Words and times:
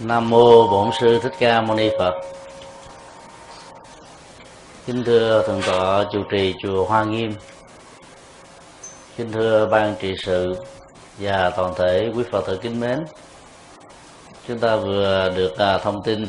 Nam 0.00 0.30
mô 0.30 0.68
Bổn 0.68 0.90
sư 1.00 1.18
Thích 1.22 1.32
Ca 1.38 1.60
Mâu 1.60 1.76
Ni 1.76 1.90
Phật. 1.98 2.14
Kính 4.86 5.04
thưa 5.04 5.42
thượng 5.46 5.62
tọa 5.66 6.04
chủ 6.12 6.22
trì 6.30 6.54
chùa 6.62 6.84
Hoa 6.84 7.04
Nghiêm. 7.04 7.34
Kính 9.16 9.32
thưa 9.32 9.66
ban 9.66 9.94
trị 10.00 10.14
sự 10.24 10.56
và 11.18 11.50
toàn 11.50 11.74
thể 11.76 12.10
quý 12.14 12.24
Phật 12.30 12.46
tử 12.46 12.58
kính 12.62 12.80
mến. 12.80 13.04
Chúng 14.48 14.58
ta 14.58 14.76
vừa 14.76 15.32
được 15.36 15.58
à, 15.58 15.78
thông 15.78 16.02
tin 16.02 16.28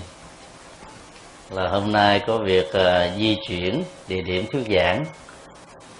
là 1.50 1.68
hôm 1.68 1.92
nay 1.92 2.22
có 2.28 2.38
việc 2.38 2.74
à, 2.74 3.16
di 3.18 3.38
chuyển 3.48 3.84
địa 4.08 4.22
điểm 4.22 4.46
thuyết 4.52 4.64
giảng 4.70 5.06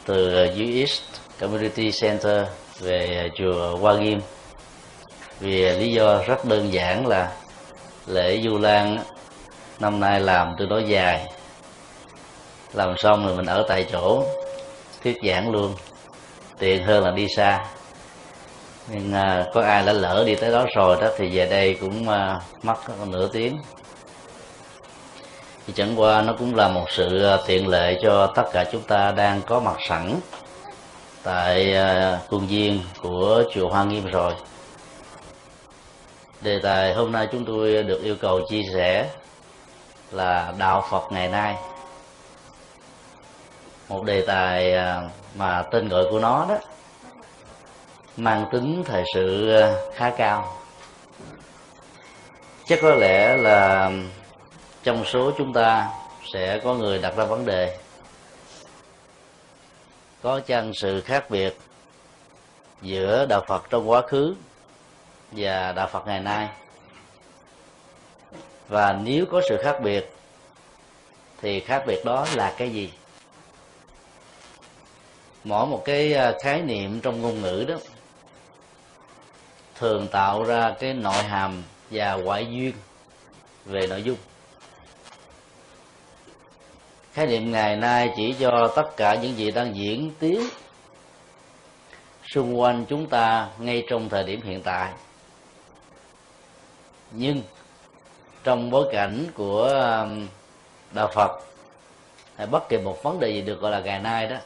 từ 0.06 0.46
US 0.46 1.02
Community 1.40 1.92
Center 1.92 2.44
về 2.80 3.30
chùa 3.38 3.78
Hoa 3.78 3.98
Nghiêm 3.98 4.20
vì 5.40 5.70
lý 5.70 5.92
do 5.92 6.24
rất 6.28 6.46
đơn 6.46 6.74
giản 6.74 7.08
là 7.08 7.32
lễ 8.08 8.42
du 8.44 8.58
lan 8.58 8.98
năm 9.80 10.00
nay 10.00 10.20
làm 10.20 10.56
tương 10.58 10.70
đối 10.70 10.84
dài. 10.84 11.34
Làm 12.74 12.98
xong 12.98 13.26
rồi 13.28 13.36
mình 13.36 13.46
ở 13.46 13.66
tại 13.68 13.86
chỗ 13.92 14.24
thuyết 15.04 15.18
giảng 15.28 15.52
luôn. 15.52 15.74
Tiện 16.60 16.84
hơn 16.84 17.04
là 17.04 17.12
đi 17.12 17.28
xa. 17.36 17.66
Nhưng 18.90 19.14
à, 19.14 19.46
có 19.54 19.62
ai 19.62 19.86
đã 19.86 19.94
lỡ 19.94 20.24
đi 20.28 20.36
tới 20.36 20.52
đó 20.52 20.66
rồi 20.76 20.98
đó 21.02 21.08
thì 21.18 21.38
về 21.38 21.46
đây 21.46 21.78
cũng 21.82 22.10
à, 22.10 22.40
mất 22.64 22.76
nửa 23.08 23.28
tiếng. 23.34 23.58
Thì 25.68 25.74
chẳng 25.76 26.00
qua 26.00 26.22
nó 26.22 26.34
cũng 26.40 26.56
là 26.56 26.68
một 26.68 26.86
sự 26.90 27.24
à, 27.24 27.38
tiện 27.48 27.68
lợi 27.68 28.00
cho 28.04 28.28
tất 28.28 28.44
cả 28.54 28.66
chúng 28.72 28.82
ta 28.82 29.12
đang 29.12 29.42
có 29.42 29.60
mặt 29.60 29.76
sẵn 29.90 30.20
tại 31.24 31.76
à, 31.76 32.20
khuôn 32.30 32.48
viên 32.48 32.80
của 33.02 33.44
chùa 33.54 33.70
Hoa 33.70 33.84
Nghiêm 33.84 34.06
rồi 34.06 34.34
đề 36.42 36.60
tài 36.64 36.94
hôm 36.94 37.12
nay 37.12 37.28
chúng 37.32 37.46
tôi 37.46 37.84
được 37.84 38.04
yêu 38.04 38.16
cầu 38.22 38.42
chia 38.50 38.62
sẻ 38.74 39.10
là 40.12 40.54
đạo 40.58 40.86
phật 40.90 41.12
ngày 41.12 41.28
nay. 41.28 41.56
Một 43.90 44.04
đề 44.04 44.22
tài 44.22 44.74
à, 44.74 45.02
mà 45.36 45.64
tên 45.72 45.90
gọi 45.90 46.04
của 46.12 46.20
nó 46.20 46.46
đó, 46.50 46.58
mang 48.18 48.46
tính 48.52 48.84
thời 48.86 49.04
sự 49.14 49.56
à, 49.56 49.74
khá 49.96 50.10
cao. 50.10 50.58
Chắc 52.66 52.80
có 52.82 52.96
lẽ 52.96 53.38
là 53.38 53.92
trong 54.84 55.06
số 55.06 55.32
chúng 55.38 55.54
ta 55.54 55.90
sẽ 56.34 56.60
có 56.64 56.74
người 56.74 57.00
đặt 57.00 57.16
ra 57.18 57.26
vấn 57.26 57.46
đề. 57.46 57.78
Có 60.24 60.40
chăng 60.40 60.74
sự 60.74 61.02
khác 61.02 61.30
biệt 61.30 61.58
giữa 62.82 63.26
đạo 63.30 63.44
phật 63.48 63.70
trong 63.70 63.90
quá 63.90 64.02
khứ 64.02 64.36
và 65.32 65.72
đạo 65.72 65.88
Phật 65.88 66.08
ngày 66.08 66.20
nay. 66.20 66.50
Và 68.68 68.94
nếu 69.04 69.26
có 69.32 69.42
sự 69.50 69.58
khác 69.64 69.82
biệt, 69.84 70.14
thì 71.42 71.60
khác 71.60 71.84
biệt 71.88 72.06
đó 72.06 72.28
là 72.36 72.54
cái 72.58 72.70
gì? 72.70 72.92
Mỗi 75.44 75.66
một 75.66 75.82
cái 75.86 76.14
à, 76.14 76.34
khái 76.44 76.62
niệm 76.62 77.02
trong 77.02 77.22
ngôn 77.22 77.42
ngữ 77.42 77.66
đó 77.68 77.76
thường 79.76 80.08
tạo 80.08 80.44
ra 80.44 80.74
cái 80.80 80.94
nội 80.94 81.24
hàm 81.24 81.64
và 81.92 82.14
ngoại 82.14 82.48
duyên 82.52 82.74
về 83.66 83.88
nội 83.88 84.04
dung. 84.04 84.18
Khái 87.14 87.28
niệm 87.28 87.52
ngày 87.52 87.76
nay 87.76 88.14
chỉ 88.18 88.36
cho 88.40 88.74
tất 88.76 88.98
cả 88.98 89.16
những 89.16 89.38
gì 89.38 89.52
đang 89.52 89.76
diễn 89.76 90.12
tiến 90.20 90.42
xung 92.34 92.60
quanh 92.60 92.86
chúng 92.90 93.08
ta 93.08 93.50
ngay 93.60 93.84
trong 93.90 94.10
thời 94.10 94.24
điểm 94.24 94.42
hiện 94.42 94.62
tại 94.62 94.92
nhưng 97.12 97.42
trong 98.44 98.70
bối 98.70 98.88
cảnh 98.92 99.26
của 99.36 99.64
um, 99.64 100.28
đạo 100.92 101.10
phật 101.14 101.32
hay 102.36 102.48
bất 102.48 102.70
kỳ 102.70 102.78
một 102.78 103.04
vấn 103.04 103.20
đề 103.20 103.30
gì 103.30 103.42
được 103.42 103.62
gọi 103.62 103.72
là 103.72 103.80
ngày 103.80 104.00
nay 104.00 104.28
đó, 104.28 104.38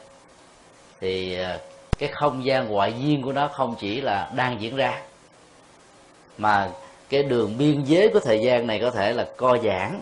thì 1.00 1.34
ờ, 1.34 1.58
cái 1.98 2.08
không 2.08 2.44
gian 2.44 2.68
ngoại 2.68 2.94
duyên 2.98 3.22
của 3.22 3.32
nó 3.32 3.48
không 3.48 3.74
chỉ 3.78 4.00
là 4.00 4.30
đang 4.34 4.60
diễn 4.60 4.76
ra, 4.76 5.02
mà 6.38 6.70
cái 7.08 7.22
đường 7.22 7.58
biên 7.58 7.84
giới 7.84 8.08
của 8.08 8.20
thời 8.20 8.40
gian 8.40 8.66
này 8.66 8.80
có 8.80 8.90
thể 8.90 9.12
là 9.12 9.26
co 9.36 9.58
giãn 9.64 10.00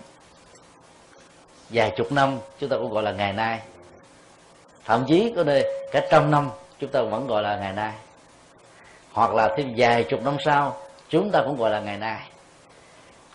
vài 1.70 1.92
chục 1.96 2.12
năm, 2.12 2.38
chúng 2.60 2.68
ta 2.68 2.76
cũng 2.76 2.92
gọi 2.92 3.02
là 3.02 3.12
ngày 3.12 3.32
nay. 3.32 3.60
Thậm 4.84 5.04
chí 5.08 5.32
có 5.36 5.44
nơi 5.44 5.64
cả 5.92 6.06
trăm 6.10 6.30
năm 6.30 6.50
chúng 6.78 6.90
ta 6.90 7.02
vẫn 7.02 7.26
gọi 7.26 7.42
là 7.42 7.56
ngày 7.56 7.72
nay. 7.72 7.92
Hoặc 9.12 9.34
là 9.34 9.54
thêm 9.56 9.74
vài 9.76 10.04
chục 10.04 10.22
năm 10.22 10.36
sau, 10.44 10.76
chúng 11.08 11.30
ta 11.30 11.42
cũng 11.46 11.56
gọi 11.56 11.70
là 11.70 11.80
ngày 11.80 11.98
nay 11.98 12.20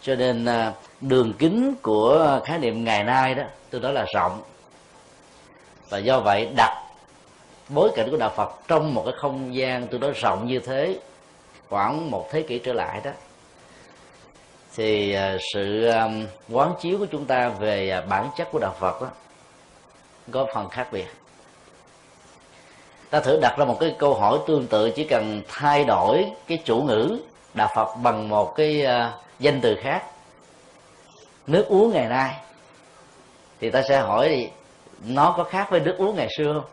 cho 0.05 0.15
nên 0.15 0.45
à, 0.45 0.73
đường 1.01 1.33
kính 1.33 1.75
của 1.81 2.39
khái 2.45 2.59
niệm 2.59 2.83
ngày 2.83 3.03
nay 3.03 3.35
đó, 3.35 3.43
tôi 3.69 3.81
nói 3.81 3.93
là 3.93 4.05
rộng. 4.13 4.41
Và 5.89 5.97
do 5.97 6.19
vậy, 6.19 6.49
đặt 6.55 6.83
bối 7.69 7.91
cảnh 7.95 8.11
của 8.11 8.17
đạo 8.17 8.31
Phật 8.35 8.51
trong 8.67 8.93
một 8.93 9.03
cái 9.05 9.13
không 9.17 9.55
gian 9.55 9.87
tôi 9.87 9.99
nói 9.99 10.11
rộng 10.11 10.47
như 10.47 10.59
thế, 10.59 10.99
khoảng 11.69 12.11
một 12.11 12.27
thế 12.31 12.41
kỷ 12.41 12.59
trở 12.59 12.73
lại 12.73 13.01
đó, 13.03 13.11
thì 14.75 15.13
à, 15.13 15.37
sự 15.53 15.85
à, 15.85 16.09
quán 16.49 16.73
chiếu 16.81 16.97
của 16.97 17.07
chúng 17.11 17.25
ta 17.25 17.49
về 17.49 18.01
bản 18.09 18.29
chất 18.37 18.47
của 18.51 18.59
đạo 18.59 18.75
Phật 18.79 19.01
đó 19.01 19.07
có 20.31 20.47
phần 20.53 20.69
khác 20.69 20.87
biệt. 20.91 21.07
Ta 23.09 23.19
thử 23.19 23.39
đặt 23.41 23.55
ra 23.57 23.65
một 23.65 23.77
cái 23.79 23.95
câu 23.97 24.13
hỏi 24.13 24.39
tương 24.47 24.67
tự, 24.67 24.91
chỉ 24.95 25.03
cần 25.03 25.41
thay 25.47 25.83
đổi 25.83 26.25
cái 26.47 26.57
chủ 26.65 26.81
ngữ 26.81 27.17
đạo 27.53 27.69
Phật 27.75 27.95
bằng 27.95 28.29
một 28.29 28.55
cái 28.55 28.85
danh 29.39 29.61
từ 29.61 29.75
khác. 29.81 30.03
Nước 31.47 31.65
uống 31.67 31.93
ngày 31.93 32.05
nay, 32.05 32.35
thì 33.59 33.69
ta 33.69 33.81
sẽ 33.81 33.99
hỏi 33.99 34.29
thì 34.29 34.49
nó 35.05 35.33
có 35.37 35.43
khác 35.43 35.67
với 35.69 35.79
nước 35.79 35.95
uống 35.97 36.15
ngày 36.15 36.27
xưa 36.37 36.53
không? 36.53 36.71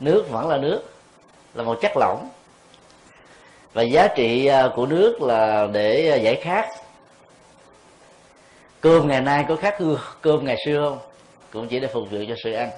Nước 0.00 0.26
vẫn 0.30 0.48
là 0.48 0.56
nước, 0.56 0.82
là 1.54 1.64
một 1.64 1.78
chất 1.82 1.92
lỏng. 1.96 2.28
Và 3.72 3.82
giá 3.82 4.08
trị 4.08 4.46
à, 4.46 4.68
của 4.76 4.86
nước 4.86 5.22
là 5.22 5.66
để 5.72 6.20
giải 6.22 6.36
khát. 6.36 6.68
Cơm 8.80 9.08
ngày 9.08 9.20
nay 9.20 9.44
có 9.48 9.56
khác 9.56 9.78
cơm 10.20 10.44
ngày 10.44 10.56
xưa 10.64 10.88
không? 10.88 10.98
Cũng 11.52 11.68
chỉ 11.68 11.80
để 11.80 11.88
phục 11.88 12.10
vụ 12.10 12.18
cho 12.28 12.34
sự 12.44 12.52
ăn. 12.52 12.70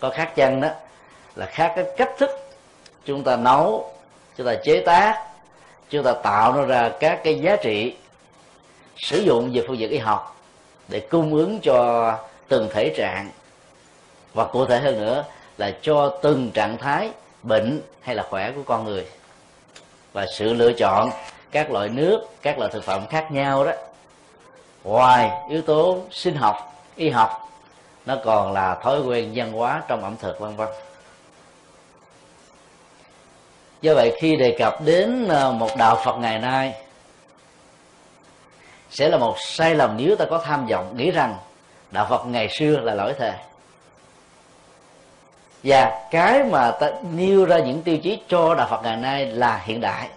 Có 0.00 0.10
khác 0.10 0.32
chăng 0.36 0.60
đó? 0.60 0.68
Là 1.34 1.46
khác 1.46 1.72
cái 1.76 1.84
cách 1.96 2.10
thức 2.18 2.30
chúng 3.04 3.24
ta 3.24 3.36
nấu, 3.36 3.92
chúng 4.36 4.46
ta 4.46 4.54
chế 4.64 4.82
tác 4.86 5.31
chúng 5.92 6.04
ta 6.04 6.12
tạo 6.12 6.52
nó 6.52 6.64
ra 6.64 6.90
các 7.00 7.20
cái 7.24 7.38
giá 7.40 7.56
trị 7.56 7.96
sử 8.96 9.18
dụng 9.18 9.50
về 9.52 9.64
phương 9.68 9.78
diện 9.78 9.90
y 9.90 9.98
học 9.98 10.36
để 10.88 11.00
cung 11.00 11.34
ứng 11.34 11.60
cho 11.60 12.18
từng 12.48 12.68
thể 12.72 12.94
trạng. 12.96 13.30
Và 14.34 14.44
cụ 14.44 14.66
thể 14.66 14.80
hơn 14.80 15.00
nữa 15.00 15.24
là 15.58 15.72
cho 15.82 16.18
từng 16.22 16.50
trạng 16.50 16.78
thái, 16.78 17.10
bệnh 17.42 17.80
hay 18.00 18.14
là 18.14 18.22
khỏe 18.30 18.52
của 18.56 18.62
con 18.62 18.84
người. 18.84 19.06
Và 20.12 20.26
sự 20.26 20.54
lựa 20.54 20.72
chọn 20.72 21.10
các 21.50 21.70
loại 21.70 21.88
nước, 21.88 22.20
các 22.42 22.58
loại 22.58 22.70
thực 22.72 22.84
phẩm 22.84 23.06
khác 23.10 23.32
nhau 23.32 23.64
đó. 23.64 23.72
Ngoài 24.84 25.30
yếu 25.50 25.62
tố 25.62 25.98
sinh 26.10 26.34
học, 26.34 26.84
y 26.96 27.10
học, 27.10 27.48
nó 28.06 28.16
còn 28.24 28.52
là 28.52 28.74
thói 28.74 29.00
quen 29.00 29.32
văn 29.34 29.52
hóa 29.52 29.82
trong 29.88 30.02
ẩm 30.02 30.16
thực, 30.20 30.40
vân 30.40 30.56
vân 30.56 30.68
do 33.82 33.94
vậy, 33.94 34.16
khi 34.18 34.36
đề 34.36 34.56
cập 34.58 34.82
đến 34.84 35.28
ờ, 35.28 35.52
một 35.52 35.76
đạo 35.76 36.00
phật 36.04 36.16
ngày 36.18 36.38
nay, 36.38 36.74
sẽ 38.90 39.08
là 39.08 39.18
một 39.18 39.36
sai 39.38 39.74
lầm 39.74 39.96
nếu 39.96 40.16
ta 40.16 40.24
có 40.24 40.38
tham 40.44 40.66
vọng, 40.66 40.96
nghĩ 40.96 41.10
rằng 41.10 41.36
đạo 41.90 42.06
phật 42.10 42.26
ngày 42.26 42.48
xưa 42.48 42.76
là 42.76 42.94
lỗi 42.94 43.14
thời. 43.18 43.32
Và 45.62 46.08
cái 46.10 46.44
mà 46.44 46.70
ta 46.70 46.90
nêu 47.14 47.44
ra 47.44 47.58
những 47.58 47.82
tiêu 47.82 47.96
chí 47.96 48.18
cho 48.28 48.54
đạo 48.54 48.66
phật 48.70 48.82
ngày 48.82 48.96
nay 48.96 49.26
là 49.26 49.62
hiện 49.64 49.80
đại. 49.80 50.08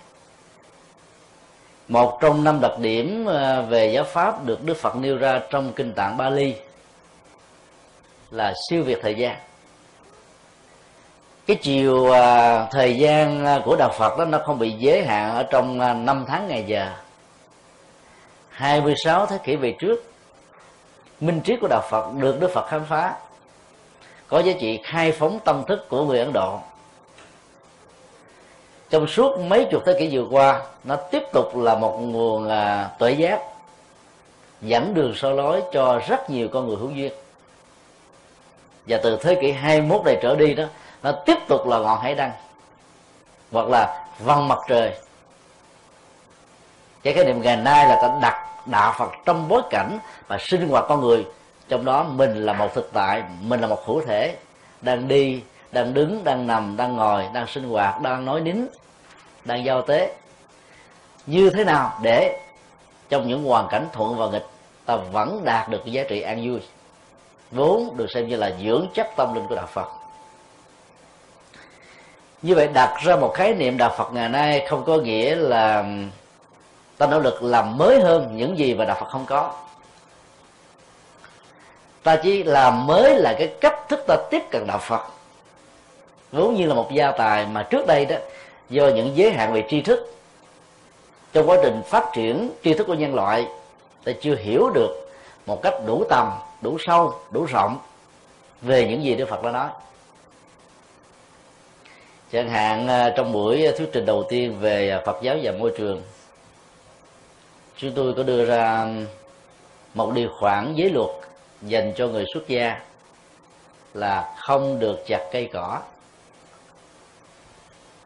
Một 1.88 2.18
trong 2.22 2.44
năm 2.44 2.60
đặc 2.62 2.80
điểm 2.80 3.26
ờ, 3.26 3.62
về 3.62 3.92
giáo 3.94 4.04
pháp 4.04 4.46
được 4.46 4.64
đức 4.64 4.78
phật 4.78 4.96
nêu 4.96 5.18
ra 5.18 5.42
trong 5.50 5.74
kinh 5.74 5.94
tạng 5.94 6.18
bali 6.18 6.56
là 8.32 8.54
siêu 8.70 8.84
việt 8.84 9.00
thời 9.02 9.16
gian 9.16 9.36
cái 11.46 11.58
chiều 11.62 12.12
à, 12.12 12.68
thời 12.72 12.98
gian 12.98 13.46
à, 13.46 13.62
của 13.66 13.76
đạo 13.76 13.92
Phật 13.98 14.18
đó, 14.18 14.26
nó 14.26 14.40
không 14.46 14.60
bị 14.60 14.72
giới 14.72 15.06
hạn 15.06 15.36
ở 15.36 15.44
trong 15.44 15.80
à, 15.80 15.94
năm 15.94 16.26
tháng 16.28 16.48
ngày 16.48 16.64
giờ. 16.68 16.92
26 18.50 19.26
thế 19.26 19.38
kỷ 19.44 19.56
về 19.56 19.76
trước, 19.80 20.04
minh 21.20 21.42
triết 21.44 21.60
của 21.62 21.68
đạo 21.68 21.82
Phật 21.90 22.14
được 22.14 22.40
Đức 22.40 22.52
Phật 22.54 22.68
khám 22.68 22.86
phá. 22.86 23.14
Có 24.28 24.40
giá 24.40 24.54
trị 24.60 24.80
khai 24.84 25.12
phóng 25.12 25.40
tâm 25.46 25.64
thức 25.68 25.90
của 25.90 26.04
người 26.04 26.20
Ấn 26.20 26.34
Độ. 26.34 26.60
Trong 28.90 29.08
suốt 29.08 29.40
mấy 29.40 29.68
chục 29.72 29.84
thế 29.86 29.96
kỷ 30.00 30.18
vừa 30.18 30.26
qua, 30.32 30.62
nó 30.84 30.96
tiếp 30.96 31.24
tục 31.34 31.58
là 31.58 31.76
một 31.76 31.98
nguồn 32.02 32.50
tuệ 33.00 33.12
giác, 33.12 33.40
dẫn 34.62 34.94
đường 34.94 35.16
soi 35.16 35.34
lối 35.34 35.62
cho 35.74 36.02
rất 36.08 36.30
nhiều 36.30 36.48
con 36.48 36.68
người 36.68 36.78
hữu 36.78 36.90
duyên. 36.90 37.14
Và 38.88 39.00
từ 39.04 39.18
thế 39.22 39.36
kỷ 39.42 39.52
21 39.52 40.06
này 40.06 40.18
trở 40.22 40.36
đi 40.36 40.54
đó 40.54 40.66
nó 41.06 41.12
tiếp 41.12 41.38
tục 41.48 41.68
là 41.68 41.80
ngọn 41.80 42.02
hải 42.02 42.16
đăng, 42.16 42.32
hoặc 43.52 43.68
là 43.68 44.06
vòng 44.20 44.48
mặt 44.48 44.58
trời. 44.68 44.94
Cái 47.04 47.14
khái 47.14 47.26
niệm 47.26 47.42
ngày 47.42 47.58
nay 47.58 47.90
là 47.90 48.00
ta 48.02 48.18
đặt 48.22 48.48
đạo 48.66 48.94
phật 48.98 49.12
trong 49.26 49.48
bối 49.48 49.62
cảnh 49.70 50.00
và 50.28 50.38
sinh 50.40 50.70
hoạt 50.70 50.86
con 50.90 51.02
người. 51.02 51.26
Trong 51.68 51.86
đó 51.86 52.04
mình 52.04 52.46
là 52.46 52.54
một 52.54 52.74
thực 52.74 52.90
tại, 52.94 53.24
mình 53.42 53.62
là 53.62 53.68
một 53.68 53.86
hữu 53.86 54.02
thể, 54.06 54.36
đang 54.82 55.08
đi, 55.08 55.42
đang 55.72 55.94
đứng, 55.94 56.24
đang 56.24 56.48
nằm, 56.48 56.78
đang 56.78 56.96
ngồi, 56.96 57.26
đang 57.34 57.48
sinh 57.48 57.70
hoạt, 57.70 58.02
đang 58.02 58.26
nói 58.26 58.42
nín, 58.42 58.68
đang 59.44 59.66
giao 59.66 59.82
tế. 59.82 60.16
Như 61.26 61.50
thế 61.50 61.64
nào 61.64 62.00
để 62.02 62.40
trong 63.10 63.28
những 63.28 63.44
hoàn 63.44 63.68
cảnh 63.68 63.88
thuận 63.94 64.18
và 64.18 64.28
nghịch, 64.28 64.46
ta 64.86 64.96
vẫn 64.96 65.42
đạt 65.44 65.70
được 65.70 65.82
cái 65.86 65.94
giá 65.94 66.04
trị 66.10 66.22
an 66.22 66.50
vui? 66.50 66.60
Vốn 67.52 67.98
được 67.98 68.12
xem 68.12 68.28
như 68.28 68.36
là 68.36 68.52
dưỡng 68.64 68.88
chất 68.94 69.08
tâm 69.16 69.34
linh 69.34 69.48
của 69.48 69.56
đạo 69.56 69.68
phật 69.68 70.05
như 72.46 72.56
vậy 72.56 72.68
đặt 72.68 72.98
ra 73.04 73.16
một 73.16 73.34
khái 73.34 73.54
niệm 73.54 73.78
đạo 73.78 73.94
phật 73.98 74.14
ngày 74.14 74.30
nay 74.30 74.66
không 74.70 74.84
có 74.86 74.98
nghĩa 74.98 75.36
là 75.36 75.86
ta 76.98 77.08
nỗ 77.08 77.20
lực 77.20 77.44
làm 77.44 77.78
mới 77.78 78.00
hơn 78.00 78.38
những 78.38 78.58
gì 78.58 78.74
mà 78.74 78.86
đạo 78.86 78.98
phật 79.00 79.10
không 79.10 79.26
có. 79.26 79.54
Ta 82.04 82.16
chỉ 82.16 82.44
làm 82.44 82.88
mới 82.88 83.16
là 83.16 83.36
cái 83.38 83.54
cách 83.62 83.90
thức 83.90 84.00
ta 84.08 84.18
tiếp 84.32 84.44
cận 84.52 84.68
đạo 84.68 84.78
phật. 84.78 85.02
Vốn 86.32 86.56
như 86.56 86.66
là 86.66 86.74
một 86.74 86.92
gia 86.92 87.12
tài 87.12 87.46
mà 87.46 87.64
trước 87.64 87.88
đây 87.88 88.06
đó, 88.06 88.16
do 88.70 88.88
những 88.88 89.12
giới 89.16 89.32
hạn 89.32 89.54
về 89.54 89.64
tri 89.70 89.82
thức, 89.82 90.16
trong 91.34 91.50
quá 91.50 91.58
trình 91.64 91.82
phát 91.88 92.06
triển 92.14 92.52
tri 92.64 92.74
thức 92.74 92.88
của 92.88 92.94
nhân 92.94 93.16
loại, 93.16 93.48
ta 94.04 94.12
chưa 94.22 94.36
hiểu 94.36 94.70
được 94.70 95.10
một 95.46 95.62
cách 95.62 95.74
đủ 95.86 96.04
tầm, 96.10 96.32
đủ 96.62 96.78
sâu, 96.80 97.14
đủ 97.32 97.46
rộng 97.46 97.78
về 98.62 98.88
những 98.88 99.04
gì 99.04 99.16
đức 99.16 99.30
phật 99.30 99.44
đã 99.44 99.52
nói 99.52 99.70
chẳng 102.32 102.50
hạn 102.50 102.88
à, 102.88 103.14
trong 103.16 103.32
buổi 103.32 103.72
thuyết 103.78 103.90
trình 103.94 104.06
đầu 104.06 104.24
tiên 104.30 104.60
về 104.60 105.02
phật 105.06 105.18
giáo 105.22 105.38
và 105.44 105.52
môi 105.52 105.74
trường 105.78 106.02
chúng 107.78 107.92
tôi 107.96 108.14
có 108.14 108.24
đưa 108.24 108.46
ra 108.46 108.88
một 109.94 110.12
điều 110.14 110.30
khoản 110.40 110.74
giới 110.76 110.90
luật 110.90 111.10
dành 111.62 111.94
cho 111.96 112.08
người 112.08 112.26
xuất 112.34 112.48
gia 112.48 112.82
là 113.94 114.36
không 114.38 114.80
được 114.80 115.04
chặt 115.08 115.30
cây 115.32 115.50
cỏ. 115.54 115.82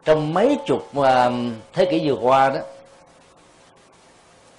Trong 0.04 0.34
mấy 0.34 0.58
chục 0.66 0.96
à, 0.96 1.30
thế 1.72 1.84
kỷ 1.84 2.08
vừa 2.08 2.16
qua 2.20 2.50
đó 2.50 2.60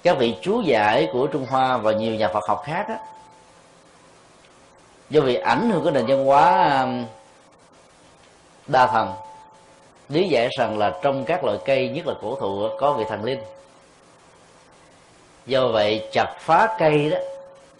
các 0.02 0.18
vị 0.18 0.36
chú 0.42 0.60
giải 0.60 1.08
của 1.12 1.26
trung 1.26 1.46
hoa 1.50 1.76
và 1.76 1.92
nhiều 1.92 2.14
nhà 2.14 2.28
phật 2.28 2.44
học 2.48 2.62
khác 2.64 2.86
đó, 2.88 2.94
do 5.10 5.20
vì 5.20 5.34
ảnh 5.34 5.70
hưởng 5.70 5.84
của 5.84 5.90
nền 5.90 6.06
văn 6.06 6.24
hóa 6.24 6.50
à, 6.52 6.86
đa 8.66 8.86
thần 8.86 9.12
lý 10.08 10.28
giải 10.28 10.48
rằng 10.58 10.78
là 10.78 10.98
trong 11.02 11.24
các 11.24 11.44
loại 11.44 11.58
cây, 11.64 11.88
nhất 11.88 12.06
là 12.06 12.14
cổ 12.22 12.36
thụ, 12.40 12.68
có 12.78 12.92
vị 12.92 13.04
thần 13.08 13.24
linh. 13.24 13.40
Do 15.46 15.68
vậy, 15.68 16.08
chặt 16.12 16.36
phá 16.40 16.76
cây 16.78 17.10
đó 17.10 17.18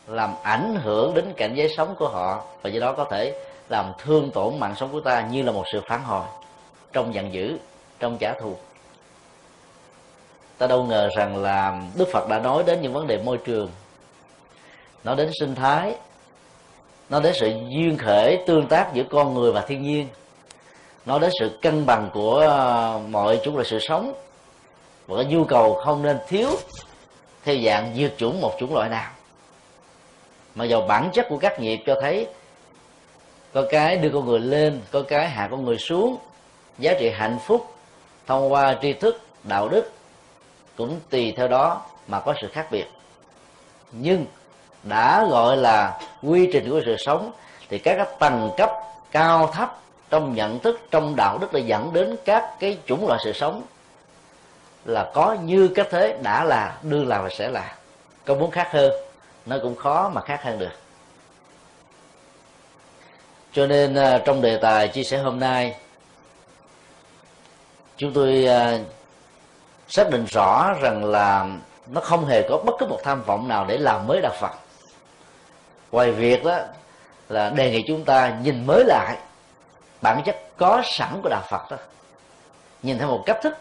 làm 0.06 0.34
ảnh 0.42 0.76
hưởng 0.82 1.14
đến 1.14 1.32
cảnh 1.36 1.54
giới 1.54 1.68
sống 1.76 1.94
của 1.98 2.08
họ, 2.08 2.44
và 2.62 2.70
do 2.70 2.80
đó 2.80 2.92
có 2.92 3.04
thể 3.04 3.38
làm 3.68 3.92
thương 3.98 4.30
tổn 4.30 4.58
mạng 4.60 4.74
sống 4.76 4.88
của 4.92 5.00
ta 5.00 5.26
như 5.30 5.42
là 5.42 5.52
một 5.52 5.64
sự 5.72 5.80
phản 5.88 6.04
hồi 6.04 6.24
trong 6.92 7.14
giận 7.14 7.32
dữ, 7.32 7.58
trong 7.98 8.18
trả 8.18 8.32
thù. 8.32 8.56
Ta 10.58 10.66
đâu 10.66 10.84
ngờ 10.84 11.08
rằng 11.16 11.36
là 11.36 11.80
đức 11.94 12.08
phật 12.12 12.28
đã 12.28 12.38
nói 12.38 12.62
đến 12.66 12.82
những 12.82 12.92
vấn 12.92 13.06
đề 13.06 13.18
môi 13.18 13.38
trường. 13.38 13.70
Nói 15.04 15.16
đến 15.16 15.30
sinh 15.40 15.54
thái, 15.54 15.94
nói 17.10 17.20
đến 17.22 17.34
sự 17.34 17.52
duyên 17.68 17.98
khởi 17.98 18.38
tương 18.46 18.66
tác 18.66 18.94
giữa 18.94 19.02
con 19.10 19.34
người 19.34 19.52
và 19.52 19.60
thiên 19.60 19.82
nhiên 19.82 20.08
nói 21.06 21.20
đến 21.20 21.30
sự 21.40 21.58
cân 21.62 21.86
bằng 21.86 22.10
của 22.12 22.38
ờ, 22.38 23.00
mọi 23.08 23.40
chúng 23.44 23.56
là 23.56 23.64
sự 23.64 23.78
sống. 23.78 24.12
Và 25.06 25.16
cái 25.16 25.24
nhu 25.24 25.44
cầu 25.44 25.74
không 25.74 26.02
nên 26.02 26.18
thiếu 26.28 26.50
theo 27.44 27.56
dạng 27.64 27.94
diệt 27.96 28.14
chủng 28.16 28.40
một 28.40 28.52
chủng 28.60 28.74
loại 28.74 28.88
nào. 28.88 29.10
Mà 30.54 30.64
dầu 30.64 30.86
bản 30.88 31.10
chất 31.12 31.26
của 31.28 31.38
các 31.38 31.60
nghiệp 31.60 31.82
cho 31.86 31.94
thấy, 32.00 32.26
có 33.52 33.64
cái 33.70 33.96
đưa 33.96 34.10
con 34.10 34.26
người 34.26 34.40
lên, 34.40 34.80
có 34.90 35.02
cái 35.02 35.28
hạ 35.28 35.48
con 35.50 35.64
người 35.64 35.78
xuống, 35.78 36.16
giá 36.78 36.94
trị 37.00 37.10
hạnh 37.10 37.38
phúc, 37.46 37.74
thông 38.26 38.52
qua 38.52 38.76
tri 38.82 38.92
thức, 38.92 39.20
đạo 39.44 39.68
đức, 39.68 39.92
cũng 40.76 41.00
tùy 41.10 41.34
theo 41.36 41.48
đó 41.48 41.82
mà 42.08 42.20
có 42.20 42.34
sự 42.40 42.48
khác 42.52 42.66
biệt. 42.70 42.86
Nhưng 43.92 44.26
đã 44.82 45.26
gọi 45.30 45.56
là 45.56 46.00
quy 46.22 46.50
trình 46.52 46.70
của 46.70 46.80
sự 46.84 46.96
sống, 46.98 47.32
thì 47.68 47.78
các 47.78 48.18
tầng 48.18 48.50
cấp 48.56 48.70
cao 49.10 49.46
thấp 49.46 49.81
trong 50.12 50.34
nhận 50.34 50.58
thức, 50.58 50.80
trong 50.90 51.16
đạo 51.16 51.38
đức 51.38 51.54
là 51.54 51.60
dẫn 51.60 51.92
đến 51.92 52.16
các 52.24 52.54
cái 52.60 52.78
chủng 52.86 53.06
loại 53.08 53.20
sự 53.24 53.32
sống. 53.32 53.62
Là 54.84 55.10
có 55.14 55.36
như 55.44 55.68
cách 55.68 55.88
thế, 55.90 56.18
đã 56.22 56.44
là 56.44 56.78
đương 56.82 57.08
là 57.08 57.22
và 57.22 57.28
sẽ 57.28 57.48
là. 57.48 57.76
Có 58.24 58.34
muốn 58.34 58.50
khác 58.50 58.68
hơn, 58.72 58.92
nó 59.46 59.56
cũng 59.62 59.76
khó 59.76 60.10
mà 60.14 60.20
khác 60.20 60.40
hơn 60.42 60.58
được. 60.58 60.72
Cho 63.52 63.66
nên 63.66 63.94
à, 63.94 64.18
trong 64.24 64.42
đề 64.42 64.56
tài 64.56 64.88
chia 64.88 65.04
sẻ 65.04 65.18
hôm 65.18 65.40
nay, 65.40 65.76
chúng 67.96 68.12
tôi 68.12 68.46
à, 68.46 68.78
xác 69.88 70.10
định 70.10 70.24
rõ 70.24 70.72
rằng 70.80 71.04
là 71.04 71.46
nó 71.86 72.00
không 72.00 72.26
hề 72.26 72.48
có 72.48 72.58
bất 72.66 72.72
cứ 72.78 72.86
một 72.86 73.00
tham 73.04 73.22
vọng 73.22 73.48
nào 73.48 73.64
để 73.68 73.78
làm 73.78 74.06
mới 74.06 74.20
đạo 74.20 74.32
phật. 74.40 74.52
Ngoài 75.92 76.12
việc 76.12 76.44
đó 76.44 76.58
là 77.28 77.50
đề 77.50 77.70
nghị 77.70 77.84
chúng 77.88 78.04
ta 78.04 78.38
nhìn 78.42 78.66
mới 78.66 78.84
lại 78.84 79.16
bản 80.02 80.22
chất 80.24 80.36
có 80.56 80.82
sẵn 80.84 81.20
của 81.22 81.28
đạo 81.28 81.42
phật 81.48 81.70
đó. 81.70 81.76
Nhìn 82.82 82.98
theo 82.98 83.08
một 83.08 83.22
cách 83.26 83.38
thức 83.42 83.54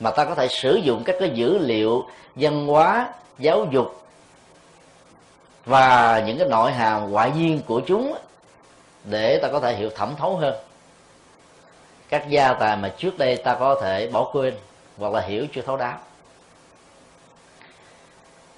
mà 0.00 0.10
ta 0.10 0.24
có 0.24 0.34
thể 0.34 0.48
sử 0.48 0.74
dụng 0.74 1.02
các 1.04 1.16
cái 1.20 1.30
dữ 1.30 1.58
liệu 1.58 2.06
văn 2.34 2.66
hóa 2.66 3.12
giáo 3.38 3.66
dục 3.70 4.02
và 5.64 6.22
những 6.26 6.38
cái 6.38 6.48
nội 6.48 6.72
hàm 6.72 7.10
ngoại 7.10 7.32
duyên 7.36 7.60
của 7.66 7.80
chúng 7.86 8.14
để 9.04 9.38
ta 9.38 9.48
có 9.48 9.60
thể 9.60 9.74
hiểu 9.74 9.90
thẩm 9.90 10.14
thấu 10.18 10.36
hơn. 10.36 10.54
Các 12.08 12.28
gia 12.28 12.52
tài 12.52 12.76
mà 12.76 12.94
trước 12.98 13.18
đây 13.18 13.36
ta 13.36 13.54
có 13.54 13.80
thể 13.82 14.06
bỏ 14.12 14.30
quên 14.32 14.54
hoặc 14.98 15.12
là 15.12 15.20
hiểu 15.20 15.46
chưa 15.54 15.62
thấu 15.62 15.76
đáo. 15.76 15.98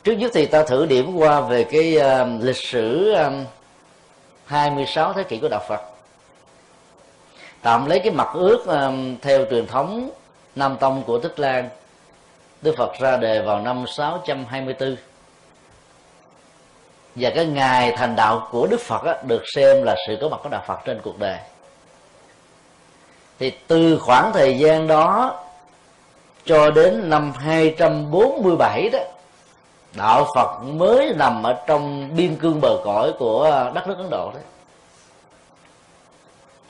Trước 0.05 0.13
nhất 0.13 0.31
thì 0.35 0.47
ta 0.47 0.65
thử 0.65 0.87
điểm 0.87 1.17
qua 1.17 1.41
về 1.41 1.65
cái 1.65 1.97
uh, 1.99 2.43
lịch 2.45 2.57
sử 2.57 3.13
ờ, 3.13 3.25
um, 3.25 3.45
26 4.47 5.13
thế 5.13 5.23
kỷ 5.23 5.39
của 5.39 5.49
đạo 5.49 5.65
Phật 5.69 5.92
tạm 7.63 7.87
lấy 7.87 7.99
cái 7.99 8.11
mặt 8.11 8.29
ước 8.35 8.67
um, 8.67 9.17
theo 9.23 9.45
truyền 9.51 9.67
thống 9.67 10.11
Nam 10.57 10.77
Tông 10.81 11.03
của 11.03 11.19
Tích 11.19 11.41
Lan 11.41 11.69
Đức 12.63 12.75
Phật 12.77 12.93
ra 12.99 13.17
đề 13.17 13.43
vào 13.43 13.61
năm 13.61 13.85
624 13.87 14.97
và 17.15 17.31
cái 17.35 17.47
ngày 17.47 17.95
thành 17.97 18.17
đạo 18.17 18.49
của 18.51 18.67
Đức 18.67 18.81
Phật 18.81 19.05
á, 19.05 19.17
được 19.27 19.43
xem 19.55 19.83
là 19.83 19.97
sự 20.07 20.19
có 20.21 20.29
mặt 20.29 20.41
của 20.43 20.49
đạo 20.49 20.63
Phật 20.67 20.79
trên 20.85 21.01
cuộc 21.03 21.19
đời. 21.19 21.39
Thì 23.39 23.53
từ 23.67 23.99
khoảng 23.99 24.33
thời 24.33 24.59
gian 24.59 24.87
đó 24.87 25.35
cho 26.45 26.71
đến 26.71 27.11
năm 27.11 27.33
247 27.33 28.89
đó 28.93 28.99
đạo 29.97 30.27
Phật 30.35 30.63
mới 30.63 31.15
nằm 31.17 31.43
ở 31.43 31.57
trong 31.67 32.11
biên 32.17 32.37
cương 32.37 32.61
bờ 32.61 32.77
cõi 32.85 33.13
của 33.19 33.43
ờ, 33.43 33.73
đất 33.75 33.89
nước 33.89 33.99
Ấn 33.99 34.11
Độ 34.11 34.31
đấy 34.35 34.43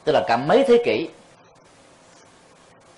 tức 0.04 0.12
là 0.12 0.24
cả 0.26 0.36
mấy 0.36 0.64
thế 0.68 0.82
kỷ. 0.84 1.08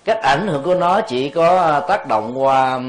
Các 0.03 0.21
ảnh 0.21 0.47
hưởng 0.47 0.63
của 0.63 0.75
nó 0.75 1.01
chỉ 1.01 1.29
có 1.29 1.79
tác 1.87 2.07
động 2.07 2.43
qua 2.43 2.79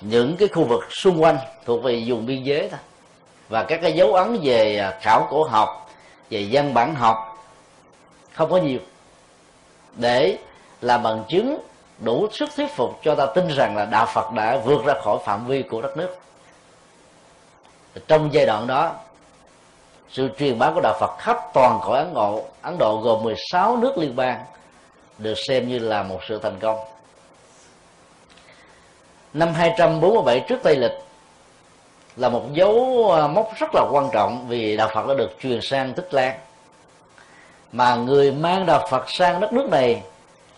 những 0.00 0.36
cái 0.36 0.48
khu 0.48 0.64
vực 0.64 0.92
xung 0.92 1.22
quanh 1.22 1.38
thuộc 1.64 1.82
về 1.82 2.04
vùng 2.06 2.26
biên 2.26 2.42
giới 2.42 2.68
thôi. 2.70 2.80
Và 3.48 3.64
các 3.64 3.78
cái 3.82 3.92
dấu 3.92 4.14
ấn 4.14 4.38
về 4.42 4.90
khảo 5.00 5.26
cổ 5.30 5.44
học, 5.44 5.90
về 6.30 6.48
văn 6.52 6.74
bản 6.74 6.94
học 6.94 7.46
không 8.32 8.50
có 8.50 8.56
nhiều. 8.56 8.78
Để 9.96 10.38
làm 10.80 11.02
bằng 11.02 11.24
chứng 11.28 11.58
đủ 11.98 12.28
sức 12.32 12.48
thuyết 12.56 12.70
phục 12.76 13.00
cho 13.04 13.14
ta 13.14 13.26
tin 13.26 13.48
rằng 13.48 13.76
là 13.76 13.84
đạo 13.84 14.06
Phật 14.06 14.32
đã 14.32 14.58
vượt 14.64 14.84
ra 14.84 14.94
khỏi 15.04 15.18
phạm 15.24 15.46
vi 15.46 15.62
của 15.62 15.82
đất 15.82 15.96
nước. 15.96 16.16
Trong 18.08 18.32
giai 18.32 18.46
đoạn 18.46 18.66
đó 18.66 18.94
sự 20.16 20.28
truyền 20.38 20.58
bá 20.58 20.70
của 20.70 20.80
đạo 20.80 20.96
Phật 21.00 21.18
khắp 21.18 21.38
toàn 21.54 21.80
cõi 21.82 21.98
Ấn 21.98 22.14
Độ 22.14 22.44
Ấn 22.62 22.78
Độ 22.78 23.00
gồm 23.04 23.22
16 23.22 23.76
nước 23.76 23.98
liên 23.98 24.16
bang, 24.16 24.44
được 25.18 25.34
xem 25.48 25.68
như 25.68 25.78
là 25.78 26.02
một 26.02 26.20
sự 26.28 26.38
thành 26.38 26.58
công. 26.60 26.78
Năm 29.34 29.54
247 29.54 30.40
trước 30.48 30.58
Tây 30.62 30.76
lịch 30.76 30.92
là 32.16 32.28
một 32.28 32.42
dấu 32.52 33.06
à, 33.12 33.26
mốc 33.26 33.50
rất 33.58 33.74
là 33.74 33.82
quan 33.90 34.08
trọng 34.12 34.48
vì 34.48 34.76
đạo 34.76 34.90
Phật 34.94 35.06
đã 35.06 35.14
được 35.14 35.30
truyền 35.42 35.60
sang 35.62 35.94
Tích 35.94 36.14
Lan. 36.14 36.38
Mà 37.72 37.96
người 37.96 38.32
mang 38.32 38.66
đạo 38.66 38.86
Phật 38.90 39.10
sang 39.10 39.40
đất 39.40 39.52
nước 39.52 39.68
này 39.70 40.02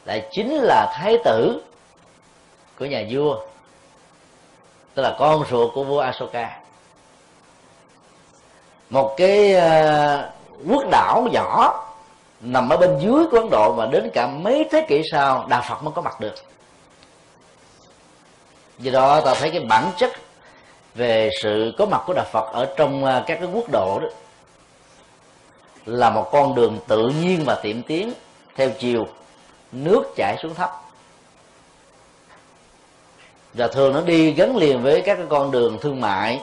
lại 0.05 0.29
chính 0.31 0.55
là 0.55 0.93
thái 0.95 1.19
tử 1.25 1.63
của 2.79 2.85
nhà 2.87 3.05
vua, 3.11 3.41
tức 4.95 5.03
là 5.03 5.17
con 5.19 5.45
ruột 5.51 5.75
của 5.75 5.85
vua 5.85 6.01
Asoka 6.01 6.68
một 8.91 9.15
cái 9.17 9.55
ờ, 9.55 10.31
quốc 10.69 10.85
đảo 10.91 11.29
nhỏ 11.33 11.85
nằm 12.41 12.69
ở 12.69 12.77
bên 12.77 12.99
dưới 13.01 13.27
của 13.31 13.39
Ấn 13.39 13.51
Độ 13.51 13.75
mà 13.77 13.87
đến 13.87 14.11
cả 14.15 14.27
mấy 14.27 14.69
thế 14.71 14.87
kỷ 14.89 15.03
sau 15.13 15.47
đạo 15.49 15.63
Phật 15.69 15.83
mới 15.83 15.93
có 15.95 16.03
mặt 16.03 16.21
được. 16.21 16.35
Do 18.79 18.93
đó 18.93 19.21
ta 19.21 19.35
thấy 19.35 19.51
cái 19.51 19.61
bản 19.61 19.91
chất 19.97 20.13
về 20.95 21.31
sự 21.43 21.75
có 21.79 21.87
mặt 21.87 22.03
của 22.07 22.13
đạo 22.13 22.27
phật 22.33 22.53
ở 22.53 22.75
trong 22.77 23.05
ờ, 23.05 23.25
các 23.27 23.39
cái 23.41 23.49
quốc 23.53 23.65
độ 23.73 23.99
đó 24.03 24.09
là 25.87 26.11
một 26.11 26.29
con 26.33 26.55
đường 26.55 26.79
tự 26.89 27.09
nhiên 27.09 27.43
và 27.47 27.55
tiệm 27.55 27.83
tiến 27.83 28.13
theo 28.57 28.71
chiều, 28.79 29.07
nước 29.73 30.03
chảy 30.17 30.37
xuống 30.43 30.55
thấp. 30.55 30.71
Và 33.55 33.69
thường 33.69 33.93
nó 33.93 34.01
đi 34.01 34.33
gắn 34.33 34.57
liền 34.57 34.83
với 34.83 35.03
các 35.07 35.15
cái 35.15 35.27
con 35.29 35.51
đường 35.51 35.79
thương 35.81 36.01
mại, 36.01 36.41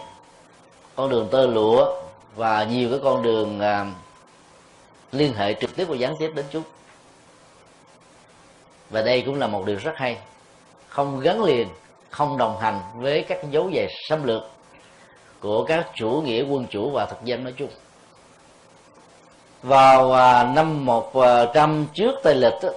con 0.96 1.10
đường 1.10 1.28
tơ 1.32 1.48
lụa 1.48 2.05
và 2.36 2.64
nhiều 2.64 2.90
cái 2.90 3.00
con 3.04 3.24
đường 3.24 3.60
à, 3.60 3.86
liên 5.12 5.34
hệ 5.34 5.54
trực 5.54 5.76
tiếp 5.76 5.86
và 5.86 5.96
gián 5.96 6.14
tiếp 6.20 6.32
đến 6.36 6.46
chúng 6.52 6.64
và 8.90 9.02
đây 9.02 9.22
cũng 9.22 9.40
là 9.40 9.48
một 9.48 9.66
điều 9.66 9.76
rất 9.76 9.92
hay. 9.96 10.18
Không 10.88 11.20
gắn 11.20 11.44
liền 11.44 11.68
không 12.10 12.38
đồng 12.38 12.60
hành 12.60 12.82
với 12.96 13.26
các 13.28 13.52
dấu 13.52 13.70
về 13.74 13.88
xâm 14.10 14.24
lược 14.24 14.44
của 15.40 15.64
các 15.64 15.88
chủ 15.96 16.24
nghĩa 16.26 16.44
quân 16.44 16.66
chủ 16.70 16.90
và 16.90 17.06
thực 17.06 17.24
dân 17.24 17.44
nói 17.44 17.54
chung. 17.58 17.70
Vào 19.64 20.14
à, 20.14 20.44
năm 20.44 20.86
100 20.86 21.86
à, 21.86 21.90
trước 21.94 22.16
Tây 22.24 22.36
lịch 22.36 22.54
đó, 22.64 22.70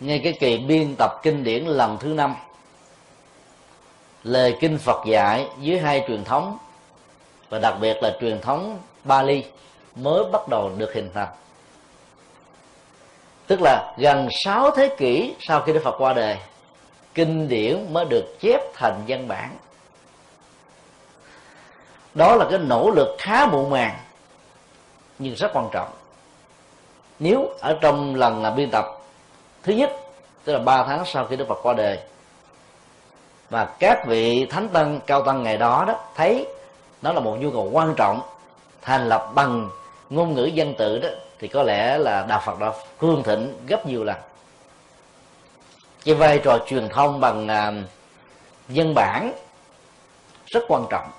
ngay 0.00 0.20
cái 0.24 0.32
kỳ 0.40 0.58
biên 0.58 0.94
tập 0.98 1.20
kinh 1.22 1.44
điển 1.44 1.64
lần 1.64 1.98
thứ 2.00 2.08
năm 2.08 2.34
lời 4.22 4.56
kinh 4.60 4.78
Phật 4.78 5.06
dạy 5.06 5.46
dưới 5.60 5.78
hai 5.78 6.04
truyền 6.08 6.24
thống 6.24 6.58
và 7.50 7.58
đặc 7.58 7.74
biệt 7.80 8.02
là 8.02 8.16
truyền 8.20 8.40
thống 8.40 8.78
Bali 9.04 9.44
mới 9.94 10.24
bắt 10.32 10.48
đầu 10.48 10.70
được 10.76 10.94
hình 10.94 11.10
thành. 11.14 11.28
Tức 13.46 13.60
là 13.62 13.94
gần 13.98 14.28
6 14.44 14.70
thế 14.70 14.96
kỷ 14.98 15.34
sau 15.40 15.60
khi 15.60 15.72
Đức 15.72 15.80
Phật 15.84 15.94
qua 15.98 16.12
đời, 16.12 16.36
kinh 17.14 17.48
điển 17.48 17.92
mới 17.92 18.04
được 18.04 18.36
chép 18.40 18.60
thành 18.74 19.02
văn 19.08 19.28
bản. 19.28 19.56
Đó 22.14 22.36
là 22.36 22.46
cái 22.50 22.58
nỗ 22.58 22.90
lực 22.90 23.16
khá 23.18 23.46
muộn 23.46 23.70
màng, 23.70 23.98
nhưng 25.18 25.34
rất 25.34 25.50
quan 25.54 25.68
trọng. 25.72 25.88
Nếu 27.18 27.48
ở 27.60 27.78
trong 27.80 28.14
lần 28.14 28.42
là 28.42 28.50
biên 28.50 28.70
tập 28.70 28.86
thứ 29.62 29.72
nhất, 29.72 29.90
tức 30.44 30.52
là 30.52 30.58
ba 30.58 30.84
tháng 30.86 31.04
sau 31.06 31.26
khi 31.26 31.36
Đức 31.36 31.48
Phật 31.48 31.58
qua 31.62 31.74
đời, 31.74 31.98
và 33.50 33.64
các 33.78 34.06
vị 34.06 34.46
thánh 34.50 34.68
tăng, 34.68 35.00
cao 35.06 35.22
tăng 35.22 35.42
ngày 35.42 35.56
đó 35.56 35.84
đó, 35.88 35.94
thấy 36.14 36.46
đó 37.02 37.12
là 37.12 37.20
một 37.20 37.36
nhu 37.40 37.50
cầu 37.50 37.68
quan 37.72 37.94
trọng. 37.96 38.20
Thành 38.82 39.08
lập 39.08 39.30
bằng 39.34 39.70
ngôn 40.10 40.34
ngữ 40.34 40.44
dân 40.44 40.74
tự 40.74 40.98
đó 40.98 41.08
thì 41.38 41.48
có 41.48 41.62
lẽ 41.62 41.98
là 41.98 42.26
đạo 42.28 42.42
Phật 42.44 42.58
đã 42.60 42.72
hương 42.98 43.22
thịnh 43.22 43.58
gấp 43.66 43.86
nhiều 43.86 44.04
lần. 44.04 44.16
Cái 46.04 46.14
vai 46.14 46.40
trò 46.44 46.58
truyền 46.66 46.88
thông 46.88 47.20
bằng 47.20 47.48
à, 47.48 47.68
uh, 47.68 47.74
dân 48.68 48.94
bản 48.94 49.32
rất 50.46 50.64
quan 50.68 50.86
trọng 50.90 51.10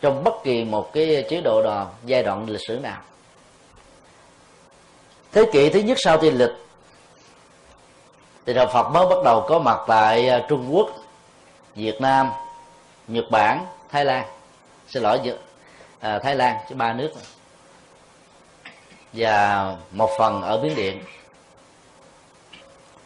trong 0.00 0.24
bất 0.24 0.34
kỳ 0.44 0.64
một 0.64 0.92
cái 0.92 1.24
chế 1.30 1.40
độ 1.40 1.62
đò 1.62 1.86
giai 2.04 2.22
đoạn 2.22 2.48
lịch 2.48 2.60
sử 2.68 2.78
nào. 2.82 3.00
Thế 5.32 5.44
kỷ 5.52 5.68
thứ 5.68 5.80
nhất 5.80 5.98
sau 6.00 6.18
tiên 6.18 6.34
lịch 6.34 6.50
thì 8.46 8.54
đạo 8.54 8.66
Phật 8.72 8.88
mới 8.88 9.06
bắt 9.06 9.18
đầu 9.24 9.46
có 9.48 9.58
mặt 9.58 9.78
tại 9.86 10.28
à, 10.28 10.44
Trung 10.48 10.68
Quốc, 10.70 10.88
Việt 11.74 12.00
Nam, 12.00 12.30
Nhật 13.08 13.24
Bản, 13.30 13.66
Thái 13.88 14.04
Lan. 14.04 14.26
Xin 14.90 15.02
lỗi 15.02 15.20
à, 16.00 16.18
Thái 16.18 16.36
Lan 16.36 16.56
chứ 16.68 16.74
ba 16.74 16.92
nước. 16.92 17.10
Và 19.12 19.76
một 19.90 20.10
phần 20.18 20.42
ở 20.42 20.60
Miến 20.62 20.74
Điện. 20.74 21.04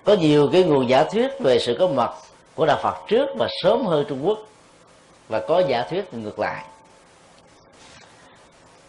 Có 0.05 0.14
nhiều 0.14 0.49
cái 0.53 0.62
nguồn 0.62 0.88
giả 0.88 1.05
thuyết 1.05 1.29
về 1.41 1.59
sự 1.59 1.76
có 1.79 1.87
mặt 1.87 2.11
của 2.55 2.67
đạo 2.67 2.79
Phật 2.83 2.95
trước 3.09 3.26
và 3.38 3.49
sớm 3.62 3.87
hơn 3.87 4.05
Trung 4.09 4.26
Quốc. 4.26 4.38
Và 5.29 5.41
có 5.49 5.62
giả 5.69 5.87
thuyết 5.91 6.14
ngược 6.14 6.38
lại. 6.38 6.64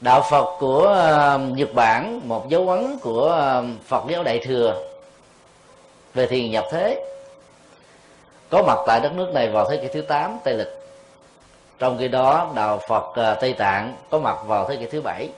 Đạo 0.02 0.26
Phật 0.30 0.56
của 0.60 0.88
à, 0.88 1.38
Nhật 1.38 1.74
Bản 1.74 2.22
một 2.24 2.50
dấu 2.50 2.70
ấn 2.70 3.00
của 3.02 3.32
à, 3.32 3.62
Phật 3.88 4.04
giáo 4.10 4.24
Đại 4.24 4.40
thừa 4.40 4.84
về 6.14 6.28
thiền 6.28 6.52
nhập 6.52 6.66
thế. 6.72 7.06
Có 8.50 8.64
mặt 8.64 8.78
tại 8.88 9.00
đất 9.00 9.14
nước 9.14 9.32
này 9.34 9.50
vào 9.50 9.70
thế 9.70 9.78
kỷ 9.78 9.88
thứ 9.94 10.02
8 10.02 10.40
Tây 10.44 10.54
lịch 10.54 10.75
trong 11.80 11.98
khi 12.00 12.08
đó, 12.08 12.52
đạo 12.56 12.80
Phật 12.88 13.16
à, 13.16 13.34
Tây 13.34 13.54
Tạng 13.54 13.96
có 14.10 14.20
mặt 14.20 14.38
vào 14.46 14.68
thế 14.70 14.76
kỷ 14.76 14.86
thứ 14.86 15.02
bảy, 15.02 15.30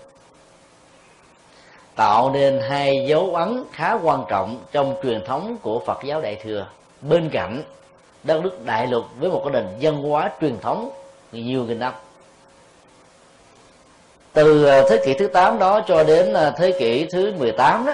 tạo 1.96 2.30
nên 2.30 2.62
hai 2.70 3.06
dấu 3.08 3.36
ấn 3.36 3.64
khá 3.72 3.94
quan 4.04 4.24
trọng 4.30 4.60
trong 4.72 4.96
truyền 5.04 5.26
thống 5.26 5.58
của 5.62 5.80
Phật 5.80 6.04
giáo 6.04 6.22
Đại 6.22 6.36
thừa. 6.36 6.68
Bên 7.02 7.30
cạnh 7.30 7.64
đất 8.24 8.44
nước 8.44 8.66
đại 8.66 8.88
lục 8.88 9.06
với 9.20 9.30
một 9.30 9.42
cái 9.46 9.54
nền 9.54 9.78
văn 9.82 10.02
hóa 10.02 10.32
truyền 10.42 10.60
thống 10.60 10.90
nhiều 11.32 11.64
nghìn 11.64 11.80
năm. 11.80 11.94
Từ 14.34 14.66
à, 14.66 14.82
thế 14.90 15.02
kỷ 15.06 15.14
thứ 15.14 15.28
8 15.28 15.60
đó 15.60 15.82
cho 15.88 16.04
đến 16.04 16.34
à, 16.34 16.52
thế 16.58 16.72
kỷ 16.80 17.08
thứ 17.12 17.34
18 17.40 17.86
đó, 17.86 17.94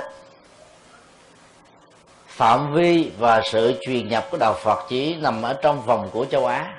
phạm 2.27 2.73
vi 2.73 3.11
và 3.19 3.41
sự 3.45 3.73
truyền 3.81 4.09
nhập 4.09 4.27
của 4.31 4.37
đạo 4.37 4.53
Phật 4.53 4.85
chỉ 4.89 5.15
nằm 5.15 5.41
ở 5.41 5.53
trong 5.53 5.81
vòng 5.81 6.09
của 6.13 6.25
châu 6.25 6.45
Á 6.45 6.73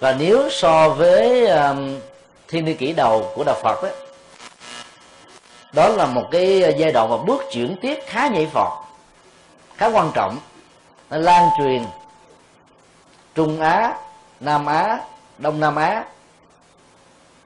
và 0.00 0.16
nếu 0.18 0.50
so 0.50 0.88
với 0.88 1.46
um, 1.46 2.00
thiên 2.48 2.64
niên 2.64 2.76
kỷ 2.76 2.92
đầu 2.92 3.32
của 3.34 3.44
đạo 3.44 3.56
Phật 3.62 3.82
đó, 3.82 3.88
đó 5.72 5.88
là 5.88 6.06
một 6.06 6.28
cái 6.30 6.74
giai 6.78 6.92
đoạn 6.92 7.08
và 7.08 7.16
bước 7.16 7.42
chuyển 7.52 7.76
tiếp 7.80 7.98
khá 8.06 8.28
nhảy 8.28 8.46
vọt 8.46 8.72
khá 9.76 9.86
quan 9.86 10.10
trọng. 10.14 10.38
Nó 11.10 11.16
lan 11.16 11.48
truyền 11.58 11.84
Trung 13.34 13.60
Á 13.60 13.98
Nam 14.40 14.66
Á 14.66 15.00
Đông 15.38 15.60
Nam 15.60 15.76
Á 15.76 16.04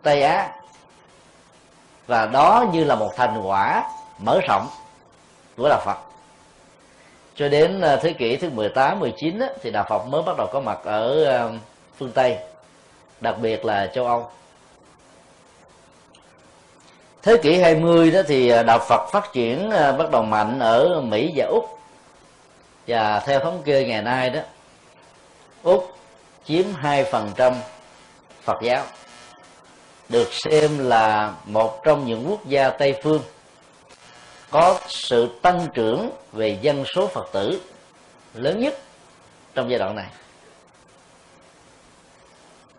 Tây 0.03 0.23
Á. 0.23 0.53
Và 2.07 2.27
đó 2.27 2.65
như 2.73 2.85
là 2.85 2.95
một 2.95 3.13
thành 3.17 3.43
quả 3.43 3.91
mở 4.19 4.41
rộng 4.49 4.69
của 5.57 5.69
đạo 5.69 5.81
Phật. 5.85 5.99
Cho 7.35 7.49
đến 7.49 7.83
uh, 7.95 8.01
thế 8.03 8.13
kỷ 8.13 8.37
thứ 8.37 8.51
18, 8.51 9.01
19 9.01 9.39
á, 9.39 9.49
thì 9.63 9.71
đạo 9.71 9.87
Phật 9.89 10.07
mới 10.07 10.23
bắt 10.23 10.37
đầu 10.39 10.47
có 10.53 10.61
mặt 10.61 10.79
ở 10.85 11.25
um, 11.39 11.59
phương 12.01 12.13
Tây, 12.13 12.39
đặc 13.21 13.39
biệt 13.39 13.65
là 13.65 13.87
châu 13.87 14.07
Âu. 14.07 14.31
Thế 17.23 17.37
kỷ 17.43 17.61
20 17.61 18.11
đó 18.11 18.21
thì 18.29 18.49
à, 18.49 18.63
đạo 18.63 18.79
Phật 18.89 19.09
phát 19.13 19.33
triển 19.33 19.71
à, 19.71 19.93
bắt 19.93 20.11
đầu 20.11 20.23
mạnh 20.23 20.59
ở 20.59 21.01
Mỹ 21.01 21.33
và 21.37 21.47
Úc. 21.47 21.79
Và 22.87 23.21
theo 23.27 23.41
thống 23.41 23.63
kê 23.65 23.85
ngày 23.85 24.03
nay 24.03 24.31
đó, 24.31 24.41
Úc 25.63 25.97
chiếm 26.45 26.65
2% 26.83 27.55
Phật 28.43 28.57
giáo, 28.63 28.85
được 30.09 30.29
xem 30.33 30.79
là 30.79 31.35
một 31.45 31.85
trong 31.85 32.07
những 32.07 32.27
quốc 32.31 32.47
gia 32.47 32.71
Tây 32.71 33.01
phương 33.03 33.23
có 34.51 34.81
sự 34.89 35.29
tăng 35.43 35.67
trưởng 35.75 36.11
về 36.33 36.59
dân 36.63 36.85
số 36.95 37.07
Phật 37.07 37.29
tử 37.33 37.61
lớn 38.35 38.61
nhất 38.61 38.75
trong 39.55 39.71
giai 39.71 39.79
đoạn 39.79 39.97
này 39.97 40.07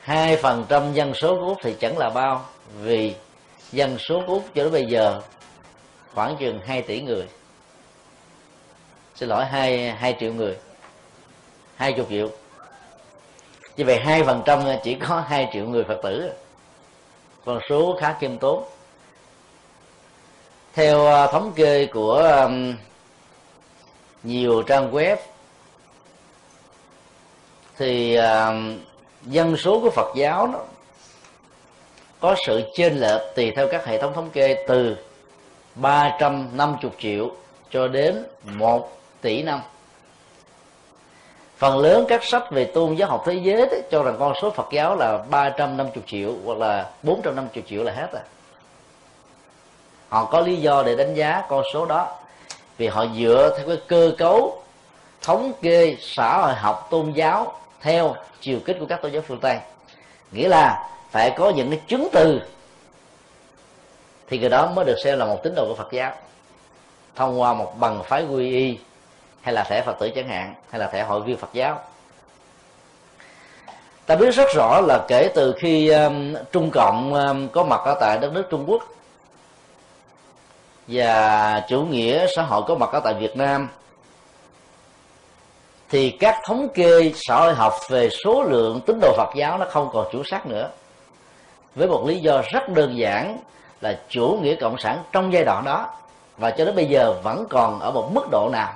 hai 0.01 0.38
phần 0.38 0.65
trăm 0.70 0.93
dân 0.93 1.13
số 1.13 1.36
của 1.36 1.46
Úc 1.46 1.58
thì 1.63 1.75
chẳng 1.79 1.98
là 1.98 2.10
bao, 2.10 2.46
vì 2.81 3.15
dân 3.72 3.98
số 4.00 4.24
của 4.27 4.34
Úc 4.34 4.43
cho 4.55 4.63
đến 4.63 4.72
bây 4.72 4.86
giờ 4.86 5.22
khoảng 6.13 6.38
chừng 6.38 6.60
2 6.65 6.81
tỷ 6.81 7.01
người. 7.01 7.27
Xin 9.15 9.29
lỗi, 9.29 9.46
hai 9.46 9.91
hai 9.91 10.15
triệu 10.20 10.34
người, 10.34 10.58
hai 11.75 11.93
chục 11.93 12.08
triệu. 12.10 12.29
Như 13.77 13.86
vậy 13.86 14.00
hai 14.05 14.24
phần 14.24 14.41
trăm 14.46 14.63
chỉ 14.84 14.96
có 14.96 15.24
hai 15.27 15.50
triệu 15.53 15.65
người 15.65 15.84
Phật 15.84 16.00
tử. 16.03 16.31
Con 17.46 17.60
số 17.70 17.98
khá 18.01 18.15
khiêm 18.20 18.38
tốn. 18.38 18.63
Theo 20.74 21.08
à, 21.08 21.27
thống 21.27 21.53
kê 21.55 21.86
của 21.86 22.50
nhiều 24.24 24.62
trang 24.62 24.91
web, 24.91 25.17
thì 27.77 28.17
dân 29.25 29.57
số 29.57 29.79
của 29.79 29.89
Phật 29.89 30.15
giáo 30.15 30.47
đó 30.47 30.59
có 32.19 32.35
sự 32.45 32.61
chênh 32.75 32.99
lệch 32.99 33.21
tùy 33.35 33.51
theo 33.55 33.67
các 33.71 33.85
hệ 33.85 34.01
thống 34.01 34.13
thống 34.13 34.29
kê 34.29 34.65
từ 34.67 34.97
350 35.75 36.91
triệu 36.99 37.31
cho 37.71 37.87
đến 37.87 38.23
1 38.43 38.91
tỷ 39.21 39.43
năm. 39.43 39.61
Phần 41.57 41.77
lớn 41.77 42.05
các 42.09 42.23
sách 42.23 42.51
về 42.51 42.65
tôn 42.65 42.95
giáo 42.95 43.09
học 43.09 43.23
thế 43.25 43.33
giới 43.33 43.57
đó, 43.57 43.77
cho 43.91 44.03
rằng 44.03 44.15
con 44.19 44.33
số 44.41 44.49
Phật 44.49 44.67
giáo 44.71 44.95
là 44.95 45.17
350 45.29 46.03
triệu 46.07 46.33
hoặc 46.45 46.57
là 46.57 46.89
450 47.03 47.63
triệu 47.69 47.83
là 47.83 47.91
hết 47.91 48.13
à. 48.13 48.21
Họ 50.09 50.25
có 50.25 50.39
lý 50.39 50.55
do 50.55 50.83
để 50.83 50.95
đánh 50.95 51.13
giá 51.13 51.43
con 51.49 51.63
số 51.73 51.85
đó. 51.85 52.17
Vì 52.77 52.87
họ 52.87 53.05
dựa 53.19 53.55
theo 53.57 53.67
cái 53.67 53.77
cơ 53.87 54.11
cấu 54.17 54.63
thống 55.21 55.53
kê 55.61 55.97
xã 55.99 56.37
hội 56.37 56.53
học 56.53 56.87
tôn 56.89 57.11
giáo 57.11 57.60
theo 57.81 58.15
chiều 58.41 58.59
kích 58.65 58.77
của 58.79 58.85
các 58.85 59.01
tôn 59.01 59.11
giáo 59.11 59.21
phương 59.27 59.39
tây. 59.39 59.59
Nghĩa 60.31 60.47
là 60.47 60.89
phải 61.11 61.31
có 61.38 61.50
những 61.50 61.69
cái 61.69 61.81
chứng 61.88 62.07
từ 62.11 62.41
thì 64.27 64.39
người 64.39 64.50
đó 64.50 64.71
mới 64.75 64.85
được 64.85 64.97
xem 65.03 65.19
là 65.19 65.25
một 65.25 65.43
tín 65.43 65.53
đồ 65.55 65.65
của 65.67 65.75
Phật 65.75 65.91
giáo. 65.91 66.11
Thông 67.15 67.41
qua 67.41 67.53
một 67.53 67.73
bằng 67.79 68.03
phái 68.03 68.25
quy 68.25 68.55
y 68.55 68.77
hay 69.41 69.53
là 69.53 69.63
thẻ 69.63 69.81
phật 69.81 70.00
tử 70.00 70.09
chẳng 70.15 70.27
hạn 70.27 70.53
hay 70.69 70.79
là 70.79 70.88
thẻ 70.88 71.03
hội 71.03 71.21
viên 71.21 71.38
phật 71.38 71.50
giáo. 71.53 71.79
Ta 74.05 74.15
biết 74.15 74.31
rất 74.31 74.50
rõ 74.55 74.81
là 74.81 75.05
kể 75.07 75.29
từ 75.35 75.55
khi 75.59 75.89
um, 75.89 76.35
trung 76.51 76.71
cộng 76.73 77.13
um, 77.13 77.47
có 77.47 77.63
mặt 77.63 77.81
ở 77.85 77.97
tại 78.01 78.17
đất 78.17 78.33
nước 78.33 78.47
trung 78.50 78.63
quốc 78.67 78.83
và 80.88 81.63
chủ 81.69 81.81
nghĩa 81.81 82.27
xã 82.35 82.41
hội 82.41 82.63
có 82.67 82.75
mặt 82.75 82.89
ở 82.91 83.00
tại 83.00 83.13
việt 83.13 83.38
nam 83.38 83.69
thì 85.91 86.12
các 86.12 86.41
thống 86.45 86.69
kê 86.69 87.12
xã 87.15 87.36
hội 87.36 87.53
học 87.53 87.74
về 87.89 88.10
số 88.24 88.43
lượng 88.43 88.81
tín 88.86 89.00
đồ 89.01 89.13
phật 89.17 89.29
giáo 89.36 89.57
nó 89.57 89.65
không 89.69 89.89
còn 89.93 90.07
chủ 90.12 90.24
xác 90.24 90.45
nữa. 90.45 90.69
Với 91.75 91.88
một 91.88 92.05
lý 92.07 92.19
do 92.19 92.41
rất 92.53 92.69
đơn 92.69 92.98
giản 92.98 93.38
là 93.81 94.00
chủ 94.10 94.39
nghĩa 94.41 94.55
cộng 94.55 94.77
sản 94.77 95.03
trong 95.12 95.33
giai 95.33 95.43
đoạn 95.43 95.65
đó, 95.65 95.89
và 96.38 96.51
cho 96.51 96.65
đến 96.65 96.75
bây 96.75 96.86
giờ 96.86 97.13
vẫn 97.24 97.45
còn 97.50 97.79
ở 97.79 97.91
một 97.91 98.12
mức 98.13 98.27
độ 98.31 98.50
nào. 98.51 98.74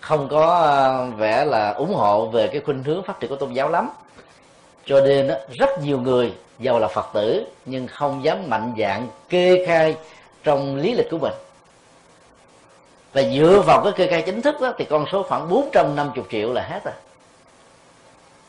Không 0.00 0.28
có 0.28 0.46
ờ, 0.46 1.06
vẻ 1.16 1.44
là 1.44 1.72
ủng 1.72 1.94
hộ 1.94 2.26
về 2.26 2.48
cái 2.48 2.60
khuynh 2.60 2.84
hướng 2.84 3.02
phát 3.02 3.20
triển 3.20 3.30
của 3.30 3.36
tôn 3.36 3.52
giáo 3.52 3.68
lắm. 3.68 3.90
Cho 4.84 5.00
nên 5.00 5.30
rất 5.58 5.70
nhiều 5.82 6.00
người 6.00 6.32
giàu 6.58 6.78
là 6.78 6.88
phật 6.88 7.06
tử 7.14 7.46
nhưng 7.66 7.86
không 7.86 8.24
dám 8.24 8.50
mạnh 8.50 8.72
dạng 8.78 9.08
kê 9.28 9.66
khai 9.66 9.96
trong 10.44 10.76
lý 10.76 10.94
lịch 10.94 11.10
của 11.10 11.18
mình 11.18 11.32
và 13.12 13.22
dựa 13.22 13.62
vào 13.66 13.84
cái 13.84 13.92
kê 13.92 14.06
khai 14.06 14.22
chính 14.22 14.42
thức 14.42 14.60
đó, 14.60 14.72
thì 14.78 14.84
con 14.84 15.06
số 15.12 15.22
khoảng 15.22 15.48
450 15.48 16.24
triệu 16.30 16.52
là 16.52 16.62
hết 16.62 16.84
rồi. 16.84 16.94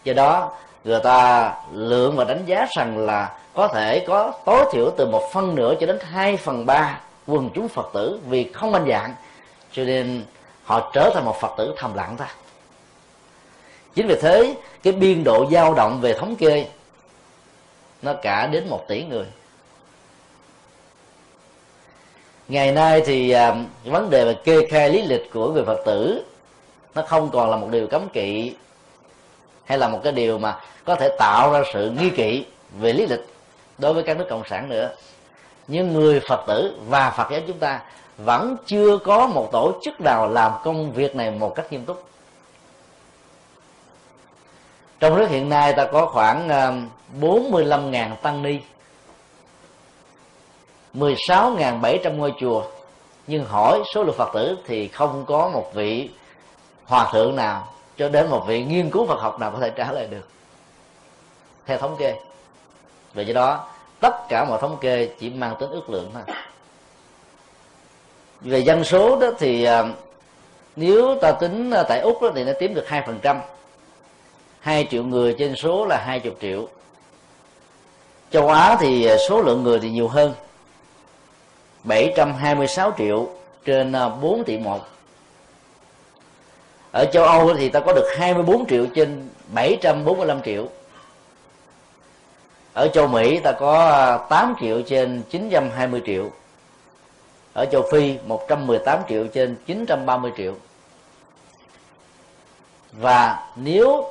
Do 0.03 0.13
đó 0.13 0.51
người 0.83 0.99
ta 1.03 1.53
lượng 1.73 2.15
và 2.15 2.23
đánh 2.23 2.45
giá 2.45 2.67
rằng 2.75 2.97
là 2.97 3.37
có 3.53 3.67
thể 3.67 4.05
có 4.07 4.33
tối 4.45 4.65
thiểu 4.71 4.91
từ 4.97 5.05
một 5.05 5.29
phân 5.33 5.55
nửa 5.55 5.73
cho 5.79 5.87
đến 5.87 5.99
hai 6.01 6.37
phần 6.37 6.65
ba 6.65 6.99
quần 7.27 7.49
chúng 7.53 7.67
phật 7.67 7.89
tử 7.93 8.19
vì 8.27 8.51
không 8.53 8.73
anh 8.73 8.85
dạng 8.89 9.15
cho 9.71 9.83
nên 9.83 10.23
họ 10.63 10.91
trở 10.93 11.11
thành 11.13 11.25
một 11.25 11.39
phật 11.41 11.51
tử 11.57 11.73
thầm 11.77 11.93
lặng 11.93 12.15
thôi. 12.17 12.27
Chính 13.95 14.07
vì 14.07 14.15
thế 14.21 14.55
cái 14.83 14.93
biên 14.93 15.23
độ 15.23 15.45
dao 15.51 15.73
động 15.73 16.01
về 16.01 16.13
thống 16.13 16.35
kê 16.35 16.67
nó 18.01 18.13
cả 18.21 18.47
đến 18.47 18.69
một 18.69 18.85
tỷ 18.87 19.03
người. 19.03 19.25
Ngày 22.49 22.71
nay 22.71 23.01
thì 23.05 23.31
à, 23.31 23.55
vấn 23.85 24.09
đề 24.09 24.25
về 24.25 24.33
kê 24.33 24.67
khai 24.69 24.89
lý 24.89 25.01
lịch 25.01 25.33
của 25.33 25.51
người 25.51 25.63
phật 25.65 25.79
tử, 25.85 26.23
nó 26.95 27.01
không 27.01 27.29
còn 27.29 27.49
là 27.49 27.57
một 27.57 27.67
điều 27.71 27.87
cấm 27.87 28.09
kỵ, 28.09 28.55
hay 29.65 29.77
là 29.77 29.87
một 29.87 29.99
cái 30.03 30.13
điều 30.13 30.37
mà 30.37 30.59
có 30.85 30.95
thể 30.95 31.09
tạo 31.17 31.51
ra 31.51 31.63
sự 31.73 31.89
nghi 31.89 32.09
kỵ 32.09 32.45
về 32.79 32.93
lý 32.93 33.07
lịch 33.07 33.25
đối 33.77 33.93
với 33.93 34.03
các 34.03 34.17
nước 34.17 34.25
cộng 34.29 34.43
sản 34.49 34.69
nữa. 34.69 34.89
Nhưng 35.67 35.93
người 35.93 36.19
phật 36.19 36.43
tử 36.47 36.79
và 36.87 37.09
phật 37.09 37.31
giáo 37.31 37.41
chúng 37.47 37.57
ta 37.57 37.81
vẫn 38.17 38.55
chưa 38.65 38.97
có 38.97 39.27
một 39.27 39.49
tổ 39.51 39.73
chức 39.83 40.01
nào 40.01 40.29
làm 40.29 40.51
công 40.63 40.91
việc 40.91 41.15
này 41.15 41.31
một 41.31 41.55
cách 41.55 41.71
nghiêm 41.71 41.85
túc. 41.85 42.03
Trong 44.99 45.17
nước 45.17 45.29
hiện 45.29 45.49
nay 45.49 45.73
ta 45.73 45.85
có 45.85 46.05
khoảng 46.05 46.49
à, 46.49 46.73
45.000 47.21 48.15
tăng 48.15 48.43
ni. 48.43 48.59
16.700 50.93 52.15
ngôi 52.15 52.33
chùa. 52.39 52.63
Nhưng 53.27 53.45
hỏi 53.45 53.81
số 53.93 54.03
lượng 54.03 54.15
Phật 54.17 54.29
tử 54.33 54.57
thì 54.67 54.87
không 54.87 55.25
có 55.27 55.49
một 55.49 55.71
vị 55.73 56.09
hòa 56.85 57.09
thượng 57.13 57.35
nào 57.35 57.67
cho 57.97 58.09
đến 58.09 58.29
một 58.29 58.43
vị 58.47 58.63
nghiên 58.63 58.89
cứu 58.89 59.05
Phật 59.05 59.19
học 59.19 59.39
nào 59.39 59.51
có 59.51 59.59
thể 59.59 59.69
trả 59.69 59.91
lời 59.91 60.07
được. 60.09 60.27
Theo 61.65 61.77
thống 61.77 61.95
kê. 61.99 62.15
Vì 63.13 63.23
vậy 63.23 63.33
đó, 63.33 63.67
tất 63.99 64.29
cả 64.29 64.45
mọi 64.45 64.59
thống 64.61 64.77
kê 64.81 65.09
chỉ 65.19 65.29
mang 65.29 65.55
tính 65.59 65.69
ước 65.69 65.89
lượng 65.89 66.11
thôi. 66.13 66.23
Về 68.41 68.59
dân 68.59 68.83
số 68.83 69.19
đó 69.19 69.27
thì 69.39 69.63
à, 69.63 69.83
nếu 70.75 71.15
ta 71.21 71.31
tính 71.31 71.71
tại 71.87 71.99
úc 71.99 72.21
đó 72.21 72.29
thì 72.35 72.43
nó 72.43 72.51
chiếm 72.59 72.73
được 72.73 72.87
hai 72.87 73.03
phần 73.05 73.19
trăm. 73.21 73.41
Hai 74.59 74.87
triệu 74.91 75.03
người 75.03 75.35
trên 75.39 75.55
số 75.55 75.85
là 75.85 76.03
hai 76.05 76.19
chục 76.19 76.37
triệu. 76.41 76.67
Châu 78.31 78.47
á 78.47 78.77
thì 78.79 79.09
số 79.29 79.41
lượng 79.41 79.63
người 79.63 79.79
thì 79.79 79.89
nhiều 79.89 80.07
hơn. 80.07 80.33
726 81.89 82.93
triệu 82.97 83.27
trên 83.65 83.91
à, 83.91 84.09
4 84.09 84.43
tỷ 84.43 84.57
một. 84.57 84.79
Ở 86.91 87.05
châu 87.05 87.23
Âu 87.23 87.53
thì 87.57 87.69
ta 87.69 87.79
có 87.79 87.93
được 87.93 88.07
24 88.17 88.67
triệu 88.67 88.85
trên 88.95 89.29
745 89.53 90.41
triệu. 90.41 90.67
Ở 92.73 92.87
châu 92.87 93.07
Mỹ 93.07 93.39
ta 93.39 93.51
có 93.51 93.85
à, 93.85 94.17
8 94.29 94.55
triệu 94.61 94.81
trên 94.81 95.21
920 95.29 96.01
triệu. 96.05 96.29
Ở 97.53 97.65
châu 97.65 97.83
Phi 97.91 98.15
118 98.27 98.99
triệu 99.09 99.27
trên 99.27 99.55
930 99.65 100.31
triệu. 100.37 100.53
Và 102.91 103.47
nếu 103.55 104.05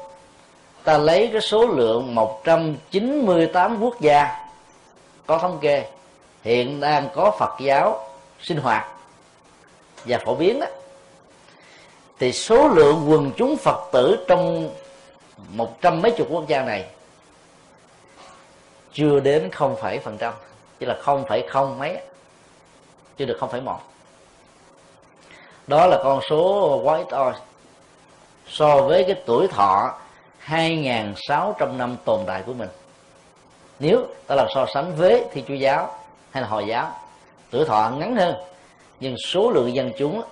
ta 0.85 0.99
lấy 0.99 1.29
cái 1.33 1.41
số 1.41 1.67
lượng 1.67 2.14
198 2.14 3.81
quốc 3.81 4.01
gia 4.01 4.49
có 5.27 5.38
thống 5.38 5.59
kê 5.61 5.85
hiện 6.49 6.81
đang 6.81 7.09
có 7.15 7.31
Phật 7.39 7.61
giáo 7.61 8.09
sinh 8.41 8.59
hoạt 8.59 8.87
và 10.05 10.19
phổ 10.25 10.35
biến 10.35 10.61
đó, 10.61 10.67
thì 12.19 12.33
số 12.33 12.69
lượng 12.69 13.07
quần 13.09 13.33
chúng 13.37 13.57
Phật 13.57 13.89
tử 13.93 14.25
trong 14.29 14.71
một 15.53 15.81
trăm 15.81 16.03
mấy 16.03 16.11
chục 16.11 16.27
quốc 16.31 16.49
gia 16.49 16.63
này 16.63 16.87
chưa 18.93 19.21
đến 19.21 19.51
không 19.51 19.77
phẩy 19.77 19.99
phần 19.99 20.19
trăm, 20.19 20.35
chỉ 20.81 20.87
là 20.87 20.97
không 21.03 21.25
phẩy 21.29 21.47
không 21.49 21.79
mấy, 21.79 22.01
chưa 23.17 23.25
được 23.25 23.37
không 23.41 23.51
phẩy 23.51 23.61
một. 23.61 23.81
Đó 25.67 25.87
là 25.87 26.01
con 26.05 26.21
số 26.31 26.81
quá 26.85 26.99
ít 26.99 27.07
thôi 27.11 27.33
so 28.49 28.83
với 28.83 29.05
cái 29.05 29.23
tuổi 29.27 29.49
thọ 29.49 29.99
2.600 30.47 31.77
năm 31.77 31.97
tồn 32.05 32.21
tại 32.27 32.43
của 32.47 32.53
mình, 32.53 32.69
nếu 33.79 34.07
ta 34.27 34.35
làm 34.35 34.47
so 34.55 34.67
sánh 34.75 34.97
với 34.97 35.25
thi 35.33 35.45
chúa 35.49 35.55
giáo 35.55 35.99
hay 36.31 36.43
là 36.43 36.49
hồi 36.49 36.67
giáo. 36.67 36.93
Tuổi 37.51 37.64
thọ 37.64 37.91
ngắn 37.99 38.17
hơn, 38.17 38.35
nhưng 39.01 39.17
số 39.19 39.51
lượng 39.51 39.75
dân 39.75 39.93
chúng 39.99 40.23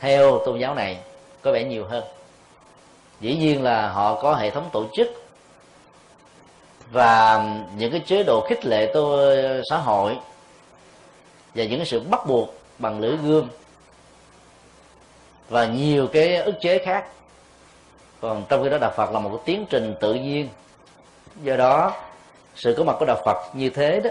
theo 0.00 0.38
tôn 0.38 0.58
giáo 0.58 0.74
này 0.74 0.98
có 1.42 1.52
vẻ 1.52 1.64
nhiều 1.64 1.84
hơn. 1.84 2.04
Dĩ 3.20 3.36
nhiên 3.36 3.62
là 3.62 3.88
họ 3.88 4.22
có 4.22 4.34
hệ 4.34 4.50
thống 4.50 4.68
tổ 4.72 4.84
chức 4.94 5.08
và 6.92 7.44
những 7.76 7.92
cái 7.92 8.00
chế 8.06 8.22
độ 8.22 8.46
khích 8.48 8.66
lệ 8.66 8.90
tôi 8.94 9.36
xã 9.70 9.76
hội 9.76 10.18
và 11.54 11.64
những 11.64 11.78
cái 11.78 11.86
sự 11.86 12.00
bắt 12.00 12.26
buộc 12.26 12.54
bằng 12.78 13.00
lưỡi 13.00 13.16
gươm 13.16 13.48
và 15.48 15.66
nhiều 15.66 16.06
cái 16.12 16.36
ức 16.36 16.54
chế 16.60 16.78
khác. 16.78 17.06
Còn 18.20 18.44
trong 18.48 18.62
khi 18.62 18.70
đó 18.70 18.78
đạo 18.78 18.92
phật 18.96 19.12
là 19.12 19.20
một 19.20 19.28
cái 19.28 19.40
tiến 19.44 19.66
trình 19.70 19.94
tự 20.00 20.14
nhiên. 20.14 20.48
Do 21.42 21.56
đó, 21.56 21.92
sự 22.56 22.74
có 22.78 22.84
mặt 22.84 22.96
của 22.98 23.04
đạo 23.06 23.22
phật 23.24 23.50
như 23.52 23.70
thế 23.70 24.00
đó 24.00 24.10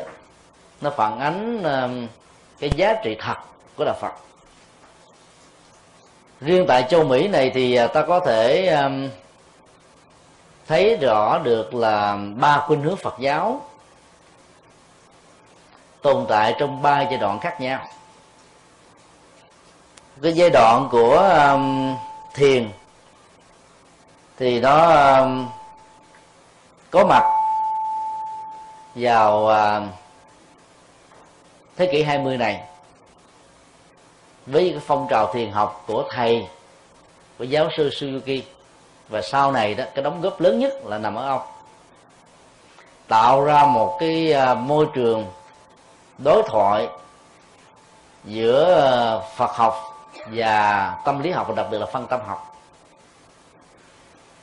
nó 0.81 0.89
phản 0.89 1.19
ánh 1.19 1.63
ờ, 1.63 1.89
cái 2.59 2.69
giá 2.75 2.93
trị 3.03 3.15
thật 3.19 3.35
của 3.75 3.85
đạo 3.85 3.95
phật. 4.01 4.11
Riêng 6.41 6.65
tại 6.67 6.85
châu 6.89 7.03
mỹ 7.03 7.27
này 7.27 7.51
thì 7.53 7.75
ờ, 7.75 7.87
ta 7.87 8.01
có 8.01 8.19
thể 8.19 8.67
ờ, 8.67 8.91
thấy 10.67 10.97
rõ 11.01 11.39
được 11.39 11.73
là 11.73 12.17
ba 12.35 12.59
khuynh 12.59 12.81
hướng 12.81 12.97
phật 12.97 13.15
giáo 13.19 13.61
tồn 16.01 16.25
tại 16.29 16.55
trong 16.59 16.81
ba 16.81 17.01
giai 17.01 17.17
đoạn 17.17 17.39
khác 17.39 17.61
nhau. 17.61 17.87
Cái 20.21 20.33
giai 20.33 20.49
đoạn 20.49 20.87
của 20.91 21.17
um, 21.17 21.95
thiền 22.33 22.69
thì 24.37 24.59
nó 24.59 24.93
um, 24.93 25.47
có 26.91 27.05
mặt 27.05 27.23
vào 28.95 29.43
uh, 29.43 30.06
thế 31.77 31.85
kỷ 31.85 32.03
20 32.03 32.37
này, 32.37 32.61
với 34.45 34.69
cái 34.69 34.79
phong 34.85 35.07
trào 35.09 35.33
thiền 35.33 35.51
học 35.51 35.83
của 35.87 36.03
thầy, 36.09 36.47
của 37.37 37.43
giáo 37.43 37.69
sư 37.77 37.89
Suzuki, 37.89 38.41
và 39.09 39.21
sau 39.21 39.51
này 39.51 39.75
đó, 39.75 39.83
cái 39.95 40.03
đóng 40.03 40.21
góp 40.21 40.41
lớn 40.41 40.59
nhất 40.59 40.73
là 40.85 40.97
nằm 40.97 41.15
ở 41.15 41.27
ông, 41.27 41.41
tạo 43.07 43.43
ra 43.43 43.65
một 43.65 43.97
cái 43.99 44.33
à, 44.33 44.53
môi 44.53 44.87
trường 44.93 45.25
đối 46.17 46.43
thoại 46.43 46.87
giữa 48.23 48.81
à, 48.81 49.19
Phật 49.35 49.51
học 49.51 50.07
và 50.31 50.95
tâm 51.05 51.23
lý 51.23 51.31
học, 51.31 51.47
và 51.49 51.55
đặc 51.55 51.67
biệt 51.71 51.77
là 51.77 51.85
phân 51.85 52.07
tâm 52.07 52.19
học. 52.27 52.55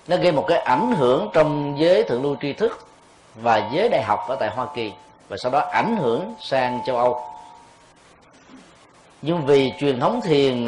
Nó 0.08 0.16
gây 0.16 0.32
một 0.32 0.44
cái 0.48 0.58
ảnh 0.58 0.92
hưởng 0.92 1.30
trong 1.32 1.74
giới 1.78 2.04
thượng 2.04 2.22
lưu 2.22 2.36
tri 2.40 2.52
thức 2.52 2.86
và 3.34 3.70
giới 3.72 3.88
đại 3.88 4.02
học 4.02 4.24
ở 4.28 4.36
tại 4.36 4.50
Hoa 4.50 4.66
Kỳ 4.74 4.92
và 5.28 5.36
sau 5.36 5.52
đó 5.52 5.58
ảnh 5.58 5.96
hưởng 5.96 6.34
sang 6.40 6.80
châu 6.86 6.96
Âu. 6.96 7.22
Nhưng 9.22 9.46
vì 9.46 9.72
truyền 9.80 10.00
thống 10.00 10.20
thiền 10.24 10.66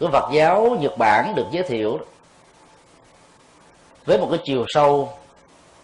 của 0.00 0.10
Phật 0.12 0.30
giáo 0.32 0.76
Nhật 0.80 0.98
Bản 0.98 1.34
được 1.34 1.46
giới 1.50 1.62
thiệu 1.62 1.98
với 4.04 4.18
một 4.18 4.28
cái 4.30 4.40
chiều 4.44 4.64
sâu 4.68 5.12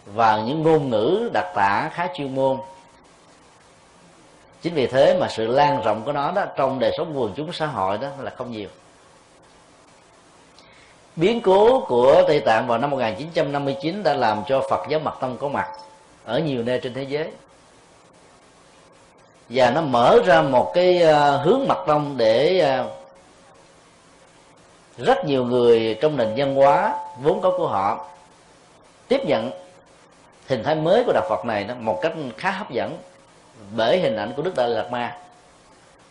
và 0.05 0.41
những 0.41 0.63
ngôn 0.63 0.89
ngữ 0.89 1.29
đặc 1.33 1.45
tả 1.55 1.89
khá 1.93 2.07
chuyên 2.13 2.35
môn. 2.35 2.57
Chính 4.61 4.73
vì 4.73 4.87
thế 4.87 5.17
mà 5.19 5.27
sự 5.29 5.47
lan 5.47 5.81
rộng 5.83 6.01
của 6.05 6.11
nó 6.11 6.31
đó 6.31 6.45
trong 6.55 6.79
đời 6.79 6.91
sống 6.97 7.19
quần 7.19 7.33
chúng 7.35 7.53
xã 7.53 7.65
hội 7.65 7.97
đó 7.97 8.07
là 8.19 8.31
không 8.37 8.51
nhiều. 8.51 8.69
Biến 11.15 11.41
cố 11.41 11.85
của 11.87 12.23
Tây 12.27 12.39
Tạng 12.39 12.67
vào 12.67 12.77
năm 12.77 12.89
1959 12.89 14.03
đã 14.03 14.13
làm 14.13 14.43
cho 14.47 14.61
Phật 14.69 14.85
giáo 14.89 14.99
Mật 14.99 15.13
Tông 15.19 15.37
có 15.37 15.47
mặt 15.47 15.67
ở 16.25 16.39
nhiều 16.39 16.63
nơi 16.63 16.79
trên 16.79 16.93
thế 16.93 17.03
giới. 17.03 17.31
Và 19.49 19.71
nó 19.71 19.81
mở 19.81 20.19
ra 20.25 20.41
một 20.41 20.71
cái 20.73 21.01
ờ, 21.01 21.37
hướng 21.37 21.67
mặt 21.67 21.77
đông 21.87 22.17
để 22.17 22.59
ờ, 22.59 22.89
rất 24.97 25.25
nhiều 25.25 25.45
người 25.45 25.97
trong 26.01 26.17
nền 26.17 26.33
văn 26.37 26.55
hóa 26.55 26.95
vốn 27.21 27.41
có 27.41 27.53
của 27.57 27.67
họ 27.67 28.05
tiếp 29.07 29.25
nhận 29.25 29.51
hình 30.47 30.63
thái 30.63 30.75
mới 30.75 31.03
của 31.03 31.13
đạo 31.13 31.25
Phật 31.29 31.45
này 31.45 31.63
nó 31.63 31.73
một 31.79 31.99
cách 32.01 32.13
khá 32.37 32.51
hấp 32.51 32.71
dẫn 32.71 32.97
bởi 33.75 33.99
hình 33.99 34.15
ảnh 34.15 34.33
của 34.35 34.41
Đức 34.41 34.55
Đại 34.55 34.69
Lạt 34.69 34.91
Ma. 34.91 35.17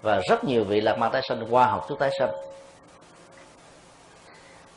Và 0.02 0.20
rất 0.28 0.44
nhiều 0.44 0.64
vị 0.64 0.80
Lạt 0.80 0.98
Ma 0.98 1.08
tái 1.08 1.22
sanh 1.28 1.46
qua 1.50 1.66
học 1.66 1.88
thuyết 1.88 1.96
tái 1.98 2.10
sanh. 2.18 2.30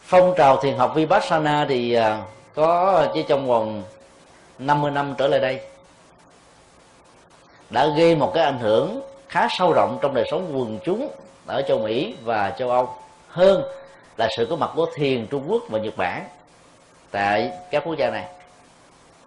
Phong 0.02 0.34
trào 0.38 0.58
thiền 0.58 0.78
học 0.78 0.92
Vipassana 0.96 1.66
thì 1.70 1.94
ờ, 1.94 2.18
có 2.56 3.08
chỉ 3.14 3.24
trong 3.28 3.48
vòng 3.48 3.84
50 4.60 4.92
năm 4.92 5.16
trở 5.18 5.28
lại 5.28 5.40
đây, 5.40 5.62
đã 7.70 7.88
gây 7.98 8.16
một 8.16 8.32
cái 8.34 8.44
ảnh 8.44 8.60
hưởng 8.60 9.02
khá 9.30 9.48
sâu 9.50 9.74
rộng 9.74 9.98
trong 10.02 10.14
đời 10.14 10.26
sống 10.32 10.52
quần 10.54 10.80
chúng 10.84 11.10
ở 11.46 11.62
châu 11.62 11.80
Mỹ 11.80 12.16
và 12.24 12.50
châu 12.50 12.70
Âu, 12.70 12.96
hơn 13.28 13.64
là 14.18 14.28
sự 14.38 14.48
có 14.50 14.56
mặt 14.56 14.70
của 14.76 14.86
thiền 14.96 15.28
Trung 15.28 15.44
Quốc 15.48 15.64
và 15.70 15.80
Nhật 15.80 15.98
Bản 15.98 16.26
tại 17.12 17.52
các 17.72 17.84
quốc 17.86 17.98
gia 17.98 18.10
này. 18.10 18.26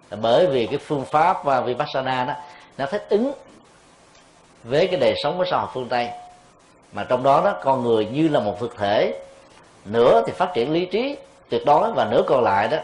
Là 0.09 0.17
bởi 0.21 0.47
vì 0.47 0.65
cái 0.65 0.77
phương 0.77 1.05
pháp 1.05 1.43
và 1.43 1.61
vipassana 1.61 2.25
đó, 2.25 2.33
nó 2.77 2.85
thích 2.85 3.05
ứng 3.09 3.33
với 4.63 4.87
cái 4.87 4.99
đời 4.99 5.15
sống 5.23 5.37
của 5.37 5.45
xã 5.51 5.57
hội 5.57 5.67
phương 5.73 5.89
tây. 5.89 6.09
Mà 6.91 7.03
trong 7.03 7.23
đó 7.23 7.41
đó, 7.45 7.59
con 7.63 7.83
người 7.83 8.05
như 8.05 8.27
là 8.27 8.39
một 8.39 8.59
thực 8.59 8.77
thể, 8.77 9.19
nửa 9.85 10.23
thì 10.25 10.33
phát 10.33 10.53
triển 10.53 10.73
lý 10.73 10.85
trí 10.85 11.17
tuyệt 11.49 11.61
đối 11.65 11.91
và 11.91 12.05
nửa 12.05 12.21
còn 12.27 12.43
lại 12.43 12.67
đó, 12.67 12.77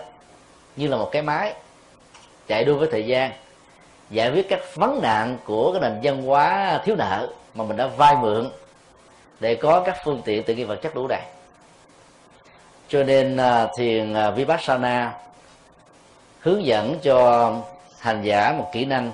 như 0.76 0.88
là 0.88 0.98
một 0.98 1.10
cái 1.12 1.22
máy 1.22 1.54
chạy 2.48 2.64
đua 2.64 2.78
với 2.78 2.88
thời 2.92 3.06
gian. 3.06 3.32
Giải 4.10 4.32
quyết 4.32 4.50
các 4.50 4.60
vấn 4.76 5.00
nạn 5.02 5.38
của 5.46 5.72
cái 5.72 5.82
nền 5.82 6.00
văn 6.04 6.24
hóa 6.24 6.82
thiếu 6.86 6.96
nợ 6.96 7.28
mà 7.54 7.64
mình 7.64 7.78
đã 7.78 7.88
vay 7.88 8.16
mượn 8.16 8.50
để 9.40 9.56
có 9.56 9.84
các 9.86 9.98
phương 10.04 10.22
tiện 10.26 10.44
tự 10.44 10.56
nhiên 10.56 10.68
vật 10.68 10.76
chất 10.76 10.96
đủ 10.96 11.08
đầy. 11.08 11.22
Cho 12.88 13.04
nên 13.04 13.38
à, 13.38 13.68
thiền 13.78 14.14
à, 14.14 14.32
vipassana 14.32 15.14
hướng 16.40 16.66
dẫn 16.66 17.00
cho 17.04 17.50
hành 18.00 18.22
giả 18.24 18.54
một 18.58 18.70
kỹ 18.74 18.86
năng 18.86 19.12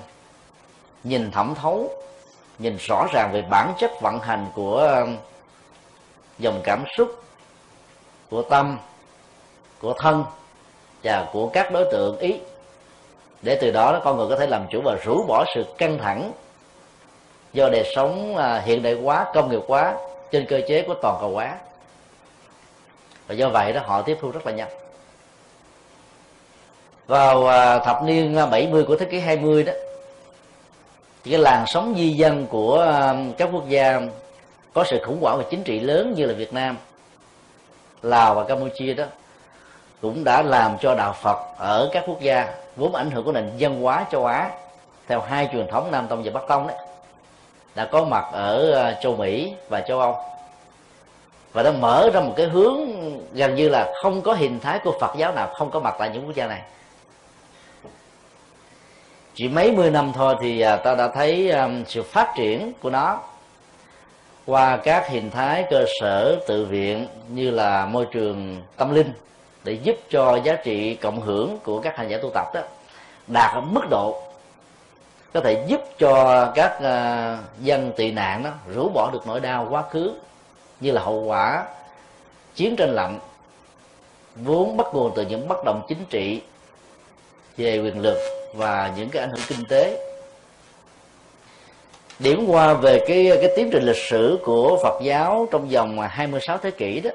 nhìn 1.04 1.30
thẩm 1.30 1.54
thấu, 1.54 1.90
nhìn 2.58 2.76
rõ 2.76 3.06
ràng 3.12 3.30
về 3.32 3.42
bản 3.42 3.72
chất 3.78 3.90
vận 4.00 4.18
hành 4.20 4.46
của 4.54 4.88
à, 4.88 5.06
dòng 6.38 6.60
cảm 6.64 6.84
xúc, 6.96 7.22
của 8.30 8.42
tâm, 8.42 8.78
của 9.80 9.94
thân 9.98 10.24
và 11.02 11.26
của 11.32 11.48
các 11.48 11.72
đối 11.72 11.84
tượng 11.92 12.18
ý 12.18 12.40
để 13.42 13.58
từ 13.60 13.70
đó 13.70 14.00
con 14.04 14.16
người 14.16 14.26
có 14.28 14.36
thể 14.36 14.46
làm 14.46 14.66
chủ 14.70 14.80
và 14.84 14.96
rũ 15.04 15.24
bỏ 15.28 15.44
sự 15.54 15.64
căng 15.78 15.98
thẳng 15.98 16.32
do 17.52 17.68
đời 17.68 17.92
sống 17.94 18.36
à, 18.36 18.62
hiện 18.64 18.82
đại 18.82 18.94
quá 18.94 19.26
công 19.34 19.50
nghiệp 19.50 19.60
quá 19.66 19.94
trên 20.30 20.46
cơ 20.46 20.60
chế 20.68 20.82
của 20.82 20.94
toàn 21.02 21.16
cầu 21.20 21.30
hóa. 21.30 21.56
Và 23.26 23.34
do 23.34 23.48
vậy 23.48 23.72
đó 23.72 23.80
họ 23.84 24.02
tiếp 24.02 24.18
thu 24.20 24.30
rất 24.30 24.46
là 24.46 24.52
nhanh. 24.52 24.68
Vào 27.06 27.46
à, 27.46 27.78
thập 27.78 28.02
niên 28.02 28.36
à, 28.36 28.46
70 28.46 28.84
của 28.84 28.96
thế 28.96 29.06
kỷ 29.06 29.18
20 29.18 29.62
đó 29.62 29.72
cái 31.24 31.38
làn 31.38 31.64
sóng 31.66 31.94
di 31.96 32.10
dân 32.10 32.46
của 32.46 32.94
các 33.38 33.48
quốc 33.52 33.68
gia 33.68 34.00
có 34.72 34.84
sự 34.84 35.00
khủng 35.06 35.20
hoảng 35.20 35.38
về 35.38 35.44
chính 35.50 35.62
trị 35.62 35.80
lớn 35.80 36.14
như 36.16 36.26
là 36.26 36.34
Việt 36.34 36.52
Nam, 36.52 36.76
Lào 38.02 38.34
và 38.34 38.44
Campuchia 38.44 38.94
đó 38.94 39.04
cũng 40.02 40.24
đã 40.24 40.42
làm 40.42 40.78
cho 40.80 40.94
đạo 40.94 41.12
Phật 41.12 41.38
ở 41.58 41.90
các 41.92 42.04
quốc 42.06 42.20
gia 42.20 42.54
vốn 42.76 42.94
ảnh 42.94 43.10
hưởng 43.10 43.24
của 43.24 43.32
nền 43.32 43.50
văn 43.58 43.82
hóa 43.82 44.06
châu 44.10 44.26
Á, 44.26 44.50
theo 45.08 45.20
hai 45.20 45.48
truyền 45.52 45.66
thống 45.70 45.90
Nam 45.90 46.06
Tông 46.08 46.22
và 46.22 46.30
Bắc 46.34 46.48
Tông 46.48 46.66
đấy, 46.66 46.76
đã 47.74 47.84
có 47.84 48.04
mặt 48.04 48.24
ở 48.32 48.70
ờ, 48.70 48.94
châu 49.02 49.16
Mỹ 49.16 49.54
và 49.68 49.80
châu 49.80 50.00
Âu. 50.00 50.16
Và 51.52 51.62
đã 51.62 51.70
mở 51.70 52.10
ra 52.14 52.20
một 52.20 52.32
cái 52.36 52.46
hướng 52.46 52.78
gần 53.32 53.54
như 53.54 53.68
là 53.68 53.92
không 54.02 54.22
có 54.22 54.32
hình 54.32 54.60
thái 54.60 54.78
của 54.84 54.98
Phật 55.00 55.16
giáo 55.16 55.32
nào 55.32 55.46
không 55.54 55.70
có 55.70 55.80
mặt 55.80 55.94
tại 55.98 56.10
những 56.10 56.26
quốc 56.26 56.34
gia 56.34 56.46
này. 56.46 56.62
Chỉ 59.34 59.48
mấy 59.48 59.72
mươi 59.72 59.90
năm 59.90 60.12
thôi 60.14 60.36
thì 60.40 60.60
ờ, 60.60 60.76
ta 60.76 60.94
đã 60.94 61.08
thấy 61.08 61.50
ờ, 61.50 61.70
sự 61.86 62.02
phát 62.02 62.32
triển 62.36 62.72
của 62.80 62.90
nó 62.90 63.18
qua 64.46 64.76
các 64.76 65.08
hình 65.08 65.30
thái 65.30 65.64
cơ 65.70 65.84
sở 66.00 66.36
tự 66.46 66.64
viện 66.64 67.06
như 67.28 67.50
là 67.50 67.86
môi 67.86 68.06
trường 68.12 68.62
tâm 68.76 68.94
linh 68.94 69.12
để 69.64 69.72
giúp 69.72 69.96
cho 70.10 70.40
giá 70.44 70.56
trị 70.56 70.94
cộng 70.94 71.20
hưởng 71.20 71.58
của 71.64 71.80
các 71.80 71.96
hành 71.96 72.08
giả 72.08 72.18
tu 72.22 72.30
tập 72.34 72.46
đó 72.54 72.60
đạt 73.26 73.54
ở 73.54 73.60
mức 73.60 73.82
độ 73.90 74.22
có 75.32 75.40
thể 75.40 75.64
giúp 75.68 75.80
cho 75.98 76.46
các 76.54 76.76
uh, 76.78 77.60
dân 77.60 77.92
tị 77.96 78.10
nạn 78.10 78.42
đó 78.42 78.50
rũ 78.74 78.88
bỏ 78.88 79.10
được 79.12 79.26
nỗi 79.26 79.40
đau 79.40 79.66
quá 79.70 79.82
khứ 79.90 80.12
như 80.80 80.90
là 80.90 81.02
hậu 81.02 81.24
quả 81.24 81.64
chiến 82.54 82.76
tranh 82.76 82.90
lạnh 82.90 83.18
vốn 84.36 84.76
bắt 84.76 84.86
nguồn 84.92 85.12
từ 85.16 85.22
những 85.22 85.48
bất 85.48 85.64
đồng 85.64 85.82
chính 85.88 86.04
trị 86.10 86.40
về 87.56 87.78
quyền 87.78 88.00
lực 88.00 88.18
và 88.54 88.92
những 88.96 89.10
cái 89.10 89.22
ảnh 89.22 89.30
hưởng 89.30 89.40
kinh 89.48 89.64
tế. 89.68 90.06
Điểm 92.18 92.46
qua 92.48 92.74
về 92.74 93.04
cái 93.08 93.30
cái 93.40 93.52
tiến 93.56 93.70
trình 93.72 93.82
lịch 93.82 93.96
sử 94.10 94.38
của 94.44 94.78
Phật 94.82 95.00
giáo 95.02 95.48
trong 95.50 95.68
vòng 95.68 96.00
26 96.00 96.58
thế 96.58 96.70
kỷ 96.70 97.00
đó 97.00 97.10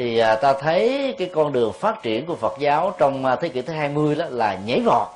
thì 0.00 0.18
à, 0.18 0.36
ta 0.36 0.52
thấy 0.52 1.14
cái 1.18 1.30
con 1.34 1.52
đường 1.52 1.72
phát 1.72 2.02
triển 2.02 2.26
của 2.26 2.36
Phật 2.36 2.54
giáo 2.58 2.94
trong 2.98 3.24
à, 3.24 3.36
thế 3.36 3.48
kỷ 3.48 3.62
thứ 3.62 3.72
20 3.72 4.14
đó 4.14 4.26
là 4.30 4.58
nhảy 4.64 4.80
vọt. 4.80 5.08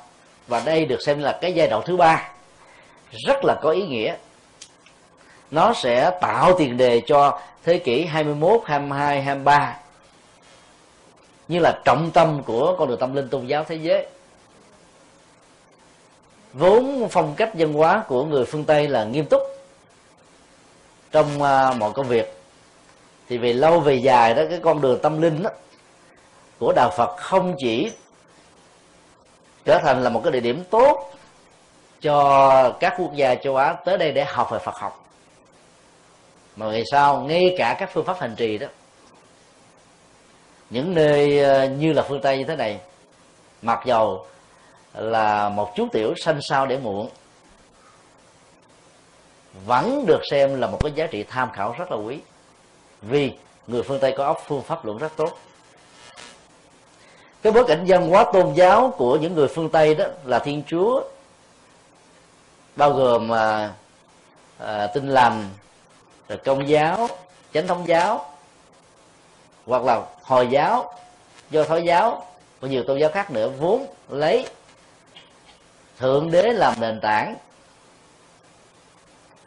Và 0.47 0.61
đây 0.65 0.85
được 0.85 1.01
xem 1.01 1.21
là 1.21 1.37
cái 1.41 1.53
giai 1.53 1.67
đoạn 1.67 1.83
thứ 1.85 1.97
ba. 1.97 2.29
Rất 3.11 3.39
là 3.43 3.55
có 3.61 3.69
ý 3.69 3.87
nghĩa. 3.87 4.15
Nó 5.51 5.73
sẽ 5.73 6.11
tạo 6.21 6.55
tiền 6.57 6.77
đề 6.77 7.01
cho 7.07 7.39
thế 7.63 7.79
kỷ 7.79 8.05
21, 8.05 8.61
22, 8.65 9.21
23 9.21 9.77
như 11.47 11.59
là 11.59 11.79
trọng 11.85 12.11
tâm 12.11 12.43
của 12.43 12.75
con 12.79 12.87
đường 12.87 12.99
tâm 12.99 13.15
linh 13.15 13.29
tôn 13.29 13.45
giáo 13.45 13.63
thế 13.63 13.75
giới. 13.75 14.07
Vốn 16.53 17.07
phong 17.11 17.33
cách 17.37 17.51
văn 17.53 17.73
hóa 17.73 18.03
của 18.07 18.25
người 18.25 18.45
phương 18.45 18.63
tây 18.63 18.87
là 18.87 19.03
nghiêm 19.03 19.25
túc 19.25 19.41
trong 21.11 21.43
à, 21.43 21.73
mọi 21.73 21.91
công 21.93 22.07
việc 22.07 22.44
thì 23.29 23.37
về 23.37 23.53
lâu 23.53 23.79
về 23.79 23.95
dài 23.95 24.33
đó 24.33 24.43
cái 24.49 24.59
con 24.63 24.81
đường 24.81 24.99
tâm 25.01 25.21
linh 25.21 25.43
đó, 25.43 25.49
của 26.59 26.73
đạo 26.75 26.91
phật 26.97 27.17
không 27.17 27.55
chỉ 27.57 27.91
trở 29.65 29.79
thành 29.83 30.03
là 30.03 30.09
một 30.09 30.21
cái 30.23 30.31
địa 30.31 30.39
điểm 30.39 30.63
tốt 30.69 31.11
cho 32.01 32.71
các 32.79 32.93
quốc 32.97 33.13
gia 33.15 33.35
châu 33.35 33.55
á 33.55 33.73
tới 33.73 33.97
đây 33.97 34.11
để 34.11 34.23
học 34.23 34.49
về 34.51 34.59
phật 34.59 34.75
học 34.75 35.05
mà 36.55 36.65
ngày 36.65 36.83
sau 36.91 37.21
ngay 37.21 37.55
cả 37.57 37.75
các 37.79 37.89
phương 37.93 38.05
pháp 38.05 38.19
hành 38.19 38.35
trì 38.35 38.57
đó 38.57 38.67
những 40.69 40.93
nơi 40.93 41.39
ờ, 41.39 41.69
như 41.69 41.93
là 41.93 42.03
phương 42.03 42.21
tây 42.21 42.37
như 42.37 42.43
thế 42.43 42.55
này 42.55 42.79
mặc 43.61 43.79
dầu 43.85 44.25
là 44.93 45.49
một 45.49 45.75
chú 45.75 45.87
tiểu 45.91 46.13
sanh 46.17 46.41
sao 46.41 46.65
để 46.65 46.77
muộn 46.77 47.09
vẫn 49.65 50.05
được 50.07 50.21
xem 50.31 50.61
là 50.61 50.67
một 50.67 50.77
cái 50.83 50.91
giá 50.91 51.07
trị 51.07 51.23
tham 51.23 51.51
khảo 51.51 51.75
rất 51.77 51.91
là 51.91 51.97
quý 51.97 52.19
vì 53.09 53.31
người 53.67 53.83
phương 53.83 53.99
tây 53.99 54.13
có 54.17 54.25
óc 54.25 54.43
phương 54.47 54.61
pháp 54.61 54.85
luận 54.85 54.97
rất 54.97 55.11
tốt. 55.15 55.37
Cái 57.41 57.53
bối 57.53 57.65
cảnh 57.67 57.85
văn 57.87 58.09
hóa 58.09 58.25
tôn 58.33 58.53
giáo 58.53 58.93
của 58.97 59.17
những 59.17 59.35
người 59.35 59.47
phương 59.47 59.69
tây 59.69 59.95
đó 59.95 60.05
là 60.25 60.39
thiên 60.39 60.63
chúa 60.67 61.03
bao 62.75 62.91
gồm 62.91 63.33
à, 63.33 63.73
à, 64.57 64.87
tinh 64.87 65.09
lành 65.09 65.49
rồi 66.29 66.37
công 66.37 66.69
giáo 66.69 67.07
chánh 67.53 67.67
thống 67.67 67.87
giáo 67.87 68.25
hoặc 69.65 69.83
là 69.83 70.01
hồi 70.23 70.47
giáo 70.47 70.93
do 71.49 71.63
thái 71.63 71.83
giáo 71.83 72.25
và 72.59 72.67
nhiều 72.67 72.83
tôn 72.83 72.99
giáo 72.99 73.09
khác 73.09 73.31
nữa 73.31 73.49
vốn 73.59 73.85
lấy 74.09 74.47
thượng 75.99 76.31
đế 76.31 76.53
làm 76.53 76.73
nền 76.79 76.99
tảng 77.01 77.35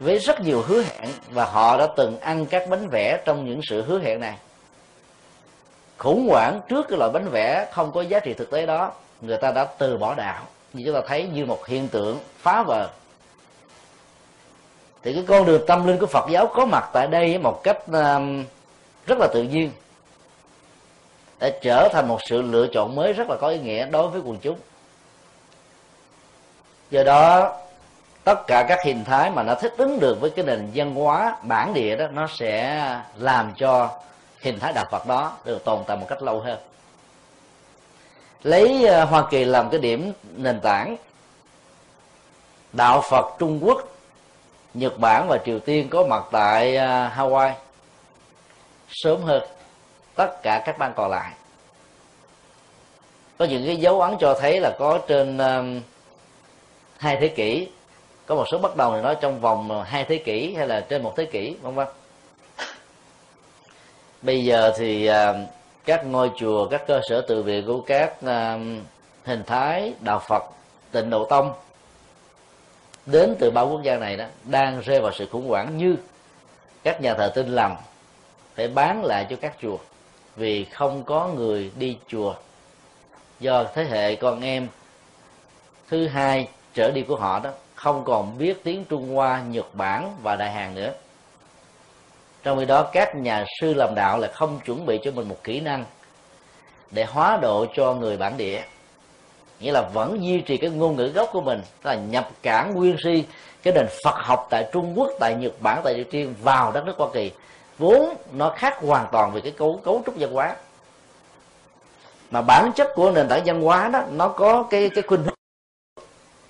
với 0.01 0.19
rất 0.19 0.41
nhiều 0.41 0.63
hứa 0.63 0.83
hẹn 0.83 1.11
và 1.31 1.45
họ 1.45 1.79
đã 1.79 1.87
từng 1.97 2.21
ăn 2.21 2.47
các 2.47 2.69
bánh 2.69 2.89
vẽ 2.89 3.23
trong 3.25 3.45
những 3.45 3.61
sự 3.69 3.83
hứa 3.83 3.99
hẹn 3.99 4.21
này. 4.21 4.39
Khủng 5.99 6.29
hoảng 6.29 6.61
trước 6.69 6.87
cái 6.89 6.99
loại 6.99 7.11
bánh 7.11 7.29
vẽ 7.29 7.69
không 7.73 7.93
có 7.93 8.01
giá 8.03 8.21
trị 8.21 8.35
thực 8.35 8.51
tế 8.51 8.67
đó, 8.67 8.93
người 9.21 9.37
ta 9.37 9.51
đã 9.51 9.65
từ 9.65 9.99
bỏ 9.99 10.15
đạo. 10.15 10.43
Như 10.73 10.83
chúng 10.87 10.95
ta 10.95 11.01
thấy 11.09 11.29
như 11.35 11.47
một 11.47 11.67
hiện 11.67 11.89
tượng 11.89 12.19
phá 12.39 12.63
vờ 12.63 12.89
thì 15.03 15.15
cái 15.15 15.25
con 15.29 15.47
đường 15.47 15.63
tâm 15.67 15.87
linh 15.87 15.99
của 15.99 16.07
Phật 16.07 16.31
giáo 16.31 16.47
có 16.47 16.67
mặt 16.67 16.91
tại 16.93 17.07
đây 17.07 17.39
một 17.39 17.61
cách 17.63 17.87
um, 17.87 18.45
rất 19.07 19.19
là 19.19 19.29
tự 19.35 19.43
nhiên. 19.43 19.71
Đã 21.39 21.51
trở 21.63 21.89
thành 21.93 22.09
một 22.09 22.19
sự 22.29 22.43
lựa 22.43 22.67
chọn 22.73 22.95
mới 22.95 23.13
rất 23.13 23.31
là 23.31 23.37
có 23.41 23.49
ý 23.49 23.59
nghĩa 23.59 23.87
đối 23.87 24.09
với 24.09 24.21
quần 24.25 24.39
chúng. 24.39 24.59
Do 26.91 27.03
đó 27.05 27.57
tất 28.29 28.47
cả 28.47 28.67
các 28.69 28.79
hình 28.85 29.05
thái 29.05 29.31
mà 29.31 29.43
nó 29.43 29.55
thích 29.55 29.75
ứng 29.77 30.01
được 30.01 30.21
với 30.21 30.31
cái 30.31 30.45
nền 30.45 30.71
văn 30.75 30.95
hóa 30.95 31.37
bản 31.43 31.75
địa 31.75 31.97
đó 31.97 32.07
nó 32.09 32.27
sẽ 32.27 32.83
làm 33.17 33.53
cho 33.57 33.91
hình 34.41 34.59
thái 34.59 34.73
đạo 34.73 34.85
Phật 34.91 35.07
đó 35.07 35.37
được 35.45 35.65
tồn 35.65 35.79
tại 35.87 35.97
một 35.97 36.07
cách 36.09 36.23
lâu 36.23 36.41
hơn. 36.41 36.59
Lấy 38.43 38.87
ờ, 38.87 39.05
Hoa 39.05 39.25
Kỳ 39.31 39.45
làm 39.45 39.71
cái 39.71 39.81
điểm 39.81 40.13
nền 40.37 40.61
tảng 40.61 40.97
đạo 42.73 43.03
Phật 43.11 43.27
Trung 43.39 43.61
Quốc 43.63 43.83
Nhật 44.75 44.99
Bản 44.99 45.29
và 45.29 45.39
Triều 45.47 45.59
Tiên 45.59 45.89
có 45.89 46.07
mặt 46.07 46.25
tại 46.31 46.77
ờ, 46.77 47.11
Hawaii 47.17 47.53
sớm 48.89 49.23
hơn 49.23 49.43
tất 50.15 50.43
cả 50.43 50.63
các 50.67 50.79
bang 50.79 50.93
còn 50.97 51.11
lại. 51.11 51.33
Có 53.39 53.45
những 53.45 53.67
cái 53.67 53.77
dấu 53.77 54.01
ấn 54.01 54.17
cho 54.21 54.39
thấy 54.41 54.61
là 54.61 54.77
có 54.79 54.99
trên 55.09 55.39
um, 55.39 55.81
hai 56.99 57.17
thế 57.21 57.29
kỷ 57.29 57.69
có 58.29 58.35
một 58.35 58.45
số 58.51 58.59
bắt 58.59 58.77
đầu 58.77 58.93
thì 58.95 59.01
nói 59.03 59.17
trong 59.21 59.41
vòng 59.41 59.71
ờ, 59.71 59.83
hai 59.83 60.05
thế 60.05 60.19
kỷ 60.19 60.55
hay 60.55 60.67
là 60.67 60.81
trên 60.81 61.03
một 61.03 61.15
thế 61.17 61.25
kỷ, 61.25 61.57
vân 61.63 61.75
vân. 61.75 61.89
Bây 64.23 64.45
giờ 64.45 64.73
thì 64.77 65.07
ờ, 65.07 65.37
các 65.85 66.07
ngôi 66.07 66.31
chùa, 66.37 66.69
các 66.69 66.83
cơ 66.87 67.01
sở 67.09 67.21
từ 67.21 67.43
viện 67.43 67.67
của 67.67 67.81
các 67.81 68.13
ờ, 68.23 68.59
hình 69.25 69.43
thái 69.47 69.93
đạo 70.01 70.23
phật, 70.29 70.45
tịnh 70.93 71.11
độ 71.11 71.25
tông, 71.25 71.53
đến 73.07 73.35
từ 73.39 73.51
ba 73.51 73.63
quốc 73.63 73.83
gia 73.83 73.97
này 73.97 74.17
đó, 74.17 74.25
đang 74.45 74.81
rơi 74.81 75.01
vào 75.01 75.13
sự 75.13 75.27
khủng 75.33 75.49
hoảng 75.49 75.79
như 75.79 75.97
các 76.83 77.01
nhà 77.01 77.15
thờ 77.15 77.33
tin 77.35 77.49
lành 77.49 77.77
phải 78.55 78.69
bán 78.69 79.05
lại 79.05 79.27
cho 79.31 79.37
các 79.41 79.57
chùa 79.63 79.77
vì 80.37 80.65
không 80.65 81.05
có 81.05 81.29
người 81.29 81.71
đi 81.77 81.99
chùa. 82.09 82.35
Do 83.41 83.65
thế 83.75 83.85
hệ 83.85 84.17
con 84.17 84.41
em 84.41 84.69
thứ 85.89 86.07
hai 86.07 86.49
trở 86.75 86.91
đi 86.91 87.03
của 87.03 87.17
họ 87.17 87.39
đó 87.39 87.51
không 87.79 88.05
còn 88.05 88.39
biết 88.39 88.65
tiếng 88.65 88.85
Trung 88.85 89.15
Hoa, 89.15 89.43
Nhật 89.49 89.75
Bản 89.75 90.17
và 90.23 90.37
Đại 90.37 90.51
Hàn 90.51 90.75
nữa. 90.75 90.93
Trong 92.43 92.59
khi 92.59 92.65
đó 92.65 92.83
các 92.93 93.17
nhà 93.17 93.45
sư 93.61 93.75
làm 93.75 93.95
đạo 93.95 94.19
là 94.19 94.29
không 94.35 94.61
chuẩn 94.65 94.87
bị 94.87 94.99
cho 95.05 95.11
mình 95.11 95.29
một 95.29 95.37
kỹ 95.45 95.61
năng 95.61 95.85
để 96.91 97.05
hóa 97.05 97.39
độ 97.43 97.67
cho 97.75 97.95
người 97.95 98.17
bản 98.17 98.37
địa. 98.37 98.63
Nghĩa 99.61 99.73
là 99.73 99.89
vẫn 99.95 100.25
duy 100.25 100.41
trì 100.41 100.57
cái 100.57 100.71
ngôn 100.71 100.97
ngữ 100.97 101.07
gốc 101.07 101.29
của 101.33 101.41
mình 101.41 101.63
tức 101.83 101.91
là 101.91 101.97
nhập 101.97 102.29
cản 102.43 102.75
nguyên 102.75 102.97
si 103.05 103.25
cái 103.63 103.75
nền 103.75 103.87
Phật 104.05 104.15
học 104.17 104.47
tại 104.51 104.69
Trung 104.73 104.99
Quốc 104.99 105.11
tại 105.21 105.35
Nhật 105.35 105.53
Bản 105.61 105.81
tại 105.85 105.95
Triều 105.95 106.05
Tiên 106.11 106.35
vào 106.43 106.73
đất 106.73 106.87
nước 106.87 106.95
Hoa 106.99 107.09
Kỳ. 107.15 107.31
Vốn 107.79 108.15
nó 108.33 108.55
khác 108.57 108.75
hoàn 108.81 109.07
toàn 109.13 109.33
về 109.33 109.41
cái 109.41 109.53
cấu 109.53 109.81
cấu 109.85 110.03
trúc 110.07 110.15
văn 110.19 110.33
hóa. 110.33 110.57
Mà 112.31 112.43
bản 112.43 112.73
chất 112.73 112.89
của 112.95 113.11
nền 113.11 113.29
tảng 113.29 113.43
văn 113.47 113.63
hóa 113.63 113.89
đó 113.89 114.03
nó 114.13 114.29
có 114.29 114.63
cái 114.71 114.91
cái 114.95 115.03
khuynh 115.03 115.23
hướng 115.23 115.38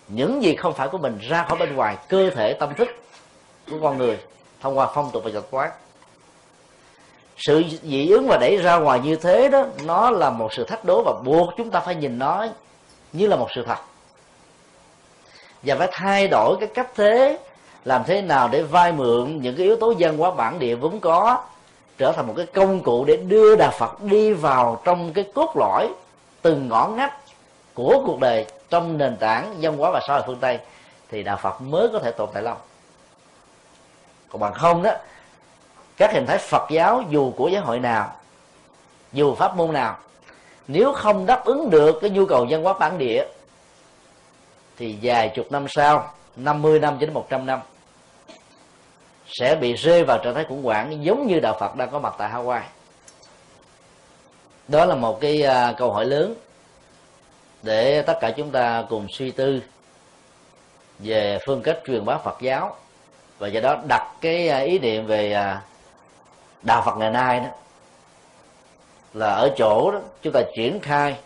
những 0.08 0.42
gì 0.42 0.56
không 0.56 0.74
phải 0.74 0.88
của 0.88 0.98
mình 0.98 1.18
ra 1.20 1.44
khỏi 1.48 1.58
bên 1.58 1.76
ngoài, 1.76 1.96
cơ 2.08 2.30
thể, 2.30 2.52
tâm 2.52 2.74
thức 2.74 2.88
của 3.70 3.76
con 3.82 3.98
người 3.98 4.18
thông 4.60 4.78
qua 4.78 4.90
phong 4.94 5.10
tục 5.12 5.22
và 5.24 5.30
tập 5.34 5.44
quán 5.50 5.70
sự 7.38 7.64
dị 7.82 8.08
ứng 8.08 8.26
và 8.28 8.38
đẩy 8.40 8.56
ra 8.56 8.76
ngoài 8.76 9.00
như 9.00 9.16
thế 9.16 9.48
đó, 9.48 9.64
nó 9.84 10.10
là 10.10 10.30
một 10.30 10.52
sự 10.52 10.64
thách 10.64 10.84
đố 10.84 11.02
và 11.02 11.12
buộc 11.24 11.50
chúng 11.56 11.70
ta 11.70 11.80
phải 11.80 11.94
nhìn 11.94 12.18
nó 12.18 12.46
như 13.12 13.26
là 13.26 13.36
một 13.36 13.48
sự 13.54 13.64
thật. 13.66 13.78
Và 15.62 15.74
phải 15.74 15.88
thay 15.92 16.28
đổi 16.28 16.56
cái 16.60 16.68
cách 16.74 16.90
thế, 16.96 17.38
làm 17.84 18.02
thế 18.06 18.22
nào 18.22 18.48
để 18.48 18.62
vay 18.62 18.92
mượn 18.92 19.42
những 19.42 19.56
cái 19.56 19.66
yếu 19.66 19.76
tố 19.76 19.94
văn 19.98 20.18
hóa 20.18 20.30
bản 20.30 20.58
địa 20.58 20.74
vốn 20.74 21.00
có, 21.00 21.44
trở 21.98 22.12
thành 22.12 22.26
một 22.26 22.34
cái 22.36 22.46
công 22.46 22.80
cụ 22.80 23.04
để 23.04 23.16
đưa 23.16 23.56
đà 23.56 23.70
Phật 23.70 24.02
đi 24.02 24.32
vào 24.32 24.80
trong 24.84 25.12
cái 25.12 25.24
cốt 25.34 25.52
lõi 25.56 25.88
từng 26.42 26.68
ngõ 26.68 26.88
ngách 26.88 27.14
của 27.74 28.02
cuộc 28.06 28.20
đời 28.20 28.46
trong 28.70 28.98
nền 28.98 29.16
tảng 29.16 29.54
văn 29.60 29.76
hóa 29.76 29.90
và 29.90 30.00
xã 30.06 30.14
hội 30.14 30.22
phương 30.26 30.38
Tây 30.40 30.58
thì 31.10 31.22
đạo 31.22 31.36
Phật 31.36 31.60
mới 31.60 31.88
có 31.92 31.98
thể 31.98 32.10
tồn 32.10 32.28
tại 32.34 32.42
lâu. 32.42 32.56
Còn 34.28 34.40
bằng 34.40 34.54
không 34.54 34.82
đó 34.82 34.90
các 35.96 36.12
hình 36.12 36.26
thái 36.26 36.38
Phật 36.38 36.70
giáo 36.70 37.02
dù 37.10 37.32
của 37.36 37.48
giáo 37.48 37.62
hội 37.64 37.78
nào 37.80 38.14
dù 39.12 39.34
pháp 39.34 39.56
môn 39.56 39.72
nào 39.72 39.98
nếu 40.68 40.92
không 40.92 41.26
đáp 41.26 41.44
ứng 41.44 41.70
được 41.70 41.98
cái 42.00 42.10
nhu 42.10 42.26
cầu 42.26 42.46
văn 42.50 42.62
hóa 42.62 42.72
bản 42.72 42.98
địa 42.98 43.24
thì 44.76 44.98
vài 45.02 45.28
chục 45.28 45.52
năm 45.52 45.66
sau 45.68 46.12
50 46.36 46.78
năm 46.78 46.94
cho 47.00 47.06
đến 47.06 47.14
100 47.14 47.46
năm 47.46 47.60
sẽ 49.26 49.54
bị 49.54 49.72
rơi 49.72 50.04
vào 50.04 50.18
trạng 50.18 50.34
thái 50.34 50.44
khủng 50.44 50.62
hoảng 50.62 51.04
giống 51.04 51.26
như 51.26 51.40
đạo 51.40 51.56
Phật 51.60 51.76
đang 51.76 51.90
có 51.90 51.98
mặt 51.98 52.14
tại 52.18 52.30
Hawaii. 52.32 52.60
Đó 54.68 54.84
là 54.84 54.94
một 54.94 55.20
cái 55.20 55.44
uh, 55.44 55.76
câu 55.78 55.92
hỏi 55.92 56.04
lớn 56.04 56.34
để 57.62 58.02
tất 58.02 58.18
cả 58.20 58.30
chúng 58.36 58.50
ta 58.50 58.84
cùng 58.88 59.06
suy 59.10 59.30
tư 59.30 59.62
về 60.98 61.38
phương 61.46 61.62
cách 61.62 61.78
truyền 61.86 62.04
bá 62.04 62.18
Phật 62.18 62.36
giáo 62.40 62.76
và 63.38 63.48
do 63.48 63.60
đó 63.60 63.76
đặt 63.88 64.12
cái 64.20 64.48
à, 64.48 64.58
ý 64.58 64.78
niệm 64.78 65.06
về 65.06 65.32
à, 65.32 65.62
đạo 66.62 66.82
Phật 66.86 66.96
ngày 66.96 67.10
nay 67.10 67.40
đó, 67.40 67.48
là 69.14 69.26
ở 69.26 69.54
chỗ 69.56 69.90
đó 69.90 70.00
chúng 70.22 70.32
ta 70.32 70.40
triển 70.56 70.80
khai, 70.80 71.16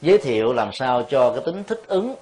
giới 0.00 0.18
thiệu 0.18 0.52
làm 0.52 0.72
sao 0.72 1.02
cho 1.02 1.30
cái 1.30 1.42
tính 1.44 1.64
thích 1.64 1.82
ứng 1.86 2.14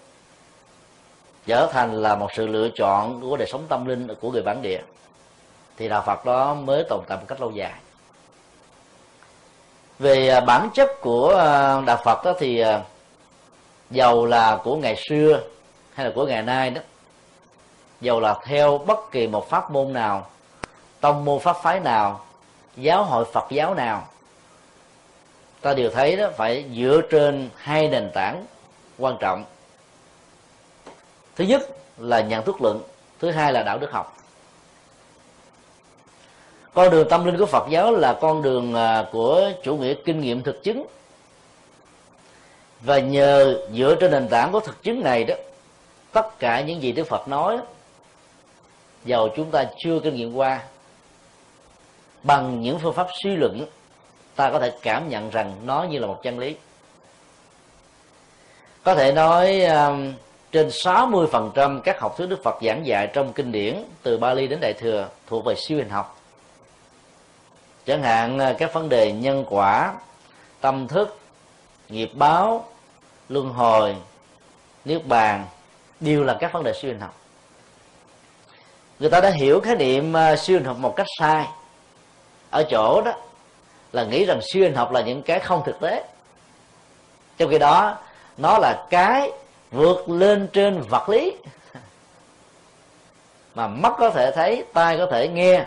trở 1.47 1.69
thành 1.73 2.03
là 2.03 2.17
một 2.17 2.29
sự 2.37 2.47
lựa 2.47 2.69
chọn 2.69 3.21
của 3.21 3.37
đời 3.37 3.49
sống 3.49 3.65
tâm 3.69 3.87
linh 3.87 4.09
của 4.21 4.31
người 4.31 4.43
bản 4.43 4.63
địa, 4.63 4.81
thì 5.77 5.89
đạo 5.89 6.03
Phật 6.07 6.25
đó 6.25 6.55
mới 6.55 6.85
tồn 6.89 7.01
tại 7.09 7.19
một 7.19 7.25
cách 7.29 7.41
lâu 7.41 7.51
dài 7.51 7.73
về 10.01 10.29
à, 10.29 10.41
bản 10.41 10.71
chất 10.75 11.01
của 11.01 11.35
à, 11.35 11.81
đạo 11.87 12.01
Phật 12.05 12.25
đó 12.25 12.33
thì 12.39 12.61
à, 12.61 12.71
giàu 12.71 12.85
dầu 13.91 14.27
là 14.27 14.59
của 14.65 14.77
ngày 14.77 14.97
xưa 15.09 15.41
hay 15.95 16.07
là 16.07 16.13
của 16.15 16.27
ngày 16.27 16.43
nay 16.43 16.71
đó. 16.71 16.81
Dầu 18.01 18.21
là 18.21 18.37
theo 18.45 18.79
bất 18.79 19.11
kỳ 19.11 19.27
một 19.27 19.51
pháp 19.51 19.71
môn 19.71 19.93
nào, 19.93 20.27
tông 21.01 21.25
môn 21.25 21.39
pháp 21.41 21.57
phái 21.63 21.81
nào, 21.81 22.21
giáo 22.77 23.05
hội 23.05 23.25
Phật 23.33 23.51
giáo 23.51 23.75
nào. 23.75 24.09
Ta 25.61 25.75
đều 25.75 25.91
thấy 25.91 26.17
đó, 26.17 26.29
phải 26.37 26.65
dựa 26.77 27.01
trên 27.11 27.51
hai 27.57 27.89
nền 27.89 28.11
tảng 28.15 28.47
quan 28.99 29.17
trọng. 29.21 29.45
Thứ 31.37 31.45
nhất 31.45 31.63
là 31.99 32.21
nhận 32.21 32.45
thức 32.45 32.63
luận, 32.63 32.83
thứ 33.19 33.31
hai 33.31 33.53
là 33.53 33.63
đạo 33.63 33.79
đức 33.79 33.93
học 33.93 34.17
con 36.81 36.91
đường 36.91 37.09
tâm 37.09 37.25
linh 37.25 37.39
của 37.39 37.47
phật 37.47 37.69
giáo 37.69 37.93
là 37.93 38.13
con 38.13 38.43
đường 38.43 38.75
à, 38.75 39.05
của 39.13 39.51
chủ 39.63 39.77
nghĩa 39.77 39.95
kinh 40.05 40.21
nghiệm 40.21 40.43
thực 40.43 40.63
chứng. 40.63 40.87
Và 42.81 42.99
nhờ 42.99 43.61
dựa 43.73 43.95
trên 44.01 44.11
nền 44.11 44.29
tảng 44.29 44.53
của 44.53 44.61
thực 44.61 44.83
chứng 44.83 45.03
này 45.03 45.25
đó, 45.25 45.35
tất 46.13 46.39
cả 46.39 46.61
những 46.61 46.83
gì 46.83 46.93
đức 46.93 47.05
phật 47.05 47.29
nói 47.29 47.59
dầu 49.05 49.29
chúng 49.37 49.51
ta 49.51 49.65
chưa 49.79 50.01
kinh 50.01 50.15
nghiệm 50.15 50.35
qua. 50.35 50.63
Bằng 52.23 52.61
những 52.61 52.79
phương 52.79 52.95
pháp 52.95 53.07
suy 53.23 53.37
luận, 53.37 53.67
ta 54.37 54.51
có 54.51 54.59
thể 54.59 54.73
cảm 54.83 55.09
nhận 55.09 55.31
rằng 55.31 55.57
nó 55.65 55.83
như 55.83 55.99
là 55.99 56.07
một 56.07 56.21
chân 56.23 56.39
lý. 56.39 56.57
Có 58.83 58.95
thể 58.95 59.13
nói 59.13 59.61
à, 59.63 59.91
trên 60.53 60.69
60% 60.69 61.81
các 61.81 62.01
học 62.01 62.15
thuyết 62.19 62.27
Đức 62.27 62.43
Phật 62.43 62.59
giảng 62.63 62.87
dạy 62.87 63.07
trong 63.13 63.33
kinh 63.33 63.53
điển 63.53 63.85
từ 64.03 64.19
Bali 64.19 64.47
đến 64.47 64.59
Đại 64.61 64.73
thừa 64.73 65.09
thuộc 65.27 65.45
về 65.45 65.55
siêu 65.55 65.79
hình 65.79 65.89
học 65.89 66.20
chẳng 67.91 68.03
hạn 68.03 68.39
ờ, 68.39 68.55
các 68.59 68.73
vấn 68.73 68.89
đề 68.89 69.13
nhân 69.13 69.45
quả, 69.49 69.95
tâm 70.61 70.89
thức, 70.89 71.19
nghiệp 71.89 72.11
báo, 72.15 72.69
luân 73.29 73.49
hồi, 73.49 73.97
niết 74.85 75.07
bàn, 75.07 75.47
đều 76.01 76.25
là 76.25 76.37
các 76.41 76.53
vấn 76.53 76.65
đề 76.65 76.73
siêu 76.73 76.91
hình 76.91 77.01
học. 77.01 77.15
Người 78.99 79.11
ta 79.11 79.21
đã 79.21 79.31
hiểu 79.31 79.61
khái 79.61 79.77
niệm 79.77 80.13
ờ, 80.13 80.37
siêu 80.37 80.59
hình 80.59 80.67
học 80.67 80.77
một 80.79 80.97
cách 80.97 81.07
sai. 81.19 81.47
Ở 82.51 82.63
chỗ 82.71 83.03
đó 83.05 83.13
là 83.93 84.05
nghĩ 84.05 84.25
rằng 84.25 84.41
siêu 84.43 84.63
hình 84.63 84.75
học 84.75 84.93
là 84.93 85.01
những 85.01 85.23
cái 85.23 85.41
không 85.41 85.63
thực 85.67 85.81
tế. 85.81 86.05
Trong 87.39 87.51
khi 87.51 87.59
đó, 87.59 87.99
nó 88.37 88.59
là 88.59 88.87
cái 88.91 89.31
vượt 89.71 90.09
lên 90.09 90.49
trên 90.53 90.83
vật 90.83 91.09
lý. 91.09 91.37
Mà 93.55 93.67
mắt 93.67 93.93
có 93.99 94.11
thể 94.11 94.33
thấy, 94.35 94.65
tai 94.73 94.99
có 94.99 95.07
thể 95.07 95.29
nghe 95.29 95.67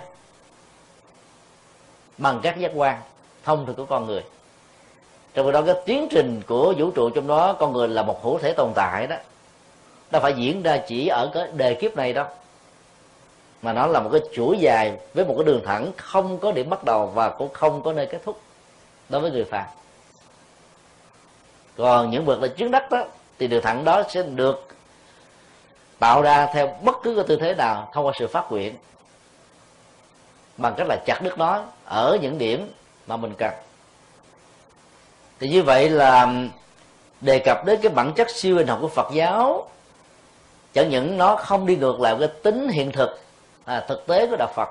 bằng 2.18 2.40
các 2.44 2.60
giác 2.60 2.72
quan 2.76 2.98
thông 3.44 3.66
thường 3.66 3.76
của 3.76 3.86
con 3.86 4.06
người. 4.06 4.24
Trong 5.34 5.52
đó, 5.52 5.62
cái 5.62 5.76
tiến 5.86 6.08
trình 6.12 6.42
của 6.48 6.74
vũ 6.78 6.92
trụ 6.92 7.10
trong 7.10 7.28
đó, 7.28 7.54
con 7.54 7.74
người 7.74 7.88
là 7.88 8.04
một 8.04 8.24
hữu 8.24 8.40
thể 8.40 8.54
tồn 8.54 8.72
tại 8.76 9.08
đó. 9.08 9.16
Nó 10.12 10.20
phải 10.20 10.34
diễn 10.34 10.64
ra 10.64 10.78
chỉ 10.88 11.08
ở 11.08 11.32
cái 11.34 11.48
đề 11.54 11.74
kiếp 11.74 11.96
này 11.96 12.14
đó. 12.14 12.28
Mà 13.62 13.74
nó 13.74 13.88
là 13.88 14.00
một 14.00 14.10
cái 14.12 14.22
chuỗi 14.34 14.58
dài 14.60 14.98
với 15.14 15.26
một 15.26 15.34
cái 15.38 15.46
đường 15.46 15.62
thẳng 15.66 15.92
không 15.98 16.38
có 16.38 16.52
điểm 16.52 16.70
bắt 16.70 16.84
đầu 16.84 17.08
và 17.08 17.30
cũng 17.30 17.54
không 17.54 17.82
có 17.84 17.94
nơi 17.94 18.06
kết 18.06 18.22
thúc 18.26 18.40
đối 19.10 19.22
với 19.22 19.32
người 19.32 19.44
phàm. 19.44 19.66
Còn 21.78 22.10
những 22.10 22.26
bậc 22.26 22.42
là 22.42 22.48
chứng 22.48 22.72
đắc 22.72 22.92
đó, 22.92 23.06
thì 23.40 23.48
đường 23.48 23.64
thẳng 23.64 23.86
đó 23.86 24.04
sẽ 24.10 24.24
được 24.24 24.68
tạo 26.00 26.22
ra 26.22 26.46
theo 26.54 26.78
bất 26.82 26.96
cứ 27.04 27.16
cái 27.16 27.24
tư 27.28 27.36
thế 27.36 27.56
nào 27.56 27.90
thông 27.94 28.06
qua 28.06 28.14
sự 28.20 28.28
phát 28.28 28.52
nguyện 28.52 28.76
bằng 30.58 30.74
cách 30.78 30.88
là 30.88 30.96
chặt 31.06 31.22
đứt 31.22 31.38
nó 31.38 31.64
ở 31.86 32.18
những 32.22 32.38
điểm 32.38 32.72
mà 33.08 33.18
mình 33.18 33.34
cần. 33.38 33.54
Thì 35.40 35.50
như 35.50 35.64
vậy 35.64 35.90
là 35.90 36.34
đề 37.22 37.40
cập 37.40 37.66
đến 37.66 37.80
cái 37.82 37.92
bản 37.92 38.14
chất 38.14 38.30
siêu 38.30 38.56
hình 38.56 38.68
học 38.68 38.78
của 38.82 38.88
Phật 38.88 39.08
giáo 39.14 39.70
chẳng 40.74 40.90
những 40.90 41.18
nó 41.18 41.36
không 41.36 41.66
đi 41.66 41.76
ngược 41.76 42.00
lại 42.00 42.16
cái 42.20 42.28
tính 42.28 42.70
hiện 42.70 42.92
thực 42.92 43.20
à, 43.66 43.86
thực 43.88 44.08
tế 44.08 44.28
của 44.28 44.36
đạo 44.36 44.52
phật 44.56 44.70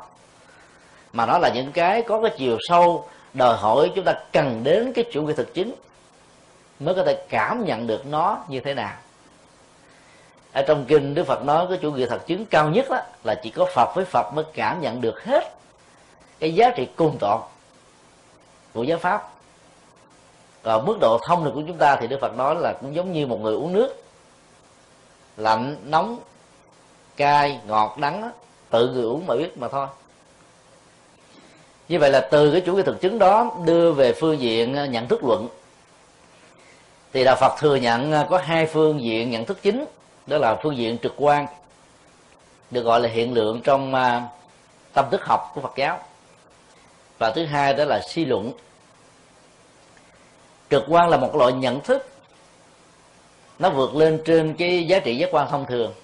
mà 1.12 1.26
nó 1.26 1.38
là 1.38 1.48
những 1.54 1.72
cái 1.72 2.02
có 2.02 2.20
cái 2.22 2.30
chiều 2.38 2.56
sâu 2.68 3.08
đòi 3.34 3.56
hỏi 3.56 3.92
chúng 3.94 4.04
ta 4.04 4.14
cần 4.32 4.60
đến 4.64 4.92
cái 4.92 5.04
chủ 5.12 5.22
nghĩa 5.22 5.32
thực 5.32 5.54
chứng 5.54 5.72
mới 6.80 6.94
có 6.94 7.04
thể 7.04 7.26
cảm 7.28 7.64
nhận 7.64 7.86
được 7.86 8.06
nó 8.06 8.38
như 8.48 8.60
thế 8.60 8.74
nào. 8.74 8.94
Ở 10.52 10.62
trong 10.62 10.84
kinh 10.84 11.14
đức 11.14 11.24
phật 11.24 11.44
nói 11.44 11.66
cái 11.68 11.78
chủ 11.82 11.92
nghĩa 11.92 12.06
thật 12.06 12.26
chứng 12.26 12.46
cao 12.46 12.68
nhất 12.68 12.86
đó 12.90 13.00
là 13.24 13.34
chỉ 13.42 13.50
có 13.50 13.66
phật 13.74 13.92
với 13.94 14.04
phật 14.04 14.32
mới 14.34 14.44
cảm 14.54 14.80
nhận 14.80 15.00
được 15.00 15.24
hết 15.24 15.54
cái 16.42 16.54
giá 16.54 16.70
trị 16.70 16.88
cùng 16.96 17.18
tồn 17.18 17.40
của 18.74 18.82
giáo 18.82 18.98
pháp. 18.98 19.30
Còn 20.62 20.86
mức 20.86 20.98
độ 21.00 21.18
thông 21.26 21.44
được 21.44 21.50
của 21.54 21.62
chúng 21.66 21.76
ta 21.76 21.96
thì 21.96 22.06
đức 22.06 22.18
phật 22.20 22.36
nói 22.36 22.54
là 22.54 22.72
cũng 22.72 22.94
giống 22.94 23.12
như 23.12 23.26
một 23.26 23.40
người 23.40 23.54
uống 23.54 23.72
nước. 23.72 24.04
Lạnh, 25.36 25.76
nóng, 25.84 26.18
cay, 27.16 27.60
ngọt, 27.66 27.96
đắng 27.98 28.30
tự 28.70 28.88
người 28.88 29.02
uống 29.02 29.26
mà 29.26 29.34
biết 29.34 29.58
mà 29.58 29.68
thôi. 29.68 29.86
Như 31.88 31.98
vậy 31.98 32.10
là 32.10 32.28
từ 32.30 32.52
cái 32.52 32.60
chủ 32.60 32.76
nghĩa 32.76 32.82
thực 32.82 33.00
chứng 33.00 33.18
đó 33.18 33.56
đưa 33.64 33.92
về 33.92 34.12
phương 34.12 34.40
diện 34.40 34.90
nhận 34.90 35.08
thức 35.08 35.24
luận. 35.24 35.48
Thì 37.12 37.24
đạo 37.24 37.36
phật 37.40 37.56
thừa 37.58 37.76
nhận 37.76 38.12
có 38.30 38.38
hai 38.38 38.66
phương 38.66 39.00
diện 39.00 39.30
nhận 39.30 39.44
thức 39.44 39.58
chính, 39.62 39.84
đó 40.26 40.38
là 40.38 40.56
phương 40.62 40.76
diện 40.76 40.98
trực 41.02 41.14
quan, 41.16 41.46
được 42.70 42.82
gọi 42.82 43.00
là 43.00 43.08
hiện 43.08 43.34
lượng 43.34 43.60
trong 43.64 43.94
à, 43.94 44.22
tâm 44.92 45.04
thức 45.10 45.24
học 45.24 45.50
của 45.54 45.60
phật 45.60 45.72
giáo 45.76 45.98
và 47.22 47.30
thứ 47.30 47.44
hai 47.44 47.74
đó 47.74 47.84
là 47.84 48.00
suy 48.00 48.24
luận. 48.24 48.52
Trực 50.70 50.82
quan 50.88 51.08
là 51.08 51.16
một 51.16 51.36
loại 51.36 51.52
nhận 51.52 51.80
thức. 51.80 52.08
Nó 53.58 53.70
vượt 53.70 53.94
lên 53.94 54.22
trên 54.24 54.54
cái 54.54 54.86
giá 54.86 54.98
trị 54.98 55.16
giác 55.16 55.28
quan 55.32 55.48
thông 55.50 55.66
thường. 55.66 55.94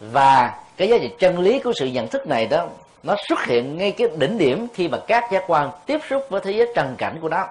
Và 0.00 0.60
cái 0.76 0.88
giá 0.88 0.98
trị 0.98 1.10
chân 1.18 1.38
lý 1.38 1.58
của 1.58 1.72
sự 1.78 1.86
nhận 1.86 2.08
thức 2.08 2.26
này 2.26 2.46
đó, 2.46 2.66
nó 3.02 3.16
xuất 3.28 3.44
hiện 3.44 3.76
ngay 3.76 3.92
cái 3.92 4.08
đỉnh 4.18 4.38
điểm 4.38 4.66
khi 4.74 4.88
mà 4.88 4.98
các 5.06 5.32
giác 5.32 5.44
quan 5.46 5.70
tiếp 5.86 6.00
xúc 6.10 6.26
với 6.30 6.40
thế 6.40 6.52
giới 6.52 6.72
trần 6.74 6.94
cảnh 6.98 7.18
của 7.20 7.28
nó. 7.28 7.46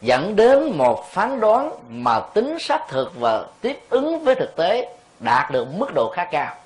Dẫn 0.00 0.36
đến 0.36 0.78
một 0.78 1.04
phán 1.10 1.40
đoán 1.40 1.72
mà 1.88 2.20
tính 2.20 2.58
xác 2.60 2.88
thực 2.88 3.12
và 3.20 3.46
tiếp 3.60 3.80
ứng 3.90 4.24
với 4.24 4.34
thực 4.34 4.56
tế 4.56 4.96
đạt 5.20 5.50
được 5.50 5.68
mức 5.74 5.94
độ 5.94 6.12
khá 6.14 6.24
cao 6.24 6.56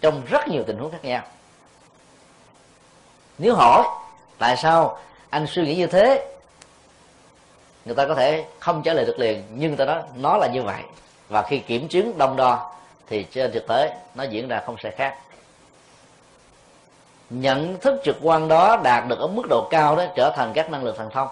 trong 0.00 0.22
rất 0.26 0.48
nhiều 0.48 0.62
tình 0.66 0.78
huống 0.78 0.90
khác 0.90 1.04
nhau 1.04 1.22
nếu 3.38 3.54
hỏi 3.54 3.84
tại 4.38 4.56
sao 4.56 4.98
anh 5.30 5.46
suy 5.46 5.62
nghĩ 5.64 5.74
như 5.74 5.86
thế? 5.86 6.26
Người 7.84 7.94
ta 7.94 8.06
có 8.06 8.14
thể 8.14 8.44
không 8.58 8.82
trả 8.82 8.92
lời 8.92 9.04
được 9.04 9.18
liền 9.18 9.42
nhưng 9.54 9.68
người 9.68 9.76
ta 9.76 9.84
nói 9.84 10.02
nó 10.16 10.36
là 10.36 10.46
như 10.46 10.62
vậy. 10.62 10.82
Và 11.28 11.42
khi 11.42 11.58
kiểm 11.58 11.88
chứng 11.88 12.18
đông 12.18 12.36
đo 12.36 12.72
thì 13.06 13.24
trên 13.24 13.52
thực 13.52 13.66
tế 13.68 13.96
nó 14.14 14.24
diễn 14.24 14.48
ra 14.48 14.62
không 14.66 14.76
sai 14.82 14.92
khác. 14.92 15.14
Nhận 17.30 17.78
thức 17.80 18.00
trực 18.04 18.16
quan 18.22 18.48
đó 18.48 18.76
đạt 18.84 19.08
được 19.08 19.18
ở 19.18 19.26
mức 19.26 19.42
độ 19.50 19.68
cao 19.70 19.96
đó 19.96 20.04
trở 20.16 20.32
thành 20.36 20.52
các 20.54 20.70
năng 20.70 20.84
lượng 20.84 20.96
thần 20.98 21.10
thông. 21.10 21.28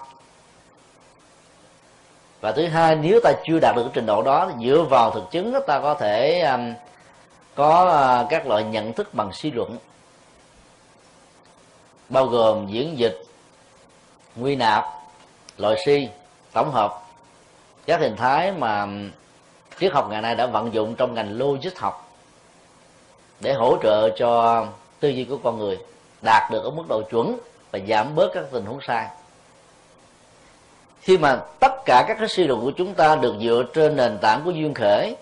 Và 2.41 2.53
thứ 2.53 2.67
hai 2.67 2.97
nếu 2.97 3.21
ta 3.25 3.33
chưa 3.47 3.59
đạt 3.63 3.77
được 3.77 3.83
cái 3.83 3.91
trình 3.95 4.07
độ 4.07 4.23
đó 4.23 4.51
dựa 4.65 4.83
vào 4.91 5.11
thực 5.11 5.31
chứng 5.31 5.55
ta 5.67 5.81
có 5.81 5.95
thể 5.95 6.41
um, 6.41 6.75
có 7.55 7.85
uh, 8.23 8.31
các 8.31 8.47
loại 8.47 8.65
nhận 8.65 8.93
thức 8.93 9.15
bằng 9.15 9.33
suy 9.33 9.51
luận 9.51 9.79
bao 12.09 12.27
gồm 12.27 12.67
diễn 12.67 12.99
dịch 12.99 13.23
nguy 14.37 14.57
nạp 14.57 14.85
loại 15.59 15.77
si 15.87 16.09
tổng 16.53 16.71
hợp. 16.73 17.03
Các 17.87 18.01
hình 18.01 18.17
thái 18.17 18.53
mà 18.53 18.87
triết 19.81 19.93
học 19.93 20.09
ngày 20.11 20.23
nay 20.23 20.35
đã 20.35 20.47
vận 20.47 20.75
dụng 20.75 20.95
trong 20.95 21.15
ngành 21.15 21.39
logic 21.39 21.79
học 21.79 22.13
để 23.41 23.53
hỗ 23.53 23.77
trợ 23.83 24.11
cho 24.19 24.67
tư 25.01 25.09
duy 25.09 25.25
của 25.25 25.39
con 25.45 25.59
người 25.59 25.79
đạt 26.23 26.51
được 26.51 26.65
ở 26.65 26.71
mức 26.71 26.85
độ 26.89 27.03
chuẩn 27.03 27.39
và 27.73 27.79
giảm 27.89 28.15
bớt 28.15 28.31
các 28.35 28.45
tình 28.53 28.65
huống 28.65 28.81
sai. 28.87 29.09
Khi 31.01 31.19
mà 31.19 31.41
tất 31.61 31.73
cả 31.85 32.05
các 32.09 32.17
cái 32.19 32.29
suy 32.29 32.45
luận 32.45 32.61
của 32.61 32.73
chúng 32.77 32.95
ta 32.95 33.17
được 33.17 33.35
dựa 33.41 33.63
trên 33.75 33.97
nền 33.97 34.19
tảng 34.19 34.43
của 34.45 34.51
duyên 34.51 34.75
khởi 34.75 35.17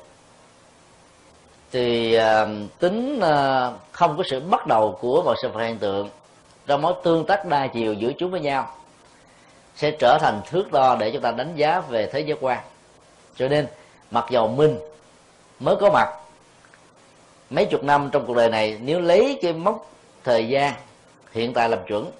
thì 1.72 2.18
uh, 2.18 2.48
tính 2.78 3.20
uh, 3.22 3.74
không 3.92 4.16
có 4.16 4.22
sự 4.30 4.40
bắt 4.40 4.66
đầu 4.66 4.98
của 5.00 5.22
mọi 5.22 5.36
sự 5.42 5.48
vật 5.48 5.60
hiện 5.60 5.78
tượng 5.78 6.08
trong 6.66 6.82
mối 6.82 6.94
tương 7.04 7.26
tác 7.26 7.46
đa 7.46 7.66
chiều 7.66 7.92
giữa 7.92 8.12
chúng 8.18 8.30
với 8.30 8.40
nhau 8.40 8.68
sẽ 9.76 9.90
trở 9.90 10.18
thành 10.20 10.40
thước 10.50 10.72
đo 10.72 10.96
để 11.00 11.10
chúng 11.10 11.22
ta 11.22 11.30
đánh 11.30 11.52
giá 11.56 11.80
về 11.80 12.06
thế 12.06 12.20
giới 12.20 12.36
quan. 12.40 12.58
Cho 13.36 13.48
nên, 13.48 13.66
mặc 14.10 14.26
dầu 14.30 14.48
mình 14.48 14.78
mới 15.60 15.76
có 15.76 15.90
mặt, 15.90 16.08
mấy 17.50 17.64
chục 17.64 17.84
năm 17.84 18.08
trong 18.12 18.26
cuộc 18.26 18.36
đời 18.36 18.50
này, 18.50 18.78
nếu 18.82 19.00
lấy 19.00 19.38
cái 19.42 19.52
mốc 19.52 19.90
thời 20.24 20.48
gian 20.48 20.74
hiện 21.32 21.54
tại 21.54 21.68
làm 21.68 21.78
chuẩn, 21.86 22.10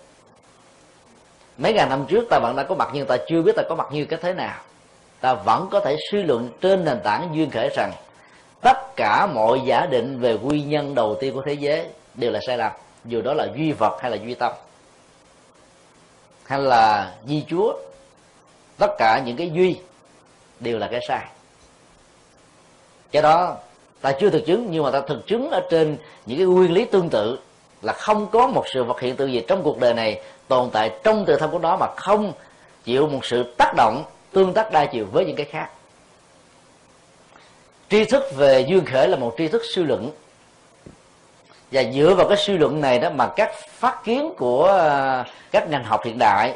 mấy 1.58 1.72
ngàn 1.72 1.88
năm 1.88 2.04
trước 2.08 2.26
ta 2.30 2.38
vẫn 2.38 2.56
đã 2.56 2.62
có 2.62 2.74
mặt 2.74 2.88
nhưng 2.92 3.06
ta 3.06 3.16
chưa 3.28 3.42
biết 3.42 3.52
ta 3.56 3.62
có 3.68 3.74
mặt 3.74 3.86
như 3.92 4.04
cái 4.04 4.18
thế 4.22 4.34
nào. 4.34 4.60
Ta 5.20 5.34
vẫn 5.34 5.68
có 5.70 5.80
thể 5.80 5.96
suy 6.10 6.22
luận 6.22 6.48
trên 6.60 6.84
nền 6.84 7.00
tảng 7.04 7.28
duyên 7.32 7.50
khởi 7.50 7.68
rằng 7.76 7.92
tất 8.60 8.96
cả 8.96 9.26
mọi 9.26 9.60
giả 9.64 9.86
định 9.86 10.20
về 10.20 10.38
nguyên 10.38 10.68
nhân 10.68 10.94
đầu 10.94 11.16
tiên 11.20 11.34
của 11.34 11.42
thế 11.46 11.52
giới 11.52 11.86
đều 12.14 12.30
là 12.30 12.40
sai 12.46 12.58
lầm 12.58 12.72
dù 13.04 13.22
đó 13.22 13.34
là 13.34 13.48
duy 13.56 13.72
vật 13.72 13.98
hay 14.00 14.10
là 14.10 14.16
duy 14.16 14.34
tâm? 14.34 14.52
Hay 16.44 16.58
là 16.58 17.14
di 17.26 17.44
chúa? 17.48 17.74
Tất 18.78 18.90
cả 18.98 19.22
những 19.24 19.36
cái 19.36 19.50
duy 19.50 19.78
đều 20.60 20.78
là 20.78 20.88
cái 20.88 21.00
sai. 21.08 21.26
Cái 23.10 23.22
đó 23.22 23.56
ta 24.00 24.12
chưa 24.20 24.30
thực 24.30 24.46
chứng, 24.46 24.68
nhưng 24.70 24.84
mà 24.84 24.90
ta 24.90 25.00
thực 25.00 25.26
chứng 25.26 25.50
ở 25.50 25.60
trên 25.70 25.96
những 26.26 26.38
cái 26.38 26.46
nguyên 26.46 26.72
lý 26.72 26.84
tương 26.84 27.10
tự 27.10 27.38
là 27.82 27.92
không 27.92 28.26
có 28.26 28.46
một 28.46 28.64
sự 28.74 28.84
vật 28.84 29.00
hiện 29.00 29.16
tượng 29.16 29.32
gì 29.32 29.44
trong 29.48 29.62
cuộc 29.62 29.78
đời 29.78 29.94
này 29.94 30.22
tồn 30.48 30.70
tại 30.72 30.90
trong 31.04 31.24
tự 31.24 31.36
thân 31.36 31.50
của 31.50 31.58
nó 31.58 31.76
mà 31.76 31.86
không 31.96 32.32
chịu 32.84 33.06
một 33.06 33.24
sự 33.24 33.54
tác 33.58 33.72
động, 33.76 34.04
tương 34.32 34.54
tác 34.54 34.72
đa 34.72 34.86
chiều 34.86 35.06
với 35.12 35.24
những 35.24 35.36
cái 35.36 35.46
khác. 35.46 35.68
Tri 37.88 38.04
thức 38.04 38.24
về 38.36 38.60
duyên 38.68 38.84
khởi 38.84 39.08
là 39.08 39.16
một 39.16 39.34
tri 39.38 39.48
thức 39.48 39.62
suy 39.74 39.82
luận 39.82 40.10
và 41.74 41.84
dựa 41.92 42.14
vào 42.14 42.28
cái 42.28 42.36
suy 42.36 42.58
luận 42.58 42.80
này 42.80 42.98
đó 42.98 43.10
mà 43.10 43.32
các 43.36 43.54
phát 43.54 44.04
kiến 44.04 44.32
của 44.36 44.64
ờ, 44.64 45.24
các 45.50 45.68
ngành 45.68 45.84
học 45.84 46.04
hiện 46.04 46.18
đại 46.18 46.54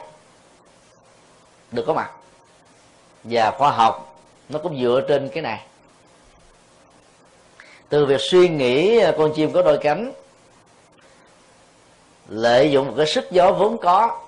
được 1.71 1.85
có 1.87 1.95
mặt. 1.95 2.11
Và 3.25 3.51
khoa 3.51 3.71
học 3.71 4.21
nó 4.49 4.59
cũng 4.59 4.81
dựa 4.81 5.03
trên 5.09 5.29
cái 5.29 5.43
này. 5.43 5.61
Từ 7.89 8.07
việc 8.07 8.21
suy 8.21 8.49
nghĩ 8.49 8.99
ờ, 8.99 9.15
con 9.19 9.33
chim 9.35 9.53
có 9.53 9.63
đôi 9.63 9.79
cánh, 9.79 10.13
lợi 12.29 12.71
dụng 12.71 12.87
một 12.87 12.95
cái 12.97 13.07
sức 13.07 13.31
gió 13.31 13.53
vốn 13.53 13.79
có, 13.79 14.21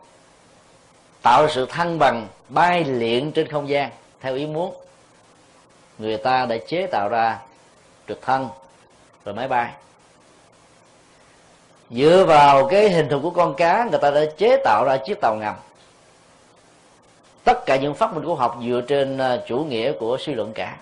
tạo 1.22 1.48
sự 1.48 1.66
thăng 1.66 1.98
bằng, 1.98 2.28
bay 2.48 2.84
liện 2.84 3.32
trên 3.32 3.48
không 3.48 3.68
gian 3.68 3.90
theo 4.20 4.34
ý 4.34 4.46
muốn, 4.46 4.74
người 5.98 6.16
ta 6.16 6.46
đã 6.46 6.56
chế 6.68 6.86
tạo 6.86 7.08
ra 7.08 7.38
trực 8.08 8.22
thăng 8.22 8.48
rồi 9.24 9.34
máy 9.34 9.48
bay 9.48 9.70
dựa 11.90 12.24
vào 12.28 12.66
cái 12.66 12.90
hình 12.90 13.08
thù 13.08 13.20
của 13.20 13.30
con 13.30 13.54
cá 13.54 13.88
người 13.90 13.98
ta 13.98 14.10
đã 14.10 14.24
chế 14.36 14.56
tạo 14.64 14.84
ra 14.84 14.96
chiếc 14.96 15.20
tàu 15.20 15.36
ngầm. 15.36 15.54
Tất 17.44 17.66
cả 17.66 17.76
những 17.76 17.94
phát 17.94 18.14
minh 18.14 18.24
của 18.24 18.34
học 18.34 18.58
dựa 18.66 18.80
trên 18.88 19.18
à, 19.18 19.38
chủ 19.46 19.58
nghĩa 19.58 19.92
của 19.92 20.16
suy 20.20 20.34
luận 20.34 20.52
cả. 20.52 20.76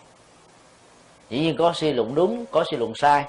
Dĩ 1.30 1.38
nhiên 1.40 1.56
có 1.56 1.72
suy 1.72 1.92
luận 1.92 2.14
đúng 2.14 2.44
có 2.50 2.64
suy 2.70 2.76
luận 2.76 2.92
sai. 2.94 3.24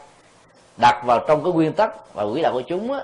Đặt 0.77 1.03
vào 1.05 1.25
trong 1.27 1.43
cái 1.43 1.53
nguyên 1.53 1.73
tắc 1.73 2.13
và 2.13 2.25
quỹ 2.33 2.41
đạo 2.41 2.53
của 2.53 2.61
chúng 2.61 2.91
á, 2.91 2.99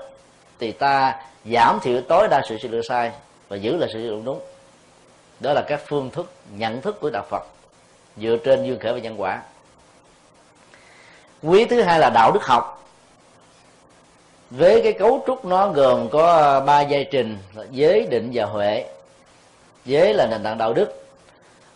thì 0.58 0.72
ta 0.72 1.20
giảm 1.44 1.78
thiểu 1.82 2.00
tối 2.00 2.28
đa 2.28 2.42
sự 2.48 2.58
suy 2.58 2.68
luận 2.68 2.82
sai 2.82 3.12
và 3.48 3.56
giữ 3.56 3.76
lại 3.76 3.88
sự 3.92 3.98
suy 3.98 4.08
luận 4.08 4.24
đúng. 4.24 4.40
Đó 5.40 5.52
là 5.52 5.62
các 5.68 5.80
phương 5.86 6.10
thức 6.10 6.30
nhận 6.56 6.80
thức 6.80 7.00
của 7.00 7.10
đạo 7.10 7.24
phật 7.30 7.42
dựa 8.16 8.36
trên 8.44 8.64
duyên 8.64 8.78
khởi 8.78 8.92
và 8.92 8.98
nhân 8.98 9.20
quả. 9.20 9.42
Quý 11.42 11.64
thứ 11.64 11.82
hai 11.82 11.98
là 11.98 12.10
đạo 12.10 12.32
đức 12.32 12.44
học 12.44 12.85
với 14.50 14.82
cái 14.82 14.92
cấu 14.92 15.24
trúc 15.26 15.44
nó 15.44 15.68
gồm 15.68 16.08
có 16.08 16.36
à, 16.36 16.60
ba 16.60 16.80
giai 16.80 17.04
trình 17.04 17.38
giới, 17.70 18.06
định 18.10 18.30
và 18.34 18.44
huệ. 18.44 18.86
Giới 19.84 20.14
là 20.14 20.26
nền 20.26 20.42
tảng 20.42 20.58
đạo 20.58 20.72
đức. 20.72 21.06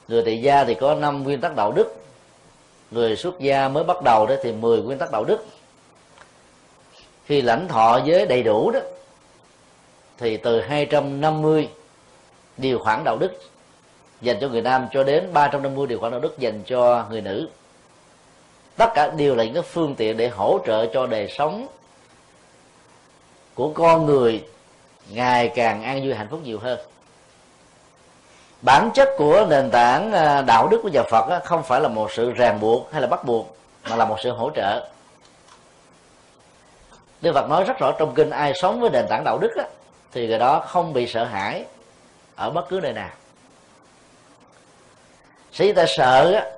Người 0.09 0.23
tại 0.25 0.43
gia 0.43 0.65
thì 0.65 0.75
có 0.75 0.95
năm 0.95 1.23
nguyên 1.23 1.41
tắc 1.41 1.57
đạo 1.57 1.73
đức. 1.73 1.97
Người 2.91 3.17
xuất 3.17 3.41
gia 3.41 3.69
mới 3.69 3.85
bắt 3.85 4.03
đầu 4.03 4.27
đó 4.27 4.35
thì 4.43 4.53
10 4.53 4.83
nguyên 4.83 4.99
tắc 4.99 5.13
đạo 5.13 5.25
đức. 5.25 5.47
Khi 7.27 7.43
lãnh 7.43 7.69
thọ 7.69 8.01
giới 8.05 8.27
đầy 8.27 8.43
đủ 8.43 8.71
đó, 8.71 8.81
thì 10.19 10.37
từ 10.37 10.61
250 10.61 11.69
điều 12.57 12.79
khoản 12.79 13.05
đạo 13.05 13.17
đức 13.17 13.33
dành 14.21 14.37
cho 14.41 14.49
người 14.49 14.63
nam 14.63 14.87
cho 14.93 15.05
đến 15.05 15.33
350 15.33 15.87
điều 15.87 15.99
khoản 15.99 16.13
đạo 16.13 16.21
đức 16.21 16.39
dành 16.39 16.63
cho 16.67 17.07
người 17.11 17.21
nữ. 17.21 17.49
Tất 18.77 18.91
cả 18.95 19.11
đều 19.17 19.35
là 19.35 19.45
những 19.45 19.55
cái 19.55 19.63
phương 19.63 19.95
tiện 19.95 20.17
để 20.17 20.29
hỗ 20.29 20.59
trợ 20.67 20.87
cho 20.87 21.07
đời 21.07 21.29
sống 21.39 21.67
của 23.61 23.73
con 23.75 24.07
người, 24.07 24.45
ngày 25.11 25.53
càng 25.55 25.83
an 25.83 26.05
vui, 26.05 26.15
hạnh 26.15 26.29
phúc 26.31 26.41
nhiều 26.45 26.59
hơn. 26.59 26.79
Bản 28.63 28.91
chất 28.95 29.09
của 29.19 29.47
nền 29.51 29.71
tảng 29.71 30.13
à, 30.13 30.43
đạo 30.43 30.69
đức 30.69 30.81
của 30.83 30.89
nhà 30.89 31.03
Phật 31.11 31.41
không 31.45 31.63
phải 31.63 31.81
là 31.81 31.89
một 31.89 32.13
sự 32.13 32.33
ràng 32.33 32.61
buộc 32.61 32.93
hay 32.93 33.01
là 33.01 33.07
bắt 33.07 33.25
buộc, 33.25 33.57
mà 33.91 33.97
là 33.97 34.05
một 34.05 34.17
sự 34.23 34.31
hỗ 34.31 34.51
trợ. 34.51 34.89
Đức 37.21 37.33
Phật 37.35 37.49
nói 37.49 37.65
rất 37.65 37.79
rõ 37.79 37.93
trong 37.99 38.15
kinh, 38.15 38.31
ai 38.31 38.53
sống 38.55 38.81
với 38.81 38.91
nền 38.91 39.07
tảng 39.09 39.25
đạo 39.25 39.39
đức 39.39 39.51
thì 40.13 40.27
người 40.27 40.39
đó 40.39 40.65
không 40.67 40.93
bị 40.93 41.07
sợ 41.07 41.25
hãi 41.25 41.65
ở 42.37 42.51
bất 42.51 42.69
cứ 42.69 42.81
nơi 42.83 42.93
nào. 42.93 43.11
Sĩ 45.53 45.73
ta 45.73 45.85
sợ 45.89 46.51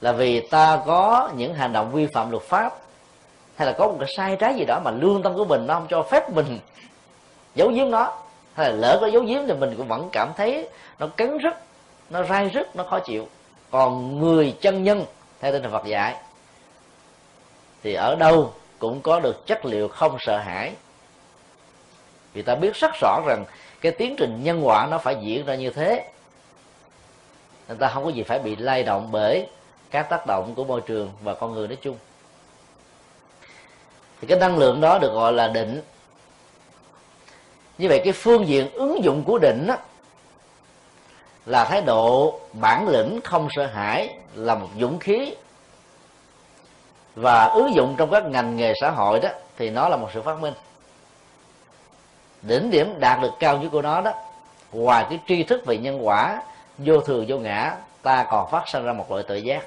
là 0.00 0.12
vì 0.12 0.40
ta 0.40 0.82
có 0.86 1.30
những 1.36 1.54
hành 1.54 1.72
động 1.72 1.92
vi 1.92 2.06
phạm 2.06 2.30
luật 2.30 2.42
pháp 2.42 2.87
hay 3.58 3.66
là 3.66 3.72
có 3.72 3.88
một 3.88 3.96
cái 4.00 4.08
sai 4.16 4.36
trái 4.36 4.54
gì 4.54 4.64
đó 4.64 4.80
mà 4.84 4.90
lương 4.90 5.22
tâm 5.22 5.34
của 5.34 5.44
mình 5.44 5.66
nó 5.66 5.74
không 5.74 5.86
cho 5.90 6.02
phép 6.02 6.32
mình 6.32 6.58
giấu 7.54 7.68
giếm 7.68 7.90
nó? 7.90 8.12
Hay 8.54 8.70
là 8.70 8.76
lỡ 8.76 8.98
có 9.00 9.06
giấu 9.06 9.22
giếm 9.22 9.46
thì 9.46 9.54
mình 9.54 9.74
cũng 9.76 9.88
vẫn 9.88 10.08
cảm 10.12 10.32
thấy 10.36 10.68
nó 10.98 11.06
cắn 11.06 11.38
rứt, 11.38 11.54
nó 12.10 12.22
rai 12.22 12.48
rứt, 12.54 12.76
nó 12.76 12.84
khó 12.84 12.98
chịu. 12.98 13.28
Còn 13.70 14.20
người 14.20 14.56
chân 14.60 14.84
nhân, 14.84 15.04
theo 15.40 15.52
tinh 15.52 15.62
thần 15.62 15.72
Phật 15.72 15.84
dạy, 15.84 16.16
thì 17.82 17.94
ở 17.94 18.16
đâu 18.16 18.52
cũng 18.78 19.00
có 19.00 19.20
được 19.20 19.46
chất 19.46 19.64
liệu 19.64 19.88
không 19.88 20.16
sợ 20.20 20.38
hãi. 20.38 20.72
Vì 22.32 22.42
ta 22.42 22.54
biết 22.54 22.74
rất 22.74 22.90
rõ 23.00 23.20
rằng 23.26 23.44
cái 23.80 23.92
tiến 23.92 24.14
trình 24.18 24.40
nhân 24.42 24.66
quả 24.66 24.86
nó 24.90 24.98
phải 24.98 25.16
diễn 25.20 25.46
ra 25.46 25.54
như 25.54 25.70
thế. 25.70 26.08
Nên 27.68 27.78
ta 27.78 27.88
không 27.88 28.04
có 28.04 28.10
gì 28.10 28.22
phải 28.22 28.38
bị 28.38 28.56
lay 28.56 28.82
động 28.82 29.08
bởi 29.12 29.46
các 29.90 30.02
tác 30.02 30.26
động 30.26 30.54
của 30.54 30.64
môi 30.64 30.80
trường 30.80 31.10
và 31.22 31.34
con 31.34 31.52
người 31.52 31.68
nói 31.68 31.76
chung 31.82 31.96
thì 34.20 34.26
cái 34.26 34.38
năng 34.38 34.58
lượng 34.58 34.80
đó 34.80 34.98
được 34.98 35.12
gọi 35.12 35.32
là 35.32 35.48
định. 35.48 35.82
Như 37.78 37.88
vậy 37.88 38.00
cái 38.04 38.12
phương 38.12 38.48
diện 38.48 38.70
ứng 38.72 39.04
dụng 39.04 39.24
của 39.24 39.38
định 39.38 39.66
đó, 39.66 39.76
là 41.46 41.64
thái 41.64 41.80
độ 41.80 42.40
bản 42.52 42.88
lĩnh 42.88 43.20
không 43.24 43.48
sợ 43.56 43.66
hãi 43.66 44.14
là 44.34 44.54
một 44.54 44.68
dũng 44.80 44.98
khí. 44.98 45.34
Và 47.14 47.44
ứng 47.44 47.74
dụng 47.74 47.94
trong 47.98 48.10
các 48.10 48.24
ngành 48.24 48.56
nghề 48.56 48.74
xã 48.80 48.90
hội 48.90 49.20
đó 49.20 49.28
thì 49.56 49.70
nó 49.70 49.88
là 49.88 49.96
một 49.96 50.08
sự 50.14 50.22
phát 50.22 50.40
minh. 50.40 50.54
Đỉnh 52.42 52.70
điểm 52.70 52.94
đạt 53.00 53.20
được 53.22 53.32
cao 53.38 53.58
nhất 53.58 53.68
của 53.72 53.82
nó 53.82 54.00
đó 54.00 54.12
ngoài 54.72 55.06
cái 55.10 55.18
tri 55.28 55.42
thức 55.42 55.66
về 55.66 55.76
nhân 55.76 56.06
quả 56.06 56.42
vô 56.78 57.00
thường 57.00 57.24
vô 57.28 57.38
ngã 57.38 57.76
ta 58.02 58.26
còn 58.30 58.50
phát 58.50 58.68
sinh 58.68 58.84
ra 58.84 58.92
một 58.92 59.10
loại 59.10 59.22
tự 59.22 59.36
giác. 59.36 59.62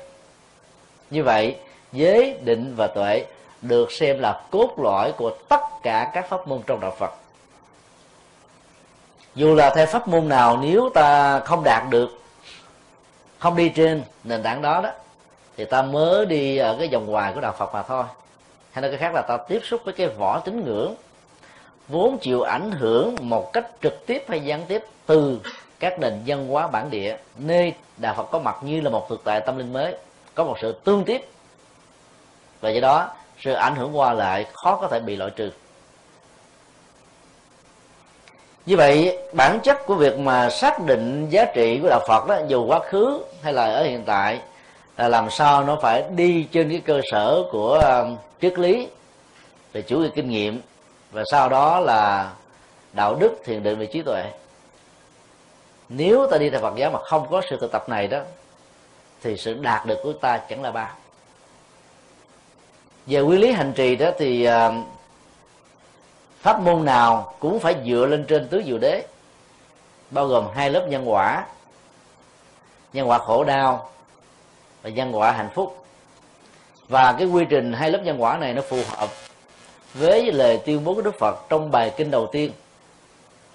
Như 1.09 1.23
vậy 1.23 1.55
giới 1.91 2.37
định 2.41 2.73
và 2.77 2.87
tuệ 2.87 3.25
được 3.61 3.91
xem 3.91 4.19
là 4.19 4.41
cốt 4.51 4.73
lõi 4.77 5.11
của 5.11 5.31
tất 5.49 5.61
cả 5.83 6.11
các 6.13 6.29
pháp 6.29 6.47
môn 6.47 6.61
trong 6.67 6.79
đạo 6.79 6.95
phật. 6.99 7.11
Dù 9.35 9.55
là 9.55 9.75
theo 9.75 9.85
pháp 9.85 10.07
môn 10.07 10.29
nào, 10.29 10.57
nếu 10.57 10.89
ta 10.93 11.39
không 11.39 11.63
đạt 11.63 11.83
được, 11.89 12.21
không 13.39 13.55
đi 13.55 13.69
trên 13.69 14.03
nền 14.23 14.43
tảng 14.43 14.61
đó 14.61 14.81
đó, 14.81 14.89
thì 15.57 15.65
ta 15.65 15.81
mới 15.81 16.25
đi 16.25 16.57
ở 16.57 16.75
cái 16.79 16.87
vòng 16.87 17.05
ngoài 17.05 17.31
của 17.35 17.41
đạo 17.41 17.55
phật 17.57 17.73
mà 17.73 17.83
thôi. 17.83 18.03
Hay 18.71 18.81
nói 18.81 18.91
cái 18.91 18.99
khác 18.99 19.13
là 19.13 19.21
ta 19.21 19.37
tiếp 19.37 19.59
xúc 19.63 19.81
với 19.85 19.93
cái 19.93 20.07
vỏ 20.07 20.39
tín 20.39 20.65
ngưỡng, 20.65 20.95
vốn 21.87 22.17
chịu 22.17 22.41
ảnh 22.41 22.71
hưởng 22.71 23.15
một 23.21 23.53
cách 23.53 23.67
trực 23.81 24.05
tiếp 24.05 24.25
hay 24.27 24.39
gián 24.39 24.65
tiếp 24.67 24.83
từ 25.05 25.39
các 25.79 25.99
nền 25.99 26.21
văn 26.25 26.47
hóa 26.47 26.67
bản 26.67 26.89
địa, 26.89 27.17
nơi 27.37 27.73
đạo 27.97 28.13
phật 28.17 28.27
có 28.31 28.39
mặt 28.39 28.55
như 28.61 28.81
là 28.81 28.89
một 28.89 29.09
thực 29.09 29.23
tại 29.23 29.41
tâm 29.41 29.57
linh 29.57 29.73
mới, 29.73 29.95
có 30.35 30.43
một 30.43 30.57
sự 30.61 30.71
tương 30.71 31.03
tiếp. 31.03 31.27
Và 32.61 32.69
do 32.69 32.81
đó 32.81 33.09
sự 33.41 33.53
ảnh 33.53 33.75
hưởng 33.75 33.97
qua 33.97 34.13
lại 34.13 34.45
khó 34.53 34.75
có 34.75 34.87
thể 34.87 34.99
bị 34.99 35.15
loại 35.15 35.31
trừ. 35.35 35.51
Như 38.65 38.77
vậy, 38.77 39.17
bản 39.33 39.59
chất 39.63 39.85
của 39.85 39.95
việc 39.95 40.19
mà 40.19 40.49
xác 40.49 40.85
định 40.85 41.29
giá 41.29 41.45
trị 41.45 41.79
của 41.81 41.89
đạo 41.89 42.01
phật 42.07 42.27
đó, 42.27 42.37
dù 42.47 42.65
quá 42.65 42.79
khứ 42.79 43.23
hay 43.41 43.53
là 43.53 43.65
ở 43.65 43.83
hiện 43.83 44.03
tại, 44.05 44.39
là 44.97 45.07
làm 45.07 45.29
sao 45.29 45.63
nó 45.63 45.77
phải 45.81 46.03
đi 46.15 46.47
trên 46.51 46.69
cái 46.69 46.81
cơ 46.85 47.01
sở 47.11 47.43
của 47.51 47.73
um, 47.73 48.17
triết 48.41 48.59
lý 48.59 48.87
về 49.73 49.81
chủ 49.81 49.99
nghĩa 49.99 50.09
kinh 50.15 50.29
nghiệm 50.29 50.61
và 51.11 51.23
sau 51.31 51.49
đó 51.49 51.79
là 51.79 52.31
đạo 52.93 53.15
đức, 53.15 53.33
thiền 53.45 53.63
định 53.63 53.79
về 53.79 53.85
trí 53.85 54.01
tuệ. 54.01 54.23
Nếu 55.89 56.27
ta 56.31 56.37
đi 56.37 56.49
theo 56.49 56.59
Phật 56.59 56.75
giáo 56.75 56.91
mà 56.91 56.99
không 57.03 57.27
có 57.31 57.41
sự 57.49 57.57
thực 57.61 57.71
tập 57.71 57.89
này 57.89 58.07
đó, 58.07 58.19
thì 59.23 59.37
sự 59.37 59.53
đạt 59.53 59.85
được 59.85 59.99
của 60.03 60.13
ta 60.13 60.37
chẳng 60.37 60.61
là 60.61 60.71
bao 60.71 60.89
về 63.05 63.21
nguyên 63.21 63.39
lý 63.39 63.51
hành 63.51 63.73
trì 63.73 63.95
đó 63.95 64.09
thì 64.17 64.43
à, 64.43 64.71
pháp 66.39 66.61
môn 66.61 66.85
nào 66.85 67.33
cũng 67.39 67.59
phải 67.59 67.75
dựa 67.85 68.05
lên 68.05 68.25
trên 68.27 68.47
tứ 68.47 68.63
diệu 68.65 68.77
đế, 68.77 69.05
bao 70.11 70.27
gồm 70.27 70.47
hai 70.55 70.69
lớp 70.69 70.85
nhân 70.89 71.11
quả. 71.11 71.45
Nhân 72.93 73.09
quả 73.09 73.17
khổ 73.17 73.43
đau 73.43 73.89
và 74.81 74.89
nhân 74.89 75.15
quả 75.15 75.31
hạnh 75.31 75.49
phúc. 75.53 75.85
Và 76.87 77.15
cái 77.17 77.27
quy 77.27 77.45
trình 77.49 77.73
hai 77.73 77.91
lớp 77.91 77.99
nhân 78.03 78.21
quả 78.21 78.37
này 78.37 78.53
nó 78.53 78.61
phù 78.61 78.77
hợp 78.89 79.09
với 79.93 80.31
lời 80.31 80.59
tuyên 80.65 80.83
bố 80.83 80.93
của 80.93 81.01
Đức 81.01 81.19
Phật 81.19 81.49
trong 81.49 81.71
bài 81.71 81.93
kinh 81.97 82.11
đầu 82.11 82.29
tiên 82.31 82.51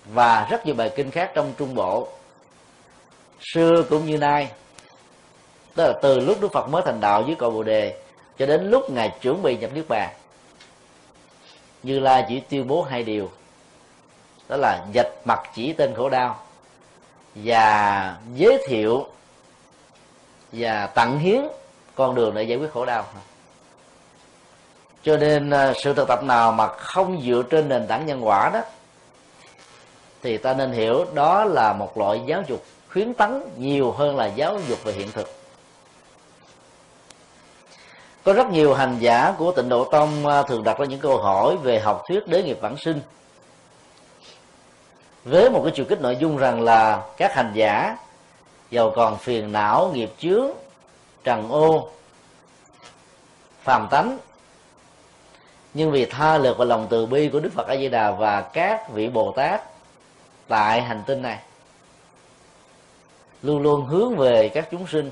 và 0.05 0.47
rất 0.51 0.67
nhiều 0.67 0.75
bài 0.75 0.91
kinh 0.97 1.11
khác 1.11 1.31
trong 1.35 1.53
Trung 1.59 1.75
Bộ. 1.75 2.09
Xưa 3.41 3.83
cũng 3.91 4.07
như 4.07 4.19
nay, 4.19 4.51
tức 5.75 5.87
là 5.87 5.93
từ 6.03 6.21
lúc 6.21 6.41
Đức 6.41 6.53
Phật 6.53 6.69
mới 6.69 6.83
thành 6.85 7.01
đạo 7.01 7.25
dưới 7.27 7.37
cội 7.37 7.51
Bồ 7.51 7.63
đề 7.63 8.01
cho 8.39 8.47
đến 8.47 8.71
lúc 8.71 8.91
ngài 8.91 9.13
chuẩn 9.21 9.43
bị 9.43 9.57
nhập 9.57 9.71
niết 9.75 9.89
bàn, 9.89 10.11
như 11.83 11.99
lai 11.99 12.25
chỉ 12.29 12.41
tuyên 12.41 12.69
bố 12.69 12.83
hai 12.83 13.03
điều. 13.03 13.31
Đó 14.49 14.57
là 14.57 14.87
dạch 14.95 15.13
mặt 15.25 15.43
chỉ 15.55 15.73
tên 15.73 15.95
khổ 15.95 16.09
đau, 16.09 16.39
và 17.35 18.17
giới 18.35 18.65
thiệu 18.69 19.07
và 20.53 20.87
tặng 20.87 21.19
hiến 21.19 21.43
con 21.95 22.15
đường 22.15 22.35
để 22.35 22.43
giải 22.43 22.59
quyết 22.59 22.73
khổ 22.73 22.85
đau. 22.85 23.05
Cho 25.03 25.17
nên 25.17 25.51
à, 25.51 25.73
sự 25.83 25.95
thực 25.95 26.09
tập 26.09 26.23
nào 26.23 26.53
mà 26.53 26.69
không 26.69 27.23
dựa 27.23 27.43
trên 27.51 27.69
nền 27.69 27.87
tảng 27.87 28.07
nhân 28.07 28.27
quả 28.27 28.51
đó, 28.55 28.61
thì 30.23 30.39
ta 30.39 30.55
nên 30.55 30.73
hiểu 30.73 31.07
đó 31.15 31.45
là 31.45 31.73
một 31.73 31.99
loại 31.99 32.21
giáo 32.27 32.43
dục 32.47 32.65
khuyến 32.93 33.15
tấn 33.15 33.43
nhiều 33.57 33.93
hơn 33.93 34.17
là 34.17 34.27
giáo 34.27 34.61
dục 34.69 34.85
về 34.85 34.93
hiện 34.93 35.13
thực 35.13 35.36
có 38.27 38.33
rất 38.33 38.51
nhiều 38.51 38.75
hành 38.75 38.97
giả 38.99 39.35
của 39.39 39.53
tịnh 39.53 39.69
độ 39.69 39.85
tông 39.85 40.27
à, 40.27 40.43
thường 40.43 40.65
đặt 40.65 40.79
ra 40.79 40.87
những 40.87 41.01
câu 41.01 41.19
hỏi 41.19 41.57
về 41.57 41.81
học 41.81 42.03
thuyết 42.09 42.29
đế 42.29 42.43
nghiệp 42.43 42.59
vãng 42.61 42.77
sinh. 42.77 43.01
Với 45.25 45.51
một 45.51 45.61
cái 45.65 45.73
chiều 45.77 45.85
kích 45.89 46.01
nội 46.01 46.17
dung 46.17 46.37
rằng 46.37 46.61
là 46.61 47.03
các 47.17 47.35
hành 47.35 47.53
giả 47.55 47.97
giàu 48.71 48.93
còn 48.97 49.19
phiền 49.19 49.53
não, 49.53 49.91
nghiệp 49.95 50.13
chướng, 50.19 50.47
trần 51.25 51.49
ô, 51.49 51.89
phàm 53.63 53.89
tánh, 53.91 54.19
nhưng 55.75 55.91
vì 55.91 56.05
tha 56.05 56.39
lực 56.39 56.59
và 56.59 56.65
lòng 56.65 56.87
từ 56.91 57.07
bi 57.07 57.29
của 57.29 57.41
đức 57.41 57.51
phật 57.55 57.67
a 57.69 57.77
di 57.77 57.89
đà 57.89 58.11
và 58.11 58.41
các 58.41 58.91
vị 58.93 59.09
bồ 59.09 59.33
tát 59.33 59.63
tại 60.49 60.83
hành 60.83 61.03
tinh 61.07 61.23
này, 61.23 61.39
luôn 63.43 63.63
luôn 63.63 63.87
hướng 63.87 64.17
về 64.17 64.49
các 64.49 64.69
chúng 64.71 64.87
sinh 64.87 65.11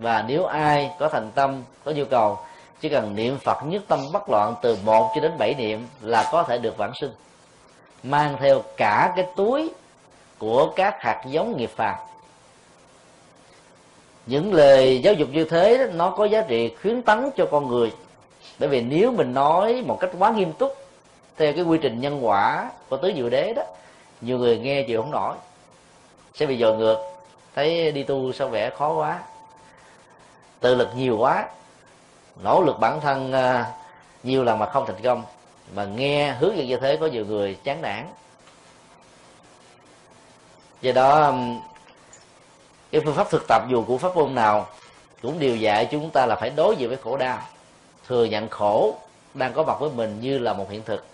và 0.00 0.24
nếu 0.28 0.44
ai 0.44 0.90
có 0.98 1.08
thành 1.08 1.30
tâm, 1.34 1.62
có 1.84 1.92
nhu 1.92 2.04
cầu, 2.04 2.38
chỉ 2.80 2.88
cần 2.88 3.14
niệm 3.14 3.38
phật 3.38 3.62
nhất 3.64 3.82
tâm 3.88 4.00
bất 4.12 4.30
loạn 4.30 4.54
từ 4.62 4.78
một 4.84 5.12
cho 5.14 5.20
đến 5.20 5.32
bảy 5.38 5.54
niệm 5.54 5.86
là 6.00 6.28
có 6.32 6.42
thể 6.42 6.58
được 6.58 6.76
vãng 6.76 6.92
sinh. 7.00 7.12
Mang 8.02 8.36
theo 8.40 8.62
cả 8.76 9.12
cái 9.16 9.26
túi 9.36 9.70
của 10.38 10.72
các 10.76 11.02
hạt 11.02 11.22
giống 11.26 11.56
nghiệp 11.56 11.70
phàm. 11.76 11.94
Những 14.26 14.54
lời 14.54 15.00
giáo 15.02 15.14
dục 15.14 15.28
như 15.32 15.44
thế, 15.44 15.90
nó 15.94 16.10
có 16.10 16.24
giá 16.24 16.42
trị 16.42 16.74
khuyến 16.82 17.02
tấn 17.02 17.30
cho 17.36 17.46
con 17.50 17.68
người. 17.68 17.92
Bởi 18.58 18.68
vì 18.68 18.80
nếu 18.80 19.10
mình 19.10 19.34
nói 19.34 19.82
một 19.86 20.00
cách 20.00 20.10
quá 20.18 20.30
nghiêm 20.30 20.52
túc, 20.52 20.76
theo 21.36 21.52
cái 21.52 21.64
quy 21.64 21.78
trình 21.82 22.00
nhân 22.00 22.26
quả 22.26 22.70
của 22.88 22.96
tứ 22.96 23.12
diệu 23.16 23.30
đế 23.30 23.52
đó, 23.52 23.62
nhiều 24.20 24.38
người 24.38 24.58
nghe 24.58 24.82
chịu 24.82 25.02
không 25.02 25.10
nổi. 25.10 25.34
Sẽ 26.34 26.46
bị 26.46 26.58
dò 26.58 26.72
ngược. 26.72 26.98
Thấy 27.54 27.92
đi 27.92 28.02
tu 28.02 28.32
sao 28.32 28.48
vẻ 28.48 28.70
khó 28.70 28.92
quá 28.92 29.18
tự 30.60 30.74
lực 30.74 30.88
nhiều 30.96 31.18
quá, 31.18 31.48
nỗ 32.42 32.62
lực 32.62 32.78
bản 32.80 33.00
thân 33.00 33.32
à, 33.32 33.72
nhiều 34.22 34.44
lần 34.44 34.58
mà 34.58 34.66
không 34.66 34.86
thành 34.86 35.02
công, 35.02 35.24
mà 35.74 35.84
nghe 35.84 36.32
hướng 36.32 36.56
dẫn 36.56 36.66
như 36.66 36.76
thế 36.76 36.96
có 36.96 37.06
nhiều 37.06 37.26
người 37.26 37.54
chán 37.64 37.82
nản. 37.82 38.06
Do 40.80 40.92
đó 40.92 41.32
cái 42.92 43.00
phương 43.04 43.14
pháp 43.14 43.30
thực 43.30 43.42
tập 43.48 43.62
dù 43.68 43.84
của 43.84 43.98
pháp 43.98 44.16
môn 44.16 44.34
nào 44.34 44.66
cũng 45.22 45.38
đều 45.38 45.56
dạy 45.56 45.88
chúng 45.90 46.10
ta 46.10 46.26
là 46.26 46.36
phải 46.36 46.50
đối 46.50 46.76
diện 46.76 46.88
với 46.88 46.98
khổ 46.98 47.16
đau, 47.16 47.38
thừa 48.08 48.24
nhận 48.24 48.48
khổ 48.48 48.94
đang 49.34 49.52
có 49.52 49.62
mặt 49.62 49.80
với 49.80 49.90
mình 49.90 50.20
như 50.20 50.38
là 50.38 50.52
một 50.52 50.70
hiện 50.70 50.82
thực. 50.82 51.04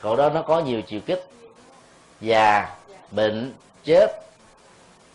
Khổ 0.00 0.16
đó 0.16 0.30
nó 0.30 0.42
có 0.42 0.60
nhiều 0.60 0.82
chiều 0.82 1.00
kích, 1.06 1.28
già, 2.20 2.74
bệnh, 3.10 3.52
chết, 3.84 4.06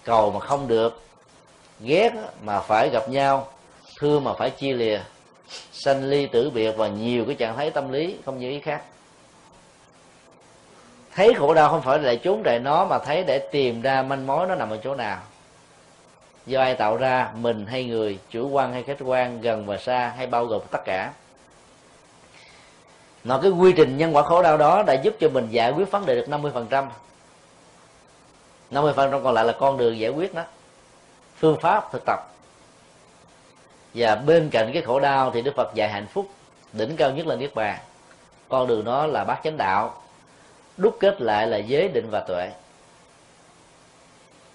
cầu 0.03 0.31
mà 0.31 0.39
không 0.39 0.67
được 0.67 1.01
ghét 1.79 2.13
mà 2.43 2.59
phải 2.59 2.89
gặp 2.89 3.09
nhau, 3.09 3.47
thương 3.99 4.23
mà 4.23 4.33
phải 4.33 4.49
chia 4.49 4.73
lìa, 4.73 4.99
sanh 5.71 6.03
ly 6.03 6.25
tử 6.25 6.49
biệt 6.49 6.71
và 6.77 6.87
nhiều 6.87 7.25
cái 7.25 7.35
trạng 7.35 7.55
thái 7.55 7.69
tâm 7.69 7.91
lý 7.91 8.17
không 8.25 8.39
như 8.39 8.49
ý 8.49 8.59
khác. 8.59 8.81
Thấy 11.15 11.33
khổ 11.33 11.53
đau 11.53 11.69
không 11.69 11.81
phải 11.81 11.99
để 11.99 12.15
trốn 12.15 12.41
chạy 12.43 12.59
nó, 12.59 12.85
mà 12.85 12.99
thấy 12.99 13.23
để 13.23 13.39
tìm 13.39 13.81
ra 13.81 14.01
manh 14.01 14.27
mối 14.27 14.47
nó 14.47 14.55
nằm 14.55 14.69
ở 14.69 14.77
chỗ 14.83 14.95
nào. 14.95 15.19
Do 16.45 16.61
ai 16.61 16.75
tạo 16.75 16.97
ra, 16.97 17.31
mình 17.35 17.65
hay 17.65 17.85
người, 17.85 18.19
chủ 18.29 18.49
quan 18.49 18.73
hay 18.73 18.83
khách 18.83 18.97
quan, 19.05 19.41
gần 19.41 19.65
và 19.65 19.77
xa 19.77 20.13
hay 20.17 20.27
bao 20.27 20.45
gồm 20.45 20.61
tất 20.71 20.79
cả. 20.85 21.11
Nó 23.23 23.39
cái 23.41 23.51
quy 23.51 23.73
trình 23.77 23.97
nhân 23.97 24.15
quả 24.15 24.23
khổ 24.23 24.43
đau 24.43 24.57
đó 24.57 24.83
đã 24.83 24.93
giúp 24.93 25.15
cho 25.19 25.29
mình 25.29 25.47
giải 25.49 25.71
quyết 25.71 25.91
vấn 25.91 26.05
đề 26.05 26.15
được 26.15 26.25
50% 26.29 26.51
phần 26.51 26.67
trăm. 26.69 26.89
50% 28.71 29.23
còn 29.23 29.33
lại 29.33 29.45
là 29.45 29.53
con 29.59 29.77
đường 29.77 29.99
giải 29.99 30.11
quyết 30.11 30.33
đó 30.33 30.43
phương 31.37 31.59
pháp 31.61 31.91
thực 31.91 32.03
tập. 32.05 32.19
Và 33.93 34.15
bên 34.15 34.49
cạnh 34.49 34.71
cái 34.73 34.81
khổ 34.81 34.99
đau 34.99 35.31
thì 35.31 35.41
Đức 35.41 35.55
Phật 35.55 35.73
dạy 35.73 35.89
hạnh 35.89 36.07
phúc, 36.07 36.29
đỉnh 36.73 36.95
cao 36.95 37.11
nhất 37.11 37.27
là 37.27 37.35
niết 37.35 37.55
bàn. 37.55 37.79
Con 38.49 38.67
đường 38.67 38.83
đó 38.83 39.05
là 39.05 39.23
bát 39.23 39.39
chánh 39.43 39.57
đạo, 39.57 40.01
đúc 40.77 40.97
kết 40.99 41.21
lại 41.21 41.47
là 41.47 41.57
giới 41.57 41.87
định 41.87 42.09
và 42.09 42.19
tuệ. 42.19 42.51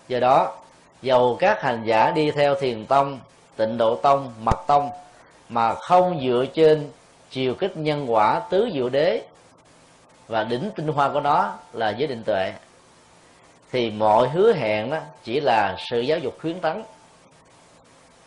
Do 0.09 0.21
đó, 0.21 0.57
dầu 1.03 1.37
các 1.41 1.63
hành 1.63 1.83
giả 1.85 2.11
đi 2.11 2.31
theo 2.31 2.55
thiền 2.55 2.87
tông, 2.87 3.19
tịnh 3.57 3.79
độ 3.79 3.97
tông, 3.97 4.35
mật 4.41 4.65
tông, 4.67 4.91
mà 5.49 5.75
không 5.75 6.21
dựa 6.23 6.45
trên 6.55 6.91
chiều 7.31 7.55
kích 7.55 7.77
nhân 7.77 8.13
quả 8.13 8.41
tứ 8.51 8.71
diệu 8.75 8.89
đế 8.89 9.23
và 10.29 10.45
đỉnh 10.45 10.71
tinh 10.77 10.89
hoa 10.89 11.09
của 11.09 11.21
nó 11.21 11.55
là 11.73 11.91
giới 11.91 12.09
định 12.09 12.23
tuệ 12.25 12.53
thì 13.73 13.91
mọi 13.91 14.29
hứa 14.29 14.53
hẹn 14.53 14.91
đó 14.91 14.99
chỉ 15.25 15.41
là 15.41 15.77
sự 15.91 16.01
giáo 16.01 16.19
dục 16.19 16.39
khuyến 16.41 16.61
tấn 16.61 16.83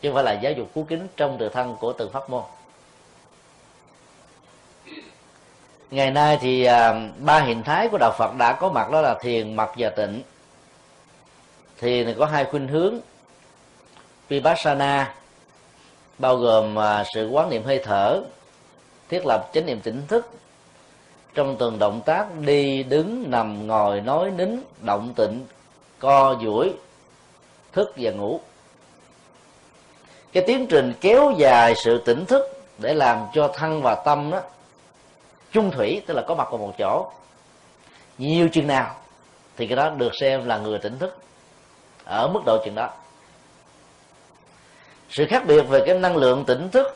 chứ 0.01 0.09
không 0.09 0.15
phải 0.15 0.23
là 0.23 0.33
giáo 0.41 0.51
dục 0.51 0.67
cứu 0.75 0.83
kính 0.83 1.07
trong 1.17 1.37
tự 1.37 1.49
thân 1.49 1.75
của 1.79 1.93
từng 1.93 2.11
pháp 2.11 2.29
môn. 2.29 2.43
Ngày 5.91 6.11
nay 6.11 6.37
thì 6.41 6.63
à, 6.63 7.09
ba 7.17 7.39
hình 7.39 7.63
thái 7.63 7.87
của 7.89 7.97
đạo 7.97 8.11
Phật 8.17 8.35
đã 8.37 8.53
có 8.53 8.69
mặt 8.69 8.91
đó 8.91 9.01
là 9.01 9.15
thiền 9.21 9.55
mật 9.55 9.71
và 9.77 9.89
tịnh. 9.89 10.21
Thiền 11.79 12.15
có 12.19 12.25
hai 12.25 12.45
khuynh 12.45 12.67
hướng 12.67 12.99
vipassana 14.29 15.13
bao 16.17 16.35
gồm 16.35 16.79
à, 16.79 17.03
sự 17.13 17.29
quán 17.29 17.49
niệm 17.49 17.63
hơi 17.63 17.81
thở 17.83 18.21
thiết 19.09 19.25
lập 19.25 19.49
chánh 19.53 19.65
niệm 19.65 19.81
tỉnh 19.81 20.01
thức 20.07 20.29
trong 21.35 21.55
từng 21.59 21.79
động 21.79 22.01
tác 22.05 22.25
đi, 22.41 22.83
đứng, 22.83 23.31
nằm, 23.31 23.67
ngồi, 23.67 24.01
nói, 24.01 24.31
nín, 24.31 24.61
động, 24.81 25.13
tịnh, 25.15 25.45
co, 25.99 26.35
duỗi, 26.43 26.73
thức 27.73 27.93
và 27.97 28.11
ngủ. 28.11 28.39
Cái 30.33 30.43
tiến 30.47 30.67
trình 30.67 30.93
kéo 31.01 31.33
dài 31.37 31.75
sự 31.75 32.01
tỉnh 32.05 32.25
thức 32.25 32.63
để 32.77 32.93
làm 32.93 33.25
cho 33.33 33.47
thân 33.47 33.81
và 33.81 33.95
tâm 33.95 34.31
đó 34.31 34.41
chung 35.51 35.71
thủy, 35.71 36.01
tức 36.07 36.13
là 36.13 36.21
có 36.21 36.35
mặt 36.35 36.47
vào 36.51 36.57
một 36.57 36.73
chỗ. 36.77 37.11
Nhiều 38.17 38.49
chừng 38.49 38.67
nào 38.67 38.95
thì 39.57 39.67
cái 39.67 39.75
đó 39.75 39.89
được 39.89 40.11
xem 40.19 40.45
là 40.45 40.57
người 40.57 40.79
tỉnh 40.79 40.99
thức 40.99 41.17
ở 42.05 42.27
mức 42.27 42.41
độ 42.45 42.57
chừng 42.65 42.75
đó. 42.75 42.89
Sự 45.09 45.25
khác 45.29 45.43
biệt 45.47 45.61
về 45.61 45.83
cái 45.85 45.99
năng 45.99 46.17
lượng 46.17 46.45
tỉnh 46.45 46.69
thức 46.69 46.95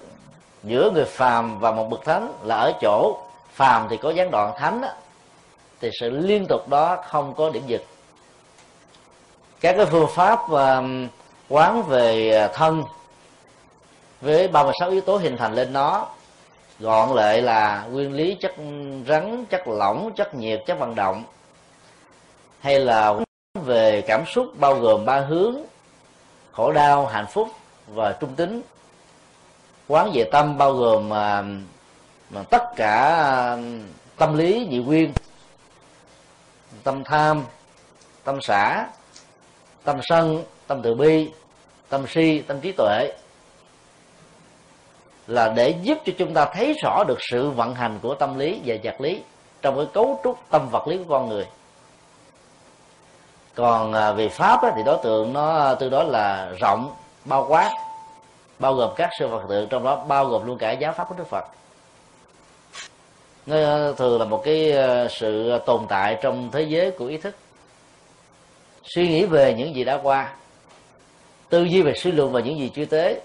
giữa 0.64 0.92
người 0.92 1.06
phàm 1.06 1.60
và 1.60 1.72
một 1.72 1.90
bậc 1.90 2.06
thánh 2.06 2.34
là 2.44 2.56
ở 2.56 2.74
chỗ 2.82 3.18
phàm 3.60 3.88
thì 3.89 3.97
có 3.97 4.10
gián 4.10 4.32
đoạn 4.32 4.53
thánh 4.57 4.82
đó, 4.82 4.88
thì 5.82 5.89
sự 5.99 6.10
liên 6.10 6.45
tục 6.49 6.70
đó 6.70 6.97
không 7.07 7.34
có 7.38 7.49
điểm 7.49 7.64
dừng. 7.68 7.82
Các 9.60 9.76
cái 9.78 9.86
phương 9.86 10.07
pháp 10.16 10.39
quán 11.49 11.84
về 11.84 12.30
ờ, 12.30 12.47
thân 12.53 12.84
với 14.22 14.47
36 14.47 14.89
yếu 14.89 15.01
tố 15.01 15.18
hình 15.18 15.38
thành 15.38 15.53
lên 15.53 15.74
nó 15.74 16.07
gọn 16.80 17.16
lại 17.16 17.41
là 17.41 17.88
nguyên 17.91 18.14
lý 18.14 18.38
chất 18.41 18.51
rắn 19.07 19.45
chất 19.45 19.68
lỏng 19.68 20.12
chất 20.16 20.36
nhiệt 20.36 20.64
chất 20.66 20.80
vận 20.80 20.95
động 20.95 21.24
hay 22.60 22.80
là 22.80 23.14
về 23.53 24.01
cảm 24.07 24.26
xúc 24.26 24.47
bao 24.55 24.76
gồm 24.76 25.05
ba 25.05 25.20
hướng 25.20 25.55
khổ 26.51 26.72
đau 26.72 27.05
hạnh 27.05 27.28
phúc 27.28 27.49
và 27.88 28.12
trung 28.20 28.36
tính. 28.36 28.62
Quán 29.88 30.12
về 30.14 30.30
tâm 30.32 30.57
bao 30.57 30.74
gồm 30.74 31.10
mà, 32.30 32.43
tất 32.43 32.63
cả 32.75 33.57
tâm 34.17 34.38
lý 34.38 34.67
nhị 34.69 34.77
nguyên 34.77 35.13
tâm 36.84 37.03
tham 37.03 37.43
tâm 38.23 38.41
xả 38.41 38.88
tâm 39.84 39.99
sân 40.03 40.43
tâm 40.67 40.82
từ 40.82 40.95
bi 40.95 41.32
tâm 41.89 42.07
si 42.07 42.41
tâm 42.41 42.59
trí 42.61 42.71
tuệ 42.71 43.11
là 45.27 45.53
để 45.55 45.75
giúp 45.82 45.97
cho 46.05 46.13
chúng 46.17 46.34
ta 46.34 46.45
thấy 46.45 46.75
rõ 46.84 47.03
được 47.07 47.17
sự 47.32 47.49
vận 47.49 47.75
hành 47.75 47.99
của 48.01 48.15
tâm 48.15 48.39
lý 48.39 48.61
và 48.65 48.75
vật 48.84 49.01
lý 49.01 49.21
trong 49.61 49.75
cái 49.75 49.86
cấu 49.93 50.19
trúc 50.23 50.39
tâm 50.49 50.69
vật 50.69 50.88
lý 50.88 50.97
của 50.97 51.03
con 51.09 51.30
người. 51.30 51.47
Còn 53.55 53.93
à, 53.93 54.11
về 54.11 54.30
pháp 54.30 54.59
thì 54.75 54.84
đối 54.86 54.97
tượng 55.03 55.34
nó 55.34 55.57
à, 55.57 55.75
từ 55.75 55.89
đó 55.89 56.03
là 56.03 56.51
rộng 56.61 56.95
bao 57.25 57.45
quát 57.49 57.71
bao 58.59 58.73
gồm 58.73 58.91
các 58.95 59.09
sư 59.19 59.27
phật 59.32 59.41
tượng 59.49 59.69
trong 59.69 59.84
đó 59.84 59.95
bao 59.95 60.25
gồm 60.25 60.47
luôn 60.47 60.57
cả 60.57 60.71
giáo 60.71 60.93
pháp 60.93 61.09
của 61.09 61.15
đức 61.17 61.27
phật 61.30 61.45
nó 63.50 63.91
thường 63.91 64.20
là 64.20 64.26
một 64.26 64.41
cái 64.45 64.72
ờ, 64.72 65.08
sự 65.08 65.50
ờ, 65.50 65.58
tồn 65.58 65.86
tại 65.89 66.18
trong 66.22 66.50
thế 66.52 66.62
giới 66.62 66.91
của 66.91 67.06
ý 67.06 67.18
thức. 67.18 67.36
Suy 68.84 69.08
nghĩ 69.08 69.26
về 69.26 69.54
những 69.54 69.76
gì 69.76 69.84
đã 69.84 70.00
qua, 70.04 70.34
tư 71.50 71.64
duy 71.64 71.82
về 71.82 71.93
suy 71.93 72.12
luận 72.12 72.32
về 72.32 72.41
những 72.41 72.60
gì 72.60 72.72
chưa 72.76 72.86
tới, 72.86 73.22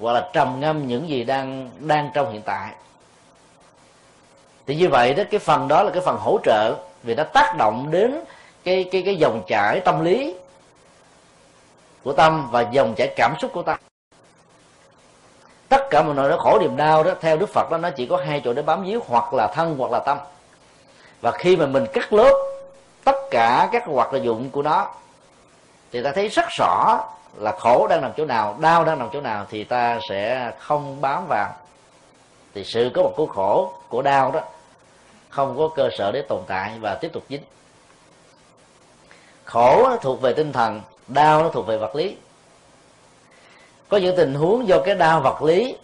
hoặc 0.00 0.12
là 0.12 0.30
trầm 0.32 0.60
ngâm 0.60 0.86
những 0.86 1.08
gì 1.08 1.24
đang 1.24 1.70
đang 1.80 2.10
trong 2.14 2.32
hiện 2.32 2.42
tại. 2.42 2.72
Thì 4.66 4.74
như 4.74 4.88
vậy 4.88 5.14
đó, 5.14 5.22
cái 5.30 5.40
phần 5.40 5.68
đó 5.68 5.82
là 5.82 5.90
cái 5.90 6.02
phần 6.02 6.16
hỗ 6.20 6.38
trợ 6.44 6.74
vì 7.02 7.14
nó 7.14 7.24
tác 7.24 7.54
động 7.58 7.90
đến 7.90 8.20
cái 8.64 8.88
cái 8.92 9.02
cái 9.02 9.16
dòng 9.16 9.42
chảy 9.46 9.80
tâm 9.80 10.04
lý 10.04 10.34
của 12.02 12.12
tâm 12.12 12.48
và 12.50 12.68
dòng 12.72 12.94
chảy 12.96 13.14
cảm 13.16 13.34
xúc 13.40 13.50
của 13.54 13.62
tâm 13.62 13.78
tất 15.74 15.86
cả 15.90 16.02
mọi 16.02 16.14
nỗi 16.14 16.38
khổ 16.38 16.58
niềm 16.60 16.76
đau 16.76 17.02
đó, 17.02 17.12
theo 17.20 17.36
đức 17.36 17.48
phật 17.48 17.70
đó, 17.70 17.76
nó 17.76 17.90
chỉ 17.90 18.06
có 18.06 18.16
hai 18.16 18.40
chỗ 18.44 18.52
để 18.52 18.62
bám 18.62 18.84
víu, 18.84 19.00
hoặc 19.06 19.34
là 19.34 19.46
thân, 19.46 19.76
hoặc 19.78 19.90
là 19.92 19.98
tâm. 19.98 20.18
Và 21.20 21.30
khi 21.30 21.56
mà 21.56 21.66
mình 21.66 21.86
cắt 21.92 22.12
lớp 22.12 22.32
tất 23.04 23.16
cả 23.30 23.68
các 23.72 23.84
hoạt 23.86 24.08
dụng 24.22 24.50
của 24.50 24.62
nó, 24.62 24.88
thì 25.92 26.02
ta 26.02 26.12
thấy 26.14 26.28
rất 26.28 26.44
rõ 26.58 27.04
là 27.36 27.52
khổ 27.58 27.86
đang 27.86 28.00
nằm 28.00 28.12
chỗ 28.16 28.24
nào, 28.24 28.56
đau 28.60 28.84
đang 28.84 28.98
nằm 28.98 29.08
chỗ 29.12 29.20
nào, 29.20 29.46
thì 29.50 29.64
ta 29.64 30.00
sẽ 30.08 30.52
không 30.58 31.00
bám 31.00 31.26
vào. 31.28 31.48
Thì 32.54 32.64
sự 32.64 32.90
có 32.94 33.02
một 33.02 33.12
của 33.16 33.26
khổ 33.26 33.72
của 33.88 34.02
đau 34.02 34.30
đó, 34.32 34.40
không 35.28 35.58
có 35.58 35.68
cơ 35.76 35.88
sở 35.98 36.12
để 36.12 36.22
tồn 36.22 36.40
tại 36.46 36.72
và 36.80 36.94
tiếp 36.94 37.12
tục 37.12 37.22
dính. 37.28 37.42
Khổ 39.44 39.88
nó 39.90 39.96
thuộc 39.96 40.22
về 40.22 40.32
tinh 40.32 40.52
thần, 40.52 40.80
đau 41.08 41.42
nó 41.42 41.48
thuộc 41.48 41.66
về 41.66 41.76
vật 41.76 41.96
lý 41.96 42.16
có 43.88 43.96
những 43.96 44.16
tình 44.16 44.34
huống 44.34 44.68
do 44.68 44.80
cái 44.84 44.94
đau 44.94 45.20
vật 45.20 45.42
lý 45.42 45.76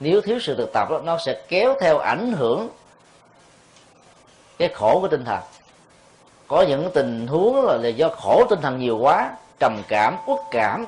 nếu 0.00 0.20
thiếu 0.20 0.38
sự 0.40 0.56
thực 0.56 0.72
tập 0.72 0.90
đó, 0.90 1.00
nó 1.04 1.18
sẽ 1.18 1.42
kéo 1.48 1.74
theo 1.80 1.98
ảnh 1.98 2.32
hưởng 2.32 2.68
cái 4.58 4.68
khổ 4.68 5.00
của 5.00 5.08
tinh 5.08 5.24
thần. 5.24 5.40
Có 6.48 6.62
những 6.62 6.90
tình 6.94 7.26
huống 7.26 7.64
là 7.64 7.88
do 7.88 8.08
khổ 8.08 8.44
tinh 8.50 8.60
thần 8.60 8.78
nhiều 8.78 8.98
quá 8.98 9.36
trầm 9.58 9.82
cảm 9.88 10.16
uất 10.26 10.40
cảm 10.50 10.86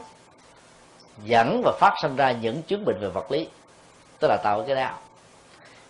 dẫn 1.25 1.63
và 1.65 1.73
phát 1.81 1.95
sinh 2.03 2.17
ra 2.17 2.33
những 2.33 2.63
chứng 2.63 2.85
bệnh 2.85 2.99
về 3.01 3.09
vật 3.09 3.31
lý 3.31 3.49
tức 4.19 4.29
là 4.29 4.37
tạo 4.37 4.65
cái 4.67 4.77
đau. 4.77 4.99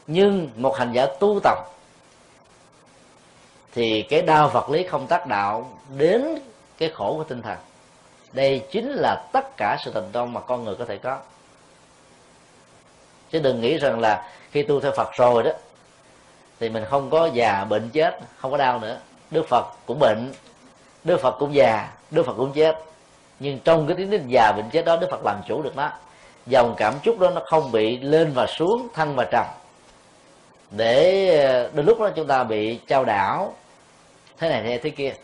Nhưng 0.07 0.51
một 0.57 0.77
hành 0.77 0.93
giả 0.93 1.07
tu 1.21 1.41
tập 1.43 1.59
thì 3.73 4.03
cái 4.03 4.23
đau 4.23 4.49
vật 4.49 4.71
lý 4.71 4.87
không 4.87 5.07
tác 5.07 5.27
đạo 5.27 5.71
đến 5.97 6.39
cái 6.79 6.91
khổ 6.95 7.14
của 7.17 7.25
tinh 7.25 7.43
thần 7.43 7.57
đây 8.37 8.62
chính 8.70 8.91
là 8.91 9.26
tất 9.32 9.57
cả 9.57 9.76
sự 9.84 9.91
thành 9.95 10.11
công 10.12 10.32
mà 10.32 10.41
con 10.41 10.64
người 10.64 10.74
có 10.74 10.84
thể 10.84 10.99
có. 10.99 11.18
Chứ 13.30 13.39
đừng 13.39 13.61
nghĩ 13.61 13.78
rằng 13.78 14.01
là 14.01 14.30
khi 14.51 14.62
tu 14.62 14.80
theo 14.80 14.93
phật 14.97 15.09
rồi 15.14 15.43
đó 15.43 15.51
thì 16.61 16.68
mình 16.68 16.84
không 16.91 17.11
có 17.11 17.30
già 17.32 17.64
bệnh 17.64 17.91
chết 17.91 18.18
không 18.37 18.51
có 18.51 18.57
đau 18.57 18.78
nữa. 18.78 18.99
Đức 19.30 19.49
phật 19.49 19.66
cũng 19.87 19.99
bệnh 19.99 20.32
đức 21.05 21.20
phật 21.20 21.37
cũng 21.39 21.55
già 21.55 21.89
đức 22.11 22.26
phật 22.26 22.34
cũng 22.37 22.53
chết. 22.53 22.76
Nhưng 23.41 23.59
trong 23.59 23.87
cái 23.87 23.97
tiếng 23.97 24.11
đến 24.11 24.24
già 24.28 24.53
bệnh 24.53 24.70
chết 24.70 24.84
đó 24.84 24.97
đức 24.97 25.09
phật 25.11 25.24
làm 25.24 25.41
chủ 25.49 25.62
được 25.62 25.76
nó. 25.76 25.91
Dòng 26.47 26.74
cảm 26.76 26.95
xúc 27.05 27.18
đó 27.18 27.30
nó 27.30 27.43
không 27.47 27.72
bị 27.72 27.99
lên 27.99 28.32
và 28.34 28.47
xuống 28.47 28.89
thăng 28.95 29.16
và 29.16 29.24
trầm. 29.30 29.47
Để 30.70 31.70
đôi 31.74 31.84
lúc 31.84 32.01
đó 32.01 32.11
chúng 32.16 32.26
ta 32.26 32.45
bị 32.45 32.80
trao 32.87 33.05
đảo 33.05 33.55
thế 34.39 34.49
này 34.49 34.62
thế, 34.62 34.78
thế 34.78 34.91
kia 34.91 35.14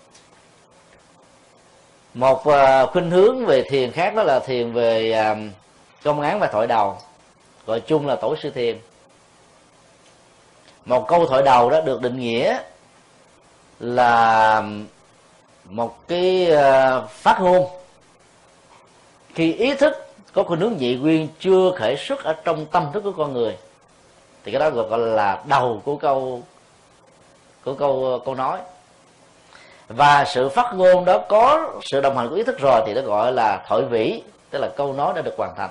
một 2.15 2.47
à, 2.47 2.87
khuynh 2.87 3.11
hướng 3.11 3.47
về 3.47 3.63
thiền 3.63 3.93
khác 3.93 4.15
đó 4.15 4.23
là 4.23 4.39
thiền 4.39 4.73
về 4.73 5.13
à, 5.13 5.37
công 6.03 6.21
án 6.21 6.41
và 6.41 6.47
thoại 6.47 6.67
đầu. 6.67 6.97
Gọi 7.67 7.81
chung 7.81 8.07
là 8.07 8.17
tổ 8.17 8.37
sư 8.37 8.51
thiền. 8.51 8.79
Một 10.85 11.09
câu 11.09 11.27
thoại 11.27 11.43
đầu 11.43 11.71
đó 11.71 11.81
được 11.81 12.03
định 12.03 12.19
nghĩa 12.19 12.59
là 13.81 14.63
một 15.65 16.09
cái 16.09 16.51
à, 16.51 17.01
phát 17.01 17.41
ngôn. 17.41 17.67
Khi 19.35 19.53
ý 19.53 19.75
thức 19.75 20.07
có 20.33 20.43
khuynh 20.43 20.61
hướng 20.61 20.79
dị 20.79 20.95
nguyên 20.97 21.29
chưa 21.41 21.73
khởi 21.77 21.97
xuất 21.97 22.25
ở 22.25 22.33
trong 22.33 22.67
tâm 22.67 22.87
thức 22.93 23.01
của 23.05 23.13
con 23.13 23.33
người, 23.33 23.57
thì 24.45 24.53
cái 24.53 24.61
đó 24.61 24.71
gọi 24.71 24.99
là 24.99 25.43
đầu 25.47 25.83
của 25.85 25.97
câu 25.97 26.43
của 27.65 27.75
câu 27.75 28.23
câu 28.25 28.35
nói 28.35 28.59
và 29.97 30.25
sự 30.25 30.49
phát 30.49 30.75
ngôn 30.75 31.05
đó 31.05 31.19
có 31.19 31.71
sự 31.85 32.01
đồng 32.01 32.17
hành 32.17 32.29
của 32.29 32.35
ý 32.35 32.43
thức 32.43 32.59
rồi 32.61 32.83
thì 32.87 32.95
nó 32.95 33.01
gọi 33.03 33.33
là 33.33 33.63
thoại 33.69 33.83
vĩ, 33.83 34.23
tức 34.51 34.59
là 34.59 34.69
câu 34.77 34.93
nói 34.93 35.13
đã 35.17 35.23
được 35.23 35.35
hoàn 35.37 35.55
thành. 35.57 35.71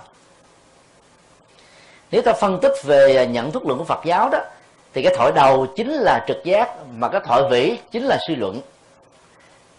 Nếu 2.11 2.21
ta 2.21 2.33
phân 2.33 2.59
tích 2.61 2.73
về 2.83 3.27
nhận 3.27 3.51
thức 3.51 3.65
luận 3.65 3.79
của 3.79 3.85
Phật 3.85 4.05
giáo 4.05 4.29
đó, 4.29 4.39
thì 4.93 5.03
cái 5.03 5.13
thoại 5.17 5.31
đầu 5.31 5.67
chính 5.75 5.91
là 5.91 6.25
trực 6.27 6.43
giác, 6.43 6.69
mà 6.95 7.07
cái 7.07 7.21
thoại 7.25 7.43
vĩ 7.49 7.77
chính 7.91 8.03
là 8.03 8.17
suy 8.27 8.35
luận. 8.35 8.61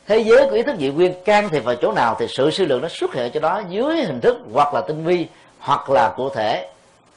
Thế 0.07 0.18
giới 0.18 0.47
của 0.49 0.55
ý 0.55 0.62
thức 0.62 0.76
dị 0.78 0.90
nguyên 0.90 1.24
can 1.24 1.49
thiệp 1.49 1.64
vào 1.64 1.74
chỗ 1.74 1.93
nào 1.93 2.16
thì 2.18 2.26
sự 2.28 2.51
suy 2.51 2.66
luận 2.66 2.82
nó 2.82 2.88
xuất 2.88 3.14
hiện 3.14 3.30
cho 3.32 3.40
đó 3.40 3.62
dưới 3.68 4.05
hình 4.05 4.20
thức 4.20 4.38
hoặc 4.53 4.74
là 4.74 4.80
tinh 4.80 5.05
vi, 5.05 5.26
hoặc 5.59 5.90
là 5.90 6.14
cụ 6.16 6.28
thể, 6.28 6.68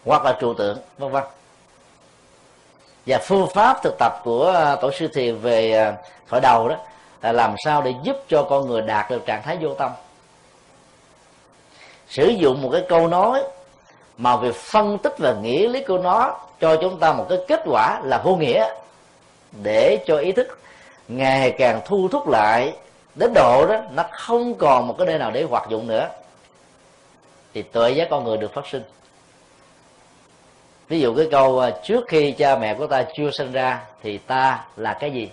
hoặc 0.05 0.25
là 0.25 0.37
trụ 0.39 0.53
tượng, 0.53 0.77
vân 0.97 1.11
vân. 1.11 1.23
Và 3.05 3.17
phương 3.17 3.47
pháp 3.53 3.83
thực 3.83 3.95
tập 3.99 4.21
của 4.23 4.75
tổ 4.81 4.91
sư 4.91 5.07
thiền 5.07 5.37
về 5.37 5.71
à, 5.71 5.93
thổi 6.29 6.41
thoại 6.41 6.41
đầu 6.41 6.69
đó 6.69 6.75
là 7.21 7.31
làm 7.31 7.55
sao 7.65 7.81
để 7.81 7.93
giúp 8.03 8.17
cho 8.27 8.43
con 8.49 8.67
người 8.67 8.81
đạt 8.81 9.11
được 9.11 9.25
trạng 9.25 9.43
thái 9.43 9.57
vô 9.61 9.73
tâm? 9.73 9.91
Sử 12.07 12.27
dụng 12.27 12.61
một 12.61 12.69
cái 12.71 12.83
câu 12.89 13.07
nói 13.07 13.43
mà 14.17 14.37
việc 14.37 14.55
phân 14.55 14.97
tích 14.97 15.13
và 15.17 15.33
nghĩa 15.41 15.67
lý 15.67 15.83
của 15.83 15.97
nó 15.97 16.39
cho 16.59 16.75
chúng 16.81 16.99
ta 16.99 17.13
một 17.13 17.25
cái 17.29 17.37
kết 17.47 17.61
quả 17.65 18.01
là 18.03 18.21
vô 18.23 18.35
nghĩa. 18.35 18.69
Để 19.63 20.03
cho 20.05 20.17
ý 20.17 20.31
thức 20.31 20.59
ngày 21.07 21.55
càng 21.57 21.81
thu 21.85 22.07
thúc 22.11 22.27
lại 22.27 22.75
đến 23.15 23.33
độ 23.33 23.67
đó, 23.67 23.81
nó 23.91 24.03
không 24.11 24.55
còn 24.55 24.87
một 24.87 24.95
cái 24.97 25.07
nơi 25.07 25.17
nào 25.17 25.31
để 25.31 25.43
hoạt 25.43 25.69
dụng 25.69 25.87
nữa. 25.87 26.09
Thì 27.53 27.61
tuệ 27.61 27.91
giác 27.91 28.07
con 28.09 28.23
người 28.23 28.37
được 28.37 28.53
phát 28.53 28.67
sinh. 28.67 28.83
Ví 30.87 30.99
dụ 30.99 31.15
cái 31.15 31.27
câu 31.31 31.59
à, 31.59 31.71
trước 31.83 32.03
khi 32.07 32.31
cha 32.31 32.55
mẹ 32.55 32.73
của 32.73 32.87
ta 32.87 33.03
chưa 33.15 33.31
sinh 33.31 33.51
ra 33.51 33.81
thì 34.03 34.17
ta 34.17 34.65
là 34.77 34.93
cái 34.93 35.11
gì? 35.11 35.29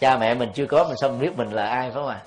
Cha 0.00 0.16
mẹ 0.16 0.34
mình 0.34 0.50
chưa 0.54 0.66
có 0.66 0.84
mình 0.84 0.96
sao 1.00 1.10
mình 1.10 1.20
biết 1.20 1.36
mình 1.36 1.52
là 1.52 1.66
ai 1.66 1.82
phải 1.82 1.94
không 1.94 2.08
ạ? 2.08 2.20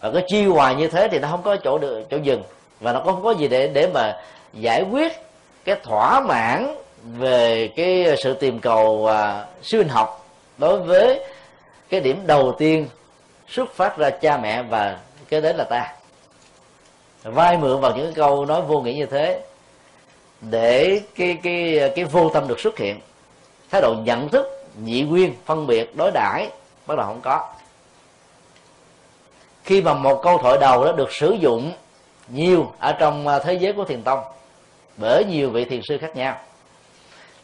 Và 0.00 0.10
cái 0.14 0.24
chi 0.28 0.44
hoài 0.46 0.74
như 0.74 0.88
thế 0.88 1.08
thì 1.08 1.18
nó 1.18 1.28
không 1.28 1.42
có 1.42 1.56
chỗ 1.56 1.78
được 1.78 2.02
chỗ 2.10 2.16
dừng. 2.16 2.42
Và 2.80 2.92
nó 2.92 3.00
không 3.04 3.22
có 3.22 3.30
gì 3.30 3.48
để 3.48 3.68
để 3.68 3.88
mà 3.94 4.20
giải 4.52 4.82
quyết 4.90 5.12
cái 5.64 5.76
thỏa 5.82 6.20
mãn 6.20 6.74
về 7.02 7.68
cái 7.76 8.16
sự 8.22 8.34
tìm 8.34 8.58
cầu 8.60 9.06
à, 9.06 9.46
siêu 9.62 9.80
hình 9.80 9.88
học 9.88 10.26
đối 10.58 10.78
với 10.78 11.20
cái 11.88 12.00
điểm 12.00 12.22
đầu 12.26 12.54
tiên 12.58 12.88
xuất 13.48 13.74
phát 13.74 13.98
ra 13.98 14.10
cha 14.10 14.36
mẹ 14.36 14.62
và 14.62 14.98
cái 15.28 15.40
đến 15.40 15.56
là 15.56 15.64
ta. 15.64 15.94
Vai 17.22 17.56
mượn 17.56 17.80
vào 17.80 17.96
những 17.96 18.14
câu 18.14 18.44
nói 18.44 18.62
vô 18.62 18.80
nghĩa 18.80 18.92
như 18.92 19.06
thế 19.06 19.40
để 20.40 21.00
cái 21.14 21.38
cái 21.42 21.90
cái 21.96 22.04
vô 22.04 22.28
tâm 22.28 22.48
được 22.48 22.60
xuất 22.60 22.78
hiện. 22.78 23.00
Thái 23.70 23.80
độ 23.80 23.94
nhận 23.94 24.28
thức 24.28 24.66
nhị 24.84 25.02
nguyên 25.02 25.34
phân 25.44 25.66
biệt 25.66 25.96
đối 25.96 26.10
đãi 26.10 26.48
bắt 26.86 26.94
đầu 26.98 27.06
không 27.06 27.20
có. 27.20 27.48
Khi 29.64 29.82
mà 29.82 29.94
một 29.94 30.20
câu 30.22 30.38
thoại 30.38 30.58
đầu 30.60 30.84
đó 30.84 30.92
được 30.92 31.12
sử 31.12 31.36
dụng 31.40 31.72
nhiều 32.28 32.72
ở 32.78 32.92
trong 32.92 33.28
à, 33.28 33.38
thế 33.38 33.54
giới 33.54 33.72
của 33.72 33.84
thiền 33.84 34.02
tông 34.02 34.20
bởi 34.96 35.24
nhiều 35.24 35.50
vị 35.50 35.64
thiền 35.64 35.80
sư 35.82 35.98
khác 35.98 36.16
nhau 36.16 36.36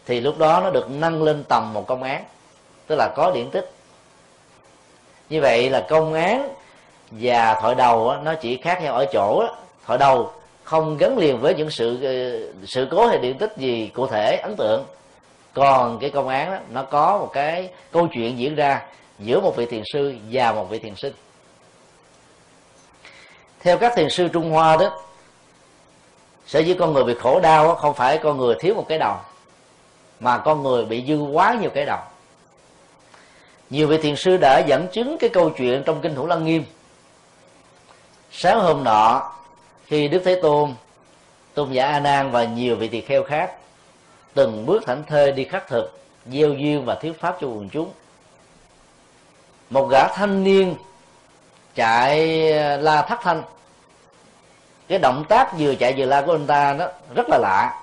thì 0.07 0.21
lúc 0.21 0.39
đó 0.39 0.61
nó 0.61 0.71
được 0.71 0.91
nâng 0.91 1.23
lên 1.23 1.45
tầm 1.49 1.73
một 1.73 1.87
công 1.87 2.03
án 2.03 2.25
tức 2.87 2.97
là 2.97 3.13
có 3.17 3.31
điển 3.35 3.51
tích. 3.51 3.71
Như 5.31 5.41
vậy 5.41 5.71
là 5.71 5.87
công 5.89 6.15
án 6.15 6.55
và 7.11 7.59
thoại 7.61 7.75
đầu 7.75 8.15
nó 8.23 8.35
chỉ 8.35 8.57
khác 8.57 8.83
nhau 8.83 8.95
ở 8.95 9.07
chỗ 9.13 9.45
thoại 9.87 9.99
đầu 9.99 10.33
không 10.65 10.97
gắn 10.97 11.19
liền 11.19 11.41
với 11.41 11.55
những 11.55 11.71
sự 11.71 12.05
ờ, 12.05 12.49
sự 12.67 12.89
cố 12.91 13.07
hay 13.07 13.19
điện 13.19 13.39
tích 13.39 13.53
gì 13.57 13.91
cụ 13.95 14.07
thể 14.07 14.37
ấn 14.37 14.57
tượng. 14.57 14.85
Còn 15.55 15.99
cái 15.99 16.11
công 16.11 16.29
án 16.29 16.51
đó, 16.51 16.59
nó 16.71 16.83
có 16.83 17.19
một 17.19 17.31
cái 17.33 17.69
câu 17.93 18.09
chuyện 18.13 18.39
diễn 18.39 18.55
ra 18.55 18.83
giữa 19.19 19.41
một 19.41 19.57
vị 19.57 19.67
thiền 19.67 19.83
sư 19.93 20.15
và 20.31 20.53
một 20.53 20.67
vị 20.71 20.79
thiền 20.79 20.97
sinh. 20.97 21.13
Theo 23.61 23.79
các 23.79 23.93
thiền 23.97 24.11
sư 24.11 24.29
trung 24.29 24.51
hoa 24.51 24.77
đó, 24.77 25.03
sở 26.47 26.61
dĩ 26.61 26.75
con 26.75 26.93
người 26.93 27.05
bị 27.05 27.15
khổ 27.21 27.41
đau 27.41 27.75
không 27.75 27.95
phải 27.95 28.19
con 28.19 28.39
người 28.39 28.55
thiếu 28.61 28.75
một 28.75 28.85
cái 28.89 28.99
đầu, 28.99 29.17
mà 30.21 30.39
con 30.39 30.63
người 30.63 30.85
bị 30.85 31.05
dư 31.09 31.17
quá 31.17 31.57
nhiều 31.61 31.71
cái 31.75 31.85
đầu. 31.85 31.99
Nhiều 33.71 33.89
vị 33.89 33.99
thiền 33.99 34.17
sư 34.17 34.37
đã 34.37 34.63
dẫn 34.67 34.89
chứng 34.93 35.17
cái 35.21 35.31
câu 35.31 35.51
chuyện 35.51 35.83
trong 35.87 36.01
kinh 36.01 36.15
thủ 36.15 36.27
lăng 36.27 36.45
nghiêm. 36.45 36.65
Sáng 38.31 38.61
hôm 38.61 38.85
nọ, 38.85 39.33
khi 39.87 40.09
đức 40.09 40.23
thế 40.25 40.41
tôn 40.43 40.75
tôn 41.55 41.73
giả 41.73 41.87
a 41.87 42.01
nan 42.01 42.31
và 42.31 42.45
nhiều 42.45 42.77
vị 42.77 42.89
tỳ 42.89 43.01
kheo 43.01 43.23
khác 43.23 43.53
từng 44.35 44.67
bước 44.67 44.83
thảnh 44.87 45.03
thơi 45.07 45.33
đi 45.33 45.45
khắc 45.45 45.69
thực, 45.69 46.01
gieo 46.27 46.53
duyên 46.53 46.85
và 46.85 46.95
thuyết 46.95 47.21
pháp 47.21 47.37
cho 47.41 47.47
quần 47.47 47.69
chúng 47.69 47.91
một 49.71 49.89
gã 49.91 50.09
thanh 50.09 50.45
niên 50.45 50.77
chạy 51.75 52.53
ờ, 52.53 52.77
la 52.77 53.03
thất 53.03 53.19
thanh. 53.23 53.43
Cái 54.89 54.99
động 54.99 55.25
tác 55.29 55.59
vừa 55.59 55.75
chạy 55.75 55.95
vừa 55.97 56.05
la 56.05 56.23
của 56.23 56.33
anh 56.33 56.47
ta 56.47 56.75
nó 56.79 56.87
rất 57.15 57.27
là 57.29 57.39
lạ. 57.39 57.81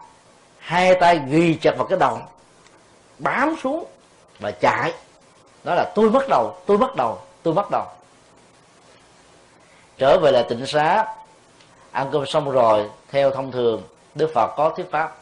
Hai 0.59 0.95
tay 0.95 1.21
ghi 1.29 1.57
chặt 1.61 1.77
vào 1.77 1.87
cái 1.87 1.99
đầu, 1.99 2.19
bám 3.19 3.55
xuống 3.63 3.85
và 4.39 4.51
chạy. 4.51 4.93
Đó 5.63 5.75
là 5.75 5.91
tôi 5.95 6.09
mất 6.09 6.25
đầu, 6.29 6.55
tôi 6.65 6.77
mất 6.77 6.95
đầu, 6.95 7.19
tôi 7.43 7.53
mất 7.53 7.71
đầu. 7.71 7.85
Trở 9.97 10.19
về 10.19 10.31
là 10.31 10.43
tịnh 10.49 10.65
xá, 10.65 11.05
ăn 11.91 12.09
cơm 12.11 12.25
xong 12.25 12.51
rồi, 12.51 12.89
theo 13.11 13.31
thông 13.31 13.51
thường, 13.51 13.83
đức 14.15 14.31
phật 14.33 14.53
có 14.57 14.69
thuyết 14.69 14.91
pháp. 14.91 15.15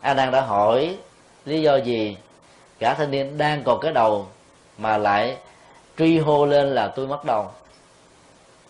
A 0.00 0.14
nan 0.14 0.30
đã 0.30 0.40
hỏi 0.40 0.96
lý 1.44 1.62
do 1.62 1.76
gì 1.76 2.16
cả 2.78 2.94
thanh 2.94 3.10
niên 3.10 3.38
đang 3.38 3.62
còn 3.64 3.80
cái 3.80 3.92
đầu 3.92 4.26
mà 4.78 4.98
lại 4.98 5.36
truy 5.98 6.18
hô 6.18 6.46
lên 6.46 6.74
là 6.74 6.88
tôi 6.88 7.06
mất 7.06 7.24
đầu 7.24 7.50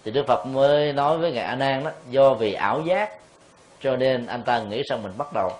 thì 0.05 0.11
đức 0.11 0.27
phật 0.27 0.47
mới 0.47 0.93
nói 0.93 1.19
với 1.19 1.33
ngài 1.33 1.45
a 1.45 1.55
nan 1.55 1.85
đó 1.85 1.91
do 2.11 2.35
vì 2.35 2.53
ảo 2.53 2.81
giác 2.81 3.11
cho 3.83 3.97
nên 3.97 4.27
anh 4.27 4.43
ta 4.43 4.59
nghĩ 4.59 4.83
rằng 4.91 5.03
mình 5.03 5.13
bắt 5.19 5.33
đầu 5.33 5.53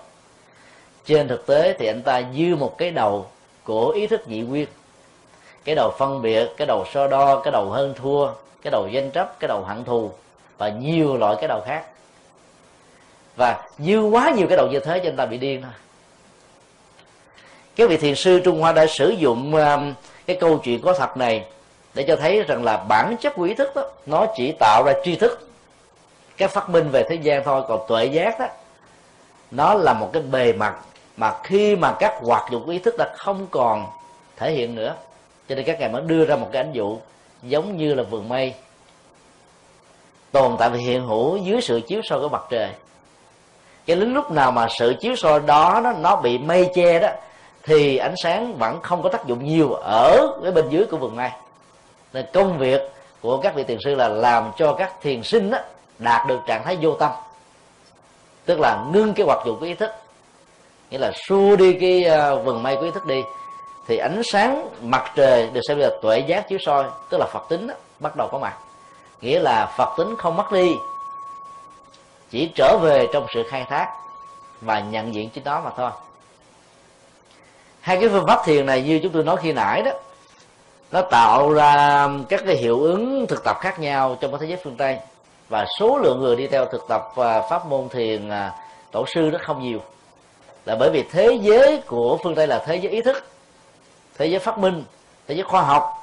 trên 1.07 1.27
thực 1.27 1.45
tế 1.47 1.75
thì 1.79 1.87
anh 1.87 2.01
ta 2.01 2.21
dư 2.35 2.55
một 2.55 2.77
cái 2.77 2.91
đầu 2.91 3.25
của 3.63 3.89
ý 3.89 4.07
thức 4.07 4.27
nhị 4.27 4.41
nguyên. 4.41 4.67
Cái 5.63 5.75
đầu 5.75 5.91
phân 5.97 6.21
biệt 6.21 6.49
cái 6.57 6.67
đầu 6.67 6.85
so 6.93 7.07
đo 7.07 7.39
cái 7.39 7.51
đầu 7.51 7.69
hơn 7.69 7.93
thua 7.97 8.27
cái 8.61 8.71
đầu 8.71 8.87
danh 8.91 9.11
chấp 9.11 9.39
cái 9.39 9.47
đầu 9.47 9.63
hận 9.63 9.83
thù 9.83 10.11
và 10.57 10.69
nhiều 10.69 11.17
loại 11.17 11.35
cái 11.39 11.47
đầu 11.47 11.61
khác. 11.65 11.83
Và 13.35 13.67
dư 13.79 14.01
quá 14.01 14.31
nhiều 14.37 14.47
cái 14.47 14.57
đầu 14.57 14.67
như 14.71 14.79
thế 14.79 14.99
cho 14.99 15.09
anh 15.09 15.15
ta 15.15 15.25
bị 15.25 15.37
điên 15.37 15.61
thôi. 15.61 15.71
Cái 17.75 17.87
vị 17.87 17.97
thiền 17.97 18.15
sư 18.15 18.41
trung 18.45 18.59
hoa 18.61 18.71
đã 18.71 18.87
sử 18.87 19.09
dụng 19.09 19.55
uh, 19.55 19.95
cái 20.27 20.37
câu 20.39 20.57
chuyện 20.57 20.81
có 20.81 20.93
thật 20.93 21.17
này 21.17 21.45
để 21.93 22.05
cho 22.07 22.15
thấy 22.15 22.43
rằng 22.43 22.63
là 22.63 22.77
bản 22.77 23.15
chất 23.19 23.33
của 23.35 23.43
ý 23.43 23.53
thức 23.53 23.75
đó 23.75 23.89
nó 24.05 24.25
chỉ 24.35 24.53
tạo 24.59 24.83
ra 24.85 24.93
tri 25.03 25.15
thức. 25.15 25.49
Cái 26.37 26.47
phát 26.47 26.69
minh 26.69 26.89
về 26.91 27.03
thế 27.09 27.15
gian 27.15 27.43
thôi 27.43 27.63
còn 27.67 27.79
tuệ 27.87 28.05
giác 28.05 28.39
đó 28.39 28.47
nó 29.51 29.73
là 29.73 29.93
một 29.93 30.09
cái 30.13 30.23
bề 30.23 30.53
mặt 30.53 30.75
mà 31.17 31.33
khi 31.43 31.75
mà 31.75 31.95
các 31.99 32.13
hoạt 32.21 32.51
dụng 32.51 32.65
của 32.65 32.71
ý 32.71 32.79
thức 32.79 32.95
đã 32.97 33.13
không 33.17 33.47
còn 33.51 33.85
thể 34.35 34.51
hiện 34.51 34.75
nữa 34.75 34.95
cho 35.49 35.55
nên 35.55 35.65
các 35.65 35.79
ngài 35.79 35.89
mới 35.89 36.01
đưa 36.01 36.25
ra 36.25 36.35
một 36.35 36.49
cái 36.51 36.63
ánh 36.63 36.73
dụ 36.73 36.97
giống 37.43 37.77
như 37.77 37.93
là 37.93 38.03
vườn 38.03 38.29
mây 38.29 38.53
tồn 40.31 40.55
tại 40.59 40.69
và 40.69 40.77
hiện 40.77 41.07
hữu 41.07 41.37
dưới 41.37 41.61
sự 41.61 41.81
chiếu 41.87 42.01
soi 42.03 42.19
của 42.19 42.29
mặt 42.29 42.41
trời. 42.49 42.69
Cho 43.85 43.95
đến 43.95 44.13
lúc 44.13 44.31
nào 44.31 44.51
mà 44.51 44.67
sự 44.79 44.95
chiếu 44.99 45.15
soi 45.15 45.39
đó 45.39 45.81
nó, 45.83 45.93
nó 45.93 46.15
bị 46.15 46.37
mây 46.37 46.69
che 46.73 46.99
đó 46.99 47.09
thì 47.67 47.97
ánh 47.97 48.15
sáng 48.23 48.57
vẫn 48.57 48.81
không 48.81 49.03
có 49.03 49.09
tác 49.09 49.25
dụng 49.25 49.45
nhiều 49.45 49.73
ở 49.73 50.39
cái 50.43 50.51
bên 50.51 50.69
dưới 50.69 50.85
của 50.85 50.97
vườn 50.97 51.15
mây 51.15 51.29
nên 52.13 52.25
công 52.33 52.57
việc 52.57 52.81
của 53.21 53.37
các 53.37 53.55
vị 53.55 53.63
thiền 53.63 53.77
sư 53.79 53.95
là 53.95 54.07
làm 54.07 54.51
cho 54.57 54.73
các 54.73 54.93
thiền 55.01 55.23
sinh 55.23 55.51
đó, 55.51 55.57
đạt 55.99 56.27
được 56.27 56.39
trạng 56.47 56.63
thái 56.63 56.77
vô 56.81 56.93
tâm. 56.93 57.11
Tức 58.45 58.59
là 58.59 58.85
ngưng 58.91 59.13
cái 59.13 59.25
hoạt 59.25 59.45
dụng 59.45 59.59
của 59.59 59.65
ý 59.65 59.73
thức. 59.73 59.91
Nghĩa 60.89 60.97
là 60.97 61.11
xua 61.27 61.55
đi 61.55 61.77
cái 61.81 62.03
à, 62.03 62.35
vườn 62.35 62.63
mây 62.63 62.75
của 62.75 62.81
ý 62.81 62.91
thức 62.91 63.05
đi 63.05 63.21
thì 63.87 63.97
ánh 63.97 64.21
sáng 64.23 64.69
mặt 64.81 65.11
trời 65.15 65.49
được 65.53 65.61
xem 65.67 65.77
là 65.79 65.89
tuệ 66.01 66.19
giác 66.19 66.49
chiếu 66.49 66.59
soi 66.65 66.85
tức 67.09 67.17
là 67.17 67.25
phật 67.25 67.49
tính 67.49 67.67
đó, 67.67 67.73
bắt 67.99 68.15
đầu 68.15 68.27
có 68.31 68.39
mặt. 68.39 68.57
Nghĩa 69.21 69.39
là 69.39 69.73
phật 69.77 69.93
tính 69.97 70.15
không 70.17 70.35
mất 70.35 70.51
đi 70.51 70.75
chỉ 72.29 72.51
trở 72.55 72.77
về 72.81 73.07
trong 73.13 73.25
sự 73.33 73.43
khai 73.49 73.65
thác 73.69 73.93
và 74.61 74.79
nhận 74.79 75.13
diện 75.13 75.29
chính 75.29 75.43
đó 75.43 75.61
mà 75.65 75.71
thôi 75.77 75.91
hai 77.87 77.97
cái 77.97 78.09
phương 78.09 78.25
pháp 78.27 78.41
thiền 78.45 78.65
này 78.65 78.81
như 78.81 78.99
chúng 79.03 79.11
tôi 79.11 79.23
nói 79.23 79.37
khi 79.41 79.53
nãy 79.53 79.81
đó, 79.81 79.91
nó 80.91 81.01
tạo 81.01 81.53
ra 81.53 82.07
các 82.29 82.43
cái 82.45 82.55
hiệu 82.55 82.81
ứng 82.81 83.25
thực 83.27 83.43
tập 83.43 83.57
khác 83.61 83.79
nhau 83.79 84.17
trong 84.19 84.31
cái 84.31 84.39
thế 84.39 84.47
giới 84.47 84.59
phương 84.63 84.75
tây. 84.77 84.97
Và 85.49 85.65
số 85.79 85.97
lượng 85.97 86.19
người 86.19 86.35
đi 86.35 86.47
theo 86.47 86.65
thực 86.65 86.85
tập 86.89 87.01
à, 87.15 87.41
pháp 87.49 87.65
môn 87.65 87.89
thiền 87.89 88.29
à, 88.29 88.53
tổ 88.91 89.05
sư 89.15 89.29
rất 89.29 89.41
không 89.41 89.63
nhiều. 89.63 89.79
Là 90.65 90.75
bởi 90.79 90.89
vì 90.89 91.03
thế 91.11 91.37
giới 91.41 91.81
của 91.87 92.17
phương 92.23 92.35
tây 92.35 92.47
là 92.47 92.63
thế 92.65 92.75
giới 92.75 92.91
ý 92.91 93.01
thức, 93.01 93.25
thế 94.17 94.25
giới 94.25 94.39
phát 94.39 94.59
minh, 94.59 94.83
thế 95.27 95.35
giới 95.35 95.43
khoa 95.43 95.61
học 95.61 95.93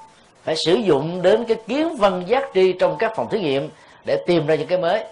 phải 0.45 0.57
sử 0.57 0.75
dụng 0.75 1.23
đến 1.23 1.45
cái 1.45 1.57
kiến 1.67 1.97
văn 1.97 2.23
giác 2.27 2.45
tri 2.55 2.73
trong 2.73 2.97
các 2.99 3.13
phòng 3.17 3.29
thí 3.31 3.41
nghiệm 3.41 3.71
để 4.05 4.23
tìm 4.27 4.47
ra 4.47 4.55
những 4.55 4.69
cái 4.69 4.79
mới. 4.79 5.05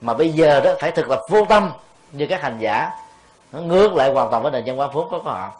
Mà 0.00 0.14
bây 0.14 0.30
giờ 0.30 0.60
đó 0.60 0.74
phải 0.80 0.90
thực 0.90 1.08
tập 1.08 1.20
vô 1.28 1.44
tâm 1.48 1.70
như 2.12 2.26
các 2.26 2.42
hành 2.42 2.58
giả, 2.60 2.90
nó 3.52 3.60
ngược 3.60 3.94
lại 3.94 4.12
hoàn 4.12 4.30
toàn 4.30 4.42
với 4.42 4.52
nền 4.52 4.64
văn 4.66 4.76
hóa 4.76 4.86
vốn 4.86 5.08
có 5.10 5.18
của 5.18 5.30
họ 5.30 5.50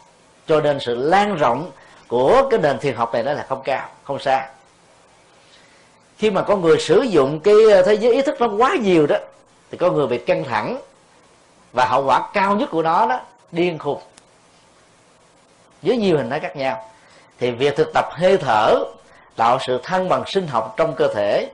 cho 0.51 0.61
nên 0.61 0.81
sự 0.81 0.95
lan 0.95 1.37
rộng 1.37 1.71
của 2.09 2.49
cái 2.51 2.61
nền 2.61 2.79
thiền 2.79 2.95
học 2.95 3.13
này 3.13 3.23
đó 3.23 3.33
là 3.33 3.47
không 3.49 3.63
cao, 3.65 3.89
không 4.05 4.19
xa. 4.19 4.49
Khi 6.19 6.31
mà 6.31 6.43
con 6.43 6.61
người 6.61 6.79
sử 6.79 7.01
dụng 7.01 7.41
cái 7.41 7.55
ờ, 7.73 7.83
thế 7.83 7.95
giới 7.95 8.13
ý 8.13 8.23
thức 8.23 8.41
nó 8.41 8.49
quá 8.59 8.75
nhiều 8.75 9.07
đó, 9.07 9.17
thì 9.71 9.79
con 9.79 9.95
người 9.95 10.07
bị 10.07 10.19
căng 10.19 10.45
thẳng 10.45 10.81
và 11.73 11.85
hậu 11.85 12.05
quả 12.05 12.31
cao 12.33 12.57
nhất 12.57 12.69
của 12.73 12.83
nó 12.83 13.07
đó, 13.07 13.21
điên 13.53 13.79
khùng. 13.79 14.01
Với 15.83 15.97
nhiều 15.97 16.17
hình 16.17 16.31
thái 16.31 16.41
khác 16.41 16.57
nhau. 16.57 16.85
Thì 17.39 17.51
việc 17.51 17.77
thực 17.77 17.91
tập 17.95 18.05
hơi 18.11 18.37
thở, 18.37 18.79
tạo 19.37 19.59
sự 19.61 19.81
thăng 19.83 20.09
bằng 20.09 20.23
sinh 20.27 20.47
học 20.47 20.75
trong 20.77 20.95
cơ 20.95 21.09
thể, 21.15 21.49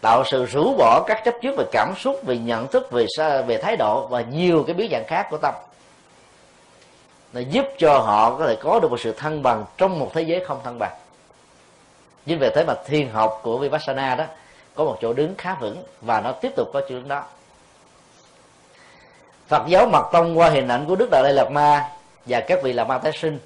tạo 0.00 0.24
sự 0.24 0.44
rũ 0.44 0.74
bỏ 0.78 1.04
các 1.06 1.22
chấp 1.24 1.34
trước 1.42 1.54
về 1.58 1.64
cảm 1.72 1.94
xúc, 1.98 2.20
về 2.26 2.38
nhận 2.38 2.66
thức, 2.66 2.90
về 2.90 3.06
về 3.46 3.58
thái 3.62 3.76
độ 3.76 4.06
và 4.06 4.20
nhiều 4.20 4.64
cái 4.66 4.74
biến 4.74 4.90
dạng 4.92 5.06
khác 5.06 5.26
của 5.30 5.38
tâm 5.38 5.54
nó 7.32 7.40
giúp 7.40 7.66
cho 7.78 7.98
họ 7.98 8.36
có 8.38 8.46
thể 8.46 8.56
có 8.56 8.80
được 8.80 8.90
một 8.90 9.00
sự 9.00 9.12
thăng 9.12 9.42
bằng 9.42 9.64
trong 9.76 9.98
một 9.98 10.10
thế 10.14 10.22
giới 10.22 10.44
không 10.44 10.60
thăng 10.64 10.78
bằng. 10.78 10.92
Nhưng 12.26 12.38
về 12.38 12.50
thế 12.54 12.64
mà 12.64 12.74
thiền 12.86 13.08
học 13.08 13.40
của 13.42 13.58
vipassana 13.58 14.14
đó 14.14 14.24
có 14.74 14.84
một 14.84 14.98
chỗ 15.00 15.12
đứng 15.12 15.34
khá 15.38 15.54
vững 15.54 15.84
và 16.00 16.20
nó 16.20 16.32
tiếp 16.32 16.52
tục 16.56 16.70
có 16.72 16.80
chỗ 16.80 16.94
đứng 16.94 17.08
đó. 17.08 17.22
Phật 19.48 19.62
giáo 19.66 19.86
mật 19.86 20.08
tông 20.12 20.38
qua 20.38 20.50
hình 20.50 20.68
ảnh 20.68 20.84
của 20.86 20.96
Đức 20.96 21.08
Đại 21.10 21.22
Lai 21.22 21.32
Lạt 21.32 21.50
Ma 21.50 21.90
và 22.26 22.40
các 22.40 22.62
vị 22.62 22.72
Lạt 22.72 22.84
Ma 22.84 22.98
tái 22.98 23.12
sinh 23.12 23.38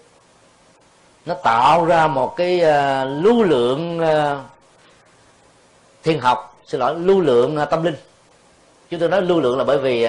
nó 1.26 1.34
tạo 1.34 1.84
ra 1.84 2.06
một 2.06 2.36
cái 2.36 2.56
uh, 2.56 3.24
lưu 3.24 3.42
lượng 3.42 3.98
ờ, 3.98 4.32
uh, 4.32 4.38
thiền 6.02 6.18
học 6.18 6.56
xin 6.66 6.80
lỗi 6.80 6.94
lưu 6.98 7.20
lượng 7.20 7.58
uh, 7.62 7.70
tâm 7.70 7.84
linh. 7.84 7.96
Chúng 8.90 9.00
tôi 9.00 9.08
nói 9.08 9.22
lưu 9.22 9.40
lượng 9.40 9.58
là 9.58 9.64
bởi 9.64 9.78
vì 9.78 10.08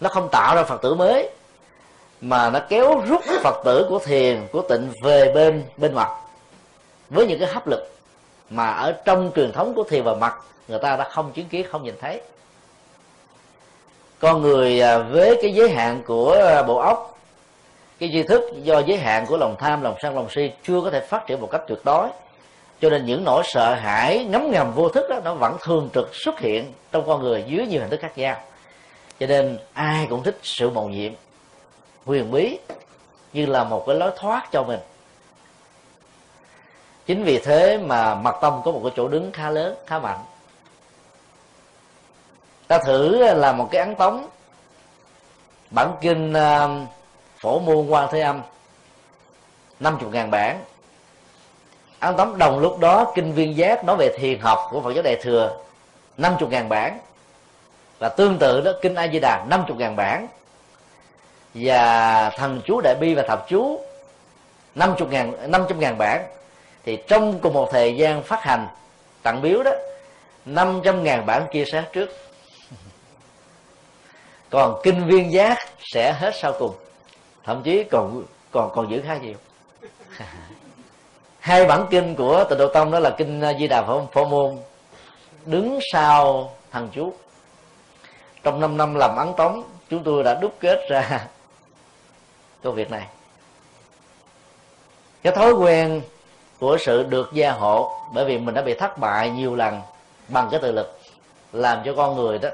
nó 0.00 0.08
không 0.08 0.28
tạo 0.32 0.56
ra 0.56 0.64
phật 0.64 0.82
tử 0.82 0.94
mới 0.94 1.30
mà 2.20 2.50
nó 2.50 2.60
kéo 2.68 3.02
rút 3.06 3.20
phật 3.42 3.62
tử 3.64 3.86
của 3.88 3.98
thiền, 3.98 4.46
của 4.52 4.62
tịnh 4.62 4.92
về 5.02 5.32
bên 5.34 5.64
bên 5.76 5.94
mặt. 5.94 6.10
Với 7.10 7.26
những 7.26 7.40
cái 7.40 7.48
hấp 7.48 7.66
lực 7.66 7.90
mà 8.50 8.70
ở 8.70 8.92
trong 9.04 9.30
truyền 9.36 9.52
thống 9.52 9.74
của 9.74 9.84
thiền 9.84 10.02
và 10.04 10.14
mặt, 10.14 10.34
người 10.68 10.78
ta 10.78 10.96
đã 10.96 11.08
không 11.08 11.32
chứng 11.32 11.48
kiến, 11.48 11.66
không 11.70 11.84
nhìn 11.84 11.94
thấy. 12.00 12.20
Con 14.18 14.42
người 14.42 14.80
à, 14.80 14.98
với 14.98 15.38
cái 15.42 15.54
giới 15.54 15.70
hạn 15.70 16.02
của 16.06 16.32
à, 16.32 16.62
bộ 16.62 16.78
óc, 16.78 17.18
cái 17.98 18.08
tri 18.12 18.22
thức 18.22 18.42
do 18.62 18.78
giới 18.78 18.98
hạn 18.98 19.26
của 19.26 19.36
lòng 19.36 19.56
tham, 19.58 19.82
lòng 19.82 19.94
sân, 20.02 20.14
lòng 20.14 20.28
si 20.30 20.50
chưa 20.66 20.80
có 20.84 20.90
thể 20.90 21.00
phát 21.00 21.26
triển 21.26 21.40
một 21.40 21.48
cách 21.50 21.62
tuyệt 21.68 21.78
đối. 21.84 22.08
Cho 22.80 22.90
nên 22.90 23.06
những 23.06 23.24
nỗi 23.24 23.42
sợ 23.46 23.74
hãi, 23.74 24.24
ngấm 24.24 24.50
ngầm 24.50 24.72
vô 24.72 24.88
thức 24.88 25.06
đó, 25.10 25.20
nó 25.24 25.34
vẫn 25.34 25.56
thường 25.60 25.88
trực 25.94 26.10
xuất 26.14 26.40
hiện 26.40 26.72
trong 26.92 27.06
con 27.06 27.22
người 27.22 27.44
dưới 27.46 27.66
nhiều 27.66 27.80
hình 27.80 27.90
thức 27.90 28.00
khác 28.00 28.18
nhau. 28.18 28.36
Cho 29.20 29.26
nên 29.26 29.58
ai 29.72 30.06
cũng 30.10 30.22
thích 30.22 30.38
sự 30.42 30.70
mầu 30.70 30.88
nhiệm 30.88 31.12
huyền 32.08 32.30
bí 32.30 32.58
như 33.32 33.46
là 33.46 33.64
một 33.64 33.84
cái 33.86 33.96
lối 33.96 34.10
thoát 34.16 34.48
cho 34.52 34.62
mình. 34.62 34.80
Chính 37.06 37.24
vì 37.24 37.38
thế 37.38 37.78
mà 37.78 38.14
mật 38.14 38.34
tông 38.40 38.62
có 38.64 38.72
một 38.72 38.80
cái 38.82 38.92
chỗ 38.96 39.08
đứng 39.08 39.32
khá 39.32 39.50
lớn, 39.50 39.74
khá 39.86 39.98
mạnh. 39.98 40.18
Ta 42.66 42.78
thử 42.78 43.34
làm 43.34 43.56
một 43.56 43.68
cái 43.70 43.80
ấn 43.80 43.94
tống. 43.94 44.28
Bản 45.70 45.96
kinh 46.00 46.32
à, 46.32 46.68
phổ 47.38 47.58
môn 47.58 47.86
quan 47.88 48.08
thế 48.10 48.20
âm 48.20 48.42
50 49.80 50.10
ngàn 50.12 50.30
bản. 50.30 50.64
Ấn 52.00 52.16
tống 52.16 52.38
đồng 52.38 52.58
lúc 52.58 52.78
đó 52.78 53.12
kinh 53.14 53.32
viên 53.32 53.56
giác 53.56 53.84
nói 53.84 53.96
về 53.96 54.16
thiền 54.18 54.40
học 54.40 54.58
của 54.70 54.80
phật 54.80 54.92
giáo 54.92 55.02
đại 55.02 55.16
thừa 55.22 55.56
50 56.16 56.48
ngàn 56.50 56.68
bản. 56.68 56.98
Và 57.98 58.08
tương 58.08 58.38
tự 58.38 58.60
đó, 58.60 58.72
kinh 58.82 58.94
a 58.94 59.08
di 59.08 59.18
đà 59.20 59.44
50 59.48 59.76
ngàn 59.78 59.96
bản 59.96 60.26
và 61.60 62.30
thần 62.30 62.60
chú 62.64 62.80
đại 62.80 62.94
bi 63.00 63.14
và 63.14 63.22
thập 63.22 63.48
chú 63.48 63.80
50 64.74 65.08
ngàn 65.10 65.50
500 65.50 65.80
ngàn 65.80 65.98
bản. 65.98 66.26
Thì 66.84 66.98
trong 67.08 67.38
cùng 67.38 67.54
một 67.54 67.68
thời 67.72 67.96
gian 67.96 68.22
phát 68.22 68.42
hành 68.42 68.66
tặng 69.22 69.42
biếu 69.42 69.62
đó 69.62 69.70
500 70.44 71.04
ngàn 71.04 71.26
bản 71.26 71.46
kia 71.52 71.64
sẽ 71.72 71.84
trước. 71.92 72.10
Còn 74.50 74.80
kinh 74.82 75.06
viên 75.06 75.32
giác 75.32 75.58
sẽ 75.92 76.12
hết 76.12 76.34
sau 76.34 76.52
cùng. 76.58 76.74
Thậm 77.44 77.62
chí 77.62 77.84
còn 77.84 78.24
còn 78.50 78.70
còn 78.74 78.90
giữ 78.90 79.02
khá 79.06 79.16
nhiều. 79.16 79.36
Hai 81.40 81.66
bản 81.66 81.86
kinh 81.90 82.14
của 82.14 82.44
tịnh 82.44 82.58
độ 82.58 82.68
tông 82.74 82.90
đó 82.90 82.98
là 82.98 83.10
kinh 83.10 83.42
di 83.58 83.66
đà 83.66 83.82
phổ, 83.82 84.06
phổ 84.12 84.24
môn. 84.24 84.56
Đứng 85.44 85.78
sau 85.92 86.50
thằng 86.70 86.88
chú. 86.92 87.12
Trong 88.42 88.60
5 88.60 88.76
năm 88.76 88.94
làm 88.94 89.16
ấn 89.16 89.28
tống 89.36 89.62
chúng 89.90 90.04
tôi 90.04 90.24
đã 90.24 90.34
đúc 90.34 90.54
kết 90.60 90.86
ra 90.88 91.26
công 92.62 92.74
việc 92.74 92.90
này. 92.90 93.06
Cái 95.22 95.32
thói 95.32 95.52
quen 95.52 96.02
của 96.58 96.76
sự 96.80 97.02
được 97.02 97.30
gia 97.32 97.52
hộ, 97.52 97.92
bởi 98.14 98.24
vì 98.24 98.38
mình 98.38 98.54
đã 98.54 98.62
bị 98.62 98.74
thất 98.74 98.98
bại 98.98 99.30
nhiều 99.30 99.56
lần 99.56 99.80
bằng 100.28 100.48
cái 100.50 100.60
tự 100.60 100.72
lực, 100.72 100.98
làm 101.52 101.82
cho 101.84 101.94
con 101.96 102.16
người 102.16 102.38
đó 102.38 102.48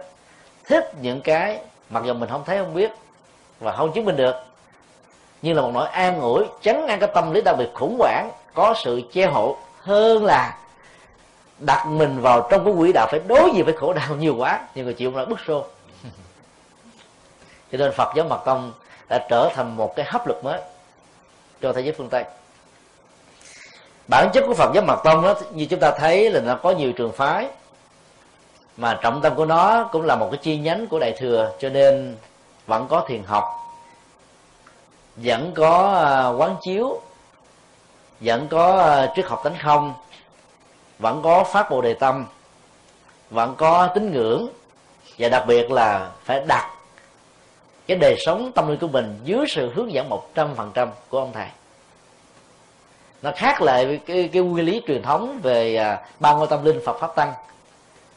thích 0.64 0.92
những 1.00 1.20
cái 1.20 1.60
mặc 1.90 2.02
dù 2.06 2.14
mình 2.14 2.28
không 2.28 2.42
thấy, 2.46 2.58
không 2.58 2.74
biết 2.74 2.90
và 3.60 3.72
không 3.72 3.92
chứng 3.92 4.04
minh 4.04 4.16
được 4.16 4.34
như 5.42 5.52
là 5.52 5.62
một 5.62 5.70
nỗi 5.74 5.88
an 5.88 6.20
ủi, 6.20 6.44
chấn 6.62 6.86
an 6.86 7.00
cái 7.00 7.10
tâm 7.14 7.32
lý 7.32 7.40
đặc 7.40 7.56
biệt 7.58 7.68
khủng 7.74 7.96
hoảng, 7.98 8.30
có 8.54 8.74
sự 8.84 9.02
che 9.12 9.26
hộ 9.26 9.56
hơn 9.80 10.24
là 10.24 10.58
đặt 11.58 11.86
mình 11.86 12.20
vào 12.20 12.48
trong 12.50 12.64
cái 12.64 12.74
quỹ 12.78 12.92
đạo 12.92 13.06
phải 13.10 13.20
đối 13.26 13.50
diện 13.54 13.64
với 13.64 13.74
khổ 13.74 13.92
đau 13.92 14.16
nhiều 14.16 14.36
quá, 14.36 14.60
nhiều 14.74 14.84
người 14.84 14.94
chịu 14.94 15.16
là 15.16 15.24
bức 15.24 15.38
xô. 15.46 15.64
Cho 17.72 17.78
nên 17.78 17.92
phật 17.92 18.12
giáo 18.16 18.26
mật 18.28 18.40
tông 18.44 18.72
đã 19.14 19.26
trở 19.28 19.50
thành 19.54 19.76
một 19.76 19.96
cái 19.96 20.06
hấp 20.08 20.26
lực 20.26 20.44
mới 20.44 20.60
cho 21.62 21.72
thế 21.72 21.80
giới 21.80 21.92
phương 21.92 22.08
tây. 22.08 22.24
Bản 24.08 24.30
chất 24.32 24.44
của 24.46 24.54
phật 24.54 24.70
giáo 24.74 24.84
mật 24.86 25.00
tông 25.04 25.22
đó 25.22 25.34
như 25.52 25.66
chúng 25.66 25.80
ta 25.80 25.90
thấy 25.90 26.30
là 26.30 26.40
nó 26.40 26.58
có 26.62 26.70
nhiều 26.70 26.92
trường 26.92 27.12
phái, 27.12 27.48
mà 28.76 28.98
trọng 29.02 29.20
tâm 29.20 29.34
của 29.34 29.44
nó 29.44 29.88
cũng 29.92 30.02
là 30.02 30.16
một 30.16 30.28
cái 30.30 30.40
chi 30.42 30.58
nhánh 30.58 30.86
của 30.86 30.98
đại 30.98 31.14
thừa, 31.18 31.52
cho 31.58 31.68
nên 31.68 32.16
vẫn 32.66 32.86
có 32.88 33.04
thiền 33.08 33.22
học, 33.22 33.44
vẫn 35.16 35.52
có 35.56 36.00
à, 36.04 36.28
quán 36.28 36.56
chiếu, 36.60 37.00
vẫn 38.20 38.48
có 38.48 38.78
à, 38.78 39.12
triết 39.16 39.26
học 39.26 39.40
tánh 39.44 39.56
không, 39.62 39.94
vẫn 40.98 41.22
có 41.22 41.44
phát 41.44 41.70
bồ 41.70 41.80
đề 41.80 41.94
tâm, 41.94 42.26
vẫn 43.30 43.54
có 43.56 43.88
tín 43.94 44.12
ngưỡng, 44.12 44.48
và 45.18 45.28
đặc 45.28 45.44
biệt 45.46 45.70
là 45.70 46.10
phải 46.24 46.40
đặt 46.46 46.73
cái 47.86 47.96
đời 47.96 48.16
sống 48.18 48.52
tâm 48.52 48.68
linh 48.68 48.78
của 48.78 48.88
mình 48.88 49.20
dưới 49.24 49.46
sự 49.48 49.72
hướng 49.74 49.92
dẫn 49.92 50.08
một 50.08 50.34
trăm 50.34 50.54
phần 50.54 50.70
trăm 50.74 50.90
của 51.08 51.18
ông 51.18 51.32
thầy. 51.32 51.46
Nó 53.22 53.30
khác 53.36 53.62
lại 53.62 54.00
cái 54.06 54.30
cái 54.32 54.42
nguyên 54.42 54.64
lý 54.64 54.82
truyền 54.86 55.02
thống 55.02 55.40
về 55.42 55.76
à, 55.76 56.06
ba 56.20 56.34
ngôi 56.34 56.46
tâm 56.46 56.64
linh 56.64 56.80
Phật 56.84 56.98
pháp 57.00 57.14
tăng 57.16 57.32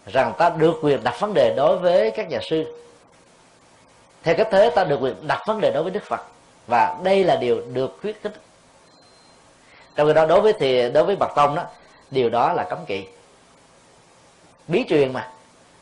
rằng 0.06 0.34
ta 0.38 0.50
được 0.50 0.74
quyền 0.82 1.04
đặt 1.04 1.20
vấn 1.20 1.34
đề 1.34 1.54
đối 1.58 1.78
với 1.78 2.12
các 2.12 2.30
nhà 2.30 2.40
sư. 2.50 2.82
Theo 4.24 4.36
cách 4.36 4.48
thế 4.52 4.70
ta 4.76 4.84
được 4.84 5.00
quyền 5.02 5.28
đặt 5.28 5.42
vấn 5.48 5.62
đề 5.62 5.72
đối 5.72 5.84
với 5.84 5.92
Đức 5.92 6.04
Phật 6.04 6.22
và 6.68 6.98
đây 7.04 7.24
là 7.24 7.36
điều 7.36 7.62
được 7.74 7.98
khuyến 8.02 8.16
khích. 8.24 8.34
Trong 9.96 10.08
khi 10.08 10.14
đó 10.14 10.26
đối 10.26 10.42
với 10.42 10.54
thì 10.60 10.90
đối 10.90 11.04
với 11.04 11.16
bậc 11.16 11.30
tông 11.36 11.56
đó 11.56 11.64
điều 12.12 12.30
đó 12.30 12.54
là 12.54 12.64
cấm 12.64 12.86
kỵ. 12.86 13.06
Bí 14.68 14.86
truyền 14.90 15.14
mà 15.14 15.32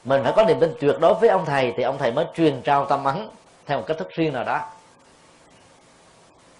mình 0.03 0.23
phải 0.23 0.33
có 0.35 0.43
niềm 0.43 0.59
tin 0.59 0.73
tuyệt 0.79 0.95
đối 0.99 1.13
với 1.13 1.29
ông 1.29 1.45
thầy 1.45 1.73
thì 1.77 1.83
ông 1.83 1.97
thầy 1.97 2.11
mới 2.11 2.25
truyền 2.35 2.61
trao 2.61 2.85
tâm 2.85 3.03
ấn 3.03 3.29
theo 3.65 3.77
một 3.77 3.83
cách 3.87 3.97
thức 3.97 4.09
riêng 4.09 4.33
nào 4.33 4.43
đó. 4.43 4.65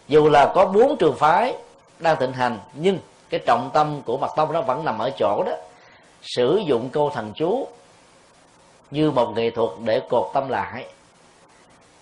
Dù 0.08 0.30
là 0.30 0.52
có 0.56 0.66
bốn 0.66 0.98
trường 0.98 1.16
phái 1.18 1.56
đang 2.00 2.20
thịnh 2.20 2.34
hành, 2.34 2.60
nhưng 2.74 3.00
cái 3.30 3.40
trọng 3.46 3.70
tâm 3.74 4.02
của 4.06 4.18
mặt 4.18 4.32
tông 4.36 4.54
nó 4.54 4.62
vẫn 4.62 4.86
nằm 4.86 5.00
ở 5.00 5.12
chỗ 5.20 5.44
đó, 5.46 5.54
sử 6.22 6.62
dụng 6.66 6.90
câu 6.90 7.10
thần 7.10 7.34
chú 7.36 7.68
như 8.92 9.12
một 9.12 9.34
nghệ 9.36 9.50
thuật 9.50 9.70
để 9.84 10.02
cột 10.10 10.32
tâm 10.34 10.50
lại, 10.50 10.86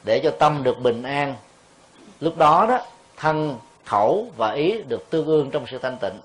để 0.04 0.20
cho 0.24 0.32
tâm 0.40 0.64
được 0.64 0.80
bình 0.80 1.04
an. 1.04 1.36
Lúc 2.20 2.38
đó 2.38 2.66
đó, 2.70 2.80
thân, 3.18 3.58
khẩu 3.86 4.28
và 4.38 4.52
ý 4.52 4.82
được 4.88 5.10
tương 5.10 5.26
ương 5.26 5.52
trong 5.52 5.66
sự 5.68 5.78
thanh 5.78 5.98
tịnh. 5.98 6.20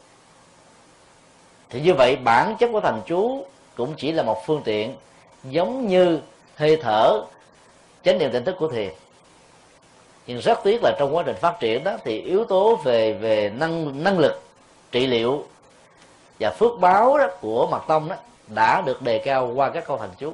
Thì 1.70 1.80
như 1.80 1.94
vậy, 1.94 2.16
bản 2.16 2.56
chất 2.58 2.68
của 2.72 2.80
thành 2.80 3.00
chú 3.06 3.46
cũng 3.76 3.94
chỉ 3.96 4.12
là 4.12 4.22
một 4.22 4.42
phương 4.46 4.62
tiện 4.64 4.96
giống 5.44 5.88
như 5.88 6.20
hơi 6.56 6.78
thở 6.82 7.20
chánh 8.08 8.18
niệm 8.18 8.32
tỉnh 8.32 8.44
thức 8.44 8.56
của 8.58 8.68
thiền. 8.68 8.90
Nhưng 10.26 10.38
rất 10.40 10.58
tiếc 10.64 10.80
là 10.82 10.96
trong 10.98 11.16
quá 11.16 11.22
trình 11.26 11.36
phát 11.36 11.60
triển 11.60 11.84
đó 11.84 11.96
thì 12.04 12.20
yếu 12.20 12.44
tố 12.44 12.76
về 12.76 13.12
về 13.12 13.50
năng 13.50 14.04
năng 14.04 14.18
lực, 14.18 14.42
trị 14.92 15.06
liệu 15.06 15.46
và 16.40 16.50
phước 16.50 16.80
báo 16.80 17.18
đó 17.18 17.26
của 17.40 17.66
mật 17.70 17.80
tông 17.88 18.08
đó 18.08 18.16
đã 18.46 18.80
được 18.80 19.02
đề 19.02 19.18
cao 19.18 19.52
qua 19.54 19.70
các 19.70 19.84
câu 19.86 19.98
thành 19.98 20.10
chú. 20.18 20.32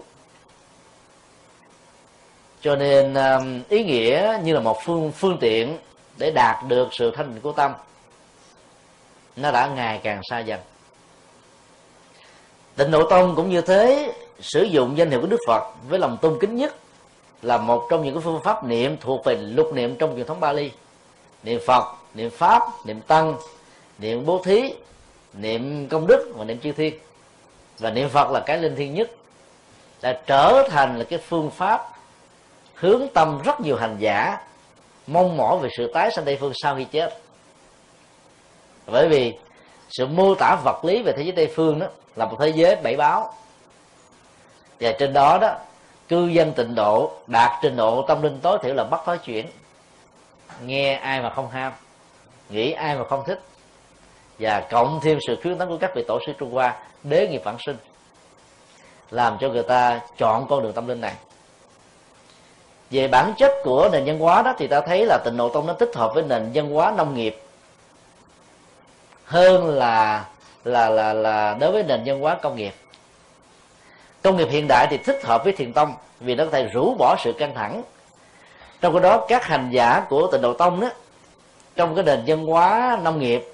Cho 2.61 2.77
nên 2.77 3.15
um, 3.15 3.63
ý 3.69 3.85
nghĩa 3.85 4.39
như 4.45 4.55
là 4.55 4.61
một 4.61 4.79
phương 4.85 5.13
phương 5.13 5.39
tiện 5.41 5.79
để 6.17 6.31
đạt 6.31 6.57
được 6.69 6.89
sự 6.93 7.11
thanh 7.17 7.33
tịnh 7.33 7.41
của 7.41 7.53
tâm, 7.53 7.73
nó 9.37 9.51
đã 9.51 9.67
ngày 9.67 10.01
càng 10.03 10.21
xa 10.31 10.39
dần. 10.39 10.61
Tịnh 12.77 12.91
độ 12.91 13.11
tông 13.11 13.37
cũng 13.37 13.51
như 13.51 13.61
thế, 13.61 14.13
sử 14.41 14.63
dụng 14.63 14.99
danh 14.99 15.11
hiệu 15.11 15.21
của 15.21 15.27
đức 15.27 15.41
phật 15.47 15.73
với 15.89 15.99
lòng 15.99 16.19
tôn 16.23 16.39
kính 16.41 16.57
nhất 16.57 16.75
là 17.45 17.57
một 17.57 17.87
trong 17.91 18.05
những 18.05 18.15
cái 18.15 18.23
phương 18.25 18.41
pháp 18.45 18.65
niệm 18.65 18.97
thuộc 19.01 19.25
về 19.25 19.35
lục 19.35 19.73
niệm 19.73 19.97
trong 19.97 20.17
truyền 20.17 20.27
thống 20.27 20.41
Bali. 20.41 20.71
Niệm 21.43 21.61
Phật, 21.67 21.85
niệm 22.15 22.31
Pháp, 22.31 22.63
niệm 22.85 23.01
Tăng, 23.01 23.35
niệm 23.99 24.27
bố 24.27 24.43
thí, 24.45 24.75
niệm 25.33 25.89
công 25.89 26.07
đức 26.07 26.33
và 26.37 26.45
niệm 26.45 26.59
chư 26.61 26.73
thiên. 26.73 26.95
Và 27.79 27.91
niệm 27.91 28.09
phật 28.09 28.31
là 28.31 28.41
cái 28.41 28.59
linh 28.59 28.77
thiêng 28.77 28.95
nhất, 28.95 29.11
đã 30.03 30.21
trở 30.27 30.69
thành 30.71 30.99
là 30.99 31.05
cái 31.05 31.19
phương 31.19 31.51
pháp 31.51 31.89
hướng 32.75 33.07
tâm 33.15 33.41
rất 33.45 33.61
nhiều 33.61 33.77
hành 33.77 33.97
giả 33.99 34.39
mong 35.07 35.37
mỏi 35.37 35.59
về 35.59 35.69
sự 35.77 35.91
tái 35.95 36.11
sanh 36.11 36.25
tây 36.25 36.39
phương 36.41 36.53
sau 36.55 36.77
khi 36.77 36.85
chết. 36.85 37.19
Bởi 38.87 39.09
vì 39.09 39.35
sự 39.91 40.07
mô 40.07 40.35
tả 40.35 40.57
vật 40.65 40.85
lý 40.85 41.03
về 41.03 41.13
thế 41.17 41.23
giới 41.23 41.33
tây 41.33 41.53
phương 41.57 41.79
đó 41.79 41.87
là 42.17 42.25
một 42.25 42.37
thế 42.41 42.49
giới 42.49 42.77
bảy 42.77 42.97
báo. 42.97 43.35
Và 44.81 44.93
trên 44.99 45.13
đó 45.13 45.39
đó 45.39 45.55
cư 46.09 46.27
dân 46.27 46.53
tịnh 46.53 46.75
độ 46.75 47.13
đạt 47.27 47.51
trình 47.63 47.77
độ 47.77 48.03
tâm 48.03 48.23
linh 48.23 48.41
tối 48.41 48.59
thiểu 48.63 48.75
là 48.75 48.85
bắt 48.85 49.01
thói 49.05 49.19
chuyển. 49.19 49.47
Nghe 50.65 50.95
ai 50.95 51.23
mà 51.23 51.31
không 51.31 51.51
ham, 51.51 51.73
nghĩ 52.51 52.73
ai 52.73 52.97
mà 52.97 53.05
không 53.05 53.25
thích. 53.27 53.41
Và 54.39 54.61
cộng 54.71 55.01
thêm 55.03 55.19
sự 55.27 55.37
khuyến 55.43 55.59
tấn 55.59 55.69
của 55.69 55.79
các 55.81 55.91
vị 55.95 56.05
tổ 56.09 56.19
sư 56.27 56.33
trung 56.39 56.53
hoa, 56.53 56.77
đế 57.03 57.29
nghiệp 57.29 57.43
phản 57.45 57.57
sinh, 57.67 57.77
làm 59.11 59.37
cho 59.41 59.49
người 59.49 59.63
ta 59.63 60.01
chọn 60.19 60.47
con 60.49 60.63
đường 60.63 60.73
tâm 60.73 60.89
linh 60.89 61.01
này. 61.01 61.15
Về 62.91 63.09
bản 63.09 63.33
chất 63.37 63.53
của 63.65 63.89
nền 63.93 64.05
văn 64.05 64.19
hóa 64.19 64.43
đó 64.43 64.55
thì 64.59 64.67
ta 64.67 64.81
thấy 64.81 65.07
là 65.07 65.19
tịnh 65.25 65.37
độ 65.37 65.49
tông 65.49 65.67
nó 65.67 65.73
thích 65.73 65.91
hợp 65.95 66.15
với 66.15 66.23
nền 66.23 66.51
văn 66.55 66.71
hóa 66.71 66.95
nông 66.97 67.15
nghiệp 67.15 67.41
hơn 69.25 69.69
là 69.69 70.25
là 70.65 70.89
là 70.89 71.13
là 71.13 71.57
đối 71.61 71.73
với 71.73 71.83
nền 71.83 72.03
văn 72.07 72.21
hóa 72.21 72.35
công 72.35 72.57
nghiệp 72.57 72.75
công 74.25 74.37
nghiệp 74.37 74.49
hiện 74.51 74.67
đại 74.69 74.87
thì 74.91 74.97
thích 74.97 75.21
hợp 75.25 75.45
với 75.45 75.53
thiền 75.53 75.73
tông 75.73 75.95
vì 76.21 76.35
nó 76.35 76.45
có 76.45 76.51
thể 76.51 76.69
rũ 76.69 76.95
bỏ 76.99 77.17
sự 77.25 77.33
căng 77.39 77.55
thẳng. 77.55 77.83
Trong 78.81 78.93
cái 78.93 79.03
đó 79.03 79.25
các 79.29 79.45
hành 79.45 79.71
giả 79.71 80.07
của 80.09 80.29
tịnh 80.33 80.43
độ 80.43 80.53
tông 80.53 80.81
đó 80.81 80.89
trong 81.77 81.95
cái 81.95 82.05
nền 82.05 82.23
văn 82.27 82.47
hóa 82.47 82.99
nông 83.03 83.19
nghiệp 83.19 83.45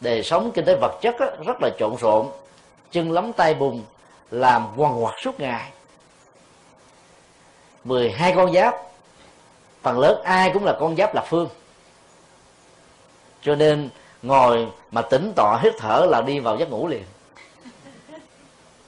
đời 0.00 0.22
sống 0.22 0.52
kinh 0.54 0.64
tế 0.64 0.76
vật 0.80 0.98
chất 1.00 1.20
đó, 1.20 1.26
rất 1.46 1.56
là 1.62 1.70
trộn 1.78 1.96
rộn 1.96 2.30
chân 2.92 3.12
lắm 3.12 3.32
tay 3.32 3.54
bùn 3.54 3.82
làm 4.30 4.66
quằn 4.76 5.02
quật 5.02 5.14
suốt 5.24 5.40
ngày. 5.40 5.70
12 7.84 8.32
con 8.36 8.52
giáp 8.52 8.74
phần 9.82 9.98
lớn 9.98 10.22
ai 10.24 10.50
cũng 10.54 10.64
là 10.64 10.76
con 10.80 10.96
giáp 10.96 11.14
lập 11.14 11.24
phương. 11.28 11.48
Cho 13.42 13.54
nên 13.54 13.88
ngồi 14.22 14.66
mà 14.90 15.02
tỉnh 15.02 15.32
tọa 15.36 15.58
hít 15.62 15.74
thở 15.78 16.06
là 16.10 16.22
đi 16.22 16.38
vào 16.40 16.56
giấc 16.56 16.70
ngủ 16.70 16.88
liền 16.88 17.04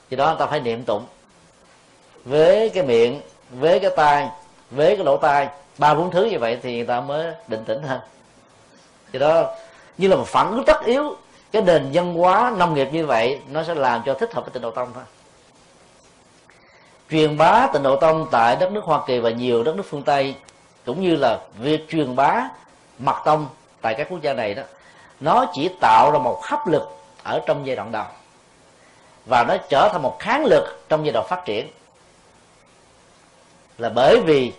do 0.09 0.15
đó 0.15 0.35
ta 0.35 0.45
phải 0.45 0.59
niệm 0.59 0.83
tụng. 0.83 1.05
Với 2.25 2.69
cái 2.69 2.83
miệng, 2.83 3.21
với 3.51 3.79
cái 3.79 3.91
tai, 3.95 4.29
với 4.71 4.95
cái 4.95 5.05
lỗ 5.05 5.17
tai, 5.17 5.47
ba 5.77 5.93
bốn 5.93 6.11
thứ 6.11 6.25
như 6.25 6.39
vậy 6.39 6.57
thì 6.63 6.75
người 6.75 6.85
ta 6.85 7.01
mới 7.01 7.33
định 7.47 7.65
tĩnh 7.65 7.83
hơn. 7.83 7.99
Do 9.11 9.19
đó, 9.19 9.55
như 9.97 10.07
là 10.07 10.15
một 10.15 10.27
phản 10.27 10.51
ứng 10.51 10.63
tất 10.65 10.85
yếu, 10.85 11.15
cái 11.51 11.61
nền 11.61 11.89
văn 11.93 12.13
hóa, 12.13 12.53
nông 12.57 12.73
nghiệp 12.73 12.89
như 12.91 13.05
vậy, 13.05 13.39
nó 13.49 13.63
sẽ 13.63 13.73
làm 13.73 14.01
cho 14.05 14.13
thích 14.13 14.33
hợp 14.33 14.41
với 14.41 14.51
tịnh 14.51 14.61
độ 14.61 14.71
tông 14.71 14.91
thôi. 14.93 15.03
Truyền 17.11 17.37
bá 17.37 17.67
tịnh 17.73 17.83
độ 17.83 17.95
tông 17.95 18.27
tại 18.31 18.55
đất 18.55 18.71
nước 18.71 18.83
hoa 18.83 19.01
kỳ 19.07 19.19
và 19.19 19.29
nhiều 19.29 19.63
đất 19.63 19.75
nước 19.75 19.85
phương 19.89 20.03
tây, 20.03 20.35
cũng 20.85 21.01
như 21.01 21.15
là 21.15 21.39
việc 21.59 21.89
truyền 21.89 22.15
bá 22.15 22.49
mật 22.99 23.21
tông 23.25 23.47
tại 23.81 23.93
các 23.93 24.07
quốc 24.09 24.21
gia 24.21 24.33
này 24.33 24.53
đó, 24.53 24.63
nó 25.19 25.45
chỉ 25.53 25.69
tạo 25.81 26.11
ra 26.11 26.19
một 26.19 26.39
hấp 26.43 26.67
lực 26.67 26.89
ở 27.23 27.41
trong 27.45 27.65
giai 27.65 27.75
đoạn 27.75 27.91
đầu 27.91 28.05
và 29.29 29.43
nó 29.43 29.57
trở 29.69 29.89
thành 29.91 30.01
một 30.01 30.19
kháng 30.19 30.45
lực 30.45 30.79
trong 30.89 31.05
giai 31.05 31.13
đoạn 31.13 31.25
phát 31.29 31.45
triển. 31.45 31.67
Là 33.77 33.89
bởi 33.89 34.19
vì 34.25 34.53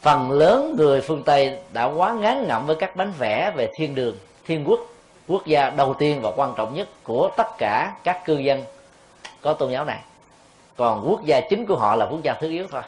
phần 0.00 0.30
lớn 0.30 0.74
người 0.78 1.00
phương 1.00 1.22
tây 1.22 1.58
đã 1.72 1.84
quá 1.84 2.12
ngán 2.12 2.46
ngẩm 2.48 2.66
với 2.66 2.76
các 2.76 2.96
bánh 2.96 3.12
vẽ 3.18 3.52
về 3.56 3.70
thiên 3.74 3.94
đường, 3.94 4.16
thiên 4.46 4.64
quốc 4.68 4.80
quốc 5.28 5.46
gia 5.46 5.70
đầu 5.70 5.94
tiên 5.94 6.20
và 6.22 6.30
quan 6.36 6.54
trọng 6.56 6.74
nhất 6.74 6.88
của 7.02 7.30
tất 7.36 7.46
cả 7.58 7.94
các 8.04 8.24
cư 8.24 8.38
dân 8.38 8.64
có 9.42 9.52
tôn 9.52 9.72
giáo 9.72 9.84
này. 9.84 10.00
Còn 10.76 11.04
quốc 11.08 11.24
gia 11.24 11.40
chính 11.50 11.66
của 11.66 11.76
họ 11.76 11.96
là 11.96 12.06
quốc 12.10 12.22
gia 12.22 12.34
thứ 12.34 12.50
yếu 12.50 12.66
thôi. 12.70 12.82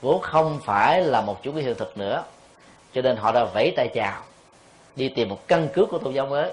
Vốn 0.00 0.20
không 0.22 0.60
phải 0.64 1.02
là 1.02 1.20
một 1.20 1.42
chủ 1.42 1.52
nghĩa 1.52 1.62
hiện 1.62 1.74
thực 1.74 1.98
nữa, 1.98 2.24
cho 2.94 3.02
nên 3.02 3.16
họ 3.16 3.32
đã 3.32 3.44
vẫy 3.44 3.72
tay 3.76 3.88
chào, 3.94 4.22
đi 4.96 5.08
tìm 5.08 5.28
một 5.28 5.48
căn 5.48 5.68
cứ 5.72 5.86
của 5.86 5.98
tôn 5.98 6.14
giáo 6.14 6.26
mới 6.26 6.52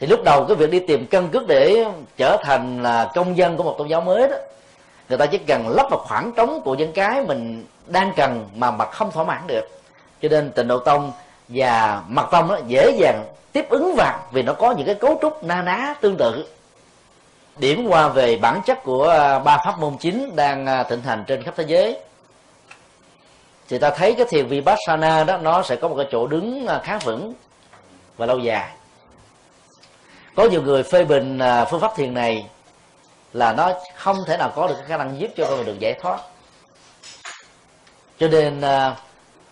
thì 0.00 0.06
lúc 0.06 0.22
đầu 0.24 0.44
cái 0.44 0.56
việc 0.56 0.70
đi 0.70 0.80
tìm 0.80 1.06
căn 1.06 1.28
cứ 1.32 1.44
để 1.48 1.84
trở 2.16 2.36
thành 2.42 2.82
là 2.82 3.10
công 3.14 3.36
dân 3.36 3.56
của 3.56 3.62
một 3.62 3.74
tôn 3.78 3.88
giáo 3.88 4.00
mới 4.00 4.28
đó, 4.28 4.36
người 5.08 5.18
ta 5.18 5.26
chỉ 5.26 5.38
cần 5.38 5.68
lấp 5.68 5.86
vào 5.90 6.00
khoảng 6.00 6.32
trống 6.32 6.60
của 6.64 6.74
những 6.74 6.92
cái 6.92 7.22
mình 7.22 7.64
đang 7.86 8.12
cần 8.16 8.48
mà 8.54 8.70
mặt 8.70 8.88
không 8.92 9.10
thỏa 9.10 9.24
mãn 9.24 9.46
được. 9.46 9.68
Cho 10.22 10.28
nên 10.28 10.50
tịnh 10.50 10.68
độ 10.68 10.78
tông 10.78 11.12
và 11.48 12.02
mật 12.08 12.26
tông 12.30 12.48
đó 12.48 12.58
dễ 12.66 12.90
dàng 12.98 13.24
tiếp 13.52 13.68
ứng 13.68 13.94
vào 13.96 14.18
vì 14.32 14.42
nó 14.42 14.52
có 14.52 14.72
những 14.72 14.86
cái 14.86 14.94
cấu 14.94 15.18
trúc 15.22 15.44
na 15.44 15.62
ná 15.62 15.94
tương 16.00 16.16
tự. 16.16 16.46
Điểm 17.56 17.86
qua 17.88 18.08
về 18.08 18.36
bản 18.36 18.60
chất 18.66 18.82
của 18.84 19.08
à, 19.08 19.38
ba 19.38 19.58
pháp 19.64 19.78
môn 19.78 19.96
chính 20.00 20.36
đang 20.36 20.66
à, 20.66 20.82
thịnh 20.82 21.02
hành 21.02 21.24
trên 21.26 21.42
khắp 21.42 21.54
thế 21.56 21.64
giới. 21.66 21.98
Thì 23.68 23.78
ta 23.78 23.90
thấy 23.90 24.14
cái 24.14 24.26
thiền 24.30 24.46
vipassana 24.46 25.24
đó, 25.24 25.36
nó 25.36 25.62
sẽ 25.62 25.76
có 25.76 25.88
một 25.88 25.94
cái 25.96 26.06
chỗ 26.12 26.26
đứng 26.26 26.66
à, 26.66 26.80
khá 26.84 26.98
vững 26.98 27.32
và 28.16 28.26
lâu 28.26 28.38
dài 28.38 28.70
có 30.36 30.44
nhiều 30.44 30.62
người 30.62 30.82
phê 30.82 31.04
bình 31.04 31.38
à, 31.38 31.64
phương 31.64 31.80
pháp 31.80 31.92
thiền 31.96 32.14
này 32.14 32.46
là 33.32 33.52
nó 33.52 33.72
không 33.94 34.16
thể 34.26 34.36
nào 34.36 34.52
có 34.56 34.66
được 34.66 34.74
khả 34.86 34.96
năng 34.96 35.20
giúp 35.20 35.30
cho 35.36 35.46
con 35.46 35.56
người 35.56 35.64
được 35.64 35.78
giải 35.78 35.94
thoát. 35.94 36.20
Cho 38.18 38.28
nên 38.28 38.60
à, 38.60 38.96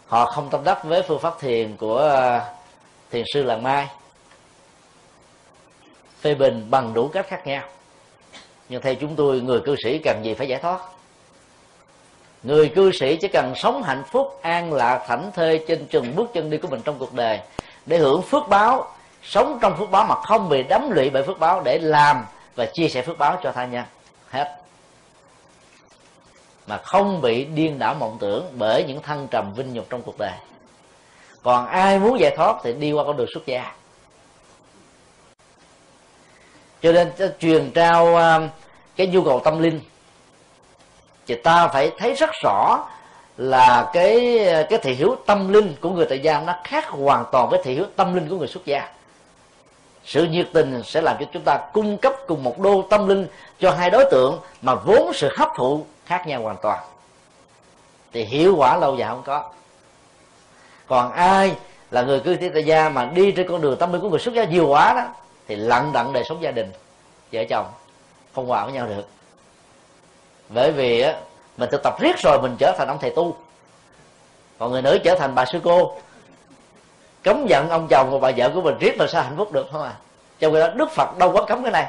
họ 0.06 0.26
không 0.26 0.50
tâm 0.50 0.64
đắc 0.64 0.84
với 0.84 1.02
phương 1.02 1.20
pháp 1.20 1.40
thiền 1.40 1.76
của 1.76 2.08
à, 2.08 2.52
thiền 3.10 3.24
sư 3.34 3.42
làng 3.42 3.62
mai. 3.62 3.88
Phê 6.20 6.34
bình 6.34 6.66
bằng 6.70 6.94
đủ 6.94 7.08
cách 7.08 7.26
khác 7.28 7.46
nhau. 7.46 7.62
Nhưng 8.68 8.82
theo 8.82 8.94
chúng 8.94 9.16
tôi, 9.16 9.40
người 9.40 9.60
cư 9.60 9.76
sĩ 9.84 9.98
cần 9.98 10.24
gì 10.24 10.34
phải 10.34 10.48
giải 10.48 10.60
thoát? 10.60 10.80
Người 12.42 12.68
cư 12.68 12.92
sĩ 12.92 13.16
chỉ 13.16 13.28
cần 13.28 13.54
sống 13.56 13.82
hạnh 13.82 14.02
phúc, 14.10 14.38
an 14.42 14.72
lạc, 14.72 15.04
thảnh 15.06 15.30
thơi 15.34 15.64
trên 15.68 15.86
chừng 15.86 16.16
bước 16.16 16.30
chân 16.34 16.50
đi 16.50 16.58
của 16.58 16.68
mình 16.68 16.80
trong 16.84 16.98
cuộc 16.98 17.14
đời 17.14 17.40
để 17.86 17.98
hưởng 17.98 18.22
phước 18.22 18.48
báo 18.48 18.93
sống 19.24 19.58
trong 19.62 19.76
phước 19.76 19.90
báo 19.90 20.04
mà 20.04 20.14
không 20.14 20.48
bị 20.48 20.62
đắm 20.62 20.90
lụy 20.90 21.10
bởi 21.10 21.22
phước 21.22 21.38
báo 21.38 21.60
để 21.60 21.78
làm 21.78 22.24
và 22.54 22.66
chia 22.66 22.88
sẻ 22.88 23.02
phước 23.02 23.18
báo 23.18 23.38
cho 23.42 23.52
tha 23.52 23.64
nhân. 23.64 23.84
Hết. 24.30 24.56
Mà 26.66 26.78
không 26.78 27.20
bị 27.20 27.44
điên 27.44 27.78
đảo 27.78 27.94
mộng 27.94 28.16
tưởng 28.20 28.46
bởi 28.58 28.84
những 28.84 29.02
thăng 29.02 29.28
trầm 29.28 29.54
vinh 29.54 29.72
nhục 29.72 29.90
trong 29.90 30.02
cuộc 30.02 30.18
đời. 30.18 30.32
Còn 31.42 31.66
ai 31.66 31.98
muốn 31.98 32.20
giải 32.20 32.36
thoát 32.36 32.56
thì 32.62 32.72
đi 32.72 32.92
qua 32.92 33.04
con 33.04 33.16
đường 33.16 33.28
xuất 33.34 33.46
gia. 33.46 33.72
Cho 36.82 36.92
nên 36.92 37.12
truyền 37.38 37.70
trao 37.70 38.16
à, 38.16 38.48
cái 38.96 39.06
nhu 39.06 39.24
cầu 39.24 39.40
tâm 39.40 39.62
linh. 39.62 39.80
Thì 41.26 41.34
ta 41.34 41.68
phải 41.68 41.90
thấy 41.98 42.14
rất 42.14 42.30
rõ 42.42 42.88
là 43.36 43.90
cái 43.92 44.38
à, 44.48 44.66
cái 44.70 44.78
thị 44.82 44.94
hiếu 44.94 45.16
tâm 45.26 45.52
linh 45.52 45.74
của 45.80 45.90
người 45.90 46.06
tại 46.08 46.18
gia 46.18 46.40
nó 46.40 46.54
khác 46.64 46.88
hoàn 46.88 47.24
toàn 47.32 47.48
với 47.50 47.60
thị 47.64 47.74
hiếu 47.74 47.84
tâm 47.96 48.14
linh 48.14 48.28
của 48.28 48.36
người 48.36 48.48
xuất 48.48 48.64
gia 48.64 48.88
sự 50.04 50.24
nhiệt 50.24 50.48
tình 50.52 50.82
sẽ 50.84 51.00
làm 51.00 51.16
cho 51.20 51.26
chúng 51.32 51.42
ta 51.42 51.58
cung 51.72 51.98
cấp 51.98 52.12
cùng 52.26 52.44
một 52.44 52.58
đô 52.58 52.82
tâm 52.90 53.08
linh 53.08 53.26
cho 53.60 53.70
hai 53.70 53.90
đối 53.90 54.04
tượng 54.10 54.40
mà 54.62 54.74
vốn 54.74 55.12
sự 55.14 55.34
hấp 55.36 55.48
thụ 55.56 55.84
khác 56.06 56.26
nhau 56.26 56.42
hoàn 56.42 56.56
toàn. 56.62 56.84
Thì 58.12 58.24
hiệu 58.24 58.54
quả 58.56 58.76
lâu 58.76 58.96
dài 58.96 59.08
không 59.08 59.22
có. 59.22 59.50
Còn 60.86 61.12
ai 61.12 61.56
là 61.90 62.02
người 62.02 62.20
cư 62.20 62.36
sĩ 62.40 62.62
gia 62.62 62.88
mà 62.88 63.04
đi 63.04 63.32
trên 63.32 63.48
con 63.48 63.60
đường 63.60 63.76
tâm 63.78 63.92
linh 63.92 64.02
của 64.02 64.08
người 64.08 64.18
xuất 64.18 64.34
gia 64.34 64.44
nhiều 64.44 64.68
quá 64.68 64.94
đó, 64.94 65.08
thì 65.48 65.56
lặng 65.56 65.90
đặng 65.94 66.12
đời 66.12 66.24
sống 66.28 66.42
gia 66.42 66.50
đình, 66.50 66.72
vợ 67.32 67.44
chồng, 67.50 67.66
không 68.34 68.46
hòa 68.46 68.64
với 68.64 68.72
nhau 68.72 68.86
được. 68.86 69.08
Bởi 70.48 70.72
vì 70.72 71.00
á, 71.00 71.14
mình 71.56 71.68
thực 71.72 71.82
tập 71.82 72.00
riết 72.00 72.18
rồi 72.18 72.42
mình 72.42 72.56
trở 72.58 72.74
thành 72.78 72.88
ông 72.88 72.98
thầy 73.00 73.10
tu. 73.10 73.36
Còn 74.58 74.70
người 74.70 74.82
nữ 74.82 74.98
trở 75.04 75.14
thành 75.18 75.34
bà 75.34 75.44
sư 75.44 75.60
cô 75.64 75.96
cấm 77.24 77.46
giận 77.46 77.68
ông 77.68 77.86
chồng 77.90 78.10
và 78.10 78.18
bà 78.18 78.30
vợ 78.36 78.50
của 78.54 78.60
mình 78.60 78.74
riết 78.80 78.96
mà 78.98 79.06
sao 79.06 79.22
hạnh 79.22 79.34
phúc 79.36 79.52
được, 79.52 79.68
không 79.72 79.82
à? 79.82 79.94
Trong 80.38 80.52
khi 80.52 80.60
đó, 80.60 80.68
đức 80.68 80.90
phật 80.90 81.18
đâu 81.18 81.32
có 81.32 81.44
cấm 81.44 81.62
cái 81.62 81.72
này. 81.72 81.86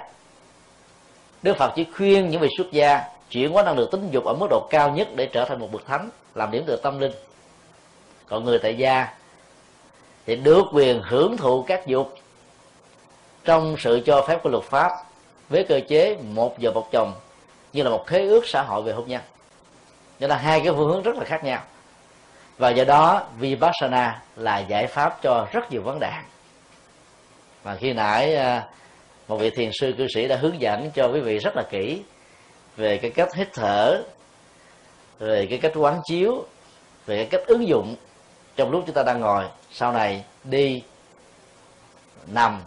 Đức 1.42 1.58
phật 1.58 1.72
chỉ 1.76 1.86
khuyên 1.98 2.30
những 2.30 2.42
vị 2.42 2.48
xuất 2.58 2.72
gia 2.72 3.04
chuyển 3.30 3.52
hóa 3.52 3.64
năng 3.64 3.78
lực 3.78 3.92
tính 3.92 4.10
dục 4.12 4.26
ở 4.26 4.34
mức 4.34 4.48
độ 4.50 4.68
cao 4.70 4.90
nhất 4.92 5.08
để 5.16 5.26
trở 5.26 5.46
thành 5.46 5.60
một 5.60 5.72
bậc 5.72 5.86
thánh, 5.86 6.10
làm 6.36 6.52
điểm 6.52 6.64
tựa 6.68 6.76
tâm 6.76 7.00
linh. 7.00 7.12
Còn 8.28 8.46
người 8.46 8.60
tại 8.60 8.78
gia 8.78 9.08
thì 10.26 10.36
được 10.36 10.64
quyền 10.74 11.02
hưởng 11.04 11.38
thụ 11.38 11.64
các 11.68 11.88
dục 11.88 12.16
trong 13.44 13.76
sự 13.80 14.02
cho 14.06 14.26
phép 14.28 14.44
của 14.44 14.50
luật 14.50 14.64
pháp 14.64 14.92
với 15.50 15.64
cơ 15.64 15.80
chế 15.88 16.18
một 16.24 16.56
vợ 16.62 16.72
một 16.72 16.92
chồng 16.92 17.14
như 17.74 17.84
là 17.84 17.90
một 17.90 18.08
khế 18.08 18.28
ước 18.28 18.48
xã 18.48 18.62
hội 18.62 18.82
về 18.82 18.94
hôn 18.94 19.08
nhân. 19.08 19.22
Cho 20.20 20.28
là 20.28 20.38
hai 20.38 20.60
cái 20.60 20.74
phương 20.74 20.90
hướng 20.90 21.02
rất 21.02 21.16
là 21.16 21.24
khác 21.24 21.44
nhau 21.44 21.62
và 22.58 22.70
do 22.70 22.84
đó, 22.84 23.24
vipassana 23.38 24.22
là 24.36 24.60
giải 24.60 24.88
pháp 24.88 25.18
cho 25.22 25.48
rất 25.52 25.72
nhiều 25.72 25.82
vấn 25.82 26.00
đề 26.00 26.12
và 27.66 27.76
khi 27.76 27.94
nãy 27.94 28.36
à, 28.36 28.68
một 29.28 29.38
vị 29.38 29.50
thiền 29.50 29.72
sư 29.80 29.94
cư 29.98 30.08
sĩ 30.16 30.28
đã 30.28 30.36
hướng 30.36 30.62
dẫn 30.62 30.92
cho 30.92 31.08
quý 31.08 31.20
vị 31.20 31.38
rất 31.38 31.56
là 31.56 31.64
kỹ 31.70 32.02
về 32.78 32.98
cái 32.98 33.12
cách 33.12 33.36
hít 33.36 33.48
thở, 33.54 34.04
về 35.20 35.48
cái 35.50 35.60
cách 35.60 35.72
quán 35.76 36.02
chiếu, 36.04 36.46
về 37.06 37.16
cái 37.18 37.26
cách 37.26 37.48
ứng 37.48 37.68
dụng 37.68 37.96
trong 38.56 38.72
lúc 38.72 38.84
chúng 38.86 38.96
ta 38.96 39.04
đang 39.04 39.20
ngồi. 39.20 39.46
Sau 39.72 39.92
này 39.92 40.24
đi, 40.44 40.84
nằm 42.28 42.62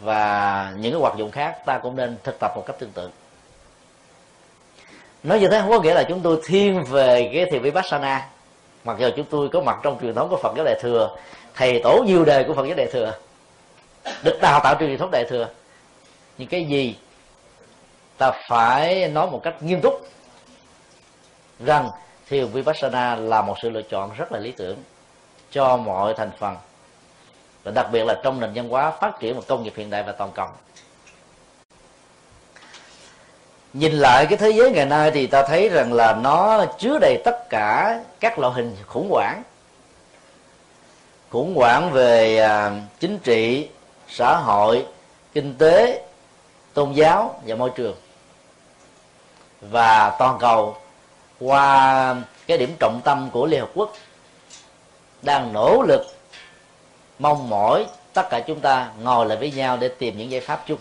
và 0.00 0.72
những 0.76 0.92
cái 0.92 1.00
hoạt 1.00 1.16
dụng 1.16 1.30
khác 1.30 1.56
ta 1.66 1.78
cũng 1.82 1.96
nên 1.96 2.16
thực 2.24 2.36
tập 2.40 2.52
một 2.56 2.64
cách 2.66 2.76
tương 2.78 2.92
tự. 2.92 3.10
Nói 5.22 5.40
như 5.40 5.48
thế 5.48 5.60
không 5.60 5.70
có 5.70 5.80
nghĩa 5.80 5.94
là 5.94 6.02
chúng 6.08 6.20
tôi 6.20 6.40
thiên 6.46 6.84
về 6.84 7.30
cái 7.34 7.46
thiền 7.50 7.62
vipassana 7.62 8.28
mặc 8.84 8.96
dù 8.98 9.08
chúng 9.16 9.26
tôi 9.30 9.48
có 9.48 9.60
mặt 9.60 9.78
trong 9.82 9.98
truyền 10.00 10.14
thống 10.14 10.28
của 10.28 10.36
phật 10.36 10.52
giáo 10.56 10.64
đại 10.64 10.78
thừa, 10.80 11.16
thầy 11.54 11.80
tổ 11.84 12.04
nhiều 12.06 12.24
đề 12.24 12.42
của 12.42 12.54
phật 12.54 12.66
giáo 12.66 12.76
đại 12.76 12.86
thừa, 12.92 13.14
được 14.22 14.38
đào 14.42 14.60
tạo 14.64 14.74
truyền 14.80 14.98
thống 14.98 15.10
đại 15.10 15.24
thừa. 15.24 15.48
Nhưng 16.38 16.48
cái 16.48 16.64
gì 16.64 16.96
ta 18.18 18.32
phải 18.48 19.08
nói 19.08 19.30
một 19.30 19.40
cách 19.42 19.62
nghiêm 19.62 19.80
túc 19.80 20.06
rằng 21.60 21.90
thiền 22.28 22.46
vipassana 22.46 23.14
là 23.14 23.42
một 23.42 23.54
sự 23.62 23.70
lựa 23.70 23.82
chọn 23.82 24.10
rất 24.16 24.32
là 24.32 24.38
lý 24.38 24.52
tưởng 24.52 24.76
cho 25.50 25.76
mọi 25.76 26.14
thành 26.14 26.30
phần, 26.38 26.56
và 27.62 27.72
đặc 27.74 27.86
biệt 27.92 28.04
là 28.04 28.20
trong 28.22 28.40
nền 28.40 28.52
văn 28.54 28.68
hóa 28.68 28.90
phát 28.90 29.20
triển 29.20 29.36
một 29.36 29.42
công 29.48 29.62
nghiệp 29.62 29.72
hiện 29.76 29.90
đại 29.90 30.02
và 30.02 30.12
toàn 30.12 30.30
cầu 30.34 30.48
nhìn 33.72 33.92
lại 33.92 34.26
cái 34.26 34.38
thế 34.38 34.50
giới 34.50 34.70
ngày 34.70 34.86
nay 34.86 35.10
thì 35.10 35.26
ta 35.26 35.42
thấy 35.42 35.68
rằng 35.68 35.92
là 35.92 36.14
nó 36.14 36.64
chứa 36.78 36.98
đầy 36.98 37.22
tất 37.24 37.50
cả 37.50 38.00
các 38.20 38.38
loại 38.38 38.52
hình 38.54 38.76
khủng 38.86 39.10
hoảng. 39.10 39.42
Khủng 41.30 41.54
hoảng 41.54 41.90
về 41.92 42.38
à, 42.38 42.70
chính 43.00 43.18
trị, 43.18 43.68
xã 44.08 44.36
hội, 44.36 44.86
kinh 45.32 45.54
tế, 45.58 46.04
tôn 46.74 46.92
giáo 46.92 47.40
và 47.46 47.56
môi 47.56 47.70
trường. 47.70 47.96
Và 49.60 50.16
toàn 50.18 50.38
cầu, 50.40 50.76
qua 51.40 52.16
cái 52.46 52.58
điểm 52.58 52.70
trọng 52.80 53.00
tâm 53.04 53.30
của 53.32 53.46
liên 53.46 53.60
hợp 53.60 53.70
quốc, 53.74 53.92
đang 55.22 55.52
nỗ 55.52 55.82
lực 55.88 56.06
mong 57.18 57.48
mỏi 57.48 57.86
tất 58.12 58.30
cả 58.30 58.40
chúng 58.40 58.60
ta 58.60 58.90
ngồi 59.02 59.26
lại 59.26 59.38
với 59.38 59.50
nhau 59.50 59.76
để 59.76 59.88
tìm 59.88 60.18
những 60.18 60.30
giải 60.30 60.40
pháp 60.40 60.62
chung 60.66 60.78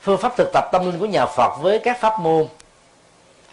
phương 0.00 0.18
pháp 0.18 0.36
thực 0.36 0.50
tập 0.52 0.64
tâm 0.72 0.86
linh 0.86 0.98
của 0.98 1.06
nhà 1.06 1.26
Phật 1.26 1.56
với 1.60 1.78
các 1.78 2.00
pháp 2.00 2.20
môn 2.20 2.46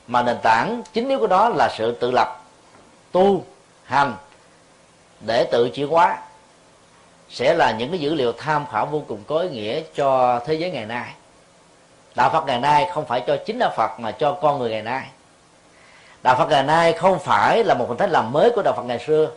mà 0.07 0.23
nền 0.23 0.37
tảng 0.43 0.81
chính 0.93 1.09
yếu 1.09 1.19
của 1.19 1.27
đó 1.27 1.49
là 1.49 1.69
sự 1.77 1.91
tự 1.91 2.11
lập, 2.11 2.41
tu, 3.11 3.43
hành 3.83 4.15
để 5.19 5.43
tự 5.43 5.69
chuyển 5.69 5.87
hóa. 5.87 6.17
Sẽ 7.29 7.53
là 7.53 7.71
những 7.71 7.89
cái 7.89 7.99
dữ 7.99 8.13
liệu 8.13 8.31
tham 8.31 8.65
khảo 8.71 8.85
vô 8.85 9.03
cùng 9.07 9.23
có 9.27 9.39
ý 9.39 9.49
nghĩa 9.49 9.81
cho 9.95 10.39
thế 10.45 10.53
giới 10.53 10.71
ngày 10.71 10.85
nay. 10.85 11.13
Đạo 12.15 12.29
phật 12.29 12.45
ngày 12.45 12.59
nay 12.59 12.89
không 12.93 13.05
phải 13.05 13.23
cho 13.27 13.37
chính 13.45 13.59
đạo 13.59 13.71
phật 13.77 13.99
mà 13.99 14.11
cho 14.11 14.31
con 14.41 14.59
người 14.59 14.69
ngày 14.69 14.81
nay. 14.81 15.03
Đạo 16.23 16.35
phật 16.37 16.49
ngày 16.49 16.63
nay 16.63 16.93
không 16.93 17.19
phải 17.19 17.63
là 17.63 17.73
một 17.73 17.85
hình 17.89 17.97
thức 17.97 18.09
làm 18.09 18.31
mới 18.31 18.51
của 18.55 18.61
đạo 18.61 18.73
phật 18.77 18.83
ngày 18.83 18.99
xưa, 19.07 19.29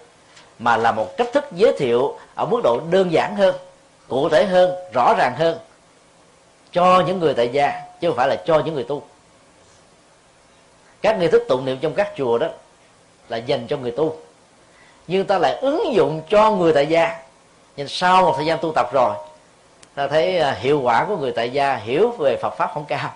mà 0.58 0.76
là 0.76 0.92
một 0.92 1.16
cách 1.16 1.28
thức 1.32 1.44
giới 1.52 1.72
thiệu 1.78 2.18
ở 2.34 2.46
mức 2.46 2.60
độ 2.64 2.80
đơn 2.90 3.12
giản 3.12 3.36
hơn, 3.36 3.54
cụ 4.08 4.28
thể 4.28 4.44
hơn, 4.46 4.70
rõ 4.92 5.14
ràng 5.18 5.34
hơn 5.36 5.58
cho 6.72 7.02
những 7.06 7.20
người 7.20 7.34
tại 7.34 7.48
gia, 7.48 7.82
chứ 8.00 8.08
không 8.08 8.16
phải 8.16 8.28
là 8.28 8.36
cho 8.46 8.62
những 8.64 8.74
người 8.74 8.84
tu. 8.84 9.02
Các 11.02 11.18
nghi 11.18 11.28
thức 11.28 11.42
tụng 11.48 11.64
niệm 11.64 11.78
trong 11.80 11.94
các 11.94 12.12
chùa 12.16 12.38
đó 12.38 12.46
là 13.28 13.36
dành 13.36 13.66
cho 13.66 13.76
người 13.76 13.90
tu. 13.90 14.16
Nhưng 15.06 15.26
ta 15.26 15.38
lại 15.38 15.54
ứng 15.54 15.94
dụng 15.94 16.22
cho 16.28 16.50
người 16.50 16.72
tại 16.72 16.86
gia. 16.86 17.22
Nhưng 17.76 17.88
sau 17.88 18.22
một 18.22 18.34
thời 18.36 18.46
gian 18.46 18.58
tu 18.58 18.72
tập 18.74 18.90
rồi, 18.92 19.14
ta 19.94 20.08
thấy 20.08 20.38
à, 20.38 20.52
hiệu 20.52 20.80
quả 20.80 21.04
của 21.04 21.16
người 21.16 21.32
tại 21.32 21.50
gia, 21.50 21.76
hiểu 21.76 22.10
về 22.10 22.36
Phật 22.42 22.50
pháp 22.50 22.70
không 22.74 22.84
cao. 22.84 23.12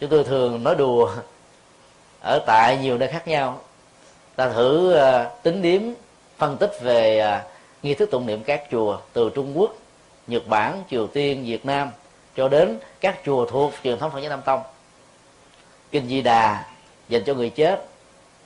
Chúng 0.00 0.10
tôi 0.10 0.24
thường 0.24 0.64
nói 0.64 0.74
đùa 0.74 1.10
ở 2.20 2.38
tại 2.46 2.78
nhiều 2.78 2.98
nơi 2.98 3.08
khác 3.08 3.28
nhau. 3.28 3.60
Ta 4.36 4.48
thử 4.48 4.92
à, 4.92 5.30
tính 5.42 5.62
điểm 5.62 5.94
phân 6.38 6.56
tích 6.56 6.72
về 6.80 7.18
à, 7.18 7.44
nghi 7.82 7.94
thức 7.94 8.10
tụng 8.10 8.26
niệm 8.26 8.42
các 8.44 8.62
chùa 8.70 8.98
từ 9.12 9.30
Trung 9.34 9.58
Quốc 9.58 9.74
Nhật 10.26 10.48
Bản, 10.48 10.82
Triều 10.90 11.06
Tiên, 11.06 11.44
Việt 11.44 11.66
Nam 11.66 11.90
cho 12.36 12.48
đến 12.48 12.78
các 13.00 13.18
chùa 13.24 13.46
thuộc 13.46 13.72
truyền 13.84 13.98
thống 13.98 14.10
Phật 14.10 14.20
giáo 14.20 14.30
Nam 14.30 14.42
Tông. 14.42 14.62
Kinh 15.90 16.08
Di 16.08 16.22
Đà 16.22 16.64
dành 17.08 17.24
cho 17.24 17.34
người 17.34 17.50
chết, 17.50 17.86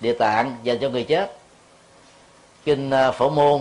địa 0.00 0.12
tạng 0.12 0.56
dành 0.62 0.78
cho 0.80 0.88
người 0.88 1.04
chết, 1.04 1.38
kinh 2.64 2.90
ờ, 2.90 3.12
phổ 3.12 3.30
môn, 3.30 3.60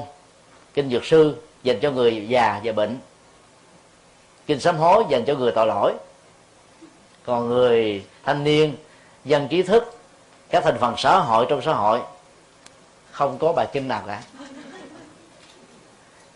kinh 0.73 0.89
dược 0.89 1.05
sư 1.05 1.35
dành 1.63 1.79
cho 1.79 1.91
người 1.91 2.25
già 2.27 2.61
và 2.63 2.71
bệnh, 2.71 2.99
kinh 4.45 4.59
sám 4.59 4.77
hối 4.77 5.03
dành 5.09 5.25
cho 5.25 5.35
người 5.35 5.51
tội 5.51 5.67
lỗi. 5.67 5.93
Còn 7.25 7.49
người 7.49 8.05
thanh 8.23 8.43
niên 8.43 8.75
dân 9.25 9.47
trí 9.47 9.63
thức, 9.63 9.99
các 10.49 10.63
thành 10.63 10.77
phần 10.79 10.93
xã 10.97 11.19
hội 11.19 11.45
trong 11.49 11.61
xã 11.61 11.73
hội, 11.73 12.01
không 13.11 13.37
có 13.37 13.53
bài 13.53 13.67
kinh 13.73 13.87
nào 13.87 14.03
cả 14.07 14.21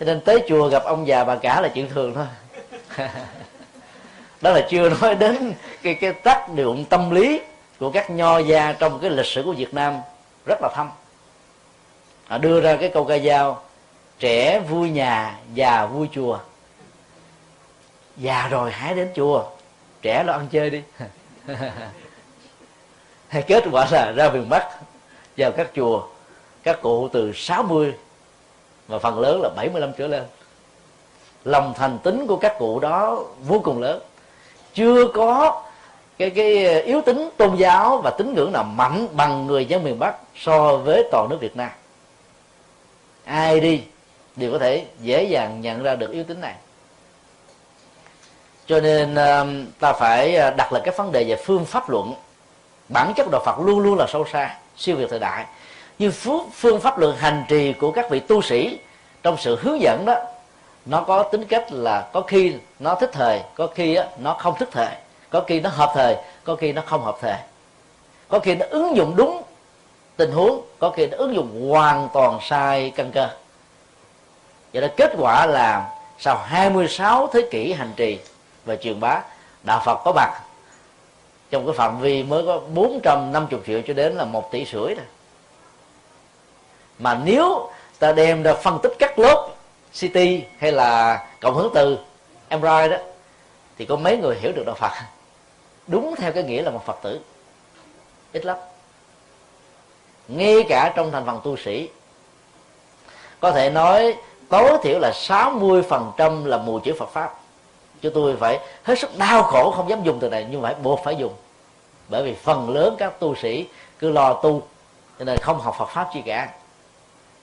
cho 0.02 0.06
nên 0.06 0.22
tới 0.22 0.44
chùa 0.48 0.68
gặp 0.68 0.84
ông 0.84 1.08
già 1.08 1.24
bà 1.24 1.36
cả 1.36 1.62
là 1.62 1.68
chuyện 1.68 1.90
thường 1.90 2.14
thôi. 2.16 2.26
Đó 4.42 4.52
là 4.52 4.68
chưa 4.70 4.90
nói 4.90 5.16
đến 5.16 5.54
cái 5.84 5.94
cái 5.94 6.14
tác 6.14 6.48
dụng 6.56 6.86
tâm 6.86 7.12
lý 7.12 7.42
của 7.80 7.92
các 7.92 8.10
nho 8.10 8.40
gia 8.40 8.74
trong 8.74 9.00
cái 9.00 9.10
lịch 9.10 9.26
sử 9.26 9.44
của 9.44 9.54
Việt 9.54 9.74
Nam 9.74 9.98
rất 10.46 10.60
là 10.62 10.70
thâm. 10.76 10.90
Họ 12.28 12.38
đưa 12.38 12.62
ra 12.62 12.76
cái 12.76 12.90
câu 12.90 13.06
ca 13.06 13.18
dao, 13.18 13.64
trẻ 14.20 14.60
vui 14.60 14.90
nhà, 14.90 15.40
già 15.54 15.86
vui 15.86 16.08
chùa. 16.14 16.40
Già 18.18 18.48
rồi 18.48 18.72
hãy 18.72 18.96
đến 18.96 19.12
chùa, 19.16 19.44
trẻ 20.02 20.24
lo 20.24 20.34
ăn 20.34 20.48
chơi 20.52 20.70
đi. 20.70 20.82
Hay 23.28 23.42
kết 23.42 23.64
quả 23.72 23.88
là 23.92 24.12
ra 24.12 24.30
miền 24.30 24.50
bắc 24.50 24.70
vào 25.38 25.52
các 25.52 25.68
chùa, 25.76 26.08
các 26.64 26.82
cụ 26.82 27.10
từ 27.14 27.34
60 27.36 27.94
và 28.88 29.00
phần 29.00 29.20
lớn 29.20 29.42
là 29.42 29.50
75 29.56 29.92
trở 29.98 30.08
lên. 30.08 30.24
Lòng 31.46 31.74
thành 31.78 32.00
tính 32.04 32.28
của 32.28 32.38
các 32.38 32.56
cụ 32.60 32.80
đó 32.80 33.24
vô 33.48 33.60
cùng 33.60 33.82
lớn. 33.82 34.02
Chưa 34.74 35.08
có 35.08 35.62
cái 36.18 36.30
cái 36.30 36.82
yếu 36.82 37.02
tính 37.02 37.30
tôn 37.38 37.56
giáo 37.56 37.98
và 37.98 38.12
tín 38.18 38.34
ngưỡng 38.34 38.52
nào 38.52 38.64
mạnh 38.64 39.08
bằng 39.12 39.48
người 39.48 39.66
dân 39.66 39.84
miền 39.84 40.00
Bắc 40.00 40.16
so 40.36 40.78
với 40.78 41.08
toàn 41.12 41.30
nước 41.30 41.38
Việt 41.42 41.58
Nam. 41.58 41.72
Ai 43.26 43.60
đi 43.60 43.82
đều 44.36 44.52
có 44.52 44.60
thể 44.60 44.86
dễ 45.02 45.24
dàng 45.24 45.62
nhận 45.62 45.84
ra 45.84 45.96
được 45.96 46.12
yếu 46.12 46.24
tính 46.24 46.42
này. 46.42 46.56
Cho 48.66 48.80
nên 48.80 49.16
um, 49.16 49.66
ta 49.80 49.94
phải 49.94 50.36
à, 50.36 50.50
đặt 50.58 50.74
lại 50.74 50.82
cái 50.86 50.94
vấn 50.98 51.12
đề 51.12 51.24
về 51.24 51.36
phương 51.46 51.66
pháp 51.66 51.90
luận. 51.90 52.14
Bản 52.90 53.14
chất 53.16 53.28
đạo 53.32 53.42
Phật 53.46 53.60
luôn 53.60 53.80
luôn 53.80 53.98
là 53.98 54.06
sâu 54.10 54.26
xa, 54.32 54.58
siêu 54.78 54.96
việt 54.96 55.08
thời 55.10 55.20
đại 55.20 55.46
như 56.00 56.12
phương 56.54 56.80
pháp 56.82 56.98
luận 57.00 57.16
hành 57.16 57.44
trì 57.48 57.74
của 57.74 57.92
các 57.92 58.10
vị 58.10 58.20
tu 58.20 58.42
sĩ, 58.42 58.80
trong 59.24 59.38
sự 59.38 59.60
hướng 59.62 59.82
dẫn 59.82 60.06
đó, 60.06 60.16
nó 60.86 61.02
có 61.02 61.24
tính 61.24 61.46
cách 61.46 61.66
là 61.72 62.10
có 62.14 62.22
khi 62.22 62.54
nó 62.80 62.96
thích 62.96 63.10
thời, 63.14 63.42
có 63.56 63.68
khi 63.68 63.98
nó 64.18 64.34
không 64.34 64.56
thích 64.60 64.70
thời, 64.72 64.96
có 65.30 65.42
khi 65.48 65.60
nó 65.60 65.70
hợp 65.70 65.92
thời, 65.96 66.16
có 66.44 66.56
khi 66.56 66.74
nó 66.74 66.82
không 66.86 67.04
hợp 67.04 67.18
thời. 67.22 67.38
Có 68.28 68.40
khi 68.40 68.56
nó 68.56 68.66
ứng 68.70 68.96
dụng 68.96 69.16
đúng 69.16 69.42
tình 70.18 70.32
huống, 70.32 70.62
có 70.80 70.90
khi 70.90 71.08
nó 71.08 71.18
ứng 71.18 71.36
dụng 71.36 71.70
hoàn 71.70 72.10
toàn 72.14 72.40
sai 72.42 72.94
căn 72.96 73.12
cơ. 73.12 73.30
Do 74.74 74.82
đó 74.82 74.88
kết 74.98 75.12
quả 75.18 75.46
là 75.46 75.90
sau 76.20 76.38
26 76.38 77.28
thế 77.34 77.48
kỷ 77.52 77.74
hành 77.74 77.94
trì 77.96 78.20
và 78.66 78.76
truyền 78.76 79.00
bá, 79.00 79.22
đạo 79.64 79.82
Phật 79.86 80.02
có 80.06 80.12
mặt. 80.16 80.42
Trong 81.52 81.66
cái 81.66 81.74
phạm 81.78 82.00
vi 82.00 82.24
mới 82.24 82.46
có 82.46 82.62
450 82.74 83.60
triệu 83.68 83.82
cho 83.88 83.94
đến 83.94 84.14
là 84.14 84.26
một 84.26 84.52
tỷ 84.52 84.66
rưỡi 84.66 84.96
thôi 84.96 85.06
mà 87.02 87.20
nếu 87.24 87.70
ta 88.00 88.12
đem 88.12 88.44
ra 88.44 88.54
phân 88.54 88.80
tích 88.84 88.94
các 89.00 89.20
lớp 89.20 89.48
CT 90.02 90.18
hay 90.60 90.72
là 90.72 91.20
cộng 91.42 91.56
hưởng 91.56 91.72
từ 91.74 91.98
MRI 92.50 92.90
đó, 92.90 92.98
thì 93.78 93.86
có 93.86 93.96
mấy 93.96 94.18
người 94.18 94.38
hiểu 94.40 94.52
được 94.52 94.64
đạo 94.66 94.76
Phật. 94.76 94.92
Đúng 95.88 96.16
theo 96.18 96.32
cái 96.32 96.44
nghĩa 96.44 96.62
là 96.62 96.72
một 96.72 96.86
Phật 96.86 97.00
tử. 97.02 97.20
Ít 98.34 98.46
lắm. 98.46 98.58
Ngay 100.28 100.64
cả 100.70 100.94
trong 100.96 101.12
thành 101.12 101.26
phần 101.26 101.40
tu 101.44 101.58
sĩ, 101.58 101.90
có 103.40 103.52
thể 103.52 103.70
nói 103.70 104.16
tối 104.50 104.78
thiểu 104.84 105.00
là 105.00 105.12
60% 105.12 106.46
là 106.46 106.58
mù 106.58 106.80
chữ 106.80 106.94
Phật 107.00 107.10
pháp. 107.10 107.40
Cho 108.02 108.10
tôi 108.14 108.36
phải 108.40 108.60
hết 108.84 109.00
sức 109.00 109.18
đau 109.18 109.44
khổ 109.44 109.72
không 109.72 109.90
dám 109.90 110.04
dùng 110.04 110.20
từ 110.20 110.30
này, 110.30 110.48
nhưng 110.52 110.62
phải 110.62 110.76
buộc 110.76 111.00
phải 111.04 111.16
dùng. 111.16 111.34
Bởi 112.10 112.24
vì 112.24 112.36
phần 112.36 112.70
lớn 112.70 112.96
các 113.00 113.20
tu 113.20 113.36
sĩ 113.36 113.68
cứ 114.00 114.12
lo 114.12 114.34
tu, 114.34 114.62
cho 115.20 115.26
nên 115.26 115.38
không 115.38 115.60
học 115.60 115.76
Phật 115.78 115.90
pháp 115.90 116.10
chi 116.14 116.22
cả 116.26 116.50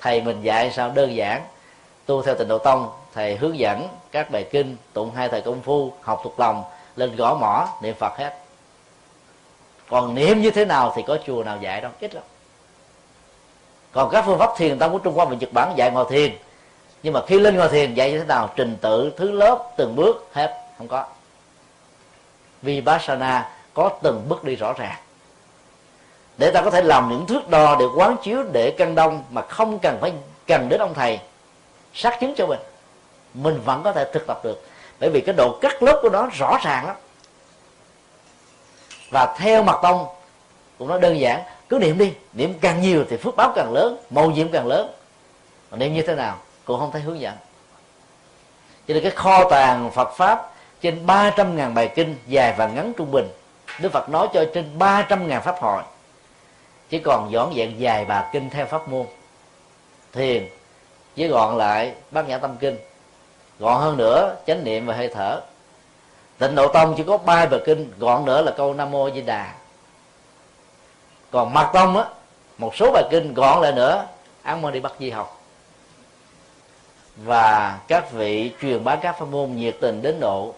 thầy 0.01 0.21
mình 0.21 0.43
dạy 0.43 0.71
sao? 0.71 0.91
Đơn 0.91 1.17
giản. 1.17 1.43
Tu 2.07 2.23
theo 2.23 2.35
tịnh 2.35 2.49
độ 2.49 2.59
tông, 2.59 2.91
thầy 3.15 3.37
hướng 3.37 3.59
dẫn 3.59 3.89
các 4.11 4.31
bài 4.31 4.49
kinh, 4.51 4.77
tụng 4.93 5.11
hai 5.15 5.29
thời 5.29 5.41
công 5.41 5.63
phu, 5.63 5.93
học 6.03 6.21
thuộc 6.25 6.41
lòng, 6.41 6.65
lên 6.97 7.17
gõ 7.17 7.35
mỏ 7.35 7.69
niệm 7.83 7.95
phật 7.99 8.17
hết. 8.17 8.39
Còn 9.89 10.15
niệm 10.15 10.41
như 10.41 10.51
thế 10.51 10.65
nào 10.65 10.93
thì 10.97 11.03
có 11.07 11.19
chùa 11.27 11.45
nào 11.45 11.59
dạy 11.61 11.81
đâu, 11.81 11.91
ít 12.01 12.15
lắm. 12.15 12.25
Còn 13.93 14.11
các 14.11 14.25
phương 14.27 14.39
pháp 14.39 14.51
thiền 14.57 14.79
tâm 14.79 14.93
của 14.93 14.99
trung 14.99 15.15
hoa 15.15 15.25
và 15.25 15.37
nhật 15.37 15.53
bản 15.53 15.73
dạy 15.77 15.91
ngồi 15.91 16.07
thiền. 16.11 16.37
Nhưng 17.03 17.13
mà 17.13 17.21
khi 17.27 17.39
lên 17.39 17.57
ngồi 17.57 17.69
thiền, 17.69 17.95
dạy 17.95 18.13
như 18.13 18.19
thế 18.19 18.25
nào? 18.25 18.51
Trình 18.57 18.77
tự 18.81 19.13
thứ 19.17 19.31
lớp, 19.31 19.71
từng 19.77 19.97
bước, 19.97 20.31
hết, 20.33 20.63
không 20.79 20.89
có. 20.89 21.05
Vì 22.63 22.75
Vipassana 22.75 23.51
có 23.75 23.91
từng 24.03 24.25
bước 24.29 24.45
đi 24.45 24.57
rõ 24.57 24.73
ràng 24.73 24.97
để 26.39 26.51
ta 26.51 26.62
có 26.62 26.70
thể 26.70 26.82
làm 26.82 27.09
những 27.09 27.26
thước 27.26 27.49
đo 27.49 27.76
để 27.78 27.84
quán 27.97 28.16
chiếu 28.22 28.43
để 28.53 28.74
căn 28.78 28.95
đông 28.95 29.24
mà 29.30 29.43
không 29.43 29.78
cần 29.78 29.99
phải 30.01 30.12
cần 30.47 30.68
đến 30.68 30.80
ông 30.80 30.95
thầy 30.95 31.20
xác 31.95 32.20
chứng 32.20 32.34
cho 32.36 32.47
mình 32.47 32.61
mình 33.34 33.61
vẫn 33.64 33.82
có 33.82 33.93
thể 33.93 34.05
thực 34.12 34.26
tập 34.26 34.41
được. 34.45 34.66
Bởi 35.01 35.11
vì 35.11 35.20
cái 35.20 35.34
độ 35.39 35.59
cắt 35.61 35.82
lớp 35.82 35.99
của 36.03 36.09
nó 36.09 36.28
rõ 36.39 36.59
ràng 36.62 36.86
lắm. 36.86 36.97
Và 39.11 39.36
theo 39.39 39.62
mặt 39.62 39.76
tông 39.82 40.07
cũng 40.78 40.89
nó 40.89 40.99
đơn 40.99 41.20
giản, 41.20 41.43
cứ 41.68 41.78
niệm 41.78 41.99
đi, 41.99 42.12
niệm 42.32 42.55
càng 42.61 42.80
nhiều 42.80 43.05
thì 43.11 43.16
phước 43.16 43.36
báo 43.36 43.53
càng 43.57 43.72
lớn 43.72 43.97
màu 44.11 44.30
nhiệm 44.30 44.49
càng 44.53 44.66
lớn. 44.66 44.91
Mà 45.70 45.78
niệm 45.78 45.95
như 45.95 46.03
thế 46.03 46.14
nào, 46.14 46.39
cũng 46.64 46.80
không 46.80 46.93
thấy 46.93 47.03
hướng 47.03 47.20
dẫn. 47.20 47.34
Cho 48.89 48.95
nên 48.95 49.03
cái 49.03 49.12
kho 49.12 49.51
tàng 49.51 49.91
Phật 49.91 50.16
pháp 50.16 50.53
trên 50.80 51.07
300.000 51.07 51.74
bài 51.74 51.93
kinh 51.95 52.16
dài 52.26 52.55
và 52.59 52.66
ngắn 52.66 52.93
trung 52.97 53.11
bình, 53.11 53.28
Đức 53.80 53.93
Phật 53.93 54.09
nói 54.09 54.28
cho 54.34 54.45
trên 54.55 54.78
300.000 54.78 55.41
pháp 55.41 55.57
hội 55.61 55.82
chỉ 56.89 56.99
còn 56.99 57.32
dọn 57.32 57.55
dẹn 57.55 57.80
dài 57.80 58.05
bà 58.05 58.30
kinh 58.32 58.51
theo 58.51 58.66
pháp 58.66 58.89
môn, 58.89 59.07
thiền, 60.12 60.49
với 61.16 61.28
gọn 61.28 61.59
lại 61.59 61.95
bát 62.11 62.28
nhã 62.28 62.39
tâm 62.39 62.57
kinh. 62.57 62.78
Gọn 63.59 63.80
hơn 63.80 63.97
nữa, 63.97 64.36
chánh 64.47 64.64
niệm 64.64 64.86
và 64.86 64.95
hơi 64.95 65.09
thở. 65.09 65.41
Tịnh 66.39 66.55
độ 66.55 66.68
tông 66.72 66.95
chỉ 66.97 67.03
có 67.07 67.18
ba 67.18 67.47
bờ 67.47 67.59
kinh, 67.66 67.93
gọn 67.99 68.24
nữa 68.24 68.43
là 68.43 68.53
câu 68.57 68.74
nam 68.74 68.91
mô 68.91 69.11
di 69.11 69.20
đà. 69.20 69.55
Còn 71.30 71.55
mật 71.55 71.70
tông 71.72 71.97
á, 71.97 72.05
một 72.59 72.76
số 72.76 72.91
bài 72.93 73.05
kinh 73.11 73.34
gọn 73.34 73.62
lại 73.62 73.72
nữa 73.72 74.07
ăn 74.43 74.62
mơ 74.62 74.70
đi 74.70 74.80
bắt 74.80 74.93
di 74.99 75.11
học. 75.11 75.41
Và 77.16 77.78
các 77.89 78.12
vị 78.12 78.53
truyền 78.62 78.84
bá 78.84 78.97
các 78.97 79.18
pháp 79.18 79.26
môn 79.28 79.57
nhiệt 79.57 79.76
tình 79.80 80.03
đến 80.03 80.20
độ, 80.20 80.55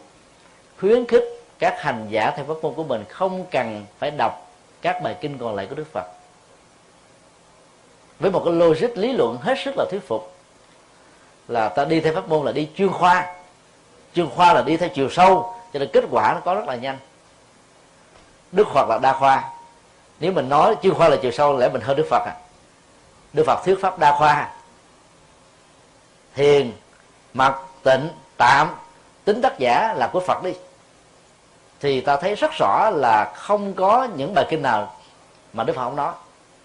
khuyến 0.81 1.07
khích 1.07 1.25
các 1.59 1.83
hành 1.83 2.07
giả 2.11 2.31
theo 2.37 2.45
pháp 2.45 2.55
môn 2.63 2.75
của 2.75 2.85
mình 2.85 3.05
không 3.09 3.45
cần 3.51 3.87
phải 3.99 4.11
đọc 4.11 4.51
các 4.83 5.03
bài 5.03 5.17
kinh 5.21 5.39
còn 5.39 5.55
lại 5.55 5.67
của 5.67 5.75
Đức 5.75 5.87
Phật 5.93 6.07
với 8.21 8.31
một 8.31 8.43
cái 8.45 8.55
logic 8.55 8.97
lý 8.99 9.13
luận 9.13 9.39
hết 9.43 9.55
sức 9.65 9.75
là 9.77 9.85
thuyết 9.91 10.09
phục. 10.09 10.33
Là 11.49 11.69
ta 11.69 11.85
đi 11.85 12.01
theo 12.01 12.15
pháp 12.15 12.29
môn 12.29 12.47
là 12.47 12.53
đi 12.53 12.69
chuyên 12.77 12.93
khoa. 12.93 13.35
Chuyên 14.15 14.31
khoa 14.31 14.53
là 14.53 14.63
đi 14.63 14.77
theo 14.77 14.89
chiều 14.89 15.11
sâu. 15.11 15.55
Cho 15.73 15.79
nên 15.79 15.89
kết 15.93 16.05
quả 16.11 16.35
nó 16.35 16.41
có 16.45 16.55
rất 16.55 16.65
là 16.67 16.75
nhanh. 16.75 16.99
Đức 18.53 18.69
phật 18.75 18.89
là 18.89 18.99
đa 18.99 19.13
khoa. 19.13 19.51
Nếu 20.21 20.33
mình 20.33 20.49
nói 20.49 20.77
chuyên 20.83 20.95
khoa 20.95 21.09
là 21.09 21.17
chiều 21.23 21.31
sâu, 21.31 21.59
lẽ 21.59 21.69
mình 21.69 21.83
hơn 21.83 21.97
đức 21.97 22.07
phật 22.11 22.23
à? 22.27 22.35
Đức 23.33 23.45
phật 23.47 23.65
thuyết 23.65 23.79
pháp 23.81 23.99
đa 23.99 24.19
khoa. 24.19 24.51
Thiền 26.35 26.73
mặt 27.35 27.59
tịnh, 27.83 28.09
tạm. 28.37 28.69
Tính 29.25 29.43
tác 29.43 29.59
giả 29.59 29.95
là 29.97 30.11
của 30.13 30.21
phật 30.21 30.43
đi. 30.43 30.53
Thì 31.81 32.01
ta 32.01 32.17
thấy 32.17 32.35
rất 32.35 32.51
rõ 32.59 32.91
là 32.91 33.33
không 33.37 33.75
có 33.75 34.09
những 34.17 34.35
bài 34.35 34.47
kinh 34.51 34.63
nào 34.63 34.95
mà 35.53 35.65
đức 35.65 35.73
phật 35.77 35.85
không 35.85 35.97
nói. 35.97 36.13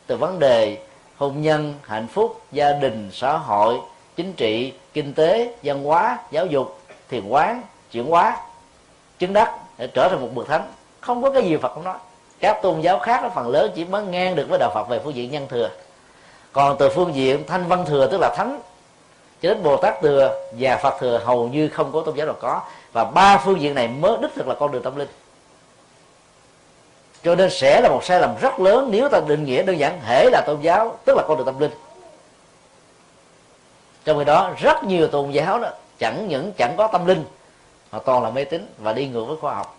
Từ 0.08 0.18
vấn 0.18 0.40
đề 0.40 0.78
hôn 1.18 1.42
nhân, 1.42 1.74
hạnh 1.84 2.08
phúc, 2.08 2.42
gia 2.52 2.72
đình, 2.72 3.10
xã 3.14 3.38
hội, 3.38 3.80
chính 4.16 4.34
trị, 4.34 4.74
kinh 4.94 5.14
tế, 5.14 5.56
văn 5.64 5.84
hóa, 5.84 6.18
giáo 6.32 6.46
dục, 6.46 6.80
thiền 7.10 7.28
quán, 7.28 7.62
chuyển 7.92 8.06
hóa. 8.06 8.38
Chứng 9.20 9.34
đắc 9.34 9.58
để 9.78 9.88
trở 9.88 10.10
thành 10.10 10.22
một 10.22 10.30
bậc 10.34 10.48
thánh. 10.48 10.72
Không 11.02 11.22
có 11.24 11.30
cái 11.32 11.44
gì 11.44 11.58
phật 11.58 11.74
không 11.74 11.84
nói. 11.84 11.98
Các 12.40 12.62
tôn 12.62 12.82
giáo 12.82 13.00
khác 13.00 13.24
ở 13.24 13.30
phần 13.36 13.48
lớn 13.48 13.72
chỉ 13.76 13.86
mới 13.86 14.04
ngang 14.06 14.36
được 14.36 14.48
với 14.50 14.60
đạo 14.60 14.72
phật 14.74 14.90
về 14.90 15.00
phương 15.04 15.16
diện 15.16 15.32
nhân 15.32 15.48
thừa. 15.50 15.70
Còn 16.52 16.78
từ 16.80 16.90
phương 16.90 17.16
diện 17.16 17.44
thanh 17.48 17.68
văn 17.68 17.86
thừa 17.86 18.08
tức 18.12 18.18
là 18.22 18.36
thánh. 18.38 18.60
Cho 19.42 19.50
đến 19.50 19.64
bồ 19.64 19.78
tát 19.78 20.02
thừa 20.02 20.48
và 20.60 20.78
phật 20.78 20.94
thừa 21.00 21.22
hầu 21.26 21.48
như 21.48 21.68
không 21.68 21.92
có 21.92 22.02
tôn 22.02 22.16
giáo 22.16 22.26
nào 22.26 22.36
có. 22.40 22.62
Và 22.94 23.04
ba 23.04 23.38
phương 23.38 23.62
diện 23.62 23.76
này 23.76 23.88
mới 23.88 24.18
đích 24.22 24.32
thực 24.36 24.48
là 24.48 24.56
con 24.60 24.72
đường 24.72 24.84
tâm 24.84 24.96
linh 24.96 25.10
cho 27.26 27.36
nên 27.36 27.50
sẽ 27.50 27.82
là 27.82 27.90
một 27.90 28.04
sai 28.04 28.20
lầm 28.20 28.36
rất 28.42 28.60
lớn 28.60 28.88
nếu 28.92 29.10
ta 29.10 29.22
định 29.28 29.44
nghĩa 29.44 29.64
đơn 29.64 29.80
giản 29.80 30.02
hễ 30.02 30.30
là 30.30 30.42
tôn 30.48 30.62
giáo, 30.62 30.98
tức 31.06 31.14
là 31.18 31.24
con 31.28 31.38
đường 31.38 31.46
tâm 31.46 31.60
linh. 31.60 31.72
Trong 34.06 34.20
khi 34.20 34.26
đó, 34.26 34.52
rất 34.58 34.84
nhiều 34.84 35.08
tôn 35.08 35.32
giáo 35.32 35.60
đó, 35.60 35.70
chẳng 36.00 36.28
những 36.28 36.52
chẳng 36.58 36.74
có 36.78 36.88
tâm 36.88 37.06
linh, 37.06 37.26
mà 37.92 38.00
toàn 38.00 38.24
là 38.24 38.30
mê 38.30 38.44
tín 38.44 38.74
và 38.78 38.94
đi 38.94 39.08
ngược 39.08 39.24
với 39.24 39.38
khoa 39.38 39.56
học. 39.56 39.78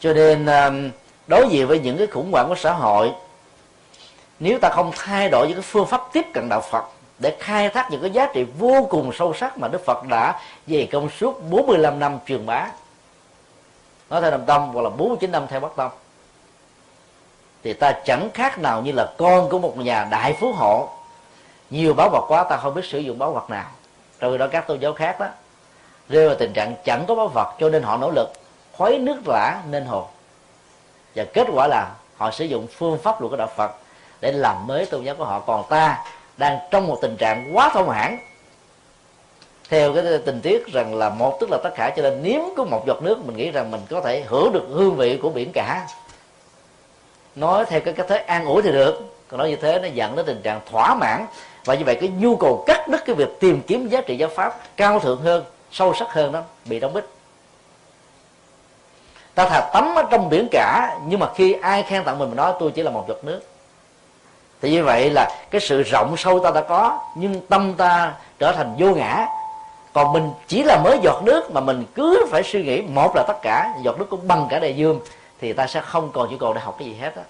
Cho 0.00 0.12
nên 0.12 0.46
um, 0.46 0.90
đối 1.26 1.48
diện 1.48 1.68
với 1.68 1.78
những 1.78 1.98
cái 1.98 2.06
khủng 2.06 2.32
hoảng 2.32 2.48
của 2.48 2.54
xã 2.54 2.72
hội, 2.72 3.12
nếu 4.38 4.58
ta 4.58 4.68
không 4.68 4.92
thay 4.96 5.28
đổi 5.28 5.46
những 5.48 5.56
cái 5.56 5.62
phương 5.62 5.86
pháp 5.86 6.02
tiếp 6.12 6.24
cận 6.34 6.48
đạo 6.48 6.60
Phật 6.60 6.84
để 7.18 7.36
khai 7.40 7.68
thác 7.68 7.90
những 7.90 8.00
cái 8.00 8.10
giá 8.10 8.28
trị 8.34 8.44
vô 8.58 8.86
cùng 8.90 9.12
sâu 9.12 9.34
sắc 9.34 9.58
mà 9.58 9.68
Đức 9.68 9.84
Phật 9.84 10.04
đã 10.08 10.40
dày 10.66 10.88
công 10.92 11.10
suốt 11.10 11.42
45 11.50 11.98
năm 11.98 12.18
truyền 12.26 12.46
bá 12.46 12.66
nói 14.10 14.20
theo 14.20 14.30
đồng 14.30 14.44
tâm 14.46 14.68
hoặc 14.72 14.82
là 14.82 14.90
49 14.90 15.32
năm 15.32 15.46
theo 15.48 15.60
Bắc 15.60 15.76
tâm 15.76 15.90
thì 17.64 17.72
ta 17.72 17.92
chẳng 18.04 18.30
khác 18.34 18.58
nào 18.58 18.82
như 18.82 18.92
là 18.92 19.06
con 19.18 19.48
của 19.48 19.58
một 19.58 19.76
nhà 19.76 20.08
đại 20.10 20.32
phú 20.32 20.52
hộ. 20.52 20.88
Nhiều 21.70 21.94
báo 21.94 22.08
vật 22.08 22.24
quá, 22.28 22.44
ta 22.44 22.56
không 22.56 22.74
biết 22.74 22.84
sử 22.84 22.98
dụng 22.98 23.18
báo 23.18 23.32
vật 23.32 23.50
nào. 23.50 23.66
Rồi 24.20 24.38
đó 24.38 24.46
các 24.52 24.66
tôn 24.66 24.80
giáo 24.80 24.92
khác 24.92 25.20
đó. 25.20 25.26
Rơi 26.08 26.28
vào 26.28 26.36
tình 26.38 26.52
trạng 26.52 26.74
chẳng 26.84 27.04
có 27.08 27.14
báo 27.14 27.28
vật, 27.28 27.54
cho 27.60 27.68
nên 27.68 27.82
họ 27.82 27.96
nỗ 27.96 28.10
lực 28.10 28.32
khuấy 28.72 28.98
nước 28.98 29.20
lã 29.26 29.62
nên 29.70 29.84
hồ 29.84 30.08
và 31.14 31.24
kết 31.24 31.46
quả 31.52 31.66
là 31.66 31.90
họ 32.16 32.30
sử 32.30 32.44
dụng 32.44 32.66
phương 32.66 32.98
pháp 33.02 33.20
luật 33.20 33.30
của 33.30 33.36
đạo 33.36 33.48
Phật 33.56 33.72
để 34.20 34.32
làm 34.32 34.66
mới 34.66 34.86
tôn 34.86 35.04
giáo 35.04 35.14
của 35.14 35.24
họ. 35.24 35.40
Còn 35.40 35.64
ta 35.68 36.04
đang 36.36 36.58
trong 36.70 36.86
một 36.86 36.98
tình 37.02 37.16
trạng 37.16 37.56
quá 37.56 37.70
thông 37.74 37.90
hãng 37.90 38.18
theo 39.68 39.94
cái 39.94 40.04
tình 40.24 40.40
tiết 40.40 40.66
rằng 40.72 40.94
là 40.94 41.08
một, 41.08 41.36
tức 41.40 41.50
là 41.50 41.58
tất 41.64 41.70
cả 41.76 41.92
cho 41.96 42.02
nên 42.02 42.22
nếm 42.22 42.40
có 42.56 42.64
một 42.64 42.86
giọt 42.86 43.02
nước, 43.02 43.26
mình 43.26 43.36
nghĩ 43.36 43.50
rằng 43.50 43.70
mình 43.70 43.80
có 43.90 44.00
thể 44.00 44.24
hưởng 44.26 44.52
được 44.52 44.66
hương 44.70 44.96
vị 44.96 45.18
của 45.22 45.30
biển 45.30 45.52
cả. 45.52 45.86
Nói 47.34 47.64
theo 47.64 47.80
cái 47.80 47.94
cách 47.94 48.06
thế 48.08 48.18
an 48.18 48.46
ủi 48.46 48.62
thì 48.62 48.72
được, 48.72 49.00
còn 49.28 49.38
nói 49.38 49.50
như 49.50 49.56
thế 49.56 49.78
nó 49.78 49.88
dẫn 49.88 50.16
đến 50.16 50.26
tình 50.26 50.40
trạng 50.42 50.60
thỏa 50.70 50.94
mãn. 50.94 51.26
Và 51.64 51.74
như 51.74 51.84
vậy 51.84 51.98
cái 52.00 52.08
nhu 52.08 52.36
cầu 52.36 52.64
cắt 52.66 52.88
đứt 52.88 53.04
cái 53.06 53.16
việc 53.16 53.40
tìm 53.40 53.60
kiếm 53.66 53.88
giá 53.88 54.00
trị 54.00 54.16
giáo 54.16 54.28
pháp 54.28 54.60
cao 54.76 55.00
thượng 55.00 55.20
hơn, 55.20 55.44
sâu 55.72 55.94
sắc 55.94 56.08
hơn 56.12 56.32
đó, 56.32 56.42
bị 56.64 56.80
đóng 56.80 56.92
bích. 56.92 57.04
Ta 59.34 59.48
thà 59.48 59.60
tắm 59.60 59.94
ở 59.94 60.02
trong 60.10 60.28
biển 60.30 60.48
cả, 60.50 60.98
nhưng 61.06 61.20
mà 61.20 61.26
khi 61.34 61.52
ai 61.52 61.82
khen 61.82 62.04
tặng 62.04 62.18
mình 62.18 62.28
mình 62.28 62.36
nói 62.36 62.52
tôi 62.60 62.70
chỉ 62.70 62.82
là 62.82 62.90
một 62.90 63.04
giọt 63.08 63.24
nước. 63.24 63.40
Thì 64.62 64.70
như 64.70 64.84
vậy 64.84 65.10
là 65.10 65.30
cái 65.50 65.60
sự 65.60 65.82
rộng 65.82 66.16
sâu 66.16 66.38
ta 66.38 66.50
đã 66.50 66.60
có, 66.60 66.98
nhưng 67.16 67.40
tâm 67.46 67.74
ta 67.74 68.14
trở 68.38 68.52
thành 68.52 68.74
vô 68.78 68.94
ngã 68.94 69.26
còn 69.94 70.12
mình 70.12 70.30
chỉ 70.46 70.62
là 70.62 70.80
mới 70.84 70.98
giọt 71.02 71.22
nước 71.24 71.50
mà 71.50 71.60
mình 71.60 71.84
cứ 71.94 72.26
phải 72.30 72.42
suy 72.42 72.62
nghĩ, 72.64 72.82
một 72.82 73.12
là 73.16 73.24
tất 73.28 73.38
cả, 73.42 73.74
giọt 73.82 73.98
nước 73.98 74.06
cũng 74.10 74.28
bằng 74.28 74.46
cả 74.50 74.58
đại 74.58 74.76
dương, 74.76 75.00
thì 75.40 75.52
ta 75.52 75.66
sẽ 75.66 75.80
không 75.80 76.10
còn 76.12 76.30
nhu 76.30 76.36
cầu 76.36 76.54
để 76.54 76.60
học 76.60 76.76
cái 76.78 76.88
gì 76.88 76.94
hết 76.94 77.16
á. 77.16 77.22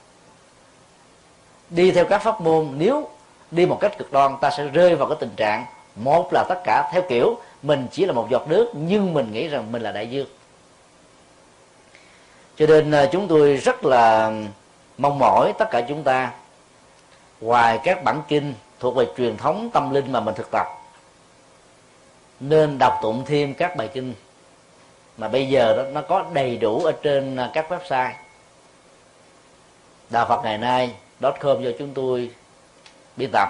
Đi 1.70 1.90
theo 1.90 2.04
các 2.04 2.22
pháp 2.22 2.40
môn, 2.40 2.68
nếu 2.76 3.08
đi 3.50 3.66
một 3.66 3.78
cách 3.80 3.98
cực 3.98 4.12
đoan, 4.12 4.36
ta 4.40 4.50
sẽ 4.50 4.64
rơi 4.64 4.94
vào 4.94 5.08
cái 5.08 5.16
tình 5.20 5.32
trạng, 5.36 5.66
một 5.96 6.28
là 6.32 6.44
tất 6.48 6.60
cả 6.64 6.90
theo 6.92 7.02
kiểu, 7.08 7.36
mình 7.62 7.86
chỉ 7.92 8.04
là 8.04 8.12
một 8.12 8.26
giọt 8.30 8.48
nước, 8.48 8.70
nhưng 8.74 9.14
mình 9.14 9.32
nghĩ 9.32 9.48
rằng 9.48 9.72
mình 9.72 9.82
là 9.82 9.92
đại 9.92 10.10
dương. 10.10 10.26
Cho 12.56 12.66
nên 12.66 12.90
à, 12.90 13.06
chúng 13.12 13.28
tôi 13.28 13.56
rất 13.56 13.84
là 13.84 14.32
mong 14.98 15.18
mỏi 15.18 15.52
tất 15.58 15.70
cả 15.70 15.80
chúng 15.88 16.02
ta. 16.02 16.30
Ngoài 17.40 17.78
các 17.84 18.04
bản 18.04 18.22
kinh 18.28 18.54
thuộc 18.80 18.96
về 18.96 19.06
truyền 19.16 19.36
thống 19.36 19.70
tâm 19.72 19.94
linh 19.94 20.12
mà 20.12 20.20
mình 20.20 20.34
thực 20.34 20.50
tập 20.50 20.66
nên 22.40 22.78
đọc 22.78 22.98
tụng 23.02 23.24
thêm 23.26 23.54
các 23.54 23.76
bài 23.76 23.88
kinh. 23.94 24.14
Mà 25.16 25.28
bây 25.28 25.48
giờ 25.48 25.76
đó, 25.76 25.82
nó 25.92 26.02
có 26.02 26.24
đầy 26.32 26.56
đủ 26.56 26.84
ở 26.84 26.92
trên 27.02 27.36
à, 27.36 27.50
các 27.54 27.72
website. 27.72 28.12
Đạo 30.10 30.26
phật 30.28 30.40
ngày 30.44 30.58
nay, 30.58 30.94
com 31.20 31.64
do 31.64 31.70
chúng 31.78 31.94
tôi 31.94 32.30
biên 33.16 33.30
tập 33.32 33.48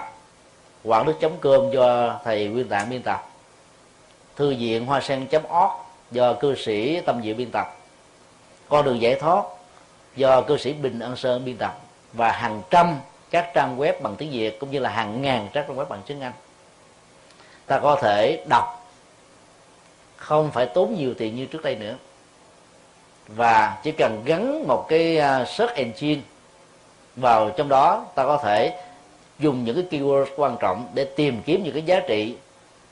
quản 0.83 1.05
đức 1.05 1.13
chấm 1.19 1.31
cơm 1.41 1.71
do 1.71 2.19
thầy 2.23 2.47
nguyên 2.47 2.67
tạng 2.67 2.89
biên 2.89 3.01
tập, 3.01 3.29
thư 4.35 4.55
viện 4.59 4.85
hoa 4.85 5.01
sen 5.01 5.27
org 5.37 5.71
do 6.11 6.33
cư 6.33 6.55
sĩ 6.55 7.01
tâm 7.01 7.21
diệu 7.23 7.35
biên 7.35 7.51
tập, 7.51 7.77
con 8.69 8.85
đường 8.85 9.01
giải 9.01 9.15
thoát 9.15 9.43
do 10.15 10.41
cư 10.41 10.57
sĩ 10.57 10.73
bình 10.73 10.99
An 10.99 11.15
sơn 11.15 11.45
biên 11.45 11.57
tập 11.57 11.77
và 12.13 12.31
hàng 12.31 12.61
trăm 12.69 12.99
các 13.29 13.51
trang 13.53 13.77
web 13.79 14.01
bằng 14.01 14.15
tiếng 14.15 14.31
việt 14.31 14.59
cũng 14.59 14.71
như 14.71 14.79
là 14.79 14.89
hàng 14.89 15.21
ngàn 15.21 15.49
các 15.53 15.65
trang 15.67 15.77
web 15.77 15.85
bằng 15.85 16.01
tiếng 16.05 16.21
anh 16.21 16.33
ta 17.67 17.79
có 17.79 17.95
thể 18.01 18.43
đọc. 18.49 18.87
Không 20.17 20.51
phải 20.51 20.65
tốn 20.65 20.95
nhiều 20.95 21.13
tiền 21.17 21.35
như 21.35 21.45
trước 21.45 21.63
đây 21.63 21.75
nữa. 21.75 21.95
Và 23.27 23.77
chỉ 23.83 23.91
cần 23.91 24.21
gắn 24.25 24.67
một 24.67 24.85
cái 24.89 25.17
à, 25.17 25.45
search 25.45 25.73
engine 25.75 26.21
vào 27.15 27.49
trong 27.49 27.69
đó 27.69 28.05
ta 28.15 28.23
có 28.23 28.37
thể 28.37 28.79
dùng 29.39 29.63
những 29.63 29.75
cái 29.75 30.01
keyword 30.01 30.25
quan 30.37 30.57
trọng 30.59 30.87
để 30.93 31.05
tìm 31.05 31.41
kiếm 31.45 31.63
những 31.63 31.73
cái 31.73 31.81
giá 31.81 31.99
trị 31.99 32.35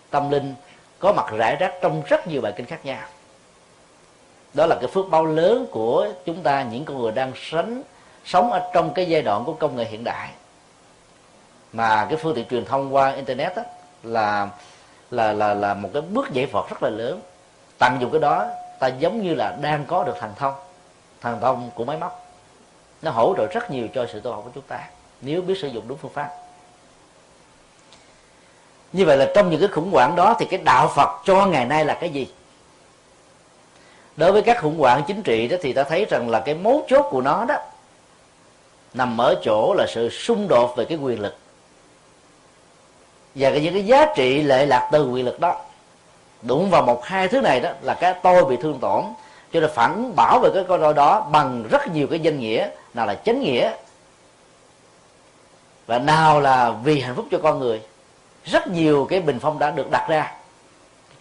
tâm 0.09 0.29
linh 0.29 0.55
có 0.99 1.13
mặt 1.13 1.25
rải 1.31 1.55
rác 1.55 1.73
trong 1.81 2.01
rất 2.07 2.27
nhiều 2.27 2.41
bài 2.41 2.53
kinh 2.55 2.65
khác 2.65 2.85
nhau. 2.85 3.07
Đó 4.53 4.65
là 4.65 4.75
cái 4.75 4.87
phước 4.87 5.09
báo 5.09 5.25
lớn 5.25 5.67
của 5.71 6.07
chúng 6.25 6.43
ta 6.43 6.63
những 6.63 6.85
con 6.85 7.01
người 7.01 7.11
đang 7.11 7.31
sống 7.35 7.81
sống 8.25 8.51
ở 8.51 8.71
trong 8.73 8.93
cái 8.93 9.05
giai 9.05 9.21
đoạn 9.21 9.43
của 9.45 9.53
công 9.53 9.75
nghệ 9.75 9.85
hiện 9.85 10.03
đại. 10.03 10.29
Mà 11.73 12.05
cái 12.09 12.17
phương 12.17 12.35
tiện 12.35 12.45
truyền 12.47 12.65
thông 12.65 12.95
qua 12.95 13.11
internet 13.11 13.55
đó, 13.55 13.63
là 14.03 14.49
là 15.11 15.33
là 15.33 15.53
là 15.53 15.73
một 15.73 15.89
cái 15.93 16.01
bước 16.01 16.31
giải 16.31 16.45
phật 16.45 16.69
rất 16.69 16.83
là 16.83 16.89
lớn. 16.89 17.21
Tận 17.77 17.97
dụng 18.01 18.11
cái 18.11 18.21
đó, 18.21 18.47
ta 18.79 18.87
giống 18.87 19.21
như 19.21 19.35
là 19.35 19.57
đang 19.61 19.85
có 19.85 20.03
được 20.03 20.15
thần 20.19 20.31
thông. 20.35 20.53
Thần 21.21 21.39
thông 21.41 21.69
của 21.75 21.85
máy 21.85 21.97
móc. 21.97 22.25
Nó 23.01 23.11
hỗ 23.11 23.33
trợ 23.37 23.47
rất 23.47 23.71
nhiều 23.71 23.87
cho 23.93 24.05
sự 24.13 24.19
tu 24.19 24.31
học 24.31 24.41
của 24.45 24.51
chúng 24.55 24.63
ta, 24.67 24.79
nếu 25.21 25.41
biết 25.41 25.57
sử 25.61 25.67
dụng 25.67 25.87
đúng 25.87 25.97
phương 25.97 26.13
pháp. 26.13 26.29
Như 28.93 29.05
vậy 29.05 29.17
là 29.17 29.31
trong 29.35 29.49
những 29.49 29.59
cái 29.59 29.69
khủng 29.69 29.91
hoảng 29.91 30.15
đó 30.15 30.35
thì 30.39 30.45
cái 30.45 30.59
đạo 30.63 30.91
phật 30.95 31.09
cho 31.25 31.45
ngày 31.45 31.65
nay 31.65 31.85
là 31.85 31.97
cái 32.01 32.09
gì? 32.09 32.27
Đối 34.17 34.31
với 34.31 34.41
các 34.41 34.61
khủng 34.61 34.79
hoảng 34.79 35.03
chính 35.07 35.21
trị 35.21 35.47
đó 35.47 35.57
thì 35.61 35.73
ta 35.73 35.83
thấy 35.83 36.05
rằng 36.09 36.29
là 36.29 36.39
cái 36.39 36.55
mấu 36.55 36.85
chốt 36.87 37.05
của 37.09 37.21
nó 37.21 37.45
đó 37.45 37.55
nằm 38.93 39.21
ở 39.21 39.35
chỗ 39.43 39.73
là 39.77 39.85
sự 39.89 40.09
xung 40.09 40.47
đột 40.47 40.73
về 40.77 40.85
cái 40.85 40.97
quyền 40.97 41.19
lực 41.21 41.37
và 43.35 43.49
những 43.49 43.73
cái 43.73 43.85
giá 43.85 44.05
trị 44.15 44.41
lệ 44.41 44.65
lạc 44.65 44.89
từ 44.91 45.09
quyền 45.09 45.25
lực 45.25 45.39
đó 45.39 45.55
đụng 46.41 46.69
vào 46.69 46.81
một 46.81 47.05
hai 47.05 47.27
thứ 47.27 47.41
này 47.41 47.59
đó 47.59 47.69
là 47.81 47.93
cái 47.93 48.13
tôi 48.23 48.45
bị 48.45 48.57
thương 48.61 48.79
tổn 48.79 49.03
cho 49.53 49.59
nên 49.59 49.69
phản 49.75 50.15
bảo 50.15 50.39
về 50.39 50.49
cái 50.53 50.63
con 50.67 50.81
tôi 50.81 50.93
đó 50.93 51.29
bằng 51.31 51.63
rất 51.71 51.87
nhiều 51.87 52.07
cái 52.07 52.19
danh 52.19 52.39
nghĩa 52.39 52.69
nào 52.93 53.05
là 53.05 53.15
chánh 53.15 53.41
nghĩa 53.41 53.71
và 55.85 55.99
nào 55.99 56.39
là 56.39 56.73
vì 56.83 56.99
hạnh 56.99 57.15
phúc 57.15 57.25
cho 57.31 57.39
con 57.43 57.59
người. 57.59 57.81
Rất 58.45 58.67
nhiều 58.67 59.07
cái 59.09 59.21
bình 59.21 59.39
phong 59.39 59.59
đã 59.59 59.71
được 59.71 59.91
đặt 59.91 60.05
ra 60.09 60.31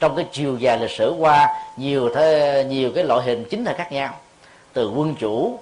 trong 0.01 0.17
cái 0.17 0.27
chiều 0.33 0.59
dài 0.59 0.79
lịch 0.79 0.91
sử 0.91 1.15
qua 1.19 1.63
nhiều 1.77 2.11
thế, 2.15 2.65
nhiều 2.69 2.91
cái 2.95 3.05
loại 3.05 3.23
hình 3.27 3.45
chính 3.51 3.65
là 3.65 3.75
khác 3.79 3.93
nhau 3.93 4.15
từ 4.73 4.91
quân 4.91 5.15
chủ 5.15 5.59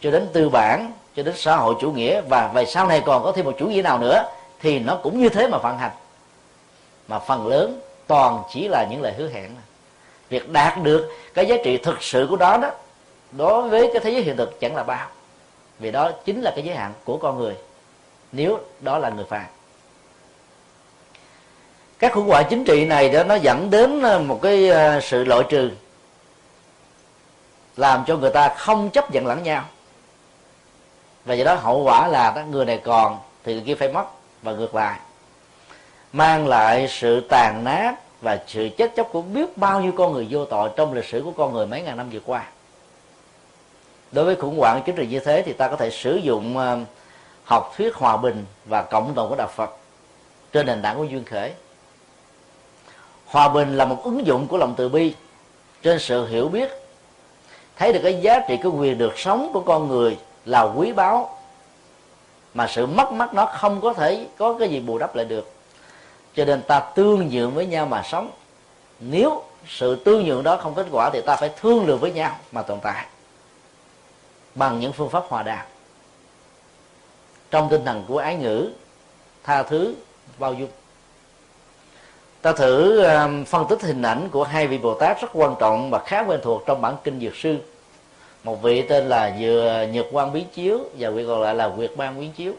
cho 0.00 0.10
đến 0.10 0.28
tư 0.32 0.48
bản 0.48 0.92
cho 1.16 1.22
đến 1.22 1.34
xã 1.36 1.56
hội 1.56 1.74
chủ 1.80 1.92
nghĩa 1.92 2.20
và 2.20 2.50
về 2.54 2.64
sau 2.64 2.86
này 2.86 3.02
còn 3.06 3.22
có 3.22 3.32
thêm 3.32 3.44
một 3.44 3.54
chủ 3.58 3.66
nghĩa 3.66 3.82
nào 3.82 3.98
nữa 3.98 4.22
thì 4.60 4.78
nó 4.78 4.96
cũng 5.02 5.20
như 5.20 5.28
thế 5.28 5.48
mà 5.48 5.58
vận 5.58 5.78
hành. 5.78 5.92
Mà 7.08 7.18
phần 7.18 7.46
lớn 7.46 7.80
toàn 8.06 8.42
chỉ 8.52 8.68
là 8.68 8.86
những 8.90 9.02
lời 9.02 9.12
hứa 9.18 9.28
hẹn. 9.28 9.50
Việc 10.28 10.48
đạt 10.48 10.82
được 10.82 11.12
cái 11.34 11.46
giá 11.46 11.56
trị 11.64 11.78
thực 11.78 12.02
sự 12.02 12.26
của 12.30 12.36
đó 12.36 12.56
đó 12.56 12.70
đối 13.32 13.68
với 13.68 13.90
cái 13.92 14.02
thế 14.04 14.10
giới 14.10 14.22
hiện 14.22 14.36
thực 14.36 14.60
chẳng 14.60 14.76
là 14.76 14.82
bao. 14.82 15.08
Vì 15.78 15.90
đó 15.90 16.10
chính 16.24 16.42
là 16.42 16.52
cái 16.54 16.64
giới 16.64 16.76
hạn 16.76 16.92
của 17.04 17.16
con 17.16 17.38
người 17.38 17.54
nếu 18.32 18.58
đó 18.80 18.98
là 18.98 19.10
người 19.10 19.24
phàm. 19.24 19.46
Các 21.98 22.12
khủng 22.12 22.26
hoảng 22.26 22.46
chính 22.50 22.64
trị 22.64 22.84
này 22.84 23.08
đó 23.08 23.24
nó 23.24 23.34
dẫn 23.34 23.70
đến 23.70 24.02
ờ, 24.02 24.18
một 24.18 24.38
cái 24.42 24.68
ờ, 24.68 25.00
sự 25.00 25.24
loại 25.24 25.42
trừ 25.48 25.70
làm 27.76 28.04
cho 28.06 28.16
người 28.16 28.30
ta 28.30 28.48
không 28.48 28.90
chấp 28.90 29.10
nhận 29.10 29.26
lẫn 29.26 29.42
nhau. 29.42 29.64
Và 31.24 31.34
do 31.34 31.44
đó 31.44 31.54
hậu 31.54 31.82
quả 31.82 32.08
là 32.08 32.32
đó, 32.36 32.42
người 32.50 32.64
này 32.64 32.80
còn 32.84 33.18
thì 33.44 33.52
người 33.52 33.62
kia 33.66 33.74
phải 33.74 33.88
mất 33.88 34.04
và 34.46 34.52
ngược 34.52 34.74
lại, 34.74 34.98
mang 36.12 36.48
lại 36.48 36.88
sự 36.90 37.20
tàn 37.20 37.64
nát 37.64 37.94
và 38.20 38.38
sự 38.46 38.68
chết 38.76 38.92
chóc 38.96 39.08
của 39.12 39.22
biết 39.22 39.58
bao 39.58 39.80
nhiêu 39.80 39.92
con 39.92 40.12
người 40.12 40.26
vô 40.30 40.44
tội 40.44 40.70
trong 40.76 40.92
lịch 40.92 41.04
sử 41.04 41.22
của 41.24 41.32
con 41.32 41.52
người 41.52 41.66
mấy 41.66 41.82
ngàn 41.82 41.96
năm 41.96 42.10
vừa 42.10 42.20
qua. 42.26 42.44
Đối 44.12 44.24
với 44.24 44.36
khủng 44.36 44.58
hoảng 44.58 44.82
chính 44.86 44.96
trị 44.96 45.06
như 45.06 45.20
thế 45.20 45.42
thì 45.42 45.52
ta 45.52 45.68
có 45.68 45.76
thể 45.76 45.90
sử 45.90 46.16
dụng 46.16 46.58
ờ, 46.58 46.78
học 47.44 47.74
thuyết 47.76 47.94
hòa 47.94 48.16
bình 48.16 48.44
và 48.64 48.82
cộng 48.82 49.14
đồng 49.14 49.28
của 49.28 49.36
đạo 49.36 49.48
phật 49.48 49.70
trên 50.52 50.66
nền 50.66 50.82
tảng 50.82 50.96
của 50.96 51.04
duyên 51.04 51.24
khởi 51.24 51.52
hòa 53.26 53.48
bình 53.48 53.76
là 53.76 53.84
một 53.84 54.04
ứng 54.04 54.26
dụng 54.26 54.46
của 54.46 54.56
lòng 54.56 54.74
từ 54.76 54.88
bi 54.88 55.14
trên 55.82 55.98
sự 55.98 56.26
hiểu 56.26 56.48
biết, 56.48 56.70
thấy 57.76 57.92
được 57.92 58.00
cái 58.02 58.20
giá 58.20 58.40
trị, 58.48 58.56
cái 58.62 58.72
quyền 58.72 58.98
được 58.98 59.18
sống 59.18 59.50
của 59.52 59.60
con 59.60 59.88
người 59.88 60.18
là 60.44 60.62
quý 60.62 60.92
báu 60.92 61.35
mà 62.56 62.66
sự 62.66 62.86
mất 62.86 63.12
mát 63.12 63.34
nó 63.34 63.46
không 63.46 63.80
có 63.80 63.92
thể 63.92 64.26
có 64.38 64.56
cái 64.58 64.68
gì 64.68 64.80
bù 64.80 64.98
đắp 64.98 65.16
lại 65.16 65.24
được. 65.24 65.50
Cho 66.34 66.44
nên 66.44 66.62
ta 66.62 66.80
tương 66.80 67.28
nhượng 67.28 67.54
với 67.54 67.66
nhau 67.66 67.86
mà 67.86 68.02
sống. 68.02 68.30
Nếu 69.00 69.42
sự 69.68 69.96
tương 69.96 70.24
nhượng 70.24 70.42
đó 70.42 70.56
không 70.56 70.74
kết 70.74 70.86
quả 70.90 71.10
thì 71.12 71.20
ta 71.20 71.36
phải 71.36 71.50
thương 71.60 71.86
lượng 71.86 71.98
với 71.98 72.12
nhau 72.12 72.36
mà 72.52 72.62
tồn 72.62 72.78
tại. 72.82 73.06
Bằng 74.54 74.80
những 74.80 74.92
phương 74.92 75.10
pháp 75.10 75.24
hòa 75.28 75.42
đàm. 75.42 75.66
Trong 77.50 77.68
tinh 77.68 77.84
thần 77.84 78.04
của 78.08 78.18
ái 78.18 78.36
ngữ, 78.36 78.70
tha 79.44 79.62
thứ, 79.62 79.94
bao 80.38 80.54
dung. 80.54 80.70
Ta 82.42 82.52
thử 82.52 83.02
phân 83.46 83.66
tích 83.68 83.82
hình 83.82 84.02
ảnh 84.02 84.28
của 84.32 84.44
hai 84.44 84.66
vị 84.66 84.78
bồ 84.78 84.94
tát 84.94 85.20
rất 85.20 85.28
quan 85.32 85.54
trọng 85.60 85.90
và 85.90 85.98
khá 85.98 86.24
quen 86.26 86.40
thuộc 86.42 86.62
trong 86.66 86.80
bản 86.80 86.96
kinh 87.04 87.20
dược 87.20 87.36
sư 87.36 87.58
một 88.46 88.62
vị 88.62 88.82
tên 88.82 89.08
là 89.08 89.36
vừa 89.40 89.86
nhật 89.92 90.06
quan 90.12 90.32
biến 90.32 90.46
chiếu 90.54 90.78
và 90.98 91.10
vị 91.10 91.24
còn 91.28 91.42
lại 91.42 91.54
là 91.54 91.68
quyệt 91.76 91.90
ban 91.96 92.20
biến 92.20 92.32
chiếu. 92.32 92.52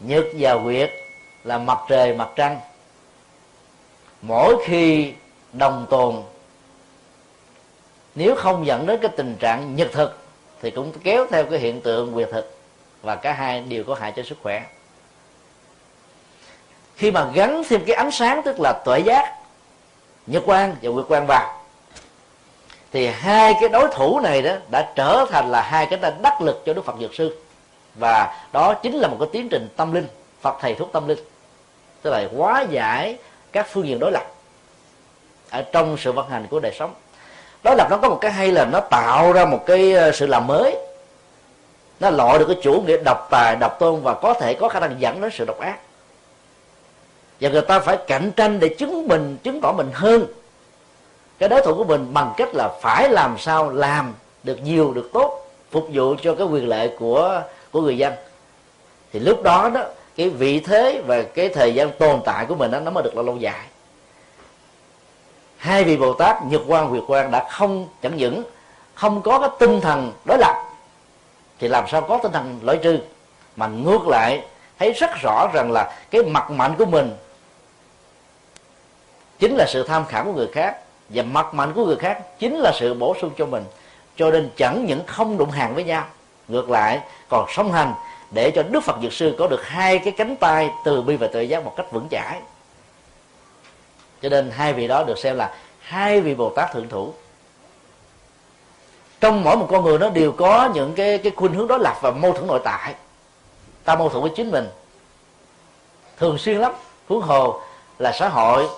Nhật 0.00 0.24
và 0.38 0.58
quyệt 0.64 0.90
là 1.44 1.58
mặt 1.58 1.78
trời, 1.88 2.14
mặt 2.14 2.28
trăng. 2.36 2.60
Mỗi 4.22 4.56
khi 4.64 5.12
đồng 5.52 5.86
tồn, 5.90 6.22
nếu 8.14 8.34
không 8.34 8.66
dẫn 8.66 8.86
đến 8.86 9.00
cái 9.02 9.10
tình 9.16 9.36
trạng 9.40 9.76
nhật 9.76 9.88
thực, 9.92 10.18
thì 10.62 10.70
cũng 10.70 10.92
kéo 11.04 11.26
theo 11.30 11.44
cái 11.44 11.58
hiện 11.58 11.80
tượng 11.80 12.14
quyệt 12.14 12.28
thực, 12.32 12.56
và 13.02 13.16
cả 13.16 13.32
hai 13.32 13.60
đều 13.60 13.84
có 13.84 13.94
hại 13.94 14.12
cho 14.16 14.22
sức 14.22 14.38
khỏe. 14.42 14.64
Khi 16.96 17.10
mà 17.10 17.30
gắn 17.34 17.62
thêm 17.68 17.84
cái 17.86 17.96
ánh 17.96 18.10
sáng, 18.10 18.42
tức 18.44 18.60
là 18.60 18.82
tuệ 18.84 18.98
giác, 18.98 19.38
nhật 20.26 20.42
quan 20.46 20.76
và 20.82 20.90
nguyệt 20.90 21.06
quan 21.08 21.26
vào 21.28 21.61
thì 22.92 23.06
hai 23.06 23.54
cái 23.60 23.68
đối 23.68 23.88
thủ 23.88 24.20
này 24.20 24.42
đó 24.42 24.52
đã 24.70 24.92
trở 24.94 25.26
thành 25.30 25.50
là 25.50 25.62
hai 25.62 25.86
cái 25.86 25.98
tên 26.02 26.14
đắc 26.22 26.40
lực 26.40 26.62
cho 26.66 26.74
đức 26.74 26.84
phật 26.84 26.94
dược 27.00 27.14
sư. 27.14 27.36
Và 27.94 28.44
đó 28.52 28.74
chính 28.74 28.94
là 28.94 29.08
một 29.08 29.16
cái 29.20 29.28
tiến 29.32 29.48
trình 29.48 29.68
tâm 29.76 29.92
linh, 29.92 30.06
phật 30.40 30.56
thầy 30.60 30.74
thuốc 30.74 30.92
tâm 30.92 31.08
linh. 31.08 31.18
Tức 32.02 32.10
là 32.10 32.28
hóa 32.36 32.64
giải 32.70 33.16
các 33.52 33.66
phương 33.70 33.86
diện 33.86 33.98
đối 33.98 34.12
lập 34.12 34.24
ở 35.50 35.62
trong 35.62 35.96
sự 35.98 36.12
vận 36.12 36.28
hành 36.28 36.46
của 36.50 36.60
đời 36.60 36.72
sống. 36.78 36.94
Đối 37.62 37.76
lập 37.76 37.86
nó 37.90 37.96
có 37.96 38.08
một 38.08 38.18
cái 38.20 38.30
hay 38.30 38.52
là 38.52 38.64
nó 38.64 38.80
tạo 38.80 39.32
ra 39.32 39.44
một 39.44 39.66
cái 39.66 39.92
ờ, 39.92 40.12
sự 40.12 40.26
làm 40.26 40.46
mới. 40.46 40.76
Nó 42.00 42.10
loại 42.10 42.38
được 42.38 42.46
cái 42.48 42.56
chủ 42.62 42.82
nghĩa 42.86 42.96
độc 43.04 43.28
tài, 43.30 43.56
độc 43.56 43.78
tôn 43.78 44.02
và 44.02 44.14
có 44.14 44.34
thể 44.34 44.54
có 44.54 44.68
khả 44.68 44.80
năng 44.80 45.00
dẫn 45.00 45.20
đến 45.20 45.30
sự 45.34 45.44
độc 45.44 45.58
ác. 45.58 45.78
Và 47.40 47.48
người 47.48 47.60
ta 47.60 47.80
phải 47.80 47.98
cạnh 48.06 48.30
tranh 48.36 48.60
để 48.60 48.68
chứng 48.68 49.08
minh, 49.08 49.36
chứng 49.42 49.60
tỏ 49.60 49.72
mình 49.72 49.90
hơn 49.92 50.26
cái 51.42 51.48
đối 51.48 51.62
thủ 51.62 51.74
của 51.74 51.84
mình 51.84 52.12
bằng 52.12 52.32
cách 52.36 52.48
là 52.54 52.68
phải 52.80 53.08
làm 53.08 53.38
sao 53.38 53.70
làm 53.70 54.14
được 54.42 54.58
nhiều 54.64 54.92
được 54.92 55.10
tốt 55.12 55.46
phục 55.70 55.88
vụ 55.92 56.14
cho 56.22 56.34
cái 56.34 56.46
quyền 56.46 56.68
lợi 56.68 56.90
của 56.98 57.42
của 57.70 57.80
người 57.80 57.98
dân. 57.98 58.12
Thì 59.12 59.20
lúc 59.20 59.42
đó 59.42 59.70
đó 59.74 59.84
cái 60.16 60.28
vị 60.28 60.60
thế 60.60 61.02
và 61.06 61.22
cái 61.22 61.48
thời 61.48 61.74
gian 61.74 61.90
tồn 61.98 62.20
tại 62.24 62.46
của 62.46 62.54
mình 62.54 62.70
đó, 62.70 62.80
nó 62.80 62.90
mới 62.90 63.02
được 63.02 63.16
là 63.16 63.22
lâu 63.22 63.36
dài. 63.36 63.66
Hai 65.56 65.84
vị 65.84 65.96
bồ 65.96 66.12
tát 66.12 66.36
nhật 66.44 66.60
quan 66.66 66.86
huyệt 66.86 67.02
quan 67.06 67.30
đã 67.30 67.48
không 67.50 67.88
chẳng 68.02 68.16
những 68.16 68.42
không 68.94 69.22
có 69.22 69.38
cái 69.38 69.48
tinh 69.58 69.80
thần 69.80 70.12
đối 70.24 70.38
lập 70.38 70.64
thì 71.58 71.68
làm 71.68 71.84
sao 71.88 72.00
có 72.00 72.18
tinh 72.22 72.32
thần 72.32 72.58
loại 72.62 72.78
trừ 72.82 72.98
mà 73.56 73.66
ngược 73.66 74.08
lại 74.08 74.44
thấy 74.78 74.92
rất 74.92 75.10
rõ 75.22 75.46
rằng 75.54 75.72
là 75.72 75.96
cái 76.10 76.22
mặt 76.22 76.50
mạnh 76.50 76.74
của 76.78 76.86
mình 76.86 77.16
chính 79.38 79.56
là 79.56 79.66
sự 79.68 79.82
tham 79.88 80.04
khảo 80.06 80.24
của 80.24 80.32
người 80.32 80.48
khác 80.52 80.78
và 81.14 81.22
mặt 81.22 81.54
mạnh 81.54 81.72
của 81.74 81.86
người 81.86 81.96
khác 81.96 82.38
chính 82.38 82.56
là 82.56 82.72
sự 82.74 82.94
bổ 82.94 83.16
sung 83.20 83.30
cho 83.38 83.46
mình. 83.46 83.64
Cho 84.16 84.30
nên 84.30 84.50
chẳng 84.56 84.86
những 84.86 85.06
không 85.06 85.38
đụng 85.38 85.50
hàng 85.50 85.74
với 85.74 85.84
nhau, 85.84 86.04
ngược 86.48 86.70
lại 86.70 87.00
còn 87.28 87.46
song 87.48 87.72
hành 87.72 87.94
để 88.30 88.50
cho 88.50 88.62
đức 88.62 88.80
phật 88.80 88.96
dược 89.02 89.12
sư 89.12 89.36
có 89.38 89.46
được 89.46 89.64
hai 89.64 89.98
cái 89.98 90.12
cánh 90.16 90.36
tay 90.36 90.70
từ 90.84 91.02
bi 91.02 91.16
và 91.16 91.26
tự 91.26 91.40
giác 91.40 91.64
một 91.64 91.74
cách 91.76 91.92
vững 91.92 92.08
chãi. 92.10 92.40
Cho 94.22 94.28
nên 94.28 94.50
hai 94.50 94.72
vị 94.72 94.88
đó 94.88 95.04
được 95.04 95.18
xem 95.18 95.36
là 95.36 95.54
hai 95.80 96.20
vị 96.20 96.34
bồ 96.34 96.50
tát 96.50 96.72
thượng 96.72 96.88
thủ. 96.88 97.12
Trong 99.20 99.44
mỗi 99.44 99.56
một 99.56 99.66
con 99.70 99.84
người 99.84 99.98
nó 99.98 100.10
đều 100.10 100.32
có 100.32 100.70
những 100.74 100.94
cái 100.94 101.18
cái 101.18 101.32
khuynh 101.36 101.54
hướng 101.54 101.68
đối 101.68 101.78
lập 101.78 101.96
và 102.02 102.10
mâu 102.10 102.32
thuẫn 102.32 102.46
nội 102.46 102.60
tại. 102.64 102.94
Ta 103.84 103.94
mâu 103.96 104.08
thuẫn 104.08 104.22
với 104.22 104.32
chính 104.36 104.50
mình. 104.50 104.68
Thường 106.18 106.38
xuyên 106.38 106.58
lắm, 106.58 106.72
huống 107.08 107.20
hồ 107.20 107.60
là 107.98 108.12
xã 108.12 108.28
hội 108.28 108.68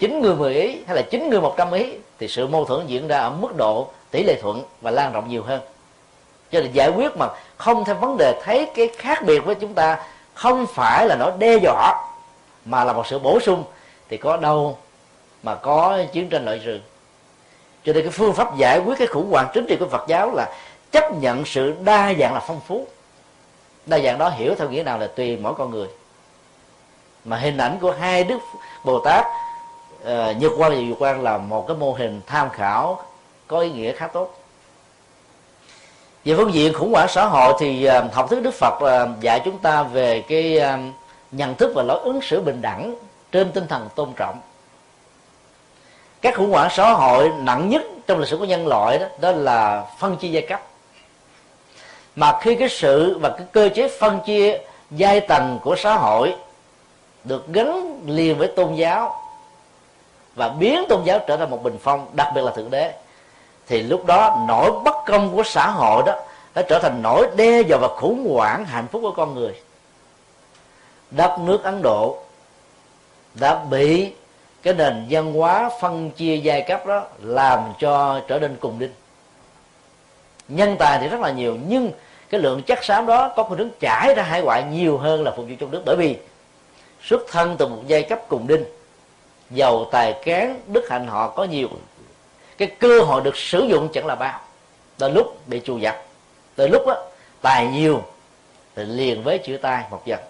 chín 0.00 0.20
người 0.20 0.34
mười 0.34 0.54
ý 0.54 0.78
hay 0.86 0.96
là 0.96 1.02
chín 1.02 1.30
người 1.30 1.40
một 1.40 1.54
trăm 1.56 1.72
ý, 1.72 1.92
thì 2.18 2.28
sự 2.28 2.46
mâu 2.46 2.64
thuẫn 2.64 2.86
diễn 2.86 3.08
ra 3.08 3.18
ở 3.18 3.30
mức 3.30 3.56
độ 3.56 3.88
tỷ 4.10 4.22
lệ 4.22 4.38
thuận 4.42 4.62
và 4.80 4.90
lan 4.90 5.12
rộng 5.12 5.28
nhiều 5.28 5.42
hơn. 5.42 5.60
Cho 6.52 6.60
nên 6.60 6.72
giải 6.72 6.90
quyết 6.90 7.16
mà 7.16 7.28
không 7.56 7.84
theo 7.84 7.94
vấn 7.94 8.16
đề 8.16 8.40
thấy 8.44 8.70
cái 8.74 8.88
khác 8.98 9.22
biệt 9.26 9.38
với 9.38 9.54
chúng 9.54 9.74
ta 9.74 10.04
không 10.34 10.66
phải 10.66 11.06
là 11.06 11.16
nó 11.16 11.30
đe 11.38 11.56
dọa, 11.62 12.10
mà 12.64 12.84
là 12.84 12.92
một 12.92 13.06
sự 13.06 13.18
bổ 13.18 13.40
sung, 13.40 13.64
thì 14.08 14.16
có 14.16 14.36
đâu 14.36 14.78
mà 15.42 15.54
có 15.54 15.98
chiến 16.12 16.28
tranh 16.28 16.44
loại 16.44 16.60
trừ 16.64 16.80
cho 17.84 17.92
nên 17.92 18.02
cái 18.02 18.12
phương 18.12 18.34
pháp 18.34 18.56
giải 18.56 18.78
quyết 18.78 18.98
cái 18.98 19.06
khủng 19.06 19.30
hoảng 19.30 19.48
chính 19.54 19.66
trị 19.66 19.76
của 19.76 19.86
Phật 19.86 20.04
giáo 20.08 20.30
là 20.34 20.48
chấp 20.92 21.12
nhận 21.20 21.44
sự 21.44 21.74
đa 21.84 22.14
dạng 22.20 22.34
là 22.34 22.40
phong 22.40 22.60
phú. 22.66 22.86
Đa 23.86 23.98
dạng 23.98 24.18
đó 24.18 24.28
hiểu 24.28 24.54
theo 24.58 24.68
nghĩa 24.68 24.82
nào 24.82 24.98
là 24.98 25.06
tùy 25.06 25.36
mỗi 25.36 25.54
con 25.54 25.70
người. 25.70 25.88
Mà 27.24 27.36
hình 27.36 27.56
ảnh 27.56 27.78
của 27.80 27.90
hai 28.00 28.24
đức 28.24 28.38
Bồ 28.84 29.00
Tát 29.04 29.26
uh, 30.02 30.36
Nhật 30.36 30.52
quan 30.58 30.72
và 30.72 30.78
Diệu 30.86 30.96
quan 30.98 31.22
là 31.22 31.38
một 31.38 31.64
cái 31.68 31.76
mô 31.76 31.92
hình 31.92 32.20
tham 32.26 32.50
khảo 32.50 33.02
có 33.46 33.60
ý 33.60 33.70
nghĩa 33.70 33.92
khá 33.92 34.06
tốt. 34.06 34.34
Về 36.24 36.34
phương 36.36 36.54
diện 36.54 36.72
khủng 36.72 36.92
hoảng 36.92 37.08
xã 37.08 37.24
hội 37.24 37.54
thì 37.58 37.88
uh, 37.88 38.12
học 38.12 38.30
thuyết 38.30 38.42
Đức 38.42 38.54
Phật 38.54 38.74
uh, 38.82 39.20
dạy 39.20 39.40
chúng 39.44 39.58
ta 39.58 39.82
về 39.82 40.22
cái 40.28 40.58
uh, 40.58 40.94
nhận 41.32 41.54
thức 41.54 41.72
và 41.74 41.82
lối 41.82 42.00
ứng 42.00 42.20
xử 42.22 42.40
bình 42.40 42.62
đẳng 42.62 42.94
trên 43.32 43.52
tinh 43.52 43.66
thần 43.66 43.88
tôn 43.94 44.12
trọng. 44.16 44.40
Các 46.20 46.36
khủng 46.36 46.50
hoảng 46.50 46.70
xã 46.70 46.92
hội 46.92 47.30
nặng 47.38 47.68
nhất 47.68 47.82
trong 48.06 48.18
lịch 48.18 48.28
sử 48.28 48.36
của 48.36 48.44
nhân 48.44 48.66
loại 48.66 48.98
đó 48.98 49.06
đó 49.20 49.32
là 49.32 49.84
phân 49.98 50.16
chia 50.16 50.28
giai 50.28 50.42
cấp. 50.42 50.60
Mà 52.16 52.38
khi 52.40 52.54
cái 52.54 52.68
sự 52.68 53.18
và 53.18 53.28
cái 53.28 53.46
cơ 53.52 53.68
chế 53.74 53.88
phân 53.88 54.20
chia 54.26 54.58
giai 54.90 55.20
tầng 55.20 55.58
của 55.62 55.76
xã 55.76 55.94
hội 55.94 56.34
được 57.24 57.48
gắn 57.48 58.00
liền 58.06 58.38
với 58.38 58.48
tôn 58.48 58.74
giáo 58.74 59.19
và 60.34 60.48
biến 60.48 60.84
tôn 60.88 61.04
giáo 61.04 61.18
trở 61.18 61.36
thành 61.36 61.50
một 61.50 61.62
bình 61.62 61.78
phong, 61.82 62.06
đặc 62.12 62.28
biệt 62.34 62.40
là 62.44 62.50
thượng 62.50 62.70
đế. 62.70 62.92
Thì 63.66 63.82
lúc 63.82 64.06
đó, 64.06 64.44
nỗi 64.48 64.70
bất 64.84 64.94
công 65.06 65.36
của 65.36 65.42
xã 65.42 65.70
hội 65.70 66.02
đó 66.06 66.14
nó 66.54 66.62
trở 66.62 66.78
thành 66.78 67.02
nỗi 67.02 67.28
đe 67.36 67.60
dọa 67.60 67.78
và 67.78 67.88
khủng 67.88 68.34
hoảng 68.34 68.64
hạnh 68.64 68.86
phúc 68.92 69.02
của 69.02 69.12
con 69.12 69.34
người. 69.34 69.54
Đất 71.10 71.38
nước 71.40 71.64
ấn 71.64 71.82
độ 71.82 72.18
đã 73.34 73.64
bị 73.70 74.12
cái 74.62 74.74
nền 74.74 75.06
văn 75.10 75.32
hóa 75.32 75.70
phân 75.80 76.10
chia 76.10 76.36
giai 76.36 76.62
cấp 76.62 76.86
đó 76.86 77.04
làm 77.22 77.60
cho 77.78 78.20
trở 78.28 78.38
nên 78.38 78.56
cùng 78.60 78.78
đinh. 78.78 78.92
Nhân 80.48 80.76
tài 80.78 80.98
thì 80.98 81.08
rất 81.08 81.20
là 81.20 81.30
nhiều, 81.30 81.56
nhưng 81.68 81.92
cái 82.30 82.40
lượng 82.40 82.62
chất 82.62 82.84
xám 82.84 83.06
đó 83.06 83.32
có 83.36 83.42
khuynh 83.42 83.58
hướng 83.58 83.70
chảy 83.80 84.14
ra 84.14 84.22
hải 84.22 84.42
ngoại 84.42 84.62
nhiều 84.62 84.98
hơn 84.98 85.24
là 85.24 85.30
phục 85.30 85.46
vụ 85.48 85.54
trong 85.60 85.70
nước. 85.70 85.82
Bởi 85.86 85.96
vì 85.96 86.16
xuất 87.02 87.20
thân 87.28 87.56
từ 87.58 87.66
một 87.66 87.82
giai 87.86 88.02
cấp 88.02 88.18
cùng 88.28 88.46
đinh 88.46 88.64
giàu 89.50 89.84
tài 89.84 90.12
cán 90.12 90.60
đức 90.66 90.88
hạnh 90.90 91.06
họ 91.06 91.28
có 91.28 91.44
nhiều. 91.44 91.68
Cái 92.58 92.68
cơ 92.78 93.00
hội 93.00 93.20
được 93.20 93.36
sử 93.36 93.60
dụng 93.60 93.88
chẳng 93.92 94.06
là 94.06 94.14
bao. 94.14 94.40
Từ 94.98 95.08
lúc 95.08 95.48
bị 95.48 95.60
trù 95.64 95.78
dập. 95.78 96.02
Tới 96.56 96.68
lúc 96.68 96.86
đó, 96.86 97.04
tài 97.42 97.66
nhiều 97.66 98.02
thì 98.76 98.84
liền 98.84 99.22
với 99.22 99.38
chữ 99.38 99.56
tai 99.56 99.84
một 99.90 100.02
dần. 100.04 100.20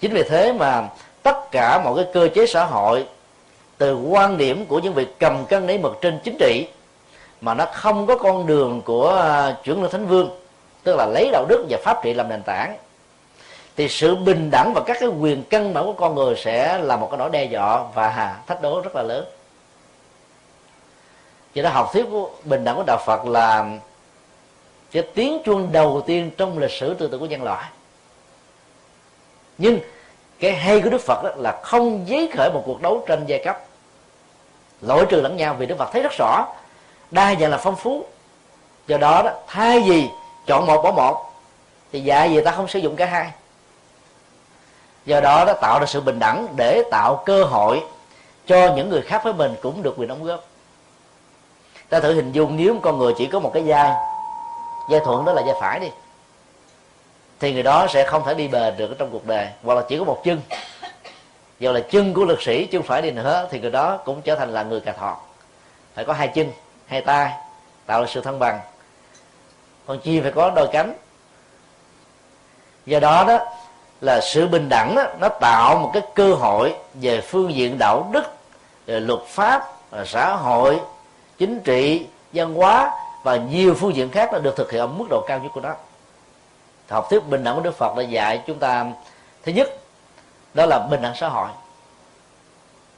Chính 0.00 0.12
vì 0.12 0.22
thế 0.22 0.52
mà 0.52 0.88
tất 1.22 1.50
cả 1.50 1.80
mọi 1.84 1.96
cái 1.96 2.12
cơ 2.12 2.28
chế 2.34 2.46
xã 2.46 2.64
hội 2.64 3.06
từ 3.78 3.96
quan 3.96 4.38
điểm 4.38 4.66
của 4.66 4.78
những 4.78 4.94
việc 4.94 5.18
cầm 5.18 5.46
cân 5.46 5.66
nấy 5.66 5.78
mực 5.78 5.98
trên 6.00 6.20
chính 6.24 6.36
trị 6.38 6.66
mà 7.40 7.54
nó 7.54 7.66
không 7.72 8.06
có 8.06 8.16
con 8.16 8.46
đường 8.46 8.82
của 8.82 9.10
à, 9.10 9.56
chuyển 9.64 9.82
lên 9.82 9.90
thánh 9.90 10.06
vương 10.06 10.30
tức 10.82 10.96
là 10.96 11.06
lấy 11.06 11.30
đạo 11.32 11.46
đức 11.48 11.66
và 11.70 11.78
pháp 11.84 11.96
trị 12.04 12.14
làm 12.14 12.28
nền 12.28 12.42
tảng 12.42 12.76
thì 13.76 13.88
sự 13.88 14.14
bình 14.14 14.50
đẳng 14.50 14.72
và 14.74 14.82
các 14.86 14.96
cái 15.00 15.08
quyền 15.08 15.42
căn 15.44 15.74
bản 15.74 15.84
của 15.84 15.92
con 15.92 16.14
người 16.14 16.34
sẽ 16.36 16.78
là 16.78 16.96
một 16.96 17.08
cái 17.10 17.18
nỗi 17.18 17.30
đe 17.30 17.44
dọa 17.44 17.84
và 17.94 18.36
thách 18.46 18.62
đố 18.62 18.80
rất 18.80 18.96
là 18.96 19.02
lớn. 19.02 19.24
Cho 21.54 21.62
đó 21.62 21.70
học 21.70 21.90
thuyết 21.92 22.06
của 22.10 22.30
bình 22.44 22.64
đẳng 22.64 22.76
của 22.76 22.84
đạo 22.86 22.98
Phật 23.06 23.26
là 23.26 23.66
cái 24.92 25.02
tiếng 25.14 25.42
chuông 25.44 25.72
đầu 25.72 26.02
tiên 26.06 26.30
trong 26.36 26.58
lịch 26.58 26.70
sử 26.70 26.94
tư 26.94 27.08
tưởng 27.08 27.20
của 27.20 27.26
nhân 27.26 27.42
loại. 27.42 27.70
Nhưng 29.58 29.78
cái 30.40 30.52
hay 30.52 30.80
của 30.80 30.90
Đức 30.90 31.00
Phật 31.00 31.22
đó 31.24 31.30
là 31.36 31.60
không 31.62 32.08
giấy 32.08 32.30
khởi 32.36 32.50
một 32.52 32.62
cuộc 32.66 32.82
đấu 32.82 33.04
tranh 33.06 33.24
giai 33.26 33.44
cấp. 33.44 33.60
Lỗi 34.80 35.06
trừ 35.08 35.20
lẫn 35.20 35.36
nhau 35.36 35.54
vì 35.58 35.66
Đức 35.66 35.78
Phật 35.78 35.88
thấy 35.92 36.02
rất 36.02 36.12
rõ, 36.18 36.46
đa 37.10 37.34
dạng 37.40 37.50
là 37.50 37.56
phong 37.56 37.76
phú. 37.76 38.04
Do 38.86 38.98
đó 38.98 39.22
đó, 39.22 39.30
thay 39.46 39.80
vì 39.80 40.08
chọn 40.46 40.66
một 40.66 40.82
bỏ 40.82 40.90
một, 40.90 41.32
thì 41.92 42.00
dạ 42.00 42.24
gì 42.24 42.40
ta 42.40 42.50
không 42.50 42.68
sử 42.68 42.78
dụng 42.78 42.96
cả 42.96 43.06
hai 43.06 43.30
do 45.06 45.20
đó 45.20 45.44
nó 45.44 45.52
tạo 45.52 45.80
ra 45.80 45.86
sự 45.86 46.00
bình 46.00 46.18
đẳng 46.18 46.48
để 46.56 46.82
tạo 46.90 47.22
cơ 47.26 47.44
hội 47.44 47.82
cho 48.46 48.74
những 48.76 48.88
người 48.88 49.02
khác 49.02 49.20
với 49.24 49.32
mình 49.32 49.54
cũng 49.62 49.82
được 49.82 49.94
quyền 49.96 50.08
đóng 50.08 50.24
góp. 50.24 50.44
Ta 51.88 52.00
thử 52.00 52.14
hình 52.14 52.32
dung 52.32 52.56
nếu 52.56 52.78
con 52.82 52.98
người 52.98 53.14
chỉ 53.18 53.26
có 53.26 53.40
một 53.40 53.50
cái 53.54 53.62
vai 53.66 53.92
vai 54.88 55.00
thuận 55.04 55.24
đó 55.24 55.32
là 55.32 55.42
vai 55.42 55.54
phải 55.60 55.80
đi, 55.80 55.88
thì 57.40 57.52
người 57.52 57.62
đó 57.62 57.86
sẽ 57.90 58.06
không 58.06 58.24
thể 58.24 58.34
đi 58.34 58.48
bền 58.48 58.76
được 58.76 58.94
trong 58.98 59.10
cuộc 59.10 59.26
đời, 59.26 59.48
hoặc 59.62 59.74
là 59.74 59.82
chỉ 59.88 59.98
có 59.98 60.04
một 60.04 60.20
chân. 60.24 60.40
Dù 61.60 61.72
là 61.72 61.80
chân 61.80 62.14
của 62.14 62.24
lực 62.24 62.42
sĩ 62.42 62.66
chứ 62.66 62.78
không 62.78 62.86
phải 62.86 63.02
đi 63.02 63.10
nữa, 63.10 63.48
thì 63.50 63.60
người 63.60 63.70
đó 63.70 63.96
cũng 63.96 64.22
trở 64.22 64.36
thành 64.36 64.52
là 64.52 64.62
người 64.62 64.80
cà 64.80 64.92
thọ. 64.92 65.16
Phải 65.94 66.04
có 66.04 66.12
hai 66.12 66.28
chân, 66.28 66.52
hai 66.86 67.00
tay, 67.00 67.32
tạo 67.86 68.00
ra 68.00 68.06
sự 68.10 68.20
thăng 68.20 68.38
bằng. 68.38 68.60
Còn 69.86 69.98
chim 70.00 70.22
phải 70.22 70.32
có 70.32 70.50
đôi 70.50 70.68
cánh. 70.72 70.94
Do 72.86 73.00
đó 73.00 73.24
đó 73.24 73.38
là 74.02 74.20
sự 74.20 74.48
bình 74.48 74.68
đẳng 74.68 74.94
đó, 74.94 75.02
nó 75.20 75.28
tạo 75.28 75.78
một 75.78 75.90
cái 75.94 76.02
cơ 76.14 76.34
hội 76.34 76.74
về 76.94 77.20
phương 77.20 77.54
diện 77.54 77.78
đạo 77.78 78.10
đức 78.12 78.24
luật 78.86 79.20
pháp 79.26 79.72
xã 80.06 80.36
hội 80.36 80.80
chính 81.38 81.60
trị 81.60 82.06
văn 82.32 82.54
hóa 82.54 82.98
và 83.24 83.36
nhiều 83.36 83.74
phương 83.74 83.94
diện 83.96 84.10
khác 84.10 84.32
đã 84.32 84.38
được 84.38 84.56
thực 84.56 84.72
hiện 84.72 84.80
ở 84.80 84.86
mức 84.86 85.04
độ 85.10 85.24
cao 85.26 85.38
nhất 85.38 85.48
của 85.54 85.60
nó. 85.60 85.74
Học 86.88 87.06
thuyết 87.10 87.26
bình 87.26 87.44
đẳng 87.44 87.54
của 87.54 87.60
đức 87.60 87.76
phật 87.76 87.96
đã 87.96 88.02
dạy 88.02 88.42
chúng 88.46 88.58
ta 88.58 88.86
thứ 89.42 89.52
nhất 89.52 89.68
đó 90.54 90.66
là 90.66 90.78
bình 90.90 91.02
đẳng 91.02 91.14
xã 91.16 91.28
hội. 91.28 91.48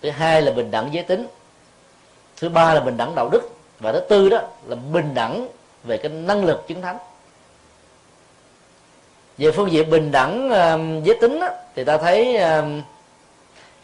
Thứ 0.02 0.10
hai 0.10 0.43
là 0.43 0.52
bình 0.52 0.70
đẳng 0.70 0.89
giới 0.93 1.05
tính. 1.05 1.26
Thứ 2.36 2.48
ba 2.48 2.74
là 2.74 2.81
bình 2.81 2.97
đẳng 2.97 3.14
đạo 3.14 3.28
đức. 3.32 3.51
Và 3.81 3.93
thứ 3.93 4.01
tư 4.01 4.28
đó 4.28 4.39
là 4.66 4.76
bình 4.93 5.14
đẳng 5.14 5.48
về 5.85 5.98
cái 5.98 6.12
năng 6.12 6.44
lực 6.44 6.68
chứng 6.68 6.82
thánh 6.82 6.98
về 9.39 9.51
phương 9.51 9.73
diện 9.73 9.90
bình 9.90 10.12
đẳng 10.12 10.51
um, 10.51 11.05
giới 11.05 11.19
tính 11.20 11.40
đó, 11.40 11.48
thì 11.77 11.85
ta 11.85 11.98
thấy 11.98 12.36
um, 12.36 12.82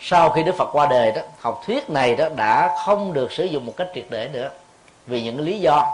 sau 0.01 0.31
khi 0.31 0.43
đức 0.43 0.55
phật 0.55 0.69
qua 0.73 0.87
đời 0.87 1.13
đó 1.13 1.23
học 1.41 1.63
thuyết 1.67 1.91
này 1.91 2.17
đó 2.17 2.29
đã 2.37 2.77
không 2.85 3.13
được 3.13 3.33
sử 3.33 3.45
dụng 3.45 3.67
một 3.67 3.73
cách 3.77 3.89
triệt 3.95 4.05
để 4.11 4.29
nữa. 4.33 4.51
Vì 5.07 5.23
những 5.23 5.41
lý 5.41 5.61
do 5.61 5.85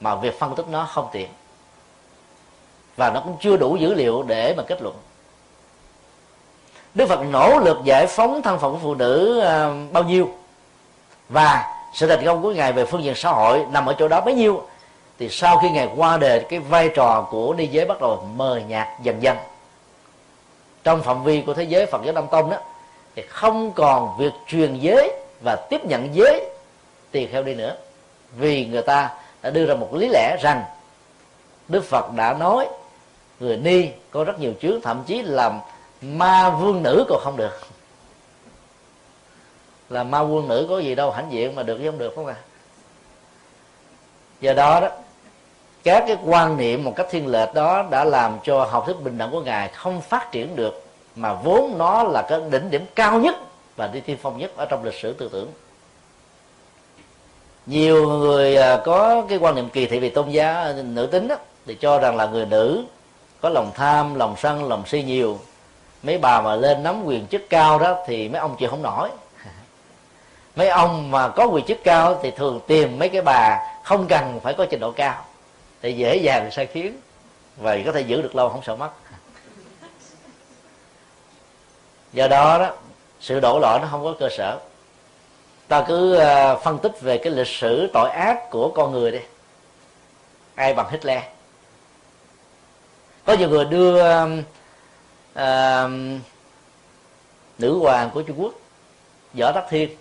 mà 0.00 0.14
việc 0.14 0.38
phân 0.38 0.54
tích 0.54 0.66
nó 0.70 0.84
không 0.84 1.08
tiện. 1.12 1.28
Và 2.96 3.10
nó 3.10 3.20
cũng 3.20 3.36
chưa 3.40 3.56
đủ 3.56 3.76
dữ 3.76 3.94
liệu 3.94 4.22
để 4.22 4.54
mà 4.56 4.62
kết 4.62 4.82
luận. 4.82 4.94
Đức 6.94 7.06
phật 7.08 7.20
nỗ 7.30 7.58
lực 7.58 7.78
giải 7.84 8.06
phóng 8.06 8.42
thân 8.42 8.58
phận 8.58 8.72
của 8.72 8.78
phụ 8.82 8.94
nữ 8.94 9.40
um, 9.40 9.92
bao 9.92 10.02
nhiêu? 10.02 10.28
Và 11.28 11.74
sự 11.94 12.06
thành 12.06 12.24
công 12.24 12.42
của 12.42 12.52
ngài 12.52 12.72
về 12.72 12.84
phương 12.84 13.04
diện 13.04 13.14
xã 13.14 13.30
hội 13.30 13.66
nằm 13.72 13.86
ở 13.86 13.94
chỗ 13.98 14.08
đó 14.08 14.20
bấy 14.20 14.34
nhiêu? 14.34 14.62
Thì 15.18 15.28
sau 15.28 15.58
khi 15.58 15.70
ngài 15.70 15.88
qua 15.96 16.16
đời 16.16 16.46
cái 16.48 16.58
vai 16.58 16.88
trò 16.88 17.28
của 17.30 17.54
ni 17.54 17.66
giới 17.66 17.84
bắt 17.84 18.00
đầu 18.00 18.28
mờ 18.36 18.60
nhạt 18.68 18.88
dần 19.02 19.22
dần. 19.22 19.36
Trong 20.84 21.02
phạm 21.02 21.24
vi 21.24 21.42
của 21.46 21.54
thế 21.54 21.62
giới, 21.62 21.86
phật 21.86 22.00
giáo 22.04 22.14
nam 22.14 22.26
tông 22.30 22.50
đó, 22.50 22.56
thì 23.16 23.22
không 23.22 23.72
còn 23.72 24.18
việc 24.18 24.32
truyền 24.46 24.78
giới 24.78 25.12
và 25.44 25.56
tiếp 25.70 25.84
nhận 25.84 26.14
giới 26.14 26.50
tỳ 27.10 27.26
kheo 27.26 27.42
đi 27.42 27.54
nữa. 27.54 27.76
Vì 28.36 28.66
người 28.66 28.82
ta 28.82 29.10
đã 29.42 29.50
đưa 29.50 29.66
ra 29.66 29.74
một 29.74 29.94
lý 29.94 30.08
lẽ 30.08 30.36
rằng 30.42 30.64
đức 31.68 31.84
phật 31.84 32.12
đã 32.16 32.34
nói, 32.34 32.68
người 33.40 33.56
ni 33.56 33.88
có 34.10 34.24
rất 34.24 34.40
nhiều 34.40 34.52
chướng, 34.62 34.80
thậm 34.80 35.02
chí 35.06 35.22
làm 35.22 35.60
ma 36.02 36.50
vương 36.50 36.82
nữ 36.82 37.04
còn 37.08 37.20
không 37.24 37.36
được. 37.36 37.60
Là 39.88 40.04
ma 40.04 40.22
vương 40.22 40.48
nữ 40.48 40.66
có 40.68 40.78
gì 40.78 40.94
đâu, 40.94 41.10
hãnh 41.10 41.32
diện 41.32 41.54
mà 41.54 41.62
được 41.62 41.78
chứ 41.78 41.90
không 41.90 41.98
được 41.98 42.12
không 42.16 42.26
à 42.26 42.36
do 44.42 44.52
đó 44.52 44.80
đó 44.80 44.88
các 45.84 46.04
cái 46.06 46.16
quan 46.24 46.56
niệm 46.56 46.84
một 46.84 46.92
cách 46.96 47.06
thiên 47.10 47.26
lệch 47.26 47.54
đó 47.54 47.84
đã 47.90 48.04
làm 48.04 48.38
cho 48.44 48.64
học 48.64 48.84
thức 48.86 49.02
bình 49.04 49.18
đẳng 49.18 49.30
của 49.30 49.40
ngài 49.40 49.68
không 49.68 50.00
phát 50.00 50.32
triển 50.32 50.56
được 50.56 50.84
mà 51.16 51.34
vốn 51.34 51.78
nó 51.78 52.02
là 52.02 52.22
cái 52.22 52.40
đỉnh 52.50 52.70
điểm 52.70 52.86
cao 52.94 53.18
nhất 53.18 53.34
và 53.76 53.86
đi 53.86 54.00
tiên 54.00 54.16
phong 54.22 54.38
nhất 54.38 54.56
ở 54.56 54.64
trong 54.64 54.84
lịch 54.84 54.94
sử 54.94 55.12
tư 55.12 55.28
tưởng. 55.32 55.48
Nhiều 57.66 58.08
người 58.08 58.56
à, 58.56 58.80
có 58.84 59.22
cái 59.28 59.38
quan 59.38 59.54
niệm 59.54 59.68
kỳ 59.68 59.86
thị 59.86 59.98
về 59.98 60.10
tôn 60.10 60.30
giáo 60.30 60.62
à, 60.62 60.72
nữ 60.72 61.06
tính 61.06 61.28
đó, 61.28 61.36
thì 61.66 61.74
cho 61.74 61.98
rằng 61.98 62.16
là 62.16 62.26
người 62.26 62.46
nữ 62.46 62.84
có 63.40 63.48
lòng 63.48 63.70
tham 63.74 64.14
lòng 64.14 64.34
sân 64.38 64.68
lòng 64.68 64.82
si 64.86 65.02
nhiều. 65.02 65.38
Mấy 66.02 66.18
bà 66.18 66.40
mà 66.40 66.56
lên 66.56 66.82
nắm 66.82 67.04
quyền 67.04 67.26
chức 67.26 67.50
cao 67.50 67.78
đó 67.78 67.96
thì 68.06 68.28
mấy 68.28 68.40
ông 68.40 68.56
chịu 68.58 68.70
không 68.70 68.82
nổi. 68.82 69.10
Mấy 70.56 70.68
ông 70.68 71.10
mà 71.10 71.28
có 71.28 71.44
quyền 71.44 71.64
chức 71.64 71.84
cao 71.84 72.18
thì 72.22 72.30
thường 72.30 72.60
tìm 72.66 72.98
mấy 72.98 73.08
cái 73.08 73.22
bà 73.22 73.71
không 73.82 74.06
cần 74.08 74.40
phải 74.42 74.54
có 74.54 74.66
trình 74.70 74.80
độ 74.80 74.92
cao 74.92 75.24
thì 75.82 75.92
dễ 75.92 76.16
dàng 76.16 76.50
sai 76.50 76.66
khiến 76.66 77.00
và 77.56 77.78
có 77.86 77.92
thể 77.92 78.00
giữ 78.00 78.22
được 78.22 78.34
lâu 78.34 78.48
không 78.48 78.62
sợ 78.62 78.76
mất. 78.76 78.90
Do 82.12 82.28
đó 82.28 82.58
đó 82.58 82.74
sự 83.20 83.40
đổ 83.40 83.58
lỗi 83.58 83.78
nó 83.82 83.88
không 83.90 84.04
có 84.04 84.14
cơ 84.18 84.28
sở. 84.36 84.58
Ta 85.68 85.84
cứ 85.88 86.14
ờ, 86.14 86.58
phân 86.64 86.78
tích 86.78 87.00
về 87.00 87.18
cái 87.18 87.32
lịch 87.32 87.46
sử 87.46 87.90
tội 87.92 88.10
ác 88.10 88.50
của 88.50 88.68
con 88.68 88.92
người 88.92 89.10
đi. 89.10 89.20
Ai 90.54 90.74
bằng 90.74 90.90
Hitler? 90.90 91.22
Có 93.24 93.32
nhiều 93.32 93.48
người 93.48 93.64
đưa 93.64 94.22
uh, 95.32 95.90
nữ 97.58 97.78
hoàng 97.78 98.10
của 98.14 98.22
Trung 98.22 98.42
Quốc 98.42 98.52
võ 99.34 99.52
Đắc 99.52 99.64
Thiên 99.70 99.96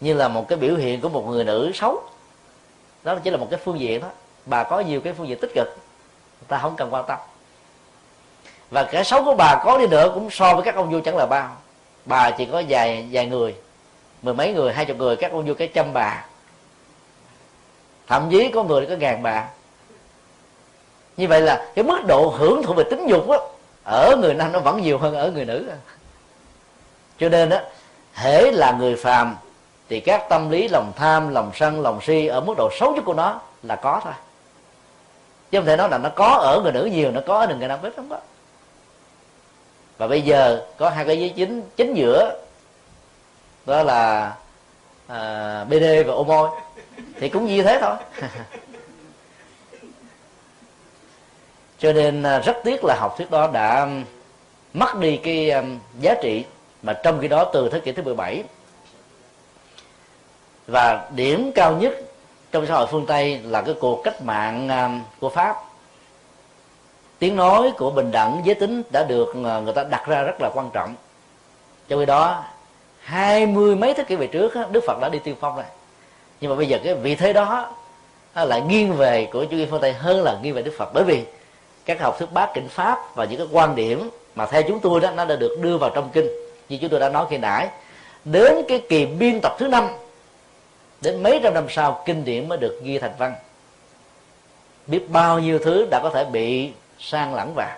như 0.00 0.14
là 0.14 0.28
một 0.28 0.48
cái 0.48 0.58
biểu 0.58 0.76
hiện 0.76 1.00
của 1.00 1.08
một 1.08 1.26
người 1.28 1.44
nữ 1.44 1.70
xấu 1.74 2.02
đó 3.02 3.16
chỉ 3.24 3.30
là 3.30 3.36
một 3.36 3.46
cái 3.50 3.60
phương 3.64 3.80
diện 3.80 4.00
đó 4.00 4.08
bà 4.46 4.64
có 4.64 4.80
nhiều 4.80 5.00
cái 5.00 5.12
phương 5.12 5.28
diện 5.28 5.38
tích 5.40 5.50
cực 5.54 5.76
ta 6.48 6.58
không 6.58 6.76
cần 6.76 6.94
quan 6.94 7.04
tâm. 7.08 7.18
Và 8.70 8.82
cái 8.82 9.04
xấu 9.04 9.24
của 9.24 9.34
bà 9.34 9.62
có 9.64 9.78
đi 9.78 9.86
nữa 9.86 10.10
cũng 10.14 10.30
so 10.30 10.54
với 10.54 10.64
các 10.64 10.74
ông 10.74 10.90
vua 10.90 11.00
chẳng 11.00 11.16
là 11.16 11.26
bao. 11.26 11.56
Bà 12.04 12.30
chỉ 12.30 12.46
có 12.46 12.62
vài 12.68 13.08
vài 13.12 13.26
người 13.26 13.54
mười 14.22 14.34
mấy 14.34 14.52
người 14.52 14.72
hai 14.72 14.84
chục 14.84 14.96
người 14.96 15.16
các 15.16 15.32
ông 15.32 15.46
vua 15.46 15.54
cái 15.54 15.68
trăm 15.68 15.92
bà. 15.92 16.24
Thậm 18.06 18.28
chí 18.30 18.50
có 18.54 18.62
người 18.62 18.86
có 18.86 18.94
ngàn 18.94 19.22
bà. 19.22 19.48
Như 21.16 21.28
vậy 21.28 21.40
là 21.40 21.70
cái 21.74 21.84
mức 21.84 21.98
độ 22.06 22.28
hưởng 22.38 22.62
thụ 22.62 22.74
về 22.74 22.84
tính 22.84 23.06
dục 23.08 23.28
đó, 23.28 23.48
ở 23.84 24.16
người 24.20 24.34
nam 24.34 24.52
nó 24.52 24.58
vẫn 24.58 24.82
nhiều 24.82 24.98
hơn 24.98 25.14
ở 25.14 25.30
người 25.30 25.44
nữ. 25.44 25.70
Cho 27.18 27.28
nên 27.28 27.48
đó 27.48 27.58
hễ 28.14 28.50
là 28.50 28.72
người 28.72 28.96
phàm 28.96 29.36
thì 29.90 30.00
các 30.00 30.28
tâm 30.28 30.50
lý 30.50 30.68
lòng 30.68 30.92
tham 30.96 31.28
lòng 31.28 31.50
sân 31.54 31.80
lòng 31.80 32.00
si 32.02 32.26
ở 32.26 32.40
mức 32.40 32.54
độ 32.58 32.70
xấu 32.80 32.94
nhất 32.94 33.04
của 33.04 33.14
nó 33.14 33.40
là 33.62 33.76
có 33.76 34.00
thôi. 34.04 34.12
Chứ 35.50 35.58
không 35.58 35.66
thể 35.66 35.76
nói 35.76 35.88
là 35.88 35.98
nó 35.98 36.08
có 36.08 36.26
ở 36.26 36.60
người 36.62 36.72
nữ 36.72 36.84
nhiều 36.84 37.10
nó 37.10 37.20
có 37.26 37.38
ở 37.38 37.46
người 37.46 37.68
nam 37.68 37.78
ít 37.82 37.92
không 37.96 38.08
có. 38.08 38.18
Và 39.98 40.06
bây 40.06 40.22
giờ 40.22 40.66
có 40.78 40.90
hai 40.90 41.04
cái 41.04 41.18
giới 41.18 41.28
chính 41.28 41.62
chính 41.76 41.94
giữa 41.94 42.40
đó 43.66 43.82
là 43.82 44.32
à, 45.06 45.64
bd 45.64 45.84
và 46.06 46.12
ô 46.12 46.24
môi. 46.24 46.48
Thì 47.20 47.28
cũng 47.28 47.46
như 47.46 47.62
thế 47.62 47.78
thôi. 47.80 47.96
Cho 51.78 51.92
nên 51.92 52.22
à, 52.22 52.38
rất 52.38 52.56
tiếc 52.64 52.84
là 52.84 52.96
học 53.00 53.14
thuyết 53.18 53.30
đó 53.30 53.50
đã 53.52 53.88
mất 54.74 54.96
đi 55.00 55.16
cái 55.16 55.52
giá 56.00 56.14
trị 56.22 56.44
mà 56.82 56.92
trong 56.92 57.20
khi 57.20 57.28
đó 57.28 57.44
từ 57.44 57.68
thế 57.68 57.80
kỷ 57.80 57.92
thứ 57.92 58.02
17 58.02 58.44
và 60.70 61.08
điểm 61.14 61.52
cao 61.54 61.72
nhất 61.72 61.92
trong 62.52 62.66
xã 62.66 62.74
hội 62.74 62.86
phương 62.90 63.06
Tây 63.06 63.40
là 63.44 63.62
cái 63.62 63.74
cuộc 63.80 64.00
cách 64.04 64.22
mạng 64.22 64.68
à, 64.68 65.00
của 65.20 65.28
Pháp. 65.28 65.56
Tiếng 67.18 67.36
nói 67.36 67.72
của 67.78 67.90
bình 67.90 68.10
đẳng 68.10 68.42
giới 68.44 68.54
tính 68.54 68.82
đã 68.90 69.04
được 69.04 69.28
à, 69.44 69.60
người 69.60 69.74
ta 69.74 69.84
đặt 69.84 70.06
ra 70.06 70.22
rất 70.22 70.40
là 70.40 70.50
quan 70.54 70.70
trọng. 70.72 70.94
Trong 71.88 72.00
khi 72.00 72.06
đó, 72.06 72.44
hai 73.00 73.46
mươi 73.46 73.76
mấy 73.76 73.94
thế 73.94 74.04
kỷ 74.04 74.16
về 74.16 74.26
trước 74.26 74.52
Đức 74.70 74.84
Phật 74.86 75.00
đã 75.00 75.08
đi 75.08 75.18
tiên 75.18 75.34
phong 75.40 75.56
rồi. 75.56 75.64
Nhưng 76.40 76.50
mà 76.50 76.56
bây 76.56 76.66
giờ 76.66 76.78
cái 76.84 76.94
vị 76.94 77.14
thế 77.14 77.32
đó 77.32 77.70
lại 78.34 78.60
nghiêng 78.60 78.92
về 78.92 79.28
của 79.32 79.44
chủ 79.44 79.56
nghĩa 79.56 79.66
phương 79.70 79.80
Tây 79.80 79.92
hơn 79.92 80.22
là 80.22 80.38
nghiêng 80.42 80.54
về 80.54 80.62
Đức 80.62 80.74
Phật. 80.78 80.94
Bởi 80.94 81.04
vì 81.04 81.24
các 81.84 82.00
học 82.00 82.18
thuyết 82.18 82.32
bát 82.32 82.50
kinh 82.54 82.68
pháp 82.68 82.98
và 83.14 83.24
những 83.24 83.38
cái 83.38 83.48
quan 83.52 83.74
điểm 83.74 84.10
mà 84.34 84.46
theo 84.46 84.62
chúng 84.62 84.80
tôi 84.80 85.00
đó, 85.00 85.10
nó 85.10 85.24
đã 85.24 85.36
được 85.36 85.58
đưa 85.62 85.76
vào 85.78 85.90
trong 85.90 86.10
kinh. 86.12 86.28
Như 86.68 86.78
chúng 86.80 86.90
tôi 86.90 87.00
đã 87.00 87.08
nói 87.08 87.26
khi 87.30 87.38
nãy, 87.38 87.68
đến 88.24 88.62
cái 88.68 88.82
kỳ 88.88 89.06
biên 89.06 89.40
tập 89.42 89.52
thứ 89.58 89.68
năm 89.68 89.88
đến 91.00 91.22
mấy 91.22 91.40
trăm 91.42 91.54
năm 91.54 91.66
sau, 91.68 92.02
kinh 92.06 92.24
điển 92.24 92.48
mới 92.48 92.58
được 92.58 92.80
ghi 92.82 92.98
thành 92.98 93.12
văn. 93.18 93.34
Biết 94.86 95.10
bao 95.10 95.38
nhiêu 95.38 95.58
thứ 95.58 95.86
đã 95.90 96.00
có 96.02 96.10
thể 96.10 96.24
bị 96.24 96.70
sang 96.98 97.34
lẳng 97.34 97.54
vào. 97.54 97.76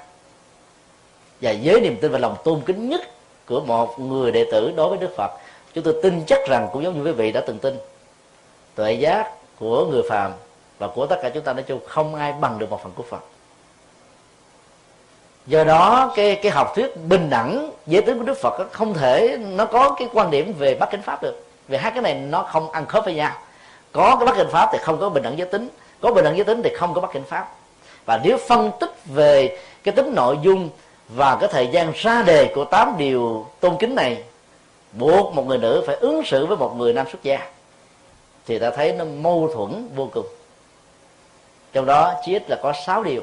Và 1.40 1.54
với 1.62 1.80
niềm 1.80 1.96
tin 2.00 2.12
và 2.12 2.18
lòng 2.18 2.36
tôn 2.44 2.60
kính 2.66 2.88
nhất 2.88 3.00
của 3.46 3.60
một 3.60 4.00
người 4.00 4.32
đệ 4.32 4.46
tử 4.52 4.72
đối 4.76 4.88
với 4.88 4.98
đức 4.98 5.16
phật, 5.16 5.30
chúng 5.74 5.84
tôi 5.84 5.96
tin 6.02 6.22
chắc 6.26 6.40
rằng 6.48 6.68
cũng 6.72 6.84
giống 6.84 6.98
như 6.98 7.04
quý 7.04 7.12
vị 7.12 7.32
đã 7.32 7.40
từng 7.46 7.58
tin, 7.58 7.78
tuệ 8.74 8.92
giác 8.92 9.32
của 9.58 9.86
người 9.86 10.02
phàm 10.08 10.32
và 10.78 10.88
của 10.88 11.06
tất 11.06 11.16
cả 11.22 11.28
chúng 11.28 11.44
ta 11.44 11.52
nói 11.52 11.62
chung 11.62 11.80
không 11.86 12.14
ai 12.14 12.32
bằng 12.40 12.58
được 12.58 12.70
một 12.70 12.82
phần 12.82 12.92
của 12.94 13.02
phật. 13.02 13.24
Do 15.46 15.64
đó, 15.64 16.12
cái 16.16 16.36
cái 16.42 16.52
học 16.52 16.72
thuyết 16.76 16.96
bình 17.08 17.30
đẳng 17.30 17.70
giới 17.86 18.02
tính 18.02 18.18
của 18.18 18.24
đức 18.24 18.38
phật 18.38 18.68
không 18.72 18.94
thể, 18.94 19.38
nó 19.40 19.66
có 19.66 19.96
cái 19.98 20.08
quan 20.12 20.30
điểm 20.30 20.52
về 20.58 20.74
bắc 20.74 20.90
kính 20.90 21.02
pháp 21.02 21.22
được 21.22 21.46
vì 21.68 21.76
hai 21.76 21.90
cái 21.90 22.02
này 22.02 22.14
nó 22.14 22.42
không 22.42 22.70
ăn 22.70 22.86
khớp 22.86 23.04
với 23.04 23.14
nhau. 23.14 23.32
Có 23.92 24.16
cái 24.16 24.26
bất 24.26 24.36
kinh 24.36 24.50
pháp 24.52 24.68
thì 24.72 24.78
không 24.82 25.00
có 25.00 25.08
bình 25.08 25.22
đẳng 25.22 25.38
giới 25.38 25.48
tính. 25.48 25.68
Có 26.00 26.12
bình 26.12 26.24
đẳng 26.24 26.36
giới 26.36 26.44
tính 26.44 26.62
thì 26.64 26.70
không 26.76 26.94
có 26.94 27.00
bất 27.00 27.12
kinh 27.12 27.24
pháp. 27.24 27.48
Và 28.04 28.20
nếu 28.24 28.38
phân 28.48 28.70
tích 28.80 28.90
về 29.04 29.58
cái 29.82 29.94
tính 29.94 30.14
nội 30.14 30.38
dung 30.42 30.70
và 31.08 31.36
cái 31.40 31.48
thời 31.52 31.66
gian 31.66 31.92
ra 31.94 32.22
đề 32.22 32.52
của 32.54 32.64
tám 32.64 32.94
điều 32.98 33.46
tôn 33.60 33.76
kính 33.78 33.94
này 33.94 34.22
buộc 34.92 35.34
một 35.34 35.46
người 35.46 35.58
nữ 35.58 35.84
phải 35.86 35.96
ứng 35.96 36.24
xử 36.24 36.46
với 36.46 36.56
một 36.56 36.74
người 36.76 36.92
nam 36.92 37.06
xuất 37.12 37.22
gia 37.22 37.48
thì 38.46 38.58
ta 38.58 38.70
thấy 38.70 38.92
nó 38.92 39.04
mâu 39.04 39.50
thuẫn 39.54 39.88
vô 39.96 40.10
cùng. 40.14 40.26
Trong 41.72 41.86
đó 41.86 42.14
chỉ 42.24 42.32
ít 42.32 42.50
là 42.50 42.56
có 42.62 42.72
6 42.86 43.02
điều. 43.02 43.22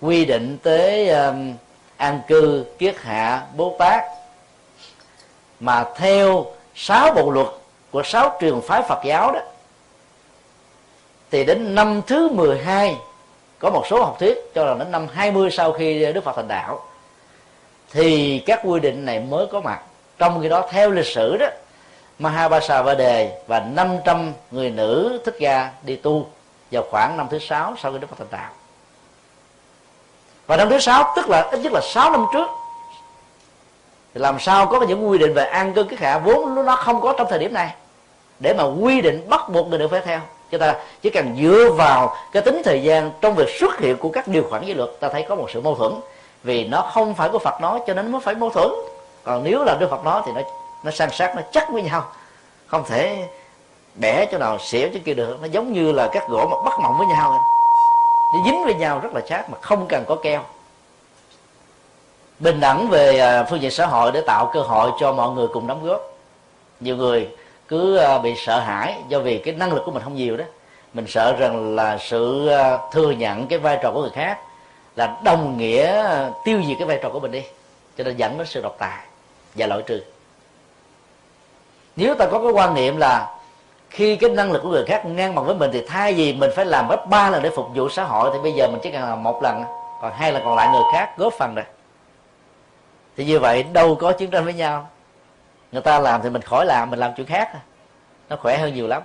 Quy 0.00 0.24
định 0.24 0.58
tới 0.62 1.08
um, 1.08 1.54
an 1.96 2.20
cư 2.28 2.64
kiết 2.78 2.96
hạ 2.98 3.46
bố 3.56 3.76
tát 3.78 4.04
mà 5.60 5.84
theo 5.96 6.46
sáu 6.74 7.12
bộ 7.12 7.30
luật 7.30 7.46
của 7.90 8.02
sáu 8.02 8.36
trường 8.40 8.62
phái 8.62 8.82
Phật 8.82 8.98
giáo 9.04 9.32
đó, 9.32 9.40
thì 11.30 11.44
đến 11.44 11.74
năm 11.74 12.02
thứ 12.06 12.28
12 12.28 12.96
có 13.58 13.70
một 13.70 13.84
số 13.90 14.04
học 14.04 14.16
thuyết 14.20 14.54
cho 14.54 14.64
là 14.64 14.74
đến 14.74 14.90
năm 14.90 15.06
20 15.12 15.50
sau 15.50 15.72
khi 15.72 16.12
Đức 16.12 16.24
Phật 16.24 16.36
thành 16.36 16.48
đạo, 16.48 16.86
thì 17.90 18.38
các 18.46 18.60
quy 18.64 18.80
định 18.80 19.04
này 19.04 19.20
mới 19.20 19.46
có 19.46 19.60
mặt. 19.60 19.80
Trong 20.18 20.42
khi 20.42 20.48
đó, 20.48 20.68
theo 20.70 20.90
lịch 20.90 21.06
sử 21.06 21.36
đó 21.36 21.46
Mahabasa 22.18 22.82
Va 22.82 22.94
Đề 22.94 23.42
và 23.46 23.60
500 23.60 24.32
người 24.50 24.70
nữ 24.70 25.20
thích 25.24 25.36
ca 25.40 25.70
đi 25.82 25.96
tu 25.96 26.26
vào 26.70 26.84
khoảng 26.90 27.16
năm 27.16 27.26
thứ 27.30 27.38
sáu 27.38 27.74
sau 27.78 27.92
khi 27.92 27.98
Đức 27.98 28.06
Phật 28.10 28.16
thành 28.18 28.28
đạo. 28.30 28.50
Và 30.46 30.56
năm 30.56 30.68
thứ 30.70 30.78
sáu, 30.78 31.12
tức 31.16 31.28
là 31.28 31.40
ít 31.40 31.58
nhất 31.58 31.72
là 31.72 31.80
6 31.84 32.10
năm 32.10 32.26
trước 32.32 32.48
thì 34.14 34.20
làm 34.20 34.38
sao 34.40 34.66
có 34.66 34.80
những 34.80 35.08
quy 35.08 35.18
định 35.18 35.34
về 35.34 35.44
an 35.44 35.72
cư 35.72 35.84
kiết 35.84 35.98
hạ 35.98 36.18
vốn 36.18 36.64
nó 36.64 36.76
không 36.76 37.00
có 37.00 37.14
trong 37.18 37.26
thời 37.30 37.38
điểm 37.38 37.54
này? 37.54 37.74
Để 38.40 38.54
mà 38.54 38.64
quy 38.64 39.00
định 39.00 39.28
bắt 39.28 39.40
buộc 39.48 39.68
người 39.68 39.78
được 39.78 39.90
phải 39.90 40.00
theo. 40.00 40.20
Chúng 40.50 40.60
ta 40.60 40.74
chỉ 41.02 41.10
cần 41.10 41.36
dựa 41.40 41.70
vào 41.76 42.16
cái 42.32 42.42
tính 42.42 42.62
thời 42.64 42.82
gian 42.82 43.10
trong 43.20 43.34
việc 43.34 43.48
xuất 43.60 43.78
hiện 43.78 43.96
của 43.96 44.08
các 44.08 44.28
điều 44.28 44.42
khoản 44.50 44.64
giới 44.64 44.74
luật, 44.74 44.90
ta 45.00 45.08
thấy 45.08 45.26
có 45.28 45.34
một 45.34 45.46
sự 45.52 45.60
mâu 45.60 45.74
thuẫn. 45.74 45.92
Vì 46.42 46.64
nó 46.64 46.90
không 46.94 47.14
phải 47.14 47.28
của 47.28 47.38
Phật 47.38 47.60
nói, 47.60 47.80
cho 47.86 47.94
nên 47.94 48.12
mới 48.12 48.20
phải 48.20 48.34
mâu 48.34 48.50
thuẫn. 48.50 48.68
Còn 49.24 49.44
nếu 49.44 49.64
là 49.64 49.76
Đức 49.80 49.90
Phật 49.90 50.04
nói 50.04 50.22
thì 50.26 50.32
nó 50.34 50.40
nó 50.84 50.90
san 50.90 51.10
sát, 51.10 51.36
nó 51.36 51.42
chắc 51.52 51.72
với 51.72 51.82
nhau. 51.82 52.04
Không 52.66 52.84
thể 52.88 53.28
bẻ 53.94 54.26
chỗ 54.26 54.38
nào 54.38 54.58
xỉu 54.58 54.88
chỗ 54.94 55.00
kia 55.04 55.14
được. 55.14 55.38
Nó 55.40 55.46
giống 55.46 55.72
như 55.72 55.92
là 55.92 56.08
các 56.12 56.22
gỗ 56.28 56.46
mà 56.50 56.56
bắt 56.64 56.80
mỏng 56.82 56.98
với 56.98 57.06
nhau. 57.06 57.38
Nó 58.34 58.40
dính 58.44 58.64
với 58.64 58.74
nhau 58.74 59.00
rất 59.02 59.14
là 59.14 59.20
chắc 59.20 59.50
mà 59.50 59.58
không 59.60 59.86
cần 59.88 60.04
có 60.08 60.16
keo 60.22 60.40
bình 62.40 62.60
đẳng 62.60 62.88
về 62.88 63.18
à, 63.18 63.44
phương 63.44 63.62
diện 63.62 63.70
xã 63.70 63.86
hội 63.86 64.12
để 64.12 64.20
tạo 64.20 64.50
cơ 64.52 64.60
hội 64.60 64.90
cho 65.00 65.12
mọi 65.12 65.30
người 65.30 65.48
cùng 65.48 65.66
đóng 65.66 65.86
góp. 65.86 66.00
Nhiều 66.80 66.96
người 66.96 67.28
cứ 67.68 67.96
à, 67.96 68.18
bị 68.18 68.34
sợ 68.36 68.60
hãi 68.60 68.96
do 69.08 69.18
vì 69.18 69.38
cái 69.38 69.54
năng 69.54 69.72
lực 69.72 69.82
của 69.84 69.90
mình 69.90 70.02
không 70.02 70.14
nhiều 70.14 70.36
đó. 70.36 70.44
Mình 70.94 71.06
sợ 71.08 71.36
rằng 71.38 71.74
là 71.76 71.98
sự 71.98 72.48
à, 72.48 72.78
thừa 72.92 73.10
nhận 73.10 73.46
cái 73.46 73.58
vai 73.58 73.78
trò 73.82 73.90
của 73.92 74.00
người 74.00 74.10
khác 74.10 74.38
là 74.96 75.16
đồng 75.24 75.58
nghĩa 75.58 76.04
tiêu 76.44 76.62
diệt 76.66 76.76
cái 76.78 76.86
vai 76.88 76.98
trò 77.02 77.08
của 77.08 77.20
mình 77.20 77.30
đi, 77.30 77.42
cho 77.98 78.04
nên 78.04 78.16
dẫn 78.16 78.38
đến 78.38 78.46
sự 78.46 78.62
độc 78.62 78.76
tài 78.78 78.98
và 79.54 79.66
loại 79.66 79.82
trừ. 79.82 80.02
Nếu 81.96 82.14
ta 82.14 82.26
có 82.26 82.38
cái 82.38 82.52
quan 82.52 82.74
niệm 82.74 82.96
là 82.96 83.36
khi 83.90 84.16
cái 84.16 84.30
năng 84.30 84.52
lực 84.52 84.62
của 84.62 84.68
người 84.68 84.84
khác 84.86 85.06
ngang 85.06 85.34
bằng 85.34 85.44
với 85.44 85.54
mình 85.54 85.70
thì 85.72 85.86
thay 85.88 86.14
vì 86.14 86.32
mình 86.32 86.50
phải 86.56 86.64
làm 86.64 86.88
gấp 86.88 87.06
ba 87.06 87.30
lần 87.30 87.42
để 87.42 87.50
phục 87.50 87.66
vụ 87.74 87.88
xã 87.88 88.04
hội 88.04 88.30
thì 88.32 88.38
bây 88.42 88.52
giờ 88.52 88.68
mình 88.72 88.80
chỉ 88.82 88.90
cần 88.90 89.02
làm 89.02 89.22
một 89.22 89.42
lần, 89.42 89.64
còn 90.02 90.12
hai 90.12 90.32
lần 90.32 90.44
còn 90.44 90.56
lại 90.56 90.68
người 90.72 90.82
khác 90.92 91.18
góp 91.18 91.32
phần 91.32 91.54
rồi 91.54 91.64
thì 93.20 93.26
như 93.26 93.38
vậy 93.38 93.62
đâu 93.62 93.94
có 93.94 94.12
chiến 94.12 94.30
tranh 94.30 94.44
với 94.44 94.54
nhau. 94.54 94.88
Người 95.72 95.82
ta 95.82 95.98
làm 95.98 96.22
thì 96.22 96.30
mình 96.30 96.42
khỏi 96.42 96.66
làm, 96.66 96.90
mình 96.90 96.98
làm 96.98 97.12
chuyện 97.16 97.26
khác. 97.26 97.52
Nó 98.28 98.36
khỏe 98.36 98.58
hơn 98.58 98.74
nhiều 98.74 98.86
lắm. 98.86 99.02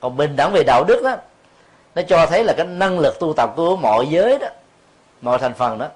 Còn 0.00 0.16
bình 0.16 0.36
đẳng 0.36 0.52
về 0.52 0.62
đạo 0.66 0.84
đức 0.88 1.02
đó, 1.04 1.16
nó 1.94 2.02
cho 2.08 2.26
thấy 2.26 2.44
là 2.44 2.52
cái 2.56 2.66
năng 2.66 2.98
lực 2.98 3.20
tu 3.20 3.32
tập 3.36 3.50
của 3.56 3.76
mọi 3.76 4.06
giới 4.06 4.38
đó, 4.38 4.46
mọi 5.20 5.38
thành 5.38 5.54
phần 5.54 5.78
đó, 5.78 5.88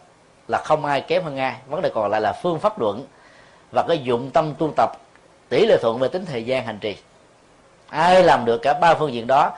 là 0.49 0.59
không 0.59 0.85
ai 0.85 1.01
kém 1.01 1.25
hơn 1.25 1.37
ai. 1.37 1.57
Vấn 1.67 1.83
đề 1.83 1.91
còn 1.95 2.11
lại 2.11 2.21
là 2.21 2.33
phương 2.33 2.61
pháp 2.61 2.81
luận 2.81 3.07
và 3.73 3.85
cái 3.89 3.99
dụng 3.99 4.31
tâm 4.31 4.55
tu 4.59 4.73
tập 4.77 4.93
tỷ 5.49 5.67
lệ 5.67 5.77
thuận 5.83 5.99
về 5.99 6.09
tính 6.09 6.27
thời 6.27 6.45
gian 6.45 6.67
hành 6.67 6.79
trì. 6.79 6.97
Ai 7.89 8.23
làm 8.23 8.45
được 8.45 8.59
cả 8.63 8.75
ba 8.81 8.95
phương 8.95 9.13
diện 9.13 9.27
đó, 9.27 9.51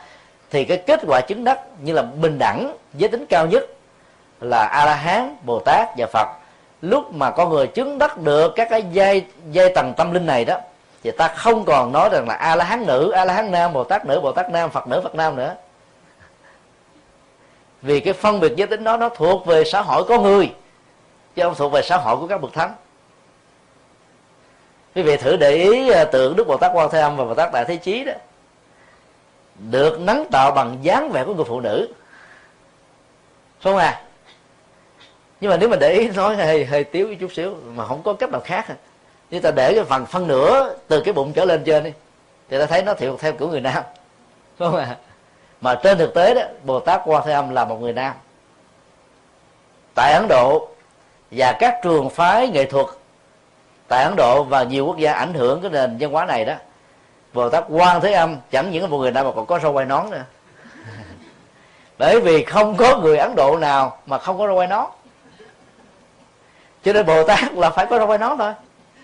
thì 0.51 0.65
cái 0.65 0.83
kết 0.87 1.01
quả 1.07 1.21
chứng 1.21 1.45
đắc 1.45 1.61
như 1.83 1.93
là 1.93 2.03
bình 2.03 2.39
đẳng, 2.39 2.77
giới 2.95 3.11
tính 3.11 3.27
cao 3.29 3.47
nhất 3.47 3.65
là 4.41 4.65
a 4.65 4.85
la 4.85 4.95
hán, 4.95 5.37
bồ 5.43 5.63
tát 5.65 5.89
và 5.97 6.07
phật 6.13 6.38
lúc 6.83 7.15
mà 7.15 7.31
con 7.31 7.51
người 7.51 7.67
chứng 7.67 7.99
đắc 7.99 8.19
được 8.19 8.53
các 8.57 8.69
cái 8.71 8.83
dây 8.93 9.25
dây 9.51 9.73
tầng 9.75 9.95
tâm 9.97 10.13
linh 10.13 10.27
này 10.27 10.45
đó, 10.45 10.59
thì 11.03 11.11
ta 11.11 11.29
không 11.29 11.65
còn 11.65 11.93
nói 11.93 12.09
rằng 12.13 12.29
là 12.29 12.35
a 12.35 12.57
la 12.57 12.65
hán 12.65 12.87
nữ 12.87 13.11
a 13.11 13.25
la 13.25 13.35
hán 13.35 13.51
nam 13.51 13.73
bồ 13.73 13.85
tát 13.85 14.07
nữ 14.07 14.21
bồ 14.21 14.33
tát 14.33 14.51
nam, 14.51 14.71
phật 14.71 14.89
nữ, 14.89 15.01
phật 15.03 15.15
nam 15.15 15.37
nữa. 15.37 15.55
Vì 17.83 18.01
cái 18.01 18.13
phân 18.13 18.41
biệt 18.41 18.53
giới 18.57 18.67
tính 18.67 18.85
đó, 18.85 18.97
nó 18.97 19.09
thuộc 19.09 19.47
về 19.47 19.65
xã 19.65 19.83
hội 19.83 20.05
có 20.05 20.19
người, 20.19 20.55
chứ 21.37 21.43
không 21.43 21.55
thuộc 21.55 21.73
về 21.73 21.83
xã 21.83 21.97
hội 21.97 22.17
của 22.17 22.27
các 22.27 22.41
bậc 22.41 22.53
thánh. 22.53 22.73
Quý 24.95 25.03
vị 25.03 25.17
thử 25.17 25.37
để 25.37 25.51
ý 25.51 25.91
à, 25.91 26.05
tượng 26.05 26.37
đức 26.37 26.47
bồ 26.47 26.57
tát 26.57 26.71
quan 26.75 26.91
thế 26.91 27.01
âm 27.01 27.17
và 27.17 27.25
bồ 27.25 27.35
tát 27.35 27.53
đại 27.53 27.65
thế 27.65 27.77
chí 27.77 28.05
đó, 28.05 28.13
được 29.71 30.01
nắng 30.01 30.25
tạo 30.31 30.51
bằng 30.51 30.79
dáng 30.83 31.11
vẻ 31.11 31.25
của 31.25 31.35
người 31.35 31.45
phụ 31.45 31.61
nữ. 31.61 31.89
Không 33.63 33.77
à 33.77 34.03
nhưng 35.41 35.51
mà 35.51 35.57
nếu 35.57 35.69
mà 35.69 35.77
để 35.77 35.93
ý 35.93 36.09
nói 36.09 36.37
hơi 36.37 36.65
hơi 36.65 36.85
tiếu 36.85 37.15
chút 37.21 37.33
xíu, 37.33 37.55
mà 37.75 37.87
không 37.87 38.03
có 38.03 38.13
cách 38.13 38.31
nào 38.31 38.41
khác 38.45 38.67
như 39.31 39.41
ta 39.41 39.51
để 39.51 39.75
cái 39.75 39.85
phần 39.85 40.07
phân 40.07 40.27
nửa 40.27 40.75
từ 40.89 41.01
cái 41.01 41.15
bụng 41.15 41.33
trở 41.33 41.45
lên 41.45 41.65
trên 41.65 41.85
đi, 41.85 41.93
thì 42.51 42.59
ta 42.59 42.67
thấy 42.67 42.83
nó 42.83 42.95
theo 42.95 43.17
theo 43.17 43.33
kiểu 43.33 43.49
người 43.49 43.61
nam. 43.61 43.83
Đúng 44.59 44.71
không 44.71 44.81
ạ? 44.81 44.97
Mà 45.61 45.75
trên 45.75 45.99
thực 45.99 46.15
tế 46.15 46.35
đó 46.35 46.43
bồ 46.65 46.81
tát 46.81 47.01
quan 47.05 47.23
thế 47.27 47.33
âm 47.33 47.51
là 47.51 47.65
một 47.65 47.81
người 47.81 47.93
nam. 47.93 48.15
Tại 49.95 50.13
ấn 50.13 50.27
độ 50.29 50.69
và 51.31 51.53
các 51.53 51.81
trường 51.83 52.11
phái 52.11 52.49
nghệ 52.49 52.65
thuật 52.65 52.87
tại 53.89 54.05
ấn 54.05 54.17
độ 54.17 54.45
và 54.45 54.63
nhiều 54.63 54.87
quốc 54.87 54.99
gia 54.99 55.13
ảnh 55.13 55.35
hưởng 55.35 55.61
cái 55.61 55.71
nền 55.71 55.97
văn 56.01 56.13
hóa 56.13 56.25
này 56.25 56.45
đó 56.45 56.55
bồ 57.33 57.49
tát 57.49 57.65
quan 57.69 58.01
thế 58.01 58.13
âm 58.13 58.37
chẳng 58.51 58.71
những 58.71 58.83
là 58.83 58.89
một 58.89 58.99
người 58.99 59.11
nam 59.11 59.27
mà 59.27 59.33
còn 59.37 59.47
có 59.47 59.59
râu 59.59 59.73
quai 59.73 59.87
nón 59.87 60.11
nữa. 60.11 60.25
Bởi 61.99 62.21
vì 62.21 62.45
không 62.45 62.77
có 62.77 62.99
người 62.99 63.19
ấn 63.19 63.35
độ 63.37 63.57
nào 63.59 63.99
mà 64.07 64.19
không 64.19 64.39
có 64.39 64.47
râu 64.47 64.57
quai 64.57 64.67
nón 64.67 64.87
cho 66.89 66.93
nên 66.93 67.07
bồ 67.07 67.25
tát 67.25 67.55
là 67.55 67.71
phải 67.71 67.87
có 67.87 67.99
râu 67.99 68.07
quai 68.07 68.19
nón 68.19 68.39
thôi. 68.39 68.53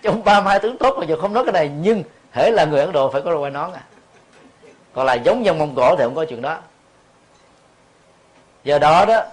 Trong 0.01 0.23
ba 0.23 0.41
mai 0.41 0.59
tướng 0.59 0.77
tốt 0.77 0.95
mà 0.99 1.05
dù 1.05 1.15
không 1.15 1.33
nói 1.33 1.43
cái 1.45 1.53
này 1.53 1.71
nhưng 1.81 2.03
hễ 2.31 2.51
là 2.51 2.65
người 2.65 2.79
ấn 2.79 2.91
độ 2.91 3.11
phải 3.11 3.21
có 3.21 3.31
râu 3.31 3.39
quai 3.39 3.51
nón 3.51 3.73
à. 3.73 3.81
Còn 4.93 5.05
là 5.05 5.13
giống 5.13 5.45
dân 5.45 5.59
mông 5.59 5.75
cổ 5.75 5.95
thì 5.95 6.03
không 6.03 6.15
có 6.15 6.25
chuyện 6.25 6.41
đó. 6.41 6.57
Do 8.63 8.79
đó 8.79 9.05
đó 9.05 9.23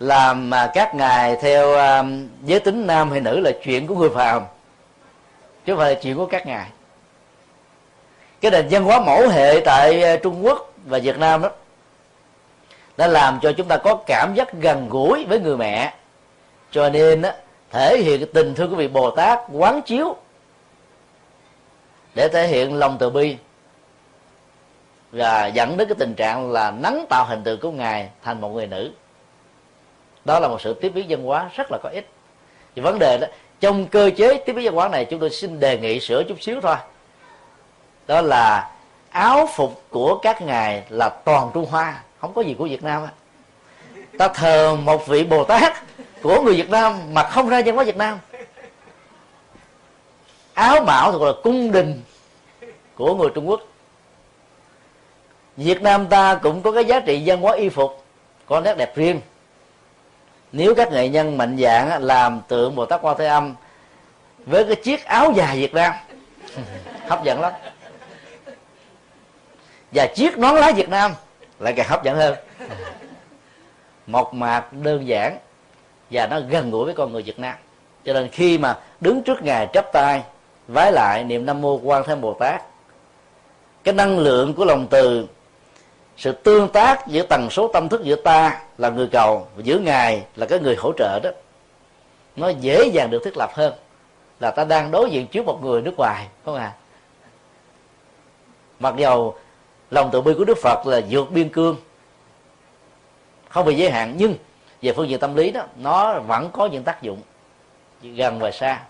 làm 0.00 0.50
mà 0.50 0.70
các 0.74 0.94
ngài 0.94 1.36
theo 1.36 1.72
um, 1.72 2.28
giới 2.44 2.60
tính 2.60 2.86
nam 2.86 3.10
hay 3.10 3.20
nữ 3.20 3.40
là 3.40 3.50
chuyện 3.62 3.86
của 3.86 3.94
người 3.94 4.10
phàm 4.14 4.42
chứ 5.64 5.72
không 5.72 5.78
phải 5.78 5.94
là 5.94 6.00
chuyện 6.02 6.16
của 6.16 6.26
các 6.26 6.46
ngài. 6.46 6.66
Cái 8.40 8.50
nền 8.50 8.66
văn 8.70 8.84
hóa 8.84 9.00
mẫu 9.00 9.28
hệ 9.28 9.60
tại 9.64 10.02
ờ, 10.02 10.16
trung 10.16 10.46
quốc 10.46 10.72
và 10.84 10.98
việt 10.98 11.18
nam 11.18 11.42
đó 11.42 11.50
đã 12.96 13.06
làm 13.06 13.38
cho 13.42 13.52
chúng 13.52 13.68
ta 13.68 13.76
có 13.76 13.98
cảm 14.06 14.34
giác 14.34 14.52
gần 14.52 14.88
gũi 14.88 15.24
với 15.24 15.40
người 15.40 15.56
mẹ. 15.56 15.94
Cho 16.70 16.88
nên 16.88 17.22
đó, 17.22 17.30
thể 17.76 17.98
hiện 17.98 18.20
cái 18.20 18.28
tình 18.32 18.54
thương 18.54 18.70
của 18.70 18.76
vị 18.76 18.88
bồ 18.88 19.10
tát 19.10 19.38
quán 19.52 19.82
chiếu 19.82 20.16
để 22.14 22.28
thể 22.28 22.46
hiện 22.46 22.74
lòng 22.74 22.96
từ 23.00 23.10
bi 23.10 23.36
và 25.12 25.46
dẫn 25.46 25.76
đến 25.76 25.88
cái 25.88 25.94
tình 25.98 26.14
trạng 26.14 26.50
là 26.52 26.70
nắng 26.70 27.06
tạo 27.08 27.24
hình 27.28 27.42
tượng 27.44 27.60
của 27.60 27.70
ngài 27.70 28.10
thành 28.22 28.40
một 28.40 28.48
người 28.48 28.66
nữ. 28.66 28.90
Đó 30.24 30.40
là 30.40 30.48
một 30.48 30.60
sự 30.60 30.74
tiếp 30.74 30.88
biến 30.88 31.06
văn 31.08 31.22
hóa 31.22 31.50
rất 31.56 31.66
là 31.70 31.78
có 31.82 31.88
ích. 31.88 32.08
Thì 32.76 32.82
vấn 32.82 32.98
đề 32.98 33.18
đó, 33.18 33.26
trong 33.60 33.86
cơ 33.86 34.10
chế 34.16 34.34
tiếp 34.34 34.52
biến 34.52 34.64
văn 34.64 34.74
hóa 34.74 34.88
này, 34.88 35.04
chúng 35.04 35.20
tôi 35.20 35.30
xin 35.30 35.60
đề 35.60 35.78
nghị 35.78 36.00
sửa 36.00 36.22
chút 36.24 36.42
xíu 36.42 36.60
thôi. 36.60 36.76
Đó 38.06 38.20
là 38.20 38.70
áo 39.10 39.48
phục 39.54 39.82
của 39.90 40.18
các 40.22 40.42
ngài 40.42 40.82
là 40.88 41.08
toàn 41.08 41.50
trung 41.54 41.66
hoa, 41.66 42.02
không 42.20 42.34
có 42.34 42.42
gì 42.42 42.54
của 42.58 42.64
việt 42.64 42.82
nam 42.82 43.02
á. 43.02 43.10
Ta 44.18 44.28
thờ 44.28 44.76
một 44.76 45.06
vị 45.06 45.24
bồ 45.24 45.44
tát 45.44 45.72
của 46.26 46.42
người 46.42 46.54
việt 46.54 46.70
nam 46.70 47.14
mà 47.14 47.22
không 47.22 47.48
ra 47.48 47.62
văn 47.66 47.74
hóa 47.74 47.84
việt 47.84 47.96
nam. 47.96 48.18
Áo 50.54 50.84
mão 50.84 51.12
thuộc 51.12 51.22
là 51.22 51.32
cung 51.42 51.72
đình 51.72 52.02
của 52.94 53.14
người 53.14 53.28
trung 53.34 53.48
quốc. 53.48 53.60
Việt 55.56 55.82
nam 55.82 56.06
ta 56.06 56.34
cũng 56.34 56.62
có 56.62 56.72
cái 56.72 56.84
giá 56.84 57.00
trị 57.00 57.22
văn 57.26 57.40
hóa 57.40 57.54
y 57.54 57.68
phục, 57.68 58.04
có 58.46 58.60
nét 58.60 58.74
đẹp 58.74 58.96
riêng. 58.96 59.20
Nếu 60.52 60.74
các 60.74 60.92
nghệ 60.92 61.08
nhân 61.08 61.38
mạnh 61.38 61.56
dạng 61.60 62.02
làm 62.02 62.40
tượng 62.48 62.74
bồ 62.74 62.86
tát 62.86 63.00
quan 63.02 63.16
thế 63.18 63.26
âm 63.26 63.54
với 64.46 64.64
cái 64.64 64.76
chiếc 64.76 65.04
áo 65.04 65.32
dài 65.36 65.58
việt 65.58 65.74
nam, 65.74 65.92
hấp 67.08 67.24
dẫn 67.24 67.40
lắm. 67.40 67.52
Và 69.92 70.06
chiếc 70.06 70.38
nón 70.38 70.56
lá 70.56 70.72
việt 70.72 70.88
nam 70.88 71.12
lại 71.58 71.72
càng 71.76 71.88
hấp 71.88 72.04
dẫn 72.04 72.16
hơn. 72.16 72.34
Một 74.06 74.34
mạc, 74.34 74.72
đơn 74.72 75.06
giản 75.06 75.38
và 76.10 76.26
nó 76.26 76.40
gần 76.48 76.70
gũi 76.70 76.84
với 76.84 76.94
con 76.94 77.12
người 77.12 77.22
việt 77.22 77.38
nam. 77.38 77.54
Cho 78.04 78.12
nên 78.12 78.28
khi 78.28 78.58
mà 78.58 78.78
đứng 79.00 79.22
trước 79.22 79.42
ngài 79.42 79.68
chắp 79.72 79.92
tay, 79.92 80.22
vái 80.68 80.92
lại 80.92 81.24
niệm 81.24 81.46
nam 81.46 81.60
mô 81.60 81.80
quan 81.82 82.02
thế 82.06 82.14
bồ 82.14 82.34
tát, 82.34 82.62
cái 83.84 83.94
năng 83.94 84.18
lượng 84.18 84.54
của 84.54 84.64
lòng 84.64 84.86
từ, 84.90 85.26
sự 86.16 86.32
tương 86.32 86.68
tác 86.68 87.06
giữa 87.06 87.22
tần 87.22 87.50
số 87.50 87.68
tâm 87.68 87.88
thức 87.88 88.04
giữa 88.04 88.16
ta 88.16 88.60
là 88.78 88.90
người 88.90 89.08
cầu 89.12 89.46
và 89.56 89.62
giữa 89.62 89.78
ngài 89.78 90.22
là 90.36 90.46
cái 90.46 90.58
người 90.58 90.76
hỗ 90.76 90.92
trợ 90.98 91.20
đó, 91.22 91.30
nó 92.36 92.48
dễ 92.48 92.90
dàng 92.92 93.10
được 93.10 93.22
thiết 93.24 93.36
lập 93.36 93.50
hơn 93.54 93.72
là 94.40 94.50
ta 94.50 94.64
đang 94.64 94.90
đối 94.90 95.10
diện 95.10 95.26
trước 95.26 95.46
một 95.46 95.64
người 95.64 95.82
nước 95.82 95.94
ngoài, 95.96 96.26
không 96.44 96.54
à? 96.54 96.72
Mặc 98.80 98.94
dầu 98.96 99.34
lòng 99.90 100.10
từ 100.12 100.20
bi 100.20 100.34
của 100.38 100.44
đức 100.44 100.58
phật 100.62 100.86
là 100.86 101.00
vượt 101.10 101.30
biên 101.30 101.48
cương, 101.48 101.76
không 103.48 103.66
bị 103.66 103.74
giới 103.74 103.90
hạn, 103.90 104.14
nhưng 104.16 104.34
về 104.86 104.92
phương 104.92 105.08
diện 105.08 105.18
tâm 105.18 105.36
lý 105.36 105.50
đó, 105.50 105.62
nó 105.76 106.20
vẫn 106.20 106.50
có 106.52 106.66
những 106.66 106.82
tác 106.82 107.02
dụng 107.02 107.20
gần 108.02 108.38
và 108.38 108.50
xa 108.50 108.80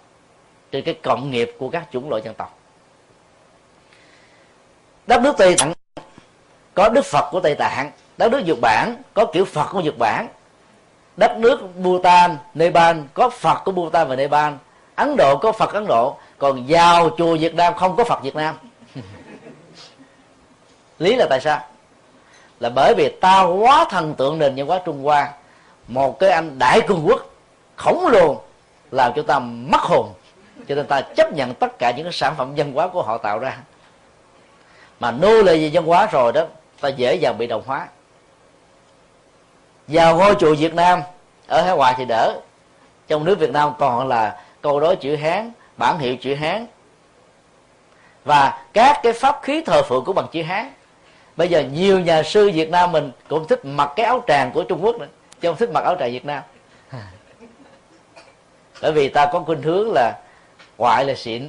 trên 0.73 0.85
cái 0.85 0.94
cộng 1.02 1.31
nghiệp 1.31 1.56
của 1.59 1.68
các 1.68 1.85
chủng 1.93 2.10
loại 2.10 2.23
dân 2.24 2.35
tộc. 2.35 2.59
Đất 5.06 5.23
nước 5.23 5.35
tây 5.39 5.55
tạng 5.59 5.73
có 6.74 6.89
đức 6.89 7.05
phật 7.05 7.28
của 7.31 7.40
tây 7.40 7.55
tạng, 7.55 7.90
đất 8.16 8.32
nước 8.32 8.43
nhật 8.47 8.59
bản 8.60 8.97
có 9.14 9.27
kiểu 9.32 9.44
phật 9.44 9.68
của 9.73 9.81
nhật 9.81 9.98
bản, 9.98 10.28
đất 11.16 11.36
nước 11.39 11.60
bhutan, 11.77 12.36
nepal 12.55 12.97
có 13.14 13.31
phật 13.31 13.62
của 13.64 13.73
bhutan 13.73 14.09
và 14.09 14.16
nepal, 14.16 14.52
ấn 14.94 15.16
độ 15.16 15.36
có 15.36 15.52
phật 15.52 15.73
ấn 15.73 15.86
độ, 15.86 16.16
còn 16.39 16.68
giao 16.68 17.10
chùa 17.18 17.36
việt 17.36 17.55
nam 17.55 17.74
không 17.74 17.97
có 17.97 18.05
phật 18.05 18.23
việt 18.23 18.35
nam. 18.35 18.55
Lý 20.98 21.16
là 21.16 21.27
tại 21.31 21.40
sao? 21.40 21.60
Là 22.60 22.68
bởi 22.68 22.94
vì 22.97 23.09
ta 23.20 23.43
quá 23.43 23.86
thần 23.90 24.14
tượng 24.14 24.39
nền 24.39 24.55
văn 24.56 24.66
hóa 24.66 24.81
trung 24.85 25.02
hoa 25.02 25.32
một 25.89 26.19
cái 26.19 26.31
anh 26.31 26.59
đại 26.59 26.81
cường 26.81 27.03
quốc, 27.07 27.27
khổng 27.77 28.07
lồ, 28.07 28.41
làm 28.91 29.13
cho 29.17 29.23
ta 29.23 29.39
mất 29.39 29.81
hồn. 29.81 30.13
Cho 30.69 30.75
nên 30.75 30.87
ta 30.87 31.01
chấp 31.01 31.33
nhận 31.33 31.55
tất 31.55 31.79
cả 31.79 31.93
những 31.97 32.05
cái 32.05 32.13
sản 32.13 32.35
phẩm 32.37 32.55
văn 32.57 32.73
hóa 32.73 32.89
của 32.89 33.03
họ 33.03 33.19
tạo 33.19 33.39
ra. 33.39 33.57
Mà 35.01 35.11
nô 35.11 35.43
lệ 35.43 35.57
về 35.57 35.71
văn 35.73 35.85
hóa 35.85 36.09
rồi 36.13 36.33
đó, 36.33 36.47
ta 36.81 36.89
dễ 36.89 37.15
dàng 37.15 37.39
bị 37.39 37.47
đồng 37.47 37.63
hóa. 37.67 37.89
Vào 39.89 40.17
ngôi 40.17 40.35
chùa 40.35 40.55
Việt 40.55 40.75
Nam, 40.75 41.03
ở 41.47 41.63
Hải 41.63 41.77
Ngoại 41.77 41.95
thì 41.97 42.05
đỡ. 42.05 42.41
Trong 43.09 43.25
nước 43.25 43.39
Việt 43.39 43.51
Nam 43.51 43.73
còn 43.79 44.09
là 44.09 44.41
câu 44.63 44.81
đối 44.81 44.97
chữ 44.97 45.17
Hán, 45.17 45.53
bản 45.77 45.99
hiệu 45.99 46.17
chữ 46.17 46.35
Hán. 46.35 46.67
Và 48.25 48.65
các 48.73 49.01
cái 49.03 49.13
pháp 49.13 49.41
khí 49.43 49.63
thờ 49.67 49.83
phượng 49.83 50.05
của 50.05 50.13
bằng 50.13 50.27
chữ 50.33 50.43
Hán. 50.43 50.73
Bây 51.37 51.49
giờ 51.49 51.61
nhiều 51.61 52.01
nhà 52.01 52.23
sư 52.23 52.51
Việt 52.55 52.71
Nam 52.71 52.93
mình 52.93 53.11
cũng 53.29 53.49
thích 53.49 53.65
mặc 53.65 53.93
cái 53.97 54.07
áo 54.07 54.25
tràng 54.27 54.51
của 54.53 54.63
Trung 54.63 54.85
Quốc 54.85 54.97
nữa 54.97 55.07
chứ 55.41 55.49
không 55.49 55.57
thích 55.57 55.71
mặc 55.71 55.85
áo 55.85 55.97
trại 55.99 56.11
Việt 56.11 56.25
Nam. 56.25 56.43
Bởi 58.83 58.93
vì 58.93 59.09
ta 59.09 59.27
có 59.33 59.41
khuynh 59.41 59.63
hướng 59.63 59.93
là 59.93 60.13
ngoại 60.79 61.05
là 61.05 61.15
xịn. 61.15 61.49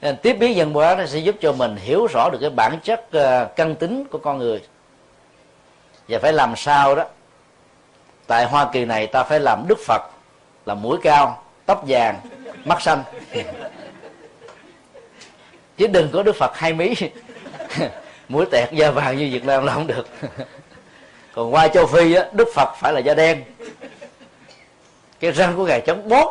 Nên 0.00 0.16
tiếp 0.16 0.32
biến 0.32 0.56
dân 0.56 0.72
hóa 0.72 0.94
nó 0.98 1.06
sẽ 1.06 1.18
giúp 1.18 1.36
cho 1.40 1.52
mình 1.52 1.76
hiểu 1.76 2.06
rõ 2.06 2.30
được 2.30 2.38
cái 2.40 2.50
bản 2.50 2.78
chất 2.82 3.12
ờ, 3.12 3.48
căn 3.56 3.74
tính 3.74 4.04
của 4.10 4.18
con 4.18 4.38
người. 4.38 4.62
Và 6.08 6.18
phải 6.18 6.32
làm 6.32 6.56
sao 6.56 6.94
đó. 6.94 7.04
Tại 8.26 8.44
hoa 8.44 8.70
kỳ 8.72 8.84
này 8.84 9.06
ta 9.06 9.22
phải 9.22 9.40
làm 9.40 9.64
đức 9.68 9.78
phật 9.86 10.02
là 10.66 10.74
mũi 10.74 10.98
cao, 11.02 11.44
tóc 11.66 11.84
vàng, 11.88 12.20
mắt 12.64 12.82
xanh. 12.82 13.02
Chứ 15.76 15.86
đừng 15.86 16.10
có 16.12 16.22
đức 16.22 16.36
phật 16.36 16.56
hai 16.56 16.72
mí. 16.72 16.94
mũi 18.28 18.46
tẹt 18.50 18.72
da 18.72 18.90
vàng 18.90 19.18
như 19.18 19.28
việt 19.32 19.44
nam 19.44 19.64
là 19.64 19.74
không 19.74 19.86
được. 19.86 20.06
Còn 21.34 21.54
qua 21.54 21.68
châu 21.68 21.86
phi 21.86 22.14
á, 22.14 22.24
đức 22.32 22.48
phật 22.54 22.68
phải 22.80 22.92
là 22.92 23.00
da 23.00 23.14
đen. 23.14 23.44
Cái 25.20 25.30
răng 25.30 25.56
của 25.56 25.66
ngài 25.66 25.80
chống 25.80 26.08
bót 26.08 26.28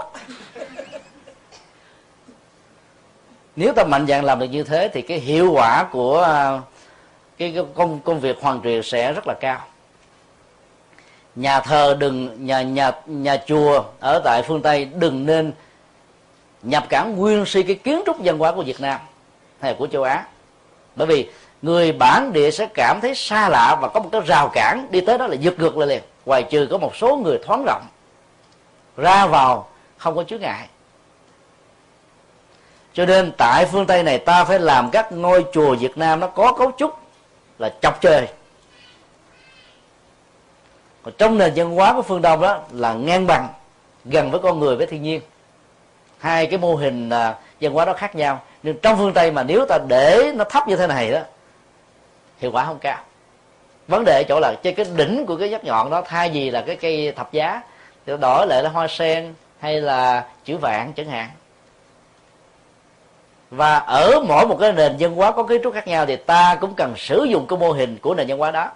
nếu 3.56 3.74
ta 3.74 3.84
mạnh 3.84 4.08
dạn 4.08 4.24
làm 4.24 4.40
được 4.40 4.46
như 4.46 4.64
thế 4.64 4.90
thì 4.94 5.02
cái 5.02 5.20
hiệu 5.20 5.52
quả 5.52 5.88
của 5.92 6.22
à, 6.22 6.62
cái 7.38 7.56
công 7.76 8.00
công 8.00 8.20
việc 8.20 8.38
hoàn 8.42 8.62
truyền 8.62 8.84
sẽ 8.84 9.14
rất 9.14 9.28
là 9.28 9.34
cao. 9.34 9.60
Nhà 11.36 11.60
thờ 11.60 11.98
đừng, 12.00 12.46
nhà 12.46 12.62
nhà 12.62 12.92
nhà 13.06 13.38
chùa 13.48 13.84
ở 14.00 14.22
tại 14.24 14.44
phương 14.44 14.62
tây 14.62 14.86
đừng 14.86 15.26
nên 15.26 15.54
nhập 16.64 16.86
cản 16.90 17.16
nguyên 17.16 17.46
si 17.46 17.64
cái 17.64 17.76
kiến 17.76 18.02
trúc 18.06 18.18
văn 18.20 18.38
hóa 18.38 18.52
của 18.52 18.64
việt 18.64 18.82
nam 18.82 19.00
hay 19.60 19.74
của 19.74 19.88
châu 19.88 20.04
á 20.04 20.26
bởi 20.96 21.08
vì 21.08 21.30
người 21.62 21.92
bản 21.92 22.34
địa 22.34 22.52
sẽ 22.52 22.68
cảm 22.74 23.02
thấy 23.02 23.16
xa 23.16 23.50
lạ 23.50 23.78
và 23.82 23.88
có 23.88 24.00
một 24.00 24.10
cái 24.12 24.22
rào 24.22 24.50
cản 24.54 24.88
đi 24.92 25.02
tới 25.02 25.18
đó 25.18 25.28
là 25.28 25.36
giật 25.36 25.60
ngược 25.60 25.78
lại 25.78 25.88
liền. 25.88 26.04
Ngoài 26.26 26.44
trừ 26.44 26.68
có 26.72 26.78
một 26.78 26.96
số 26.96 27.18
người 27.18 27.40
thoáng 27.46 27.64
rộng, 27.66 27.84
ra 28.98 29.28
vào, 29.28 29.70
không 29.98 30.16
có 30.16 30.24
chướng 30.24 30.42
ngại. 30.42 30.68
Cho 32.94 33.06
nên 33.06 33.32
tại 33.38 33.66
phương 33.66 33.86
tây 33.86 34.04
này 34.04 34.18
ta 34.18 34.44
phải 34.44 34.60
làm 34.60 34.90
các 34.92 35.12
ngôi 35.12 35.46
chùa 35.54 35.76
việt 35.76 35.98
nam 35.98 36.20
nó 36.20 36.28
có 36.28 36.54
cấu 36.54 36.72
trúc 36.78 36.98
là 37.60 37.74
chọc 37.82 38.02
trời. 38.02 38.28
Còn 41.04 41.14
trong 41.18 41.38
nền 41.38 41.54
văn 41.56 41.72
hóa 41.72 41.94
của 41.94 42.02
phương 42.02 42.22
đông 42.22 42.42
đó 42.42 42.60
là 42.72 42.94
ngang 42.94 43.28
bằng, 43.28 43.48
gần 44.06 44.32
với 44.32 44.40
con 44.40 44.60
người 44.60 44.76
với 44.76 44.88
thiên 44.88 45.04
nhiên. 45.04 45.22
Hai 46.18 46.46
cái 46.46 46.60
mô 46.60 46.76
hình 46.76 47.10
à, 47.10 47.36
văn 47.62 47.74
hóa 47.74 47.86
đó 47.86 47.94
khác 47.94 48.16
nhau 48.16 48.42
nhưng 48.66 48.78
trong 48.82 48.98
phương 48.98 49.14
tây 49.14 49.32
mà 49.32 49.44
nếu 49.44 49.66
ta 49.66 49.78
để 49.88 50.32
nó 50.36 50.44
thấp 50.44 50.68
như 50.68 50.76
thế 50.76 50.88
này 50.88 51.12
đó, 51.12 51.20
hiệu 52.38 52.52
quả 52.52 52.66
không 52.66 52.80
cao. 52.80 52.98
Vấn 53.88 54.04
đề 54.06 54.22
ở 54.22 54.24
chỗ 54.30 54.40
là 54.40 54.56
trên 54.64 54.76
cái 54.76 54.86
đỉnh 54.96 55.26
của 55.26 55.38
cái 55.38 55.50
nhát 55.50 55.64
nhọn 55.64 55.90
đó, 55.90 56.02
thay 56.06 56.30
vì 56.30 56.50
là 56.50 56.62
cái 56.62 56.76
cây 56.76 57.14
thập 57.16 57.32
giá, 57.32 57.62
thì 58.06 58.14
đổi 58.22 58.48
lại 58.48 58.64
là 58.64 58.70
hoa 58.70 58.88
sen 58.88 59.34
hay 59.60 59.82
là 59.82 60.26
chữ 60.46 60.58
vạn 60.58 60.94
chẳng 60.94 61.10
hạn. 61.10 61.30
Và 63.50 63.78
ở 63.78 64.20
mỗi 64.28 64.48
một 64.48 64.58
cái 64.60 64.72
nền 64.72 64.96
văn 65.00 65.16
hóa 65.16 65.32
có 65.32 65.44
kiến 65.44 65.62
trúc 65.64 65.74
khác 65.74 65.88
nhau 65.88 66.06
thì 66.06 66.16
ta 66.16 66.58
cũng 66.62 66.74
cần 66.78 66.94
sử 66.98 67.24
dụng 67.24 67.48
cái 67.48 67.60
mô 67.60 67.72
hình 67.72 67.98
của 68.02 68.14
nền 68.14 68.28
văn 68.28 68.38
hóa 68.38 68.52
đó. 68.52 68.72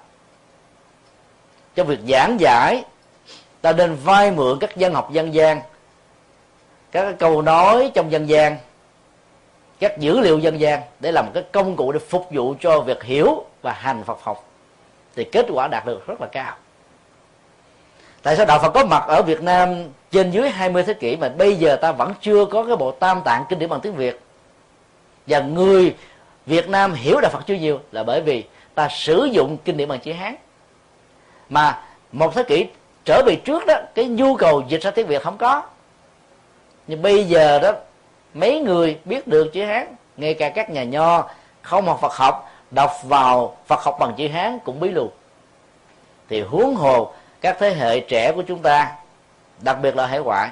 Trong 1.76 1.88
việc 1.88 2.00
giảng 2.08 2.40
giải, 2.40 2.84
ta 3.62 3.72
nên 3.72 3.96
vay 3.96 4.32
mượn 4.32 4.60
các 4.60 4.76
dân 4.76 4.94
học 4.94 5.12
dân 5.12 5.34
gian, 5.34 5.62
các 6.92 7.16
câu 7.20 7.42
nói 7.42 7.92
trong 7.94 8.12
dân 8.12 8.30
gian 8.30 8.58
các 9.80 9.98
dữ 9.98 10.20
liệu 10.20 10.40
dân 10.40 10.60
gian 10.60 10.82
để 11.00 11.12
làm 11.12 11.26
một 11.26 11.32
cái 11.34 11.44
công 11.52 11.76
cụ 11.76 11.92
để 11.92 12.00
phục 12.00 12.28
vụ 12.32 12.56
cho 12.60 12.82
việc 12.82 13.04
hiểu 13.04 13.46
và 13.62 13.74
hành 13.74 14.04
Phật 14.04 14.20
học 14.22 14.46
thì 15.16 15.24
kết 15.24 15.46
quả 15.50 15.68
đạt 15.68 15.86
được 15.86 16.08
rất 16.08 16.22
là 16.22 16.28
cao. 16.28 16.56
Tại 18.24 18.36
sao 18.36 18.46
đạo 18.46 18.60
Phật 18.62 18.70
có 18.70 18.86
mặt 18.86 19.04
ở 19.08 19.22
Việt 19.22 19.42
Nam 19.42 19.76
trên 20.12 20.32
dưới 20.32 20.50
20 20.50 20.84
thế 20.84 20.94
kỷ 20.94 21.16
mà 21.16 21.30
bây 21.30 21.56
giờ 21.56 21.76
ta 21.76 21.92
vẫn 21.92 22.14
chưa 22.22 22.46
có 22.46 22.64
cái 22.64 22.76
bộ 22.76 22.92
tam 22.92 23.22
tạng 23.26 23.46
kinh 23.50 23.60
điển 23.60 23.70
bằng 23.70 23.82
tiếng 23.82 23.96
Việt? 23.96 24.20
Và 25.28 25.40
người 25.40 25.96
Việt 26.46 26.70
Nam 26.70 26.94
hiểu 26.94 27.20
đạo 27.22 27.32
Phật 27.32 27.44
chưa 27.48 27.54
nhiều 27.54 27.80
là 27.92 28.04
bởi 28.04 28.22
vì 28.22 28.44
ta 28.76 28.88
sử 28.92 29.30
dụng 29.32 29.58
kinh 29.66 29.78
điển 29.78 29.88
bằng 29.88 30.00
chữ 30.00 30.14
Hán. 30.14 30.36
Mà 31.50 31.82
một 32.12 32.36
thế 32.36 32.44
kỷ 32.44 32.68
trở 33.06 33.22
về 33.26 33.36
trước 33.36 33.66
đó, 33.66 33.76
cái 33.96 34.06
nhu 34.06 34.36
cầu 34.36 34.64
dịch 34.68 34.82
ra 34.82 34.92
tiếng 34.92 35.08
Việt 35.08 35.24
không 35.24 35.38
có. 35.38 35.64
Nhưng 36.88 37.02
bây 37.02 37.24
giờ 37.24 37.60
đó 37.60 37.72
mấy 38.40 38.60
người 38.60 39.00
biết 39.06 39.28
được 39.28 39.54
chữ 39.54 39.66
Hán, 39.66 39.96
ngay 40.18 40.34
cả 40.34 40.50
các 40.50 40.70
nhà 40.70 40.84
nho 40.84 41.30
không 41.62 41.86
học 41.86 42.00
Phật 42.02 42.14
học, 42.14 42.52
đọc 42.72 42.92
vào 43.04 43.58
Phật 43.68 43.80
học 43.84 43.98
bằng 44.00 44.14
chữ 44.18 44.28
Hán 44.28 44.60
cũng 44.60 44.80
bí 44.80 44.90
lù 44.90 45.10
thì 46.30 46.42
huống 46.42 46.76
hồ, 46.76 47.14
các 47.42 47.58
thế 47.60 47.74
hệ 47.74 48.00
trẻ 48.00 48.32
của 48.36 48.42
chúng 48.42 48.60
ta, 48.60 48.92
đặc 49.62 49.78
biệt 49.82 49.96
là 49.96 50.08
hải 50.08 50.20
ngoại, 50.20 50.50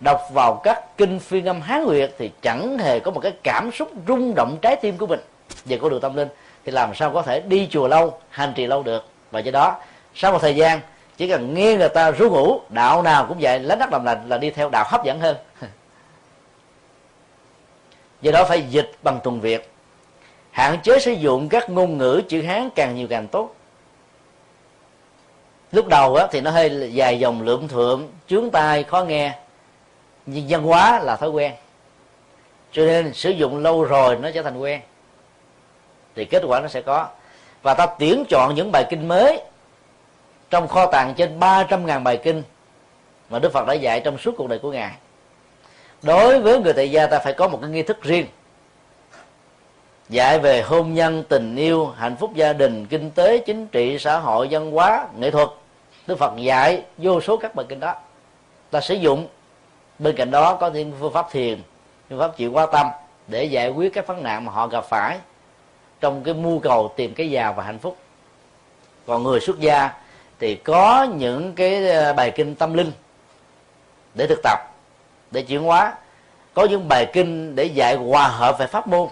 đọc 0.00 0.20
vào 0.32 0.60
các 0.64 0.96
kinh 0.96 1.18
phiên 1.18 1.44
âm 1.44 1.60
hán 1.60 1.84
nguyệt 1.84 2.14
thì 2.18 2.30
chẳng 2.42 2.78
hề 2.78 3.00
có 3.00 3.10
một 3.10 3.20
cái 3.20 3.32
cảm 3.42 3.70
xúc 3.72 3.90
rung 4.08 4.34
động 4.34 4.58
trái 4.62 4.76
tim 4.76 4.96
của 4.96 5.06
mình. 5.06 5.20
Về 5.64 5.78
con 5.82 5.90
đường 5.90 6.00
tâm 6.00 6.16
linh 6.16 6.28
thì 6.64 6.72
làm 6.72 6.94
sao 6.94 7.10
có 7.10 7.22
thể 7.22 7.40
đi 7.40 7.68
chùa 7.70 7.88
lâu, 7.88 8.18
hành 8.30 8.52
trì 8.56 8.66
lâu 8.66 8.82
được? 8.82 9.04
Và 9.30 9.40
do 9.40 9.50
đó, 9.50 9.80
sau 10.14 10.32
một 10.32 10.38
thời 10.42 10.56
gian, 10.56 10.80
chỉ 11.16 11.28
cần 11.28 11.54
nghe 11.54 11.76
người 11.76 11.88
ta 11.88 12.12
ru 12.12 12.30
ngủ, 12.30 12.60
đạo 12.68 13.02
nào 13.02 13.26
cũng 13.28 13.36
vậy, 13.40 13.60
lánh 13.60 13.78
đắc 13.78 13.92
làm 13.92 14.04
lành 14.04 14.28
là 14.28 14.38
đi 14.38 14.50
theo 14.50 14.68
đạo 14.68 14.84
hấp 14.88 15.04
dẫn 15.04 15.20
hơn. 15.20 15.36
do 18.22 18.32
đó 18.32 18.44
phải 18.44 18.62
dịch 18.62 18.90
bằng 19.02 19.20
tuần 19.24 19.40
việt. 19.40 19.70
Hạn 20.50 20.78
chế 20.82 20.98
sử 20.98 21.12
dụng 21.12 21.48
các 21.48 21.70
ngôn 21.70 21.98
ngữ 21.98 22.22
chữ 22.28 22.42
hán 22.42 22.68
càng 22.74 22.96
nhiều 22.96 23.06
càng 23.10 23.28
tốt. 23.28 23.54
Lúc 25.72 25.86
đầu 25.86 26.14
á, 26.14 26.26
thì 26.30 26.40
nó 26.40 26.50
hơi 26.50 26.90
dài 26.92 27.18
dòng 27.18 27.42
lượm 27.42 27.68
thượm 27.68 28.06
chướng 28.28 28.50
tai 28.50 28.82
khó 28.82 29.04
nghe. 29.04 29.38
Nhưng 30.26 30.46
văn 30.48 30.62
hóa 30.62 31.00
là 31.02 31.16
thói 31.16 31.30
quen. 31.30 31.52
Cho 32.72 32.82
nên 32.82 33.14
sử 33.14 33.30
dụng 33.30 33.58
lâu 33.58 33.84
rồi 33.84 34.16
nó 34.16 34.30
trở 34.34 34.42
thành 34.42 34.58
quen. 34.58 34.80
Thì 36.16 36.24
kết 36.24 36.42
quả 36.46 36.60
nó 36.60 36.68
sẽ 36.68 36.80
có. 36.80 37.08
Và 37.62 37.74
ta 37.74 37.86
tuyển 37.98 38.24
chọn 38.28 38.54
những 38.54 38.72
bài 38.72 38.84
kinh 38.90 39.08
mới. 39.08 39.40
Trong 40.50 40.68
kho 40.68 40.86
tàng 40.86 41.14
trên 41.16 41.40
300.000 41.40 42.02
bài 42.02 42.20
kinh 42.22 42.42
mà 43.30 43.38
Đức 43.38 43.52
Phật 43.52 43.66
đã 43.66 43.74
dạy 43.74 44.00
trong 44.00 44.18
suốt 44.18 44.34
cuộc 44.36 44.48
đời 44.48 44.58
của 44.58 44.72
Ngài 44.72 44.92
đối 46.02 46.40
với 46.40 46.60
người 46.60 46.72
tại 46.72 46.90
gia 46.90 47.06
ta 47.06 47.18
phải 47.18 47.32
có 47.32 47.48
một 47.48 47.58
cái 47.62 47.70
nghi 47.70 47.82
thức 47.82 48.02
riêng. 48.02 48.26
Dạy 50.08 50.38
về 50.38 50.62
hôn 50.62 50.94
nhân, 50.94 51.24
tình 51.28 51.56
yêu, 51.56 51.86
hạnh 51.86 52.16
phúc 52.16 52.34
gia 52.34 52.52
đình, 52.52 52.86
kinh 52.86 53.10
tế, 53.10 53.38
chính 53.38 53.66
trị, 53.66 53.98
xã 53.98 54.18
hội, 54.18 54.48
văn 54.50 54.70
hóa, 54.70 55.06
nghệ 55.16 55.30
thuật. 55.30 55.48
Đức 56.06 56.18
phật 56.18 56.32
dạy 56.36 56.82
vô 56.98 57.20
số 57.20 57.36
các 57.36 57.54
bài 57.54 57.66
kinh 57.68 57.80
đó. 57.80 57.94
Ta 58.70 58.80
sử 58.80 58.94
dụng. 58.94 59.28
Bên 59.98 60.16
cạnh 60.16 60.30
đó 60.30 60.54
có 60.54 60.70
thêm 60.70 60.92
phương 61.00 61.12
pháp 61.12 61.26
thiền, 61.30 61.62
phương 62.08 62.18
pháp 62.18 62.36
chịu 62.36 62.52
quá 62.52 62.66
tâm 62.72 62.86
để 63.26 63.44
giải 63.44 63.70
quyết 63.70 63.94
các 63.94 64.06
vấn 64.06 64.22
nạn 64.22 64.44
mà 64.44 64.52
họ 64.52 64.66
gặp 64.66 64.84
phải 64.84 65.18
trong 66.00 66.22
cái 66.24 66.34
mưu 66.34 66.58
cầu 66.58 66.92
tìm 66.96 67.14
cái 67.14 67.30
giàu 67.30 67.52
và 67.52 67.64
hạnh 67.64 67.78
phúc. 67.78 67.96
Còn 69.06 69.22
người 69.22 69.40
xuất 69.40 69.60
gia 69.60 69.90
thì 70.38 70.54
có 70.54 71.06
những 71.16 71.54
cái 71.54 71.88
ờ, 71.88 72.12
bài 72.12 72.30
kinh 72.30 72.54
tâm 72.54 72.74
linh 72.74 72.92
để 74.14 74.26
thực 74.26 74.40
tập 74.42 74.69
để 75.30 75.42
chuyển 75.42 75.62
hóa. 75.62 75.94
Có 76.54 76.64
những 76.64 76.88
bài 76.88 77.06
kinh 77.12 77.56
để 77.56 77.64
dạy 77.64 77.96
hòa 77.96 78.28
hợp 78.28 78.58
về 78.58 78.66
pháp 78.66 78.86
môn. 78.86 79.08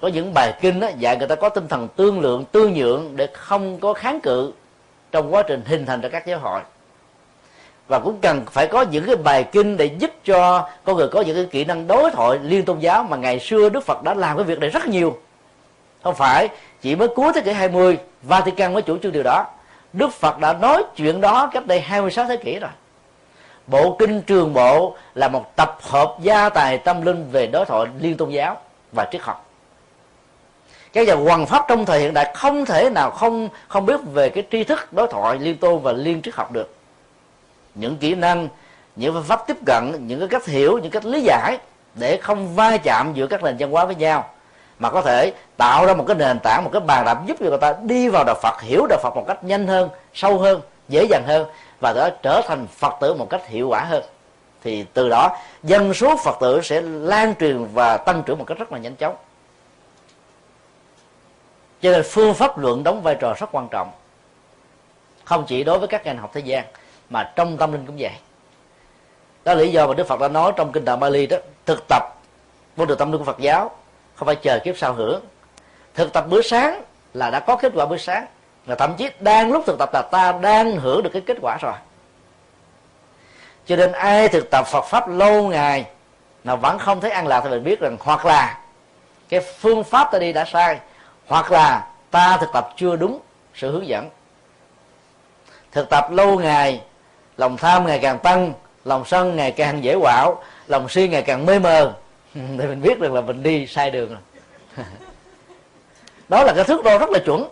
Có 0.00 0.08
những 0.08 0.34
bài 0.34 0.54
kinh 0.60 0.80
đó, 0.80 0.88
dạy 0.98 1.16
người 1.16 1.28
ta 1.28 1.34
có 1.34 1.48
tinh 1.48 1.68
thần 1.68 1.88
tương 1.96 2.20
lượng 2.20 2.44
tương 2.52 2.74
nhượng 2.74 3.16
để 3.16 3.26
không 3.32 3.78
có 3.80 3.92
kháng 3.92 4.20
cự 4.20 4.52
trong 5.12 5.34
quá 5.34 5.42
trình 5.42 5.62
hình 5.66 5.86
thành 5.86 6.00
ra 6.00 6.08
các 6.08 6.26
giáo 6.26 6.38
hội. 6.38 6.60
Và 7.88 7.98
cũng 7.98 8.18
cần 8.20 8.44
phải 8.50 8.66
có 8.66 8.82
những 8.82 9.06
cái 9.06 9.16
bài 9.16 9.44
kinh 9.52 9.76
để 9.76 9.84
giúp 9.84 10.10
cho 10.24 10.68
con 10.84 10.96
người 10.96 11.08
có 11.08 11.20
những 11.20 11.36
cái 11.36 11.46
kỹ 11.50 11.64
năng 11.64 11.86
đối 11.86 12.10
thoại 12.10 12.38
liên 12.42 12.64
tôn 12.64 12.78
giáo 12.78 13.02
mà 13.02 13.16
ngày 13.16 13.40
xưa 13.40 13.68
Đức 13.68 13.84
Phật 13.84 14.02
đã 14.02 14.14
làm 14.14 14.36
cái 14.36 14.44
việc 14.44 14.58
này 14.58 14.70
rất 14.70 14.86
nhiều. 14.86 15.18
Không 16.02 16.14
phải 16.14 16.48
chỉ 16.80 16.96
mới 16.96 17.08
cuối 17.08 17.32
thế 17.34 17.40
kỷ 17.40 17.52
20 17.52 17.98
Vatican 18.22 18.72
mới 18.72 18.82
chủ 18.82 18.98
trương 18.98 19.12
điều 19.12 19.22
đó. 19.22 19.46
Đức 19.92 20.12
Phật 20.12 20.38
đã 20.38 20.52
nói 20.52 20.84
chuyện 20.96 21.20
đó 21.20 21.50
cách 21.52 21.66
đây 21.66 21.80
26 21.80 22.26
thế 22.26 22.36
kỷ 22.36 22.58
rồi. 22.58 22.70
Bộ 23.66 23.96
Kinh 23.98 24.22
Trường 24.22 24.54
Bộ 24.54 24.96
là 25.14 25.28
một 25.28 25.56
tập 25.56 25.78
hợp 25.82 26.16
gia 26.20 26.48
tài 26.48 26.78
tâm 26.78 27.02
linh 27.02 27.30
về 27.32 27.46
đối 27.46 27.64
thoại 27.64 27.86
liên 28.00 28.16
tôn 28.16 28.30
giáo 28.30 28.56
và 28.92 29.08
triết 29.12 29.22
học. 29.22 29.46
Các 30.92 31.06
nhà 31.06 31.14
hoàng 31.14 31.46
pháp 31.46 31.64
trong 31.68 31.86
thời 31.86 32.00
hiện 32.00 32.14
đại 32.14 32.32
không 32.34 32.64
thể 32.64 32.90
nào 32.90 33.10
không 33.10 33.48
không 33.68 33.86
biết 33.86 34.00
về 34.12 34.28
cái 34.28 34.44
tri 34.50 34.64
thức 34.64 34.92
đối 34.92 35.08
thoại 35.08 35.38
liên 35.38 35.56
tôn 35.56 35.82
và 35.82 35.92
liên 35.92 36.22
triết 36.22 36.34
học 36.34 36.52
được. 36.52 36.74
Những 37.74 37.96
kỹ 37.96 38.14
năng, 38.14 38.48
những 38.96 39.14
phương 39.14 39.22
pháp 39.22 39.46
tiếp 39.46 39.56
cận, 39.66 40.06
những 40.06 40.18
cái 40.18 40.28
cách 40.28 40.46
hiểu, 40.46 40.78
những 40.78 40.90
cách 40.90 41.04
lý 41.04 41.20
giải 41.20 41.58
để 41.94 42.16
không 42.16 42.54
va 42.54 42.76
chạm 42.76 43.12
giữa 43.14 43.26
các 43.26 43.42
nền 43.42 43.56
văn 43.58 43.70
hóa 43.70 43.84
với 43.84 43.94
nhau, 43.94 44.28
mà 44.78 44.90
có 44.90 45.02
thể 45.02 45.32
tạo 45.56 45.86
ra 45.86 45.94
một 45.94 46.04
cái 46.06 46.16
nền 46.16 46.38
tảng, 46.38 46.64
một 46.64 46.70
cái 46.72 46.80
bàn 46.80 47.04
đạp 47.04 47.26
giúp 47.26 47.36
cho 47.40 47.46
người 47.46 47.58
ta 47.58 47.74
đi 47.82 48.08
vào 48.08 48.24
đạo 48.24 48.36
Phật, 48.42 48.62
hiểu 48.62 48.86
đạo 48.88 48.98
Phật 49.02 49.16
một 49.16 49.24
cách 49.28 49.44
nhanh 49.44 49.66
hơn, 49.66 49.88
sâu 50.14 50.38
hơn, 50.38 50.60
dễ 50.88 51.06
dàng 51.10 51.22
hơn 51.26 51.46
và 51.84 51.92
đó 51.92 52.08
trở 52.22 52.42
thành 52.46 52.66
Phật 52.66 52.94
tử 53.00 53.14
một 53.14 53.30
cách 53.30 53.46
hiệu 53.46 53.68
quả 53.68 53.84
hơn, 53.84 54.04
thì 54.62 54.84
từ 54.94 55.08
đó 55.08 55.36
dân 55.62 55.94
số 55.94 56.16
Phật 56.16 56.36
tử 56.40 56.60
sẽ 56.62 56.80
lan 56.80 57.34
truyền 57.40 57.64
và 57.64 57.96
tăng 57.96 58.22
trưởng 58.22 58.38
một 58.38 58.44
cách 58.44 58.58
rất 58.58 58.72
là 58.72 58.78
nhanh 58.78 58.96
chóng. 58.96 59.16
Cho 61.82 61.92
nên 61.92 62.02
phương 62.04 62.34
pháp 62.34 62.58
luận 62.58 62.84
đóng 62.84 63.02
vai 63.02 63.14
trò 63.14 63.34
rất 63.38 63.46
quan 63.52 63.68
trọng, 63.68 63.90
không 65.24 65.44
chỉ 65.46 65.64
đối 65.64 65.78
với 65.78 65.88
các 65.88 66.06
ngành 66.06 66.18
học 66.18 66.30
thế 66.34 66.40
gian, 66.40 66.64
mà 67.10 67.32
trong 67.36 67.56
tâm 67.56 67.72
linh 67.72 67.86
cũng 67.86 67.96
vậy. 67.98 68.12
Đó 69.44 69.54
là 69.54 69.60
lý 69.60 69.72
do 69.72 69.86
mà 69.86 69.94
đức 69.94 70.06
phật 70.06 70.20
đã 70.20 70.28
nói 70.28 70.52
trong 70.56 70.72
kinh 70.72 70.84
đạo 70.84 70.96
bali 70.96 71.26
đó, 71.26 71.36
thực 71.66 71.84
tập 71.88 72.02
vô 72.76 72.84
được 72.84 72.98
tâm 72.98 73.12
linh 73.12 73.18
của 73.18 73.24
phật 73.24 73.38
giáo, 73.38 73.70
không 74.14 74.26
phải 74.26 74.36
chờ 74.36 74.58
kiếp 74.58 74.78
sau 74.78 74.92
hưởng. 74.92 75.24
Thực 75.94 76.12
tập 76.12 76.24
bữa 76.28 76.42
sáng 76.42 76.82
là 77.14 77.30
đã 77.30 77.40
có 77.40 77.56
kết 77.56 77.72
quả 77.74 77.86
bữa 77.86 77.98
sáng 77.98 78.26
và 78.66 78.74
thậm 78.74 78.94
chí 78.96 79.08
đang 79.20 79.52
lúc 79.52 79.64
thực 79.66 79.78
tập 79.78 79.90
là 79.92 80.02
ta 80.02 80.32
đang 80.32 80.76
hưởng 80.76 81.02
được 81.02 81.10
cái 81.12 81.22
kết 81.26 81.36
quả 81.42 81.58
rồi. 81.60 81.74
Cho 83.66 83.76
nên 83.76 83.92
ai 83.92 84.28
thực 84.28 84.50
tập 84.50 84.66
Phật 84.66 84.84
pháp 84.84 85.08
lâu 85.08 85.48
ngày 85.48 85.86
mà 86.44 86.56
vẫn 86.56 86.78
không 86.78 87.00
thấy 87.00 87.10
an 87.10 87.26
lạc 87.26 87.40
thì 87.44 87.50
mình 87.50 87.64
biết 87.64 87.80
rằng 87.80 87.96
hoặc 88.00 88.26
là 88.26 88.58
cái 89.28 89.40
phương 89.40 89.84
pháp 89.84 90.08
ta 90.12 90.18
đi 90.18 90.32
đã 90.32 90.44
sai, 90.44 90.78
hoặc 91.26 91.52
là 91.52 91.86
ta 92.10 92.36
thực 92.40 92.52
tập 92.52 92.68
chưa 92.76 92.96
đúng 92.96 93.20
sự 93.54 93.72
hướng 93.72 93.86
dẫn. 93.86 94.08
Thực 95.72 95.90
tập 95.90 96.10
lâu 96.10 96.38
ngày, 96.38 96.82
lòng 97.36 97.56
tham 97.56 97.86
ngày 97.86 97.98
càng 97.98 98.18
tăng, 98.18 98.52
lòng 98.84 99.04
sân 99.04 99.36
ngày 99.36 99.52
càng 99.52 99.84
dễ 99.84 99.96
quạo, 100.00 100.42
lòng 100.66 100.88
si 100.88 101.08
ngày 101.08 101.22
càng 101.22 101.46
mê 101.46 101.58
mờ, 101.58 101.94
thì 102.34 102.40
mình 102.40 102.82
biết 102.82 103.00
được 103.00 103.12
là 103.12 103.20
mình 103.20 103.42
đi 103.42 103.66
sai 103.66 103.90
đường 103.90 104.08
rồi. 104.08 104.20
Đó 106.28 106.42
là 106.42 106.52
cái 106.56 106.64
thước 106.64 106.84
đo 106.84 106.98
rất 106.98 107.10
là 107.10 107.18
chuẩn 107.18 107.48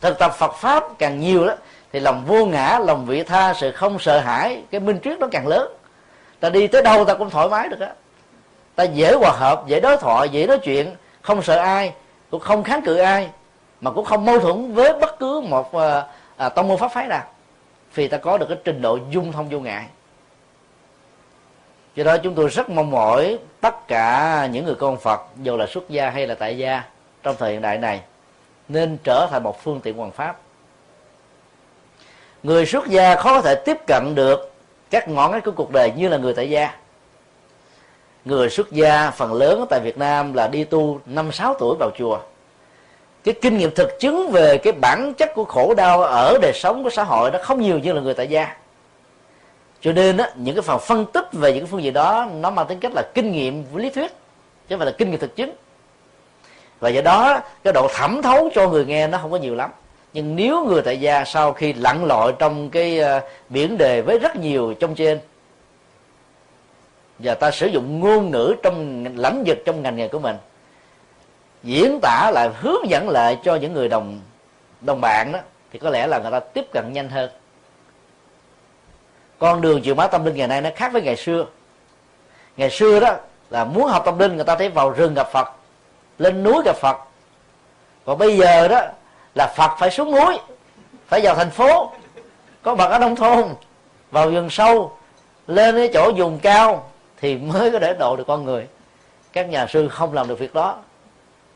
thực 0.00 0.18
tập 0.18 0.32
Phật 0.38 0.54
pháp 0.54 0.84
càng 0.98 1.20
nhiều 1.20 1.46
đó 1.46 1.54
thì 1.92 2.00
lòng 2.00 2.24
vô 2.26 2.46
ngã 2.46 2.78
lòng 2.78 3.06
vị 3.06 3.22
tha 3.22 3.54
sự 3.54 3.72
không 3.72 3.98
sợ 3.98 4.18
hãi 4.18 4.62
cái 4.70 4.80
minh 4.80 4.98
triết 5.04 5.18
nó 5.18 5.26
càng 5.32 5.46
lớn. 5.46 5.72
Ta 6.40 6.50
đi 6.50 6.66
tới 6.66 6.82
đâu 6.82 7.04
ta 7.04 7.14
cũng 7.14 7.30
thoải 7.30 7.48
mái 7.48 7.68
được 7.68 7.80
á. 7.80 7.92
Ta 8.74 8.84
dễ 8.84 9.14
hòa 9.14 9.30
hợp 9.30 9.64
dễ 9.66 9.80
đối 9.80 9.96
thoại 9.96 10.28
dễ 10.28 10.46
nói 10.46 10.58
chuyện 10.58 10.94
không 11.22 11.42
sợ 11.42 11.56
ai 11.56 11.92
cũng 12.30 12.40
không 12.40 12.62
kháng 12.62 12.82
cự 12.82 12.96
ai 12.96 13.30
mà 13.80 13.90
cũng 13.90 14.04
không 14.04 14.24
mâu 14.24 14.38
thuẫn 14.38 14.74
với 14.74 14.92
bất 14.92 15.18
cứ 15.18 15.40
một 15.40 15.74
à, 15.74 16.04
à, 16.36 16.48
tông 16.48 16.68
môn 16.68 16.78
pháp 16.78 16.88
phái 16.88 17.06
nào. 17.06 17.24
Vì 17.94 18.08
ta 18.08 18.16
có 18.16 18.38
được 18.38 18.46
cái 18.48 18.58
trình 18.64 18.82
độ 18.82 18.98
dung 19.10 19.32
thông 19.32 19.48
vô 19.48 19.60
ngại 19.60 19.86
do 21.94 22.04
đó 22.04 22.16
chúng 22.16 22.34
tôi 22.34 22.48
rất 22.48 22.70
mong 22.70 22.90
mỏi 22.90 23.38
tất 23.60 23.88
cả 23.88 24.48
những 24.52 24.64
người 24.64 24.74
con 24.74 24.98
Phật 24.98 25.20
dù 25.36 25.56
là 25.56 25.66
xuất 25.66 25.88
gia 25.88 26.10
hay 26.10 26.26
là 26.26 26.34
tại 26.34 26.58
gia 26.58 26.82
trong 27.22 27.36
thời 27.38 27.52
hiện 27.52 27.62
đại 27.62 27.78
này 27.78 28.00
nên 28.72 28.98
trở 29.04 29.28
thành 29.30 29.42
một 29.42 29.62
phương 29.62 29.80
tiện 29.80 29.96
hoàn 29.96 30.10
pháp. 30.10 30.38
Người 32.42 32.66
xuất 32.66 32.86
gia 32.86 33.16
khó 33.16 33.34
có 33.34 33.42
thể 33.42 33.54
tiếp 33.54 33.76
cận 33.86 34.14
được 34.14 34.52
các 34.90 35.08
ngọn 35.08 35.32
ngách 35.32 35.44
của 35.44 35.52
cuộc 35.52 35.70
đời 35.70 35.92
như 35.96 36.08
là 36.08 36.16
người 36.16 36.34
tại 36.34 36.50
gia. 36.50 36.74
Người 38.24 38.50
xuất 38.50 38.72
gia 38.72 39.10
phần 39.10 39.32
lớn 39.32 39.66
tại 39.70 39.80
Việt 39.80 39.98
Nam 39.98 40.32
là 40.32 40.48
đi 40.48 40.64
tu 40.64 41.00
năm 41.06 41.32
sáu 41.32 41.54
tuổi 41.58 41.76
vào 41.78 41.90
chùa. 41.98 42.18
Cái 43.24 43.34
kinh 43.42 43.58
nghiệm 43.58 43.70
thực 43.74 44.00
chứng 44.00 44.30
về 44.30 44.58
cái 44.58 44.72
bản 44.72 45.12
chất 45.18 45.30
của 45.34 45.44
khổ 45.44 45.74
đau 45.74 46.02
ở 46.02 46.38
đời 46.42 46.52
sống 46.54 46.84
của 46.84 46.90
xã 46.90 47.04
hội 47.04 47.30
nó 47.30 47.38
không 47.42 47.60
nhiều 47.60 47.78
như 47.78 47.92
là 47.92 48.00
người 48.00 48.14
tại 48.14 48.28
gia. 48.28 48.56
Cho 49.80 49.92
nên 49.92 50.16
á, 50.16 50.30
những 50.34 50.54
cái 50.54 50.62
phần 50.62 50.80
phân 50.80 51.06
tích 51.06 51.32
về 51.32 51.52
những 51.52 51.66
phương 51.66 51.82
diện 51.82 51.92
đó 51.92 52.28
nó 52.34 52.50
mang 52.50 52.66
tính 52.66 52.80
cách 52.80 52.92
là 52.94 53.02
kinh 53.14 53.32
nghiệm 53.32 53.64
với 53.72 53.82
lý 53.82 53.90
thuyết 53.90 54.10
chứ 54.68 54.74
không 54.74 54.78
phải 54.78 54.86
là 54.86 54.92
kinh 54.98 55.10
nghiệm 55.10 55.20
thực 55.20 55.36
chứng 55.36 55.50
và 56.80 56.88
do 56.88 57.00
đó 57.00 57.40
cái 57.64 57.72
độ 57.72 57.88
thẩm 57.94 58.22
thấu 58.22 58.50
cho 58.54 58.68
người 58.68 58.84
nghe 58.84 59.06
nó 59.06 59.18
không 59.18 59.30
có 59.30 59.36
nhiều 59.36 59.54
lắm. 59.54 59.70
Nhưng 60.12 60.36
nếu 60.36 60.64
người 60.64 60.82
tại 60.82 61.00
gia 61.00 61.24
sau 61.24 61.52
khi 61.52 61.72
lặn 61.72 62.04
lội 62.04 62.32
trong 62.38 62.70
cái 62.70 63.00
uh, 63.00 63.22
biển 63.48 63.78
đề 63.78 64.02
với 64.02 64.18
rất 64.18 64.36
nhiều 64.36 64.74
trong 64.80 64.94
trên 64.94 65.20
và 67.18 67.34
ta 67.34 67.50
sử 67.50 67.66
dụng 67.66 68.00
ngôn 68.00 68.30
ngữ 68.30 68.54
trong 68.62 69.04
lãnh 69.16 69.42
vực 69.46 69.58
trong 69.64 69.82
ngành 69.82 69.96
nghề 69.96 70.08
của 70.08 70.18
mình 70.18 70.36
diễn 71.62 71.98
tả 72.02 72.30
lại 72.34 72.50
hướng 72.60 72.90
dẫn 72.90 73.08
lại 73.08 73.38
cho 73.44 73.56
những 73.56 73.72
người 73.72 73.88
đồng 73.88 74.20
đồng 74.80 75.00
bạn 75.00 75.32
đó 75.32 75.38
thì 75.72 75.78
có 75.78 75.90
lẽ 75.90 76.06
là 76.06 76.18
người 76.18 76.30
ta 76.30 76.40
tiếp 76.40 76.64
cận 76.72 76.92
nhanh 76.92 77.08
hơn. 77.08 77.30
Con 79.38 79.60
đường 79.60 79.82
chịu 79.82 79.94
hóa 79.94 80.06
tâm 80.06 80.24
linh 80.24 80.36
ngày 80.36 80.48
nay 80.48 80.60
nó 80.60 80.70
khác 80.76 80.92
với 80.92 81.02
ngày 81.02 81.16
xưa. 81.16 81.46
Ngày 82.56 82.70
xưa 82.70 83.00
đó 83.00 83.16
là 83.50 83.64
muốn 83.64 83.88
học 83.88 84.02
tâm 84.04 84.18
linh 84.18 84.36
người 84.36 84.44
ta 84.44 84.56
phải 84.56 84.68
vào 84.68 84.90
rừng 84.90 85.14
gặp 85.14 85.32
phật 85.32 85.48
lên 86.20 86.42
núi 86.42 86.62
gặp 86.64 86.76
phật. 86.76 86.96
Còn 88.04 88.18
bây 88.18 88.36
giờ 88.36 88.68
đó 88.68 88.80
là 89.34 89.46
phật 89.56 89.70
phải 89.78 89.90
xuống 89.90 90.10
núi, 90.10 90.38
phải 91.08 91.20
vào 91.20 91.34
thành 91.34 91.50
phố. 91.50 91.92
Có 92.62 92.74
mặt 92.74 92.90
ở 92.90 92.98
nông 92.98 93.16
thôn, 93.16 93.44
vào 94.10 94.30
rừng 94.30 94.50
sâu, 94.50 94.96
lên 95.46 95.76
cái 95.76 95.90
chỗ 95.94 96.12
vùng 96.16 96.38
cao 96.38 96.90
thì 97.20 97.36
mới 97.36 97.70
có 97.70 97.78
thể 97.78 97.94
độ 97.94 98.16
được 98.16 98.24
con 98.26 98.44
người. 98.44 98.66
Các 99.32 99.48
nhà 99.48 99.66
sư 99.66 99.88
không 99.88 100.12
làm 100.12 100.28
được 100.28 100.38
việc 100.38 100.54
đó. 100.54 100.76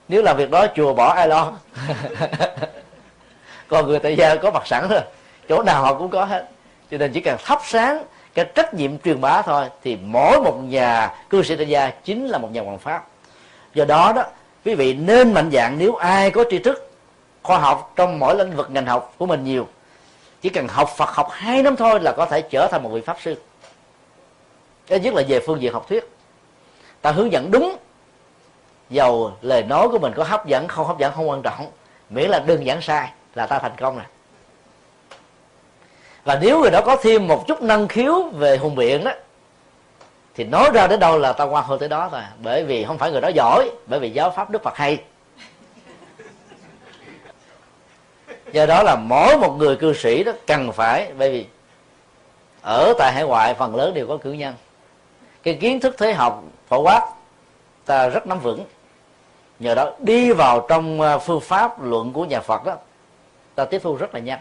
Nếu 0.09 0.23
làm 0.23 0.37
việc 0.37 0.51
đó, 0.51 0.67
chùa 0.75 0.95
bỏ 0.95 1.13
ai 1.13 1.29
lo? 1.29 1.53
Còn 3.69 3.87
người 3.87 3.99
tại 3.99 4.17
gia 4.17 4.37
có 4.37 4.51
mặt 4.51 4.67
sẵn 4.67 4.89
rồi. 4.89 5.01
Chỗ 5.49 5.63
nào 5.63 5.83
họ 5.83 5.95
cũng 5.95 6.09
có 6.09 6.25
hết. 6.25 6.49
Cho 6.91 6.99
nên 6.99 7.13
chỉ 7.13 7.21
cần 7.21 7.37
thắp 7.45 7.61
sáng 7.65 8.05
cái 8.35 8.45
trách 8.55 8.75
nhiệm 8.75 8.99
truyền 8.99 9.21
bá 9.21 9.43
thôi, 9.43 9.67
thì 9.83 9.97
mỗi 9.97 10.41
một 10.41 10.57
nhà 10.63 11.15
cư 11.31 11.43
sĩ 11.43 11.57
tại 11.57 11.69
gia 11.69 11.91
chính 11.91 12.27
là 12.27 12.39
một 12.39 12.53
nhà 12.53 12.63
hoàng 12.63 12.79
pháp. 12.79 13.05
Do 13.75 13.85
đó 13.85 14.13
đó 14.17 14.25
quý 14.65 14.75
vị 14.75 14.95
nên 14.95 15.35
mạnh 15.35 15.51
dạng 15.53 15.79
nếu 15.79 15.95
ai 15.95 16.31
có 16.31 16.45
tri 16.51 16.59
thức, 16.59 16.91
khoa 17.43 17.59
học 17.59 17.93
trong 17.97 18.19
mỗi 18.19 18.37
lĩnh 18.37 18.57
vực 18.57 18.71
ngành 18.71 18.87
học 18.87 19.15
của 19.19 19.27
mình 19.27 19.45
nhiều. 19.45 19.69
Chỉ 20.41 20.49
cần 20.49 20.69
học 20.69 20.91
Phật 20.97 21.09
học 21.09 21.29
hai 21.31 21.63
năm 21.63 21.77
thôi 21.77 22.01
là 22.01 22.13
có 22.13 22.27
thể 22.27 22.43
trở 22.43 22.69
thành 22.71 22.83
một 22.83 22.91
vị 22.93 23.01
pháp 23.01 23.17
sư. 23.21 23.37
Cái 24.87 25.01
nhất 25.01 25.15
là 25.15 25.23
về 25.29 25.41
phương 25.47 25.61
diện 25.63 25.73
học 25.73 25.87
thuyết. 25.89 26.11
Ta 27.03 27.11
hướng 27.11 27.33
dẫn 27.33 27.51
đúng. 27.51 27.77
Dầu 28.91 29.33
lời 29.43 29.63
nói 29.63 29.89
của 29.89 29.99
mình 29.99 30.13
có 30.17 30.25
hấp 30.25 30.47
dẫn, 30.47 30.69
không 30.69 30.87
hấp 30.87 30.99
dẫn 30.99 31.13
không 31.13 31.29
quan 31.29 31.43
trọng. 31.43 31.71
Miễn 32.11 32.31
là 32.31 32.39
đơn 32.39 32.67
giản 32.67 32.81
sai 32.83 33.11
là 33.35 33.47
ta 33.47 33.59
thành 33.59 33.73
công 33.79 33.97
rồi 33.97 34.05
và 36.25 36.39
nếu 36.43 36.61
người 36.61 36.71
đó 36.71 36.81
có 36.87 36.97
thêm 36.97 37.29
một 37.29 37.45
chút 37.47 37.63
năng 37.63 37.89
khiếu 37.89 38.23
về 38.23 38.57
hùng 38.57 38.75
biện 38.75 39.05
đó 39.05 39.13
thì 40.35 40.45
nói 40.45 40.71
ra 40.75 40.87
đến 40.87 41.01
đâu 41.01 41.19
là 41.19 41.33
ta 41.33 41.45
quan 41.45 41.65
hơn 41.65 41.79
tới 41.79 41.89
đó 41.89 42.09
thôi. 42.11 42.21
Bởi 42.43 42.65
vì 42.65 42.85
không 42.85 42.99
phải 42.99 43.11
người 43.11 43.21
đó 43.21 43.29
giỏi, 43.29 43.71
bởi 43.87 44.01
vì 44.01 44.11
giáo 44.11 44.31
pháp 44.31 44.51
đức 44.51 44.63
phật 44.63 44.77
hay. 44.77 45.03
Do 48.53 48.67
đó 48.67 48.83
là 48.83 48.97
mỗi 48.97 49.39
một 49.39 49.57
người 49.59 49.77
cư 49.77 49.95
sĩ 49.95 50.25
đó 50.25 50.33
cần 50.47 50.73
phải, 50.73 51.13
bởi 51.19 51.31
vì 51.31 51.47
ở 52.63 52.95
tại 52.99 53.13
hải 53.13 53.25
ngoại 53.25 53.55
phần 53.55 53.77
lớn 53.77 53.95
đều 53.95 54.07
có 54.07 54.17
cử 54.17 54.33
nhân. 54.33 54.55
Cái 55.43 55.55
kiến 55.55 55.81
thức 55.81 55.95
thế 55.99 56.13
học 56.13 56.43
phổ 56.69 56.83
quát, 56.83 57.09
ta 57.87 58.09
rất 58.09 58.27
nắm 58.27 58.41
vững. 58.41 58.65
Nhờ 59.59 59.75
đó 59.75 59.91
đi 59.99 60.33
vào 60.33 60.67
trong 60.69 61.01
ờ, 61.01 61.19
phương 61.19 61.41
pháp 61.41 61.83
luận 61.83 62.13
của 62.13 62.25
nhà 62.25 62.41
phật 62.41 62.65
đó, 62.65 62.77
ta 63.55 63.65
tiếp 63.65 63.81
thu 63.83 63.97
rất 63.97 64.15
là 64.15 64.21
nhanh. 64.21 64.39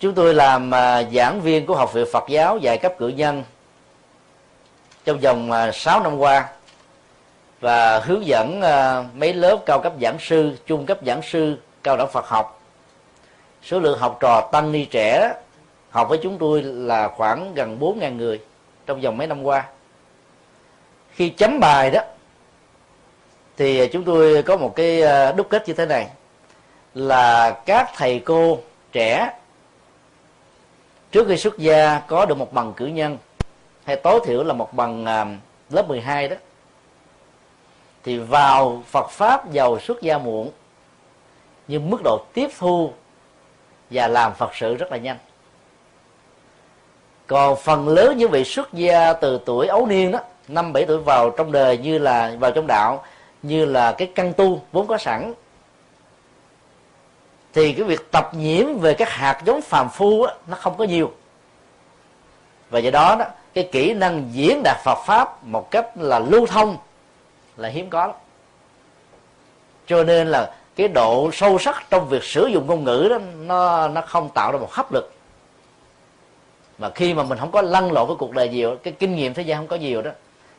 Chúng 0.00 0.14
tôi 0.14 0.34
làm 0.34 0.70
ờ, 0.70 1.04
giảng 1.12 1.40
viên 1.40 1.66
của 1.66 1.76
học 1.76 1.92
viện 1.92 2.06
phật 2.12 2.24
giáo 2.28 2.58
dạy 2.58 2.78
cấp 2.78 2.92
cử 2.98 3.08
nhân 3.08 3.44
trong 5.04 5.18
vòng 5.18 5.52
à, 5.52 5.72
6 5.72 6.02
năm 6.02 6.18
qua, 6.18 6.48
và 7.60 7.98
hướng 7.98 8.26
dẫn 8.26 8.60
à, 8.62 9.04
mấy 9.14 9.34
lớp 9.34 9.58
cao 9.66 9.80
cấp 9.80 9.92
giảng 10.02 10.16
sư, 10.20 10.58
trung 10.66 10.86
cấp 10.86 10.98
giảng 11.06 11.22
sư 11.22 11.58
cao 11.82 11.96
đẳng 11.96 12.10
phật 12.12 12.26
học. 12.26 12.62
Số 13.62 13.80
lượng 13.80 13.98
học 13.98 14.16
trò 14.20 14.48
tăng 14.52 14.72
ni 14.72 14.84
trẻ, 14.84 15.34
học 15.90 16.08
với 16.08 16.18
chúng 16.22 16.38
tôi 16.38 16.62
là 16.62 17.08
khoảng 17.08 17.54
gần 17.54 17.78
4.000 17.80 18.16
người 18.16 18.40
trong 18.86 19.00
vòng 19.00 19.16
mấy 19.16 19.26
năm 19.26 19.42
qua. 19.42 19.64
Khi 21.14 21.28
chấm 21.28 21.60
bài 21.60 21.90
đó, 21.90 22.00
thì 23.56 23.88
chúng 23.88 24.04
tôi 24.04 24.42
có 24.42 24.56
một 24.56 24.76
cái 24.76 25.02
à, 25.02 25.32
đúc 25.32 25.46
kết 25.50 25.68
như 25.68 25.74
thế 25.74 25.86
này, 25.86 26.06
là 26.94 27.50
các 27.66 27.90
thầy 27.96 28.18
cô 28.18 28.58
trẻ 28.92 29.32
trước 31.12 31.28
khi 31.28 31.36
xuất 31.36 31.58
gia 31.58 31.98
có 31.98 32.26
được 32.26 32.38
một 32.38 32.52
bằng 32.52 32.72
cử 32.76 32.86
nhân 32.86 33.18
hay 33.84 33.96
tối 33.96 34.20
thiểu 34.24 34.44
là 34.44 34.54
một 34.54 34.74
bằng 34.74 35.02
uh, 35.02 35.74
lớp 35.74 35.88
12 35.88 36.28
đó. 36.28 36.36
Thì 38.04 38.18
vào 38.18 38.82
Phật 38.86 39.10
pháp 39.10 39.52
giàu 39.52 39.80
xuất 39.80 40.02
gia 40.02 40.18
muộn 40.18 40.50
nhưng 41.68 41.90
mức 41.90 42.00
độ 42.04 42.24
tiếp 42.34 42.50
thu 42.58 42.92
và 43.90 44.08
làm 44.08 44.34
Phật 44.34 44.50
sự 44.54 44.74
rất 44.74 44.92
là 44.92 44.96
nhanh. 44.96 45.18
Còn 47.26 47.56
phần 47.56 47.88
lớn 47.88 48.18
những 48.18 48.30
vị 48.30 48.44
xuất 48.44 48.72
gia 48.72 49.12
từ 49.12 49.40
tuổi 49.46 49.66
ấu 49.66 49.86
niên 49.86 50.10
đó 50.12 50.18
năm 50.48 50.72
bảy 50.72 50.84
tuổi 50.86 50.98
vào 50.98 51.30
trong 51.30 51.52
đời 51.52 51.78
như 51.78 51.98
là 51.98 52.32
vào 52.38 52.50
trong 52.50 52.66
đạo 52.66 53.04
như 53.42 53.64
là 53.64 53.92
cái 53.92 54.12
căn 54.14 54.32
tu 54.32 54.62
vốn 54.72 54.86
có 54.86 54.98
sẵn 54.98 55.34
thì 57.52 57.72
cái 57.72 57.84
việc 57.84 58.10
tập 58.10 58.30
nhiễm 58.34 58.78
về 58.78 58.94
các 58.94 59.10
hạt 59.10 59.42
giống 59.44 59.62
phàm 59.62 59.88
phu 59.88 60.26
đó, 60.26 60.32
nó 60.46 60.56
không 60.56 60.76
có 60.76 60.84
nhiều. 60.84 61.12
Và 62.70 62.78
do 62.78 62.90
đó 62.90 63.16
đó 63.18 63.24
cái 63.54 63.68
kỹ 63.72 63.94
năng 63.94 64.28
diễn 64.32 64.62
đạt 64.64 64.76
Phật 64.84 64.98
pháp 65.06 65.44
một 65.44 65.70
cách 65.70 65.86
là 65.96 66.18
lưu 66.18 66.46
thông 66.46 66.76
là 67.56 67.68
hiếm 67.68 67.90
có 67.90 68.06
lắm. 68.06 68.16
Cho 69.86 70.04
nên 70.04 70.28
là 70.28 70.54
cái 70.76 70.88
độ 70.88 71.30
sâu 71.32 71.58
sắc 71.58 71.84
trong 71.90 72.08
việc 72.08 72.24
sử 72.24 72.46
dụng 72.46 72.66
ngôn 72.66 72.84
ngữ 72.84 73.06
đó 73.10 73.18
nó 73.36 73.88
nó 73.88 74.00
không 74.00 74.28
tạo 74.34 74.52
ra 74.52 74.58
một 74.58 74.72
hấp 74.72 74.92
lực. 74.92 75.12
Mà 76.78 76.90
khi 76.90 77.14
mà 77.14 77.22
mình 77.22 77.38
không 77.38 77.50
có 77.50 77.62
lăn 77.62 77.92
lộn 77.92 78.06
với 78.06 78.16
cuộc 78.16 78.32
đời 78.32 78.48
nhiều 78.48 78.76
cái 78.82 78.92
kinh 78.98 79.14
nghiệm 79.14 79.34
thế 79.34 79.42
gian 79.42 79.58
không 79.58 79.66
có 79.66 79.76
nhiều 79.76 80.02
đó 80.02 80.10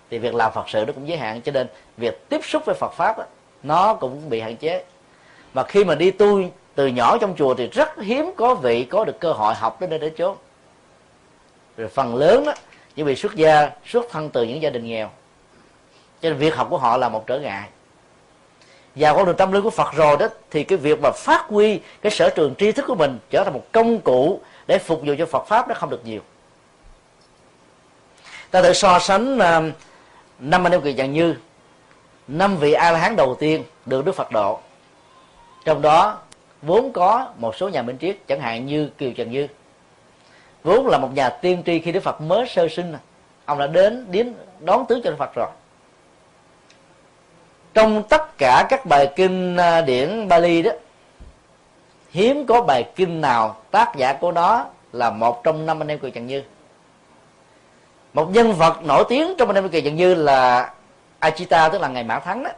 thì 0.10 0.18
việc 0.18 0.36
làm 0.36 0.52
phật 0.53 0.70
sự 0.70 0.86
nó 0.88 0.94
cũng 0.94 1.07
giới 1.07 1.18
hạn. 1.18 1.41
Cho 1.41 1.52
nên 1.52 1.68
việc 1.98 2.30
tiếp 2.30 2.41
xúc 2.44 2.65
với 2.65 2.76
phật 2.76 2.94
pháp 2.94 3.18
đó, 3.18 3.24
nó 3.64 3.94
cũng 3.94 4.30
bị 4.30 4.40
hạn 4.40 4.56
chế. 4.57 4.84
Mà 5.53 5.64
khi 5.64 5.84
mà 5.84 5.95
đi 5.95 6.11
tu 6.11 6.41
từ 6.76 6.88
nhỏ 6.88 7.18
trong 7.18 7.36
chùa 7.38 7.53
thì 7.53 7.68
rất 7.68 7.98
hiếm 8.02 8.32
có 8.38 8.56
vị 8.56 8.84
có 8.84 9.06
được 9.06 9.20
cơ 9.20 9.32
hội 9.32 9.53
học 9.53 9.82
đến 9.82 9.90
đây 9.90 9.99
đến 9.99 10.14
chốn. 10.18 10.38
Rồi 11.78 11.90
phần 11.90 12.15
lớn 12.15 12.45
đó 12.45 12.53
những 12.95 13.07
vị 13.07 13.15
xuất 13.15 13.36
gia 13.36 13.70
xuất 13.86 14.06
thân 14.11 14.30
từ 14.30 14.44
những 14.44 14.61
gia 14.61 14.70
đình 14.70 14.86
nghèo. 14.86 15.10
Cho 16.22 16.30
nên 16.30 16.38
việc 16.38 16.56
học 16.56 16.68
của 16.70 16.78
họ 16.78 16.98
là 16.98 17.10
một 17.10 17.28
trở 17.28 17.40
ngại. 17.40 17.70
Và 18.95 19.14
con 19.14 19.26
đường 19.26 19.36
tâm 19.36 19.52
linh 19.52 19.64
của 19.64 19.70
Phật 19.70 19.94
rồi 19.94 20.18
đó 20.18 20.28
thì 20.52 20.64
cái 20.64 20.78
việc 20.78 21.02
mà 21.02 21.11
phát 21.11 21.45
huy 21.48 21.80
cái 22.02 22.11
sở 22.11 22.30
trường 22.30 22.56
tri 22.56 22.72
thức 22.72 22.86
của 22.88 22.95
mình 22.95 23.20
trở 23.30 23.44
thành 23.44 23.53
một 23.53 23.64
công 23.72 24.02
cụ 24.02 24.41
để 24.68 24.78
phục 24.78 25.02
vụ 25.06 25.14
cho 25.18 25.26
Phật 25.26 25.48
pháp 25.48 25.68
nó 25.68 25.74
không 25.76 25.90
được 25.90 26.06
nhiều. 26.06 26.22
Ta 28.52 28.61
thử 28.61 28.74
so 28.74 28.99
sánh 28.99 29.36
uh, 29.36 29.74
năm 30.40 30.65
anh 30.65 30.72
em 30.72 30.82
kỳ 30.82 30.94
dạng 30.94 31.14
như. 31.14 31.36
Năm 32.28 32.57
vị 32.57 32.74
a 32.74 32.91
la 32.91 32.99
hán 32.99 33.15
đầu 33.15 33.36
tiên 33.40 33.64
được 33.86 34.06
đức 34.06 34.15
Phật 34.15 34.32
độ. 34.32 34.60
Trong 35.65 35.82
đó 35.82 36.18
vốn 36.61 36.91
có 36.94 37.28
một 37.38 37.56
số 37.56 37.70
nhà 37.70 37.82
minh 37.82 37.98
triết 37.98 38.18
chẳng 38.28 38.41
hạn 38.41 38.65
như 38.65 38.90
kiều 38.98 39.11
trần 39.11 39.32
như 39.32 39.48
vốn 40.64 40.88
là 40.88 40.98
một 40.98 41.10
nhà 41.14 41.30
tiên 41.30 41.64
tri 41.65 41.80
khi 41.80 41.91
đức 41.91 42.03
phật 42.03 42.22
mới 42.22 42.48
sơ 42.48 42.68
sinh. 42.68 42.94
Ông 43.45 43.60
đã 43.60 43.68
đến 43.68 44.06
đến 44.11 44.34
đón 44.60 44.85
tướng 44.85 45.02
cho 45.03 45.10
đức 45.10 45.15
phật 45.19 45.35
rồi. 45.35 45.48
Trong 47.73 48.03
tất 48.03 48.38
cả 48.38 48.65
các 48.69 48.85
bài 48.85 49.14
kinh 49.15 49.57
à, 49.57 49.81
điển 49.81 50.27
Bali 50.27 50.61
đó, 50.61 50.72
hiếm 52.11 52.45
có 52.45 52.61
bài 52.61 52.84
kinh 52.95 53.22
nào 53.22 53.56
tác 53.72 53.95
giả 53.95 54.14
của 54.14 54.31
nó 54.31 54.65
là 54.91 55.10
một 55.10 55.44
trong 55.44 55.65
năm 55.65 55.81
anh 55.81 55.88
em 55.88 55.99
kiều 55.99 56.10
trần 56.10 56.27
như. 56.27 56.44
Một 58.14 58.30
nhân 58.30 58.53
vật 58.53 58.84
nổi 58.84 59.03
tiếng 59.10 59.35
trong 59.38 59.49
anh 59.49 59.56
em 59.56 59.69
kiều 59.69 59.81
trần 59.81 59.95
như 59.95 60.15
là 60.15 60.73
Achita 61.19 61.69
tức 61.69 61.81
là 61.81 61.88
ngày 61.88 62.03
mã 62.03 62.19
thắng 62.19 62.44
đó. 62.44 62.49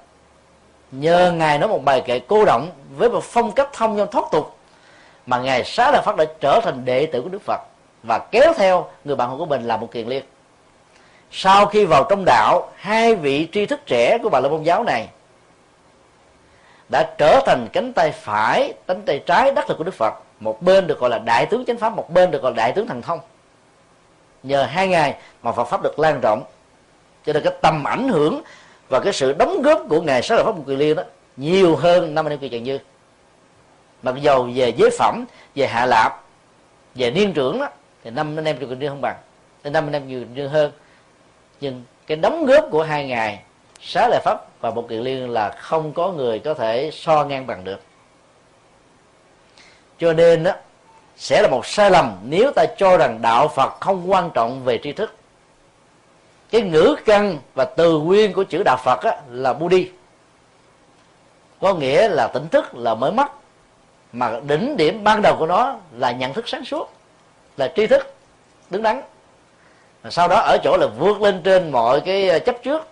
Nhờ 0.91 1.31
ngài 1.31 1.59
nói 1.59 1.69
một 1.69 1.83
bài 1.85 2.01
kệ 2.05 2.19
cô 2.19 2.45
động 2.45 2.69
với 2.97 3.09
một 3.09 3.23
phong 3.23 3.51
cách 3.51 3.69
thông 3.73 3.97
dong 3.97 4.11
thoát 4.11 4.25
tục 4.31 4.57
mà 5.25 5.39
ngài 5.39 5.63
xá 5.63 5.91
lợi 5.91 6.01
phát 6.05 6.15
đã 6.15 6.25
trở 6.39 6.59
thành 6.63 6.85
đệ 6.85 7.05
tử 7.05 7.21
của 7.21 7.29
đức 7.29 7.41
phật 7.41 7.61
và 8.07 8.19
kéo 8.31 8.53
theo 8.57 8.89
người 9.03 9.15
bạn 9.15 9.29
hữu 9.29 9.37
của 9.37 9.45
mình 9.45 9.63
là 9.63 9.77
một 9.77 9.91
kiền 9.91 10.07
liên. 10.07 10.23
Sau 11.31 11.65
khi 11.65 11.85
vào 11.85 12.05
trong 12.09 12.25
đạo, 12.25 12.71
hai 12.75 13.15
vị 13.15 13.47
tri 13.51 13.65
thức 13.65 13.79
trẻ 13.85 14.17
của 14.23 14.29
bà 14.29 14.39
la 14.39 14.49
môn 14.49 14.63
giáo 14.63 14.83
này 14.83 15.07
đã 16.89 17.13
trở 17.17 17.39
thành 17.45 17.67
cánh 17.73 17.93
tay 17.93 18.11
phải, 18.11 18.73
cánh 18.87 19.01
tay 19.01 19.23
trái 19.25 19.51
đắc 19.51 19.69
lực 19.69 19.77
của 19.77 19.83
đức 19.83 19.93
phật. 19.93 20.13
Một 20.39 20.61
bên 20.61 20.87
được 20.87 20.99
gọi 20.99 21.09
là 21.09 21.19
đại 21.19 21.45
tướng 21.45 21.65
chánh 21.65 21.77
pháp, 21.77 21.95
một 21.95 22.13
bên 22.13 22.31
được 22.31 22.41
gọi 22.41 22.51
là 22.51 22.55
đại 22.55 22.71
tướng 22.71 22.87
thần 22.87 23.01
thông. 23.01 23.19
Nhờ 24.43 24.63
hai 24.63 24.87
ngày 24.87 25.15
mà 25.41 25.51
phật 25.51 25.63
pháp 25.63 25.83
được 25.83 25.99
lan 25.99 26.21
rộng. 26.21 26.43
Cho 27.25 27.33
nên 27.33 27.43
cái 27.43 27.53
tầm 27.61 27.83
ảnh 27.83 28.07
hưởng 28.07 28.41
và 28.89 28.99
cái 28.99 29.13
sự 29.13 29.33
đóng 29.33 29.61
góp 29.61 29.81
của 29.89 30.01
ngài 30.01 30.21
sáu 30.21 30.35
lợi 30.35 30.45
pháp 30.45 30.55
một 30.55 30.63
kỳ 30.67 30.75
liên 30.75 30.95
đó 30.95 31.03
nhiều 31.37 31.75
hơn 31.75 32.15
năm 32.15 32.25
anh 32.25 32.33
em 32.33 32.39
kỳ 32.39 32.49
trần 32.49 32.63
như. 32.63 32.79
Mặc 34.01 34.15
dầu 34.21 34.49
về 34.55 34.73
giới 34.77 34.89
phẩm, 34.99 35.25
về 35.55 35.67
hạ 35.67 35.85
lạp 35.85 36.21
về 36.95 37.11
niên 37.11 37.33
trưởng 37.33 37.59
đó 37.59 37.69
thì 38.05 38.11
năm 38.11 38.39
anh 38.39 38.45
em 38.45 38.57
kỳ 38.57 38.65
liên 38.65 38.89
không 38.89 39.01
bằng. 39.01 39.15
Thì 39.63 39.69
năm 39.69 39.87
anh 39.87 39.93
em 39.93 40.07
nhiều 40.07 40.25
như 40.33 40.47
hơn. 40.47 40.71
Nhưng 41.61 41.83
cái 42.07 42.17
đóng 42.17 42.45
góp 42.45 42.65
của 42.71 42.83
hai 42.83 43.07
ngài 43.07 43.39
xá 43.81 44.07
lợi 44.07 44.19
pháp 44.23 44.61
và 44.61 44.71
một 44.71 44.85
kỳ 44.89 44.97
liên 44.97 45.29
là 45.29 45.49
không 45.49 45.93
có 45.93 46.11
người 46.11 46.39
có 46.39 46.53
thể 46.53 46.89
so 46.93 47.23
ngang 47.23 47.47
bằng 47.47 47.63
được. 47.63 47.81
Cho 49.99 50.13
nên 50.13 50.43
đó 50.43 50.51
sẽ 51.17 51.41
là 51.41 51.47
một 51.47 51.65
sai 51.65 51.91
lầm 51.91 52.17
nếu 52.23 52.51
ta 52.51 52.65
cho 52.77 52.97
rằng 52.97 53.21
đạo 53.21 53.47
phật 53.47 53.79
không 53.79 54.11
quan 54.11 54.29
trọng 54.33 54.63
về 54.63 54.79
tri 54.83 54.93
thức. 54.93 55.15
Cái 56.51 56.61
ngữ 56.61 56.95
căn 57.05 57.37
và 57.55 57.65
từ 57.65 57.99
nguyên 57.99 58.33
của 58.33 58.43
chữ 58.43 58.63
đạo 58.65 58.77
phật 58.83 59.01
á, 59.01 59.21
là 59.29 59.53
buddhi. 59.53 59.91
Có 61.61 61.73
nghĩa 61.73 62.07
là 62.07 62.27
tỉnh 62.27 62.47
thức 62.47 62.75
là 62.75 62.95
mới 62.95 63.11
mất, 63.11 63.27
mà 64.11 64.39
đỉnh 64.47 64.77
điểm 64.77 65.03
ban 65.03 65.21
đầu 65.21 65.35
của 65.39 65.47
nó 65.47 65.75
là 65.97 66.11
nhận 66.11 66.33
thức 66.33 66.47
sáng 66.47 66.65
suốt 66.65 66.94
là 67.57 67.71
tri 67.75 67.87
thức, 67.87 68.13
đứng 68.69 68.81
đắn. 68.81 69.01
Sau 70.09 70.27
đó 70.27 70.35
ở 70.35 70.57
chỗ 70.63 70.77
là 70.77 70.87
vượt 70.87 71.21
lên 71.21 71.41
trên 71.43 71.71
mọi 71.71 72.01
cái 72.01 72.29
ờ, 72.29 72.39
chấp 72.39 72.63
trước. 72.63 72.87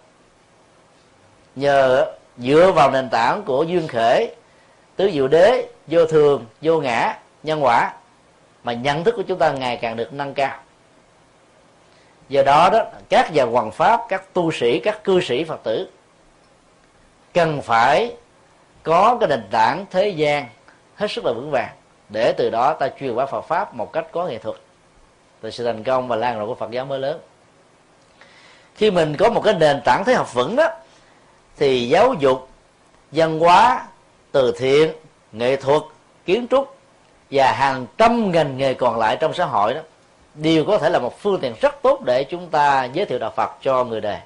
Nhờ 1.55 2.11
dựa 2.37 2.71
vào 2.75 2.91
nền 2.91 3.09
tảng 3.09 3.43
của 3.43 3.63
duyên 3.63 3.87
khể, 3.87 4.35
tứ 4.95 5.11
diệu 5.13 5.27
đế, 5.27 5.67
vô 5.87 6.05
thường, 6.05 6.45
vô 6.61 6.79
ngã, 6.79 7.17
nhân 7.43 7.63
quả, 7.63 7.93
mà 8.63 8.73
nhận 8.73 9.03
thức 9.03 9.15
của 9.15 9.23
chúng 9.27 9.39
ta 9.39 9.51
ngày 9.51 9.77
càng 9.77 9.95
được 9.95 10.13
nâng 10.13 10.33
cao. 10.33 10.59
Do 12.29 12.43
đó 12.43 12.69
đó, 12.69 12.85
các 13.09 13.31
nhà 13.33 13.43
hoàng 13.43 13.71
pháp, 13.71 14.01
các 14.09 14.33
tu 14.33 14.51
sĩ, 14.51 14.79
các 14.79 15.03
cư 15.03 15.21
sĩ 15.21 15.43
phật 15.43 15.63
tử 15.63 15.89
cần 17.33 17.61
phải 17.61 18.15
có 18.83 19.17
cái 19.19 19.29
nền 19.29 19.43
tảng 19.51 19.85
thế 19.91 20.09
gian 20.09 20.47
hết 20.95 21.11
sức 21.11 21.25
là 21.25 21.31
vững 21.31 21.51
vàng 21.51 21.75
để 22.13 22.33
từ 22.37 22.49
đó 22.49 22.73
ta 22.73 22.89
truyền 22.99 23.15
bá 23.15 23.25
Phật 23.25 23.41
pháp 23.41 23.75
một 23.75 23.93
cách 23.93 24.05
có 24.11 24.25
nghệ 24.25 24.37
thuật. 24.37 24.55
Từ 25.41 25.51
sự 25.51 25.65
thành 25.65 25.83
công 25.83 26.07
và 26.07 26.15
lan 26.15 26.39
rộng 26.39 26.47
của 26.47 26.55
Phật 26.55 26.71
giáo 26.71 26.85
mới 26.85 26.99
lớn. 26.99 27.19
Khi 28.75 28.91
mình 28.91 29.15
có 29.17 29.29
một 29.29 29.41
cái 29.41 29.53
nền 29.53 29.81
tảng 29.85 30.03
thế 30.05 30.13
học 30.13 30.33
vững 30.33 30.55
đó, 30.55 30.67
thì 31.57 31.89
giáo 31.89 32.13
dục, 32.13 32.49
văn 33.11 33.39
hóa, 33.39 33.87
từ 34.31 34.53
thiện, 34.57 34.93
nghệ 35.31 35.55
thuật, 35.55 35.81
kiến 36.25 36.47
trúc 36.51 36.75
và 37.31 37.51
hàng 37.51 37.85
trăm 37.97 38.31
ngành 38.31 38.57
nghề 38.57 38.73
còn 38.73 38.99
lại 38.99 39.17
trong 39.19 39.33
xã 39.33 39.45
hội 39.45 39.73
đó 39.73 39.81
đều 40.33 40.65
có 40.65 40.77
thể 40.77 40.89
là 40.89 40.99
một 40.99 41.19
phương 41.19 41.39
tiện 41.41 41.53
rất 41.61 41.81
tốt 41.81 42.01
để 42.05 42.23
chúng 42.23 42.49
ta 42.49 42.83
giới 42.83 43.05
thiệu 43.05 43.19
đạo 43.19 43.33
Phật 43.35 43.51
cho 43.61 43.83
người 43.83 44.01
đời. 44.01 44.19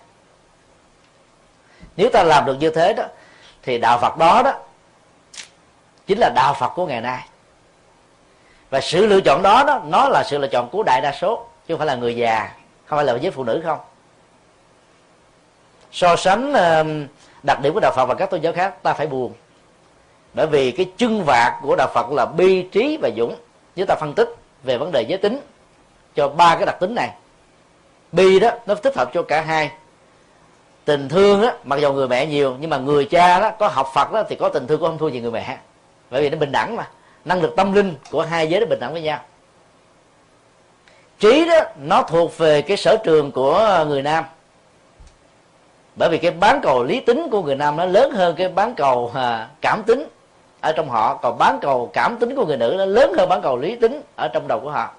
Nếu 1.98 2.10
ta 2.14 2.24
làm 2.24 2.46
được 2.46 2.56
như 2.60 2.70
thế 2.70 2.94
đó, 2.94 3.04
thì 3.64 3.78
đạo 3.78 4.00
Phật 4.02 4.18
đó 4.18 4.42
đó 4.44 4.54
chính 6.08 6.18
là 6.20 6.30
đạo 6.36 6.54
Phật 6.54 6.70
của 6.76 6.86
ngày 6.86 7.02
nay 7.02 7.28
và 8.70 8.82
sự 8.82 9.06
lựa 9.06 9.22
chọn 9.22 9.42
đó 9.42 9.64
đó, 9.68 9.82
nó 9.86 10.10
là 10.10 10.24
sự 10.24 10.38
lựa 10.38 10.48
chọn 10.48 10.70
của 10.70 10.84
đại 10.84 11.02
đa 11.02 11.12
số, 11.12 11.46
chứ 11.68 11.74
không 11.74 11.78
phải 11.78 11.88
là 11.88 11.96
người 11.96 12.16
già, 12.16 12.50
không 12.86 12.98
phải 12.98 13.06
là 13.06 13.18
với 13.22 13.32
phụ 13.32 13.44
nữ 13.44 13.62
không. 13.66 13.80
So 15.92 16.16
sánh 16.16 16.54
đặc 17.44 17.62
điểm 17.62 17.74
của 17.74 17.80
đạo 17.80 17.92
Phật 17.96 18.06
và 18.06 18.16
các 18.16 18.30
tôn 18.30 18.42
giáo 18.42 18.54
khác, 18.54 18.84
ta 18.84 18.94
phải 18.94 19.08
buồn. 19.08 19.34
Bởi 20.34 20.48
vì 20.48 20.72
cái 20.72 20.92
chân 20.98 21.24
vạc 21.24 21.60
của 21.62 21.76
đạo 21.76 21.88
Phật 21.94 22.12
là 22.12 22.26
bi 22.26 22.62
trí 22.62 22.98
và 23.02 23.10
dũng, 23.18 23.36
nếu 23.76 23.86
ta 23.86 23.96
phân 23.96 24.14
tích 24.14 24.30
về 24.64 24.78
vấn 24.78 24.92
đề 24.92 25.02
giới 25.02 25.18
tính 25.18 25.40
cho 26.16 26.30
ba 26.30 26.56
cái 26.56 26.66
đặc 26.66 26.80
tính 26.80 26.96
này. 26.96 27.10
Bi 28.12 28.40
đó, 28.40 28.50
nó 28.66 28.76
thích 28.76 28.98
hợp 28.98 29.10
cho 29.14 29.24
cả 29.24 29.42
hai. 29.42 29.72
Tình 30.86 31.10
thương 31.10 31.42
á, 31.42 31.54
mặc 31.64 31.80
dù 31.80 31.94
người 31.94 32.08
mẹ 32.08 32.26
nhiều, 32.26 32.56
nhưng 32.60 32.70
mà 32.70 32.78
người 32.78 33.06
cha 33.06 33.40
đó, 33.40 33.52
có 33.60 33.68
học 33.68 33.88
Phật 33.94 34.12
đó 34.12 34.24
thì 34.30 34.36
có 34.36 34.50
tình 34.50 34.68
thương 34.68 34.80
cũng 34.80 34.90
không 34.90 34.98
thua 34.98 35.08
gì 35.08 35.20
người 35.20 35.32
mẹ. 35.32 35.58
Bởi 36.10 36.22
vì 36.22 36.30
nó 36.30 36.38
bình 36.38 36.52
đẳng 36.52 36.76
mà 36.76 36.88
năng 37.28 37.42
lực 37.42 37.56
tâm 37.56 37.74
linh 37.74 37.96
của 38.12 38.22
hai 38.22 38.50
giới 38.50 38.60
đó 38.60 38.66
bình 38.70 38.80
đẳng 38.80 38.94
với 38.94 39.02
nhau. 39.02 39.20
Trí 41.20 41.46
đó, 41.46 41.60
nó 41.78 42.02
thuộc 42.02 42.38
về 42.38 42.62
cái 42.62 42.78
sở 42.78 42.98
trường 43.04 43.32
của 43.32 43.86
người 43.88 44.02
nam. 44.02 44.26
Bởi 45.96 46.10
vì 46.10 46.18
cái 46.18 46.32
bán 46.32 46.60
cầu 46.64 46.84
lý 46.84 47.00
tính 47.00 47.28
của 47.32 47.44
người 47.44 47.56
nam 47.56 47.76
nó 47.76 47.86
lớn 47.86 48.12
hơn 48.12 48.36
cái 48.36 48.50
bán 48.50 48.76
cầu 48.76 49.12
à, 49.16 49.50
cảm 49.62 49.84
tính 49.84 50.08
ở 50.62 50.72
trong 50.72 50.90
họ. 50.90 51.14
Còn 51.14 51.38
bán 51.38 51.60
cầu 51.62 51.90
cảm 51.94 52.18
tính 52.18 52.36
của 52.36 52.46
người 52.46 52.58
nữ 52.58 52.76
nó 52.78 52.86
lớn 52.86 53.14
hơn 53.18 53.30
bán 53.30 53.42
cầu 53.42 53.58
lý 53.58 53.76
tính 53.76 54.02
ở 54.16 54.28
trong 54.28 54.48
đầu 54.48 54.60
của 54.60 54.72
họ. 54.72 54.92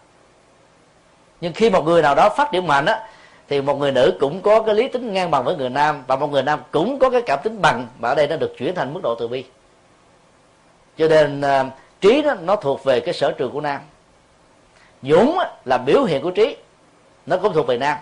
Nhưng 1.40 1.52
khi 1.52 1.70
một 1.70 1.84
người 1.84 2.02
nào 2.02 2.14
đó 2.14 2.28
phát 2.28 2.48
triển 2.52 2.66
mạnh 2.66 2.86
á, 2.86 3.08
thì 3.48 3.60
một 3.60 3.78
người 3.78 3.92
nữ 3.92 4.16
cũng 4.20 4.42
có 4.42 4.62
cái 4.62 4.74
lý 4.74 4.88
tính 4.88 5.12
ngang 5.12 5.30
bằng 5.30 5.44
với 5.44 5.56
người 5.56 5.70
nam, 5.70 6.04
và 6.06 6.16
một 6.16 6.30
người 6.30 6.42
nam 6.42 6.60
cũng 6.70 6.98
có 6.98 7.10
cái 7.10 7.22
cảm 7.26 7.38
tính 7.42 7.62
bằng. 7.62 7.86
Và 7.98 8.08
ở 8.08 8.14
đây 8.14 8.26
nó 8.26 8.36
được 8.36 8.54
chuyển 8.58 8.74
thành 8.74 8.94
mức 8.94 9.00
độ 9.02 9.14
từ 9.14 9.28
bi. 9.28 9.44
Cho 10.98 11.08
nên 11.08 11.40
à, 11.40 11.64
trí 12.00 12.22
đó, 12.22 12.34
nó 12.42 12.56
thuộc 12.56 12.84
về 12.84 13.00
cái 13.00 13.14
sở 13.14 13.32
trường 13.32 13.52
của 13.52 13.60
nam. 13.60 13.80
Dũng 15.02 15.38
là 15.64 15.78
biểu 15.78 16.04
hiện 16.04 16.22
của 16.22 16.30
trí, 16.30 16.56
nó 17.26 17.36
cũng 17.36 17.52
thuộc 17.52 17.66
về 17.66 17.78
nam. 17.78 17.98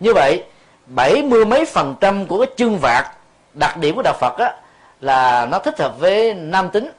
Như 0.00 0.14
vậy, 0.14 0.44
bảy 0.86 1.22
mươi 1.22 1.44
mấy 1.44 1.64
phần 1.64 1.94
trăm 2.00 2.26
của 2.26 2.38
cái 2.38 2.54
chương 2.56 2.78
vạc, 2.78 3.10
đặc 3.54 3.76
điểm 3.76 3.96
của 3.96 4.02
đạo 4.02 4.14
phật 4.20 4.38
á, 4.38 4.56
là 5.00 5.46
nó 5.46 5.58
thích 5.58 5.78
hợp 5.78 5.98
với 5.98 6.34
nam 6.34 6.70
tính. 6.70 6.90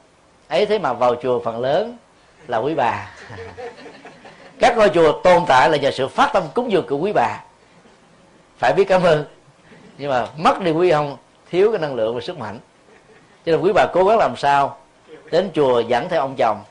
Ấy 0.48 0.66
thế 0.66 0.78
mà 0.78 0.92
vào 0.92 1.14
chùa 1.22 1.40
phần 1.40 1.60
lớn 1.60 1.96
là 2.48 2.58
quý 2.58 2.74
bà. 2.74 3.10
Các 4.60 4.76
ngôi 4.76 4.88
chùa 4.88 5.20
tồn 5.24 5.42
tại 5.48 5.70
là 5.70 5.76
nhờ 5.76 5.90
sự 5.90 6.08
phát 6.08 6.30
tâm 6.32 6.42
cúng 6.54 6.72
dường 6.72 6.86
của 6.86 6.96
quý 6.96 7.12
bà. 7.12 7.42
Phải 8.58 8.72
biết 8.72 8.84
cảm 8.88 9.02
ơn. 9.02 9.24
Nhưng 9.98 10.10
mà 10.10 10.26
mất 10.36 10.60
đi 10.60 10.70
quý 10.70 10.90
ông, 10.90 11.16
thiếu 11.50 11.72
cái 11.72 11.80
năng 11.80 11.94
lượng 11.94 12.14
và 12.14 12.20
sức 12.20 12.38
mạnh. 12.38 12.58
Cho 13.46 13.52
nên 13.52 13.60
quý 13.60 13.72
bà 13.74 13.86
cố 13.92 14.04
gắng 14.04 14.18
làm 14.18 14.36
sao 14.36 14.78
đến 15.30 15.50
chùa 15.54 15.80
dẫn 15.80 16.08
theo 16.08 16.20
ông 16.20 16.34
chồng, 16.36 16.64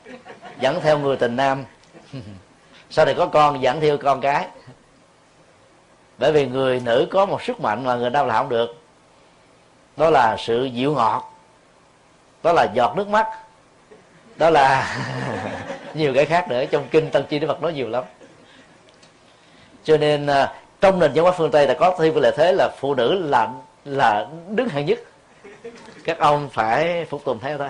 dẫn 0.60 0.80
theo 0.80 0.98
người 0.98 1.16
tình 1.16 1.36
nam. 1.36 1.64
Sau 2.90 3.04
này 3.04 3.14
có 3.14 3.26
con 3.26 3.62
dẫn 3.62 3.80
theo 3.80 3.96
con 3.96 4.20
cái. 4.20 4.46
Bởi 6.18 6.32
vì 6.32 6.46
người 6.46 6.80
nữ 6.80 7.06
có 7.10 7.26
một 7.26 7.42
sức 7.42 7.60
mạnh 7.60 7.84
mà 7.84 7.94
người 7.94 8.10
nam 8.10 8.26
làm 8.26 8.36
không 8.36 8.48
được. 8.48 8.74
Đó 9.96 10.10
là 10.10 10.36
sự 10.38 10.64
dịu 10.64 10.94
ngọt. 10.94 11.34
Đó 12.42 12.52
là 12.52 12.66
giọt 12.74 12.96
nước 12.96 13.08
mắt. 13.08 13.26
Đó 14.36 14.50
là 14.50 14.96
nhiều 15.94 16.14
cái 16.14 16.24
khác 16.24 16.48
nữa. 16.48 16.64
Trong 16.64 16.88
kinh 16.90 17.10
tăng 17.10 17.24
chi 17.28 17.38
đức 17.38 17.46
phật 17.46 17.62
nói 17.62 17.72
nhiều 17.72 17.88
lắm. 17.88 18.04
Cho 19.84 19.96
nên 19.96 20.26
à, 20.26 20.54
trong 20.80 20.98
nền 20.98 21.12
văn 21.14 21.24
hóa 21.24 21.32
phương 21.32 21.50
tây 21.50 21.66
đã 21.66 21.74
có 21.74 21.96
thêm 21.98 22.14
lợi 22.14 22.32
thế 22.36 22.52
là 22.52 22.68
phụ 22.78 22.94
nữ 22.94 23.14
là 23.14 23.48
là 23.84 24.26
đứng 24.48 24.68
hạng 24.68 24.86
nhất. 24.86 24.98
Các 26.04 26.18
ông 26.18 26.48
phải 26.52 27.04
phục 27.04 27.24
tùng 27.24 27.38
theo 27.38 27.58
thôi 27.58 27.68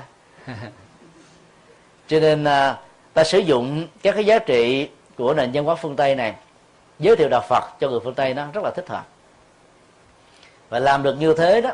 cho 2.08 2.20
nên 2.20 2.44
à, 2.44 2.76
ta 3.14 3.24
sử 3.24 3.38
dụng 3.38 3.86
các 4.02 4.14
cái 4.14 4.26
giá 4.26 4.38
trị 4.38 4.88
của 5.16 5.34
nền 5.34 5.50
văn 5.52 5.64
hóa 5.64 5.74
phương 5.74 5.96
tây 5.96 6.14
này, 6.14 6.34
giới 6.98 7.16
thiệu 7.16 7.28
đạo 7.28 7.42
phật 7.48 7.64
cho 7.80 7.88
người 7.88 8.00
phương 8.04 8.14
tây 8.14 8.34
nó 8.34 8.46
rất 8.52 8.64
là 8.64 8.70
thích 8.70 8.88
hợp. 8.88 9.06
Và 10.68 10.78
làm 10.78 11.02
được 11.02 11.14
như 11.14 11.34
thế 11.38 11.60
đó, 11.60 11.70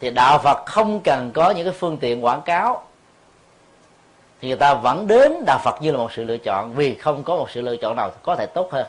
thì 0.00 0.10
đạo 0.10 0.38
phật 0.38 0.66
không 0.66 1.00
cần 1.00 1.30
có 1.34 1.50
những 1.50 1.64
cái 1.64 1.74
phương 1.78 1.96
tiện 1.96 2.24
quảng 2.24 2.42
cáo, 2.42 2.84
thì 4.40 4.48
người 4.48 4.56
ta 4.56 4.74
vẫn 4.74 5.06
đến 5.06 5.32
đạo 5.46 5.58
phật 5.64 5.82
như 5.82 5.92
là 5.92 5.98
một 5.98 6.12
sự 6.12 6.24
lựa 6.24 6.38
chọn, 6.38 6.74
vì 6.74 6.94
không 6.94 7.22
có 7.22 7.36
một 7.36 7.50
sự 7.50 7.60
lựa 7.60 7.76
chọn 7.76 7.96
nào 7.96 8.10
có 8.22 8.36
thể 8.36 8.46
tốt 8.46 8.72
hơn. 8.72 8.86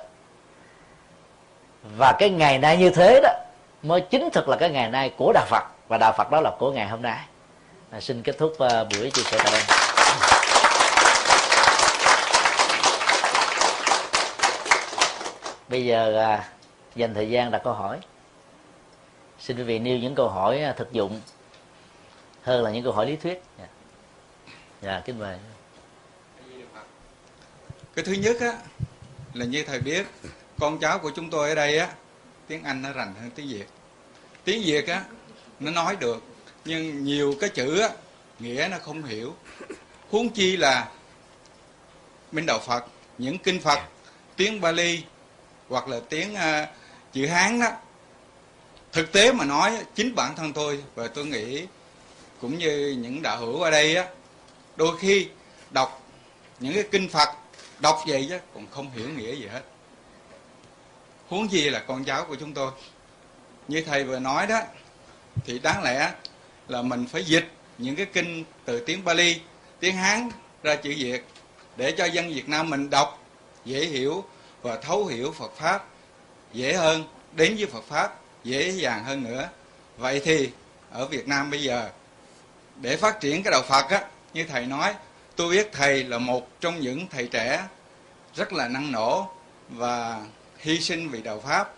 Và 1.98 2.14
cái 2.20 2.30
ngày 2.30 2.58
nay 2.58 2.78
như 2.78 2.90
thế 2.90 3.20
đó, 3.24 3.30
mới 3.84 4.02
chính 4.02 4.30
thực 4.30 4.50
là 4.50 4.58
cái 4.58 4.70
ngày 4.70 4.90
nay 4.90 5.12
của 5.18 5.32
đạo 5.34 5.46
phật, 5.48 5.64
và 5.88 5.98
đạo 5.98 6.14
phật 6.18 6.32
đó 6.32 6.42
là 6.42 6.52
của 6.60 6.72
ngày 6.72 6.88
hôm 6.88 7.02
nay 7.02 7.20
à, 7.94 8.02
xin 8.02 8.24
kết 8.24 8.38
thúc 8.38 8.52
uh, 8.52 8.58
buổi 8.60 9.12
chia 9.12 9.22
sẻ 9.24 9.38
tại 9.44 9.52
đây. 9.52 9.62
Bây 15.70 15.86
giờ 15.86 16.18
à, 16.18 16.50
dành 16.96 17.14
thời 17.14 17.30
gian 17.30 17.52
đặt 17.52 17.62
câu 17.64 17.74
hỏi. 17.74 18.00
Xin 19.40 19.58
quý 19.58 19.64
vị 19.64 19.80
nêu 19.80 19.98
những 19.98 20.16
câu 20.16 20.30
hỏi 20.30 20.62
à, 20.62 20.74
thực 20.78 20.92
dụng 20.92 21.22
hơn 22.44 22.64
là 22.64 22.72
những 22.72 22.84
câu 22.84 22.94
hỏi 22.94 23.06
lý 23.06 23.16
thuyết. 23.16 23.44
Dạ, 24.82 24.92
yeah. 24.92 25.06
kính 25.06 25.20
mời. 25.20 25.38
Cái 27.96 28.06
thứ 28.06 28.14
nhất 28.14 28.36
á 28.42 28.54
là 29.34 29.46
như 29.46 29.64
thầy 29.68 29.80
biết 29.80 30.08
con 30.60 30.80
cháu 30.80 31.00
của 31.00 31.12
chúng 31.16 31.30
tôi 31.30 31.50
ở 31.50 31.56
đây 31.56 31.78
á 31.78 31.90
tiếng 32.48 32.64
anh 32.64 32.82
nó 32.82 32.92
rành 32.92 33.14
hơn 33.22 33.32
tiếng 33.36 33.48
việt. 33.48 33.68
Tiếng 34.44 34.62
việt 34.66 34.88
á 34.88 35.04
nó 35.60 35.72
nói 35.72 35.96
được 35.96 36.24
nhưng 36.66 37.04
nhiều 37.04 37.36
cái 37.40 37.50
chữ 37.50 37.80
á 37.80 37.90
nghĩa 38.40 38.68
nó 38.72 38.78
không 38.78 39.04
hiểu. 39.04 39.36
Huống 40.10 40.30
chi 40.30 40.58
là 40.58 40.90
minh 42.32 42.46
đạo 42.46 42.60
phật 42.60 42.86
những 43.18 43.38
kinh 43.38 43.62
phật 43.62 43.80
tiếng 44.36 44.62
bali 44.62 45.04
hoặc 45.70 45.88
là 45.88 46.00
tiếng 46.10 46.34
uh, 46.34 46.70
chữ 47.14 47.26
hán 47.26 47.60
đó. 47.60 47.72
Thực 48.92 49.12
tế 49.12 49.32
mà 49.32 49.46
nói 49.46 49.84
chính 49.96 50.16
bản 50.16 50.36
thân 50.36 50.54
tôi 50.54 50.84
và 50.96 51.08
tôi 51.08 51.26
nghĩ 51.26 51.68
cũng 52.42 52.58
như 52.58 52.98
những 53.00 53.22
đạo 53.22 53.38
hữu 53.38 53.62
ở 53.62 53.72
đây 53.72 53.96
á 53.96 54.08
đôi 54.76 54.98
khi 54.98 55.28
đọc 55.72 56.02
những 56.60 56.74
cái 56.74 56.84
kinh 56.92 57.10
phật 57.10 57.30
đọc 57.80 58.04
vậy 58.08 58.26
chứ 58.30 58.40
còn 58.54 58.68
không 58.72 58.92
hiểu 58.92 59.10
nghĩa 59.10 59.36
gì 59.36 59.48
hết. 59.48 59.62
Huống 61.28 61.52
gì 61.52 61.70
là 61.70 61.80
con 61.80 62.04
cháu 62.04 62.26
của 62.26 62.36
chúng 62.36 62.54
tôi. 62.54 62.72
Như 63.68 63.84
thầy 63.86 64.04
vừa 64.04 64.20
nói 64.20 64.48
đó 64.48 64.62
thì 65.46 65.60
đáng 65.60 65.84
lẽ 65.84 66.12
là 66.68 66.82
mình 66.82 67.06
phải 67.06 67.24
dịch 67.24 67.52
những 67.78 67.96
cái 67.96 68.06
kinh 68.06 68.44
từ 68.66 68.80
tiếng 68.80 69.04
Bali, 69.04 69.42
tiếng 69.80 69.96
Hán 69.96 70.30
ra 70.64 70.76
chữ 70.76 70.94
Việt 70.98 71.26
để 71.76 71.92
cho 71.92 72.06
dân 72.06 72.34
Việt 72.34 72.50
Nam 72.50 72.70
mình 72.70 72.90
đọc, 72.90 73.24
dễ 73.66 73.86
hiểu 73.86 74.24
và 74.62 74.78
thấu 74.78 75.06
hiểu 75.06 75.32
Phật 75.32 75.52
pháp, 75.56 75.86
dễ 76.54 76.74
hơn, 76.74 77.04
đến 77.36 77.56
với 77.56 77.66
Phật 77.66 77.84
pháp 77.84 78.20
dễ 78.44 78.70
dàng 78.70 79.04
hơn 79.04 79.24
nữa. 79.24 79.50
Vậy 79.98 80.22
thì 80.26 80.50
ở 80.92 81.08
Việt 81.08 81.28
Nam 81.28 81.50
bây 81.52 81.64
giờ, 81.64 81.90
để 82.82 82.98
phát 82.98 83.20
triển 83.20 83.44
cái 83.44 83.52
đạo 83.52 83.62
Phật 83.62 83.90
á, 83.90 84.06
như 84.34 84.46
thầy 84.46 84.66
nói, 84.66 84.94
tôi 85.36 85.52
biết 85.52 85.70
thầy 85.74 86.04
là 86.04 86.18
một 86.18 86.62
trong 86.62 86.80
những 86.80 87.08
thầy 87.08 87.28
trẻ 87.28 87.64
rất 88.36 88.54
là 88.54 88.68
năng 88.68 88.92
nổ 88.92 89.30
và 89.70 90.22
hy 90.58 90.80
sinh 90.80 91.10
vì 91.10 91.22
đạo 91.22 91.40
pháp, 91.48 91.74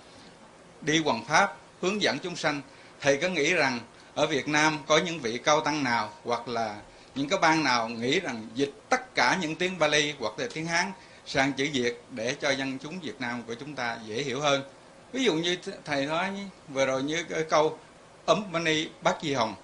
đi 0.82 1.00
hoàng 1.00 1.26
pháp, 1.26 1.58
hướng 1.82 2.02
dẫn 2.02 2.20
chúng 2.20 2.36
sanh. 2.36 2.62
Thầy 3.02 3.18
có 3.18 3.30
nghĩ 3.30 3.54
rằng 3.54 3.80
ở 4.16 4.28
Việt 4.28 4.48
Nam 4.48 4.80
có 4.88 4.98
những 4.98 5.20
vị 5.20 5.38
cao 5.44 5.62
tăng 5.62 5.84
nào 5.84 6.12
hoặc 6.24 6.48
là 6.48 6.82
những 7.16 7.30
cái 7.30 7.40
bang 7.40 7.64
nào 7.64 7.90
nghĩ 7.90 8.20
rằng 8.20 8.48
dịch 8.56 8.72
tất 8.90 9.16
cả 9.16 9.38
những 9.42 9.56
tiếng 9.56 9.80
Bali 9.80 10.14
hoặc 10.20 10.40
là 10.40 10.48
tiếng 10.54 10.66
Hán 10.66 10.92
sang 11.26 11.54
chữ 11.54 11.70
Việt 11.74 12.04
để 12.12 12.36
cho 12.42 12.52
dân 12.52 12.80
chúng 12.80 13.00
Việt 13.00 13.22
Nam 13.22 13.44
của 13.48 13.54
chúng 13.54 13.76
ta 13.76 13.98
dễ 14.06 14.24
hiểu 14.24 14.42
hơn? 14.42 14.64
Ví 15.12 15.24
dụ 15.24 15.34
như 15.34 15.58
thầy 15.86 16.06
nói 16.06 16.30
vừa 16.70 16.86
rồi 16.86 17.04
như 17.04 17.24
cái 17.24 17.44
câu 17.44 17.80
ấm 18.26 18.44
mani 18.52 18.88
bát 19.02 19.18
di 19.22 19.34
hồng 19.34 19.56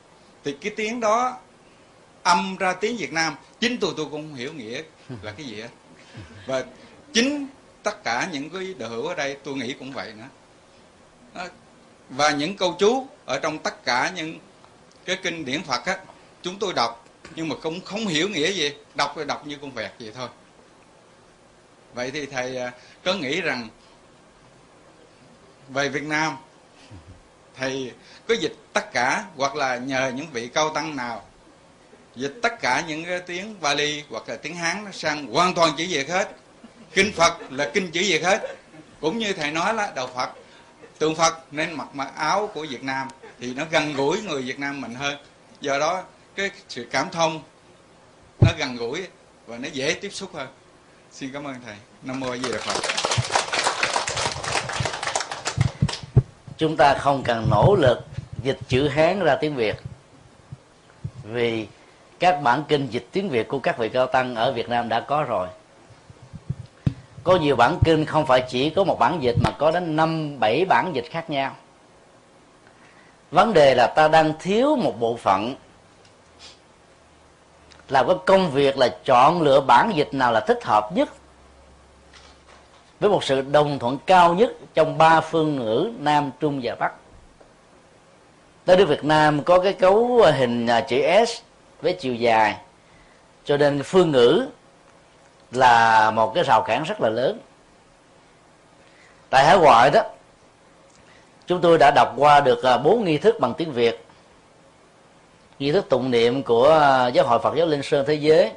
thì 0.44 0.58
cái 0.62 0.74
tiếng 0.76 1.00
đó 1.00 1.38
âm 2.24 2.56
ra 2.60 2.74
tiếng 2.74 2.98
việt 2.98 3.14
nam, 3.14 3.36
chính 3.60 3.78
tôi 3.80 3.94
tôi 3.98 4.06
cũng 4.06 4.22
không 4.22 4.36
hiểu 4.36 4.54
nghĩa 4.54 4.82
là 5.22 5.32
cái 5.32 5.46
gì 5.46 5.62
hết. 5.62 5.70
Và 6.46 6.64
chính 7.14 7.48
tất 7.84 8.04
cả 8.04 8.30
những 8.32 8.50
cái 8.50 8.74
đạo 8.78 8.90
hữu 8.90 9.08
ở 9.08 9.16
đây 9.16 9.38
tôi 9.44 9.56
nghĩ 9.56 9.74
cũng 9.74 9.94
vậy 9.94 10.14
nữa. 10.18 10.28
Đó 11.36 11.48
và 12.12 12.32
những 12.32 12.58
câu 12.58 12.76
chú 12.80 13.08
ở 13.26 13.40
trong 13.40 13.60
tất 13.60 13.86
cả 13.86 14.12
những 14.16 14.40
cái 15.06 15.18
kinh 15.24 15.46
điển 15.46 15.64
phật 15.64 15.86
á, 15.86 15.98
chúng 16.42 16.60
tôi 16.60 16.74
đọc, 16.74 17.06
nhưng 17.36 17.50
mà 17.50 17.56
cũng 17.62 17.82
không 17.82 18.08
hiểu 18.08 18.30
nghĩa 18.30 18.52
gì. 18.52 18.74
Đọc 18.96 19.14
thì 19.16 19.26
đọc 19.26 19.48
như 19.48 19.58
con 19.62 19.72
vẹt 19.72 19.92
vậy 20.00 20.12
thôi. 20.16 20.30
Vậy 21.94 22.12
thì 22.12 22.26
thầy 22.26 22.58
à, 22.58 22.72
có 23.04 23.14
nghĩ 23.14 23.42
rằng 23.42 23.68
về 25.70 25.90
việt 25.90 26.04
nam, 26.04 26.38
thầy 27.56 27.92
có 28.28 28.34
dịch 28.34 28.56
tất 28.74 28.94
cả 28.94 29.26
hoặc 29.36 29.56
là 29.56 29.78
nhờ 29.78 30.12
những 30.16 30.28
vị 30.32 30.48
cao 30.48 30.70
tăng 30.70 30.96
nào 30.96 31.24
dịch 32.16 32.34
tất 32.42 32.62
cả 32.62 32.84
những 32.88 33.06
cái 33.06 33.20
tiếng 33.20 33.56
Bali 33.62 34.04
hoặc 34.10 34.30
là 34.30 34.36
tiếng 34.36 34.56
Hán 34.56 34.86
nó 34.86 34.92
sang 34.92 35.28
hoàn 35.28 35.54
toàn 35.54 35.72
chữ 35.78 35.86
Việt 35.90 36.10
hết? 36.10 36.32
Kinh 36.94 37.14
Phật 37.14 37.38
là 37.52 37.72
kinh 37.74 37.92
chữ 37.92 38.02
Việt 38.02 38.24
hết. 38.24 38.56
Cũng 39.02 39.18
như 39.18 39.34
thầy 39.34 39.52
nói 39.52 39.74
là 39.74 39.92
đạo 39.96 40.10
Phật 40.16 40.30
tượng 41.02 41.16
Phật 41.16 41.40
nên 41.52 41.74
mặc 41.74 41.88
mặc 41.94 42.12
áo 42.16 42.50
của 42.54 42.66
Việt 42.70 42.84
Nam 42.84 43.08
thì 43.40 43.54
nó 43.54 43.64
gần 43.72 43.94
gũi 43.94 44.22
người 44.22 44.42
Việt 44.42 44.60
Nam 44.60 44.82
mình 44.82 44.94
hơn. 44.94 45.18
Do 45.62 45.80
đó, 45.80 46.04
cái 46.36 46.52
sự 46.70 46.88
cảm 46.92 47.10
thông 47.10 47.42
nó 48.42 48.52
gần 48.58 48.76
gũi 48.76 49.08
và 49.48 49.58
nó 49.58 49.68
dễ 49.74 49.94
tiếp 49.94 50.10
xúc 50.10 50.30
hơn. 50.34 50.48
Xin 51.12 51.34
cảm 51.34 51.48
ơn 51.48 51.56
thầy. 51.66 51.76
Nam 52.04 52.20
mô 52.20 52.30
a 52.30 52.38
di 52.38 52.52
đà 52.52 52.58
phật. 52.60 52.82
Chúng 56.58 56.78
ta 56.78 56.96
không 57.00 57.24
cần 57.24 57.48
nỗ 57.52 57.76
lực 57.80 58.00
dịch 58.44 58.60
chữ 58.68 58.88
hán 58.88 59.20
ra 59.20 59.36
tiếng 59.36 59.56
việt. 59.56 59.76
Vì 61.24 61.68
các 62.20 62.42
bản 62.44 62.64
kinh 62.68 62.88
dịch 62.88 63.08
tiếng 63.12 63.30
việt 63.30 63.48
của 63.48 63.60
các 63.60 63.78
vị 63.78 63.90
cao 63.90 64.08
tăng 64.08 64.36
ở 64.36 64.52
việt 64.52 64.70
nam 64.70 64.90
đã 64.90 65.00
có 65.00 65.24
rồi 65.24 65.48
có 67.24 67.36
nhiều 67.36 67.56
bản 67.56 67.78
kinh 67.86 68.06
không 68.06 68.26
phải 68.26 68.44
chỉ 68.50 68.70
có 68.70 68.84
một 68.84 69.00
bản 69.00 69.18
dịch 69.22 69.36
mà 69.44 69.52
có 69.52 69.72
đến 69.72 69.96
năm, 69.96 70.40
bảy 70.40 70.66
bản 70.66 70.96
dịch 70.96 71.06
khác 71.10 71.30
nhau. 71.30 71.56
Vấn 73.32 73.54
đề 73.54 73.76
là 73.76 73.88
ta 73.88 74.08
đang 74.08 74.34
thiếu 74.40 74.76
một 74.76 75.00
bộ 75.00 75.16
phận. 75.16 75.56
Làm 77.90 78.08
cái 78.08 78.16
công 78.26 78.52
việc 78.52 78.78
là 78.78 78.88
chọn 79.06 79.42
lựa 79.42 79.62
bản 79.62 79.92
dịch 79.96 80.14
nào 80.14 80.32
là 80.32 80.40
thích 80.40 80.64
hợp 80.64 80.90
nhất. 80.96 81.10
Với 83.00 83.10
một 83.10 83.24
sự 83.24 83.42
đồng 83.42 83.80
thuận 83.80 83.98
cao 84.06 84.34
nhất 84.34 84.52
trong 84.74 84.98
ba 84.98 85.22
phương 85.22 85.56
ngữ, 85.56 85.92
nam, 86.00 86.32
trung 86.40 86.60
và 86.64 86.76
bắc. 86.76 86.94
Tới 88.66 88.78
nước 88.78 88.86
việt 88.86 89.04
nam 89.04 89.44
có 89.44 89.60
cái 89.60 89.74
cấu 89.74 90.22
hình 90.36 90.68
à, 90.68 90.82
chữ 90.82 91.02
s 91.28 91.42
với 91.82 91.94
chiều 91.94 92.16
dài. 92.16 92.56
Cho 93.46 93.58
nên 93.58 93.84
phương 93.84 94.12
ngữ 94.12 94.48
là 95.52 96.12
một 96.12 96.32
cái 96.36 96.44
rào 96.44 96.62
cản 96.62 96.84
rất 96.84 97.02
là 97.02 97.10
lớn. 97.10 97.40
Tại 99.30 99.46
hải 99.46 99.58
ngoại 99.58 99.92
đó 99.92 100.02
chúng 101.48 101.62
tôi 101.62 101.78
đã 101.78 101.92
đọc 101.96 102.14
qua 102.18 102.40
được 102.40 102.64
à, 102.64 102.78
bốn 102.78 103.06
nghi 103.06 103.18
thức 103.18 103.40
bằng 103.40 103.54
tiếng 103.54 103.72
việt. 103.72 104.06
Nghi 105.60 105.72
thức 105.72 105.90
tụng 105.90 106.12
niệm 106.12 106.44
của 106.44 106.70
à, 106.70 107.08
giáo 107.08 107.28
hội 107.28 107.40
phật 107.40 107.56
giáo 107.56 107.68
linh 107.68 107.84
sơn 107.84 108.06
thế 108.08 108.14
giới 108.14 108.52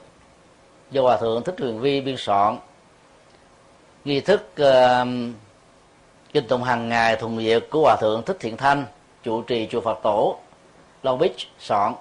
do 0.91 1.03
hòa 1.03 1.17
thượng 1.17 1.43
thích 1.43 1.55
huyền 1.59 1.81
vi 1.81 2.01
biên 2.01 2.17
soạn. 2.19 2.59
Nghi 4.05 4.21
thức 4.21 4.41
uh, 4.63 5.09
kinh 6.33 6.47
tụng 6.49 6.63
hàng 6.63 6.89
ngày 6.89 7.17
thuần 7.17 7.37
việt 7.37 7.71
của 7.71 7.81
hòa 7.81 7.97
thượng 8.01 8.23
thích 8.23 8.37
thiện 8.41 8.57
thanh 8.57 8.85
trụ 9.23 9.43
trì 9.43 9.69
chùa 9.71 9.81
phật 9.81 9.99
tổ 10.03 10.39
long 11.03 11.19
beach 11.19 11.37
soạn 11.59 11.95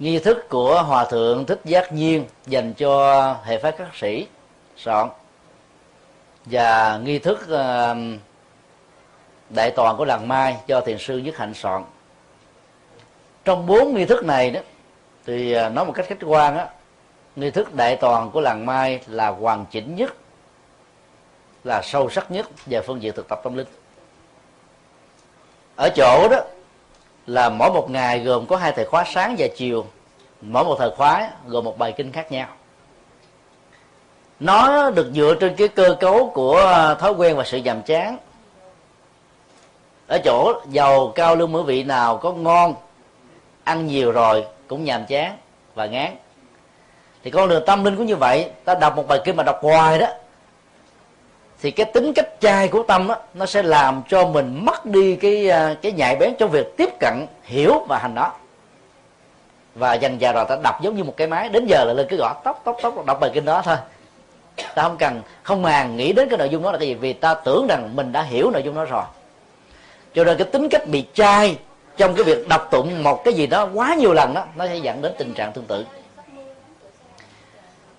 nghi 0.00 0.18
thức 0.18 0.48
của 0.48 0.82
hòa 0.82 1.04
thượng 1.04 1.46
thích 1.46 1.60
giác 1.64 1.92
nhiên 1.92 2.24
dành 2.46 2.74
cho 2.74 3.34
hệ 3.44 3.58
phái 3.58 3.72
các 3.72 3.88
sĩ. 3.94 4.26
Soạn. 4.76 5.08
Và 6.44 7.00
nghi 7.04 7.18
thức 7.18 7.48
đại 9.50 9.70
toàn 9.70 9.96
của 9.96 10.04
làng 10.04 10.28
mai 10.28 10.56
cho 10.66 10.80
thiền 10.80 10.98
sư 10.98 11.18
nhất 11.18 11.36
hạnh 11.36 11.54
soạn. 11.54 11.84
Trong 13.44 13.66
bốn 13.66 13.94
nghi 13.94 14.04
thức 14.04 14.24
này 14.24 14.50
đó, 14.50 14.60
thì 15.26 15.52
ờ, 15.52 15.68
nói 15.68 15.84
một 15.84 15.92
cách 15.92 16.06
khách 16.08 16.18
quan 16.26 16.56
á, 16.58 16.68
nghi 17.36 17.50
thức 17.50 17.74
đại 17.74 17.96
toàn 17.96 18.30
của 18.30 18.40
làng 18.40 18.66
mai 18.66 19.00
là 19.06 19.28
hoàn 19.28 19.66
chỉnh 19.70 19.96
nhất, 19.96 20.14
là 21.64 21.82
sâu 21.84 22.10
sắc 22.10 22.30
nhất 22.30 22.46
về 22.66 22.80
phương 22.86 23.02
diện 23.02 23.12
thực 23.16 23.28
tập 23.28 23.40
tâm 23.44 23.56
linh. 23.56 23.66
Ở 25.76 25.88
chỗ 25.96 26.28
đó 26.30 26.40
là 27.30 27.48
mỗi 27.48 27.70
một 27.70 27.90
ngày 27.90 28.20
gồm 28.20 28.46
có 28.46 28.56
hai 28.56 28.72
thời 28.72 28.84
khóa 28.84 29.04
sáng 29.14 29.34
và 29.38 29.46
chiều. 29.56 29.86
Mỗi 30.40 30.64
một 30.64 30.76
thời 30.78 30.90
khóa 30.90 31.30
gồm 31.46 31.64
một 31.64 31.78
bài 31.78 31.92
kinh 31.92 32.12
khác 32.12 32.32
nhau. 32.32 32.46
Nó 34.40 34.90
được 34.90 35.10
dựa 35.14 35.34
trên 35.40 35.56
cái 35.56 35.68
cơ 35.68 35.96
cấu 36.00 36.30
của 36.34 36.94
thói 37.00 37.12
quen 37.12 37.36
và 37.36 37.44
sự 37.44 37.58
nhàm 37.58 37.82
chán. 37.82 38.18
Ở 40.06 40.18
chỗ 40.24 40.60
giàu, 40.70 41.12
cao, 41.14 41.36
lương, 41.36 41.52
mỹ 41.52 41.60
vị 41.66 41.82
nào 41.82 42.16
có 42.16 42.32
ngon, 42.32 42.74
ăn 43.64 43.86
nhiều 43.86 44.12
rồi 44.12 44.44
cũng 44.68 44.84
nhàm 44.84 45.06
chán 45.06 45.36
và 45.74 45.86
ngán. 45.86 46.16
Thì 47.24 47.30
con 47.30 47.48
đường 47.48 47.62
tâm 47.66 47.84
linh 47.84 47.96
cũng 47.96 48.06
như 48.06 48.16
vậy. 48.16 48.50
Ta 48.64 48.74
đọc 48.74 48.96
một 48.96 49.08
bài 49.08 49.20
kinh 49.24 49.36
mà 49.36 49.42
đọc 49.42 49.58
hoài 49.62 49.98
đó 49.98 50.06
thì 51.62 51.70
cái 51.70 51.86
tính 51.86 52.12
cách 52.12 52.28
chai 52.40 52.68
của 52.68 52.82
tâm 52.82 53.08
á, 53.08 53.16
nó 53.34 53.46
sẽ 53.46 53.62
làm 53.62 54.02
cho 54.08 54.26
mình 54.26 54.64
mất 54.64 54.86
đi 54.86 55.16
cái 55.16 55.50
à, 55.50 55.74
cái 55.82 55.92
nhạy 55.92 56.16
bén 56.16 56.34
trong 56.38 56.50
việc 56.50 56.76
tiếp 56.76 56.88
cận, 57.00 57.26
hiểu 57.42 57.84
và 57.88 57.98
hành 57.98 58.14
đó. 58.14 58.32
Và 59.74 59.94
dần 59.94 60.18
dà 60.20 60.32
rồi 60.32 60.44
ta 60.48 60.56
đọc 60.62 60.82
giống 60.82 60.96
như 60.96 61.04
một 61.04 61.14
cái 61.16 61.26
máy, 61.26 61.48
đến 61.48 61.66
giờ 61.66 61.84
là 61.84 61.92
lên 61.92 62.06
cứ 62.10 62.16
gõ 62.16 62.34
tóc 62.44 62.62
tóc 62.64 62.76
tóc, 62.82 63.06
đọc 63.06 63.20
bài 63.20 63.30
kinh 63.34 63.44
đó 63.44 63.62
thôi. 63.64 63.76
Ta 64.74 64.82
không 64.82 64.96
cần, 64.96 65.20
không 65.42 65.62
màng 65.62 65.96
nghĩ 65.96 66.12
đến 66.12 66.28
cái 66.28 66.38
nội 66.38 66.48
dung 66.48 66.62
đó 66.62 66.72
là 66.72 66.78
cái 66.78 66.88
gì, 66.88 66.94
vì 66.94 67.12
ta 67.12 67.34
tưởng 67.34 67.66
rằng 67.66 67.90
mình 67.96 68.12
đã 68.12 68.22
hiểu 68.22 68.50
nội 68.50 68.62
dung 68.62 68.74
đó 68.74 68.84
rồi. 68.84 69.04
Cho 70.14 70.24
nên 70.24 70.38
cái 70.38 70.46
tính 70.46 70.68
cách 70.68 70.86
bị 70.86 71.04
chai 71.14 71.56
trong 71.96 72.14
cái 72.14 72.24
việc 72.24 72.48
đọc 72.48 72.68
tụng 72.70 73.02
một 73.02 73.24
cái 73.24 73.34
gì 73.34 73.46
đó 73.46 73.68
quá 73.74 73.94
nhiều 73.94 74.12
lần 74.12 74.34
đó 74.34 74.44
nó 74.56 74.66
sẽ 74.66 74.76
dẫn 74.76 75.02
đến 75.02 75.12
tình 75.18 75.34
trạng 75.34 75.52
tương 75.52 75.64
tự 75.64 75.84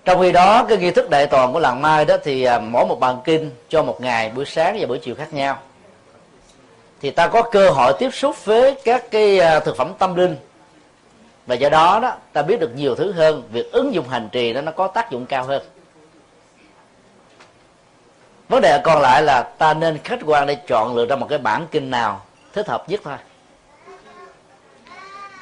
trong 0.04 0.20
khi 0.20 0.32
đó, 0.32 0.64
cái 0.68 0.78
nghi 0.78 0.90
thức 0.90 1.10
đại 1.10 1.26
toàn 1.26 1.52
của 1.52 1.58
làng 1.58 1.82
mai 1.82 2.04
đó 2.04 2.16
thì 2.24 2.44
à, 2.44 2.58
mỗi 2.58 2.86
một 2.86 3.00
bàn 3.00 3.18
kinh 3.24 3.50
cho 3.68 3.82
một 3.82 4.00
ngày, 4.00 4.30
buổi 4.34 4.44
sáng 4.44 4.76
và 4.80 4.86
buổi 4.86 4.98
chiều 4.98 5.14
khác 5.14 5.32
nhau. 5.32 5.58
Thì 7.00 7.10
ta 7.10 7.28
có 7.28 7.42
cơ 7.42 7.70
hội 7.70 7.92
tiếp 7.98 8.10
xúc 8.14 8.44
với 8.44 8.74
các 8.84 9.10
cái 9.10 9.38
à, 9.38 9.60
thực 9.60 9.76
phẩm 9.76 9.92
tâm 9.98 10.14
linh. 10.14 10.36
Và 11.46 11.54
do 11.54 11.68
đó 11.68 12.00
đó, 12.02 12.12
ta 12.32 12.42
biết 12.42 12.60
được 12.60 12.70
nhiều 12.76 12.94
thứ 12.94 13.12
hơn, 13.12 13.42
việc 13.52 13.72
ứng 13.72 13.94
dụng 13.94 14.08
hành 14.08 14.28
trì 14.32 14.52
đó 14.52 14.60
nó 14.60 14.72
có 14.72 14.88
tác 14.88 15.10
dụng 15.10 15.26
cao 15.26 15.44
hơn. 15.44 15.62
Vấn 18.48 18.60
đề 18.60 18.80
còn 18.84 19.02
lại 19.02 19.22
là 19.22 19.42
ta 19.42 19.74
nên 19.74 19.98
khách 20.04 20.18
quan 20.26 20.46
để 20.46 20.54
chọn 20.54 20.96
lựa 20.96 21.06
ra 21.06 21.16
một 21.16 21.26
cái 21.28 21.38
bản 21.38 21.66
kinh 21.70 21.90
nào 21.90 22.20
thích 22.52 22.68
hợp 22.68 22.88
nhất 22.88 23.00
thôi. 23.04 23.16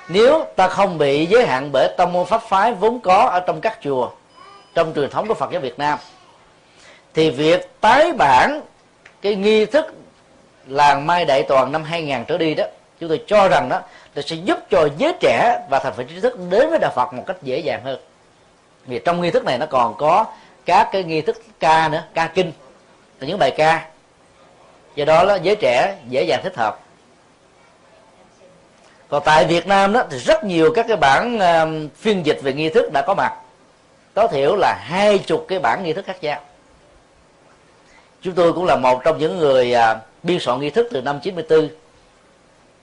Nếu 0.09 0.45
ta 0.57 0.69
không 0.69 0.99
bị 0.99 1.27
giới 1.27 1.47
hạn 1.47 1.73
bởi 1.73 1.95
tông 1.97 2.13
môn 2.13 2.27
pháp 2.27 2.43
phái 2.43 2.73
vốn 2.73 3.01
có 3.01 3.29
ở 3.29 3.41
trong 3.41 3.61
các 3.61 3.79
chùa 3.83 4.11
trong 4.75 4.93
truyền 4.95 5.11
thống 5.11 5.29
của 5.29 5.35
Phật 5.35 5.53
giáo 5.53 5.61
Việt 5.61 5.79
Nam. 5.79 5.99
Thì 7.15 7.31
việc 7.31 7.71
tái 7.81 8.13
bản 8.13 8.61
cái 9.23 9.35
nghi 9.35 9.67
thức 9.67 9.95
làng 10.67 11.07
mai 11.07 11.25
đại 11.25 11.43
toàn 11.43 11.73
năm 11.73 11.85
2000 11.85 12.25
trở 12.25 12.39
đi 12.39 12.55
đó 12.55 12.65
chúng 13.01 13.09
tôi 13.09 13.25
cho 13.27 13.49
rằng 13.49 13.69
đó 13.69 13.81
là 14.15 14.23
sẽ 14.23 14.37
giúp 14.37 14.59
cho 14.71 14.89
giới 14.99 15.15
trẻ 15.21 15.67
và 15.71 15.79
thành 15.79 15.93
phần 15.97 16.07
trí 16.07 16.21
thức 16.21 16.39
đến 16.51 16.71
với 16.71 16.79
đạo 16.79 16.93
Phật 16.95 17.13
một 17.13 17.25
cách 17.27 17.37
dễ 17.43 17.59
dàng 17.59 17.85
hơn. 17.85 18.01
Vì 18.87 19.01
trong 19.05 19.21
nghi 19.21 19.31
thức 19.31 19.45
này 19.45 19.59
nó 19.59 19.67
còn 19.67 19.95
có 19.99 20.27
các 20.65 20.89
cái 20.93 21.05
nghi 21.05 21.21
thức 21.21 21.43
ca 21.61 21.89
nữa 21.89 22.03
ca 22.15 22.27
kinh 22.27 22.53
là 23.21 23.29
những 23.29 23.39
bài 23.39 23.51
ca. 23.57 23.87
Do 24.95 25.05
đó 25.05 25.23
là 25.23 25.37
giới 25.37 25.57
trẻ 25.57 25.97
dễ 26.09 26.23
dàng 26.23 26.41
thích 26.43 26.57
hợp. 26.57 26.81
Còn 29.09 29.23
tại 29.25 29.45
Việt 29.45 29.67
Nam 29.67 29.93
đó 29.93 30.03
thì 30.11 30.19
rất 30.19 30.45
nhiều 30.45 30.73
các 30.75 30.87
cái 30.89 30.97
bản 30.97 31.37
uh, 31.37 31.97
phiên 31.97 32.27
dịch 32.27 32.39
về 32.43 32.53
nghi 32.53 32.69
thức 32.69 32.93
đã 32.93 33.03
có 33.03 33.15
mặt 33.15 33.33
tối 34.15 34.29
thiểu 34.31 34.57
là 34.57 34.75
hai 34.81 35.19
chục 35.19 35.45
cái 35.49 35.59
bản 35.59 35.83
nghi 35.83 35.93
thức 35.93 36.05
khác 36.07 36.23
nhau. 36.23 36.41
Chúng 38.23 38.35
tôi 38.35 38.53
cũng 38.53 38.65
là 38.65 38.77
một 38.77 39.05
trong 39.05 39.19
những 39.19 39.39
người 39.39 39.75
à, 39.75 40.01
biên 40.23 40.39
soạn 40.41 40.61
nghi 40.61 40.71
thức 40.71 40.89
từ 40.91 41.01
năm 41.01 41.21
94 41.23 41.69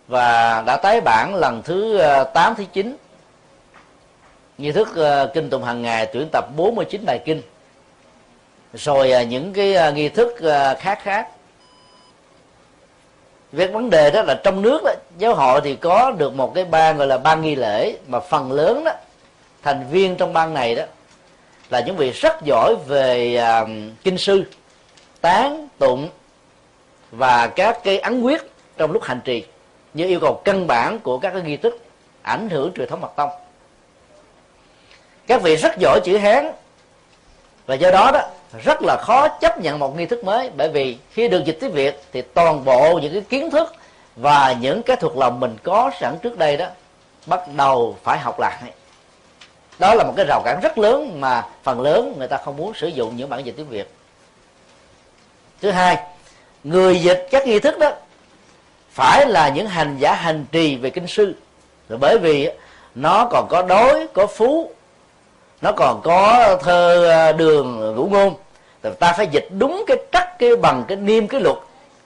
và 0.07 0.63
đã 0.65 0.77
tái 0.77 1.01
bản 1.01 1.35
lần 1.35 1.61
thứ 1.65 1.97
à, 1.97 2.23
8 2.23 2.55
thứ 2.55 2.63
9 2.73 2.97
nghi 4.57 4.71
thức 4.71 4.95
à, 4.95 5.25
kinh 5.33 5.49
tụng 5.49 5.63
hàng 5.63 5.81
ngày 5.81 6.09
tuyển 6.13 6.27
tập 6.31 6.45
49 6.55 7.05
bài 7.05 7.19
kinh. 7.25 7.41
Rồi 8.73 9.25
những 9.25 9.53
cái 9.53 9.93
nghi 9.93 10.09
thức 10.09 10.35
khác 10.79 10.99
khác. 11.03 11.27
Việc 13.51 13.73
vấn 13.73 13.89
đề 13.89 14.11
đó 14.11 14.21
là 14.21 14.39
trong 14.43 14.61
nước 14.61 14.81
đó, 14.83 14.91
giáo 15.17 15.35
hội 15.35 15.61
thì 15.63 15.75
có 15.75 16.11
được 16.11 16.33
một 16.33 16.51
cái 16.55 16.65
ban 16.65 16.97
gọi 16.97 17.07
là 17.07 17.17
ban 17.17 17.41
nghi 17.41 17.55
lễ 17.55 17.97
mà 18.07 18.19
phần 18.19 18.51
lớn 18.51 18.83
đó 18.83 18.91
thành 19.63 19.85
viên 19.91 20.15
trong 20.15 20.33
ban 20.33 20.53
này 20.53 20.75
đó 20.75 20.83
là 21.69 21.79
những 21.79 21.95
vị 21.95 22.11
rất 22.11 22.41
giỏi 22.43 22.75
về 22.87 23.39
uh, 23.61 23.69
kinh 24.03 24.17
sư 24.17 24.43
tán 25.21 25.67
tụng 25.77 26.09
và 27.11 27.47
các 27.47 27.79
cái 27.83 27.99
ấn 27.99 28.21
quyết 28.21 28.41
trong 28.77 28.91
lúc 28.91 29.03
hành 29.03 29.21
trì 29.23 29.45
như 29.93 30.05
yêu 30.07 30.19
cầu 30.19 30.41
căn 30.45 30.67
bản 30.67 30.99
của 30.99 31.19
các 31.19 31.31
cái 31.31 31.41
nghi 31.41 31.57
thức 31.57 31.79
ảnh 32.21 32.49
hưởng 32.49 32.71
truyền 32.75 32.89
thống 32.89 33.01
mật 33.01 33.11
tông. 33.15 33.29
Các 35.27 35.41
vị 35.41 35.55
rất 35.55 35.77
giỏi 35.79 35.99
chữ 36.03 36.17
hán 36.17 36.51
và 37.65 37.75
do 37.75 37.91
đó 37.91 38.11
đó 38.13 38.21
rất 38.63 38.77
là 38.81 38.97
khó 39.01 39.27
chấp 39.27 39.59
nhận 39.59 39.79
một 39.79 39.97
nghi 39.97 40.05
thức 40.05 40.23
mới 40.23 40.49
bởi 40.57 40.69
vì 40.69 40.97
khi 41.11 41.27
được 41.27 41.45
dịch 41.45 41.57
tiếng 41.61 41.71
việt 41.71 42.01
thì 42.11 42.21
toàn 42.21 42.65
bộ 42.65 42.99
những 43.01 43.13
cái 43.13 43.21
kiến 43.29 43.51
thức 43.51 43.73
và 44.15 44.55
những 44.59 44.83
cái 44.83 44.97
thuộc 44.97 45.17
lòng 45.17 45.39
mình 45.39 45.57
có 45.63 45.91
sẵn 45.99 46.17
trước 46.21 46.37
đây 46.37 46.57
đó 46.57 46.65
bắt 47.25 47.41
đầu 47.55 47.95
phải 48.03 48.17
học 48.17 48.39
lại 48.39 48.63
đó 49.79 49.93
là 49.93 50.03
một 50.03 50.13
cái 50.17 50.25
rào 50.25 50.41
cản 50.45 50.59
rất 50.61 50.77
lớn 50.77 51.21
mà 51.21 51.45
phần 51.63 51.81
lớn 51.81 52.15
người 52.17 52.27
ta 52.27 52.37
không 52.45 52.57
muốn 52.57 52.73
sử 52.73 52.87
dụng 52.87 53.17
những 53.17 53.29
bản 53.29 53.45
dịch 53.45 53.55
tiếng 53.57 53.69
việt. 53.69 53.91
Thứ 55.61 55.71
hai, 55.71 55.97
người 56.63 56.99
dịch 57.01 57.27
các 57.31 57.47
nghi 57.47 57.59
thức 57.59 57.79
đó 57.79 57.91
phải 58.91 59.27
là 59.27 59.49
những 59.49 59.67
hành 59.67 59.97
giả 59.99 60.13
hành 60.13 60.45
trì 60.51 60.75
về 60.75 60.89
kinh 60.89 61.07
sư. 61.07 61.35
Rồi 61.89 61.99
bởi 61.99 62.17
vì 62.17 62.49
nó 62.95 63.27
còn 63.31 63.47
có 63.49 63.61
đối 63.61 64.07
có 64.07 64.27
phú, 64.27 64.71
nó 65.61 65.71
còn 65.71 66.01
có 66.03 66.57
thơ 66.63 67.09
à, 67.09 67.31
đường 67.31 67.81
à, 67.81 67.87
ngũ 67.95 68.05
ngôn 68.05 68.35
rồi 68.83 68.93
ta 68.99 69.13
phải 69.17 69.27
dịch 69.27 69.47
đúng 69.57 69.83
cái 69.87 69.97
trắc, 70.11 70.39
cái 70.39 70.55
bằng, 70.55 70.83
cái 70.87 70.97
niêm, 70.97 71.27
cái 71.27 71.41
luật 71.41 71.57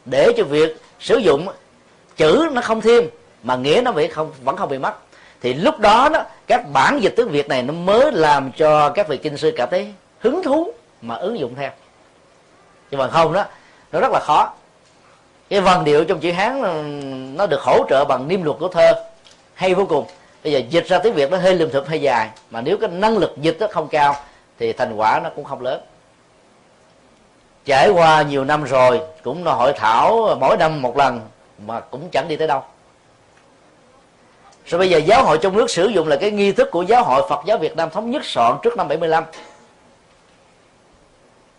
để 0.06 0.34
cho 0.38 0.44
việc 0.44 0.78
sử 1.00 1.18
dụng. 1.18 1.48
Chữ 2.18 2.50
nó 2.52 2.62
không 2.62 2.82
thêm, 2.82 3.10
mà 3.44 3.56
nghĩa 3.56 3.82
nó 3.86 3.92
bị 3.92 4.08
không, 4.08 4.32
vẫn 4.44 4.58
không 4.58 4.70
bị 4.70 4.78
mất 4.78 4.94
thì 5.42 5.54
lúc 5.54 5.80
đó 5.80 6.10
đó 6.14 6.24
các 6.48 6.62
bản 6.74 7.00
dịch 7.00 7.14
tiếng 7.18 7.30
việt 7.30 7.48
này 7.48 7.64
nó 7.64 7.74
mới 7.74 8.12
làm 8.12 8.52
cho 8.52 8.90
các 8.90 9.08
vị 9.08 9.18
kinh 9.18 9.38
sư 9.38 9.54
cảm 9.58 9.70
thấy 9.70 9.94
hứng 10.20 10.44
thú 10.44 10.72
mà 11.02 11.16
ứng 11.16 11.40
dụng 11.40 11.56
theo. 11.56 11.70
Nhưng 12.92 13.00
mà 13.00 13.08
không 13.08 13.34
đó, 13.34 13.46
nó 13.92 14.00
rất 14.00 14.12
là 14.12 14.20
khó. 14.20 14.54
Cái 15.50 15.62
vần 15.62 15.84
điệu 15.84 16.06
trong 16.06 16.20
chữ 16.20 16.32
hán 16.32 16.62
ừ, 16.62 16.82
nó 17.38 17.48
được 17.48 17.62
hỗ 17.62 17.86
trợ 17.90 18.06
bằng 18.06 18.28
niêm 18.28 18.44
luật 18.44 18.58
của 18.60 18.68
thơ, 18.68 19.04
hay 19.54 19.74
vô 19.74 19.86
cùng. 19.86 20.06
Bây 20.44 20.54
giờ 20.54 20.62
dịch 20.70 20.88
ra 20.88 21.00
tiếng 21.00 21.14
việt 21.14 21.32
nó 21.32 21.38
hơi 21.38 21.56
lùm 21.56 21.70
thụp, 21.70 21.88
hơi 21.88 22.02
dài, 22.02 22.30
mà 22.52 22.62
nếu 22.62 22.78
cái 22.78 22.90
năng 22.90 23.18
lực 23.18 23.38
dịch 23.38 23.58
nó 23.60 23.68
không 23.72 23.88
cao, 23.88 24.16
thì 24.60 24.74
thành 24.74 24.96
quả 24.96 25.20
nó 25.24 25.30
cũng 25.36 25.44
không 25.44 25.62
lớn. 25.62 25.82
Trải 27.66 27.90
qua 27.90 28.22
nhiều 28.22 28.44
năm 28.44 28.64
rồi, 28.64 29.02
cũng 29.24 29.46
là 29.46 29.54
hội 29.54 29.74
thảo 29.74 30.38
mỗi 30.40 30.58
năm 30.58 30.82
một 30.82 30.98
lần, 30.98 31.22
mà 31.66 31.80
cũng 31.80 32.10
chẳng 32.12 32.28
đi 32.28 32.36
tới 32.36 32.48
đâu 32.48 32.64
rồi 34.72 34.80
bây 34.80 34.90
giờ 34.90 34.98
giáo 34.98 35.24
hội 35.24 35.38
trong 35.38 35.58
nước 35.58 35.70
sử 35.70 35.88
dụng 35.88 36.08
là 36.08 36.16
cái 36.16 36.32
nghi 36.32 36.52
thức 36.52 36.72
của 36.72 36.82
giáo 36.82 37.04
hội 37.04 37.22
Phật 37.30 37.40
giáo 37.46 37.58
Việt 37.58 37.76
Nam 37.76 37.90
thống 37.90 38.12
nhất 38.12 38.26
soạn 38.26 38.56
trước 38.64 38.78
năm 38.78 38.88
75 38.88 39.24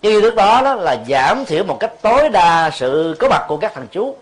cái 0.03 0.13
nghi 0.13 0.21
thức 0.21 0.35
đó, 0.35 0.63
đó 0.65 0.75
là 0.75 1.05
giảm 1.09 1.45
thiểu 1.45 1.65
một 1.65 1.77
cách 1.81 1.93
tối 2.03 2.29
đa 2.29 2.71
sự 2.71 3.17
có 3.19 3.29
mặt 3.29 3.45
của 3.49 3.57
các 3.57 3.75
thằng 3.75 3.87
chú. 3.91 4.17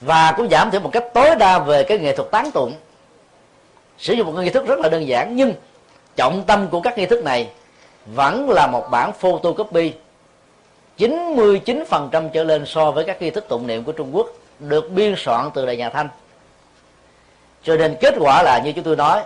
Và 0.00 0.34
cũng 0.36 0.48
giảm 0.48 0.70
thiểu 0.70 0.80
một 0.80 0.90
cách 0.92 1.04
tối 1.14 1.34
đa 1.38 1.58
về 1.58 1.84
cái 1.84 1.98
nghệ 1.98 2.16
thuật 2.16 2.30
tán 2.30 2.50
tụng. 2.50 2.74
Sử 3.98 4.12
dụng 4.12 4.26
một 4.26 4.40
nghi 4.40 4.50
thức 4.50 4.66
rất 4.66 4.78
là 4.78 4.88
đơn 4.88 5.06
giản 5.06 5.36
nhưng 5.36 5.54
trọng 6.16 6.44
tâm 6.46 6.68
của 6.68 6.80
các 6.80 6.98
nghi 6.98 7.06
thức 7.06 7.24
này 7.24 7.48
vẫn 8.06 8.50
là 8.50 8.66
một 8.66 8.86
bản 8.90 9.12
photocopy. 9.12 9.92
99% 10.98 12.28
trở 12.28 12.44
lên 12.44 12.66
so 12.66 12.90
với 12.90 13.04
các 13.04 13.22
nghi 13.22 13.30
thức 13.30 13.48
tụng 13.48 13.66
niệm 13.66 13.84
của 13.84 13.92
Trung 13.92 14.16
Quốc 14.16 14.26
được 14.58 14.90
biên 14.90 15.14
soạn 15.18 15.50
từ 15.54 15.66
đại 15.66 15.76
nhà 15.76 15.90
Thanh 15.90 16.08
cho 17.62 17.76
nên 17.76 17.96
kết 18.00 18.14
quả 18.18 18.42
là 18.42 18.58
như 18.58 18.72
chúng 18.72 18.84
tôi 18.84 18.96
nói 18.96 19.22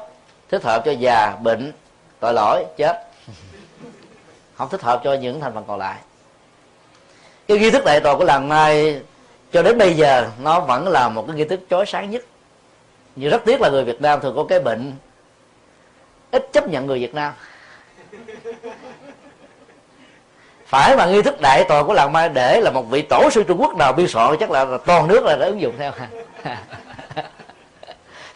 thích 0.48 0.62
hợp 0.62 0.82
cho 0.84 0.90
già 0.90 1.36
bệnh 1.42 1.72
tội 2.20 2.34
lỗi 2.34 2.64
chết. 2.76 3.02
Không 4.56 4.68
thích 4.68 4.82
hợp 4.82 5.00
cho 5.04 5.14
những 5.14 5.40
thành 5.40 5.54
phần 5.54 5.64
còn 5.66 5.78
lại. 5.78 5.96
Cái 7.48 7.58
nghi 7.58 7.70
thức 7.70 7.84
đại 7.84 8.00
tòa 8.00 8.16
của 8.16 8.24
làng 8.24 8.48
mai 8.48 9.00
cho 9.52 9.62
đến 9.62 9.78
bây 9.78 9.94
giờ 9.94 10.28
nó 10.42 10.60
vẫn 10.60 10.88
là 10.88 11.08
một 11.08 11.24
cái 11.26 11.36
nghi 11.36 11.44
thức 11.44 11.60
chói 11.70 11.86
sáng 11.86 12.10
nhất. 12.10 12.24
Nhưng 13.16 13.30
rất 13.30 13.42
tiếc 13.44 13.60
là 13.60 13.68
người 13.68 13.84
Việt 13.84 14.00
Nam 14.00 14.20
thường 14.20 14.36
có 14.36 14.44
cái 14.48 14.60
bệnh 14.60 14.92
ít 16.30 16.48
chấp 16.52 16.68
nhận 16.68 16.86
người 16.86 16.98
Việt 16.98 17.14
Nam. 17.14 17.32
Phải 20.66 20.96
mà 20.96 21.06
nghi 21.06 21.22
thức 21.22 21.40
đại 21.40 21.64
tội 21.68 21.84
của 21.84 21.92
làng 21.92 22.12
mai 22.12 22.28
để 22.28 22.60
là 22.60 22.70
một 22.70 22.82
vị 22.82 23.02
tổ 23.02 23.30
sư 23.30 23.42
Trung 23.48 23.60
Quốc 23.60 23.76
nào 23.76 23.92
biên 23.92 24.08
soạn 24.08 24.36
chắc 24.40 24.50
là, 24.50 24.64
là 24.64 24.78
toàn 24.86 25.08
nước 25.08 25.24
là 25.24 25.36
đã 25.36 25.46
ứng 25.46 25.60
dụng 25.60 25.74
theo 25.78 25.92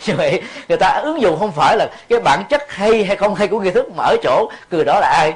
như 0.06 0.14
vậy, 0.16 0.42
người 0.68 0.78
ta 0.78 0.88
ứng 0.88 1.20
dụng 1.20 1.38
không 1.38 1.52
phải 1.52 1.76
là 1.76 1.90
cái 2.08 2.20
bản 2.20 2.42
chất 2.48 2.72
hay 2.72 3.04
hay 3.04 3.16
không 3.16 3.34
hay 3.34 3.48
của 3.48 3.60
nghi 3.60 3.70
thức, 3.70 3.92
mà 3.96 4.04
ở 4.04 4.16
chỗ 4.22 4.50
người 4.70 4.84
đó 4.84 5.00
là 5.00 5.08
ai? 5.08 5.34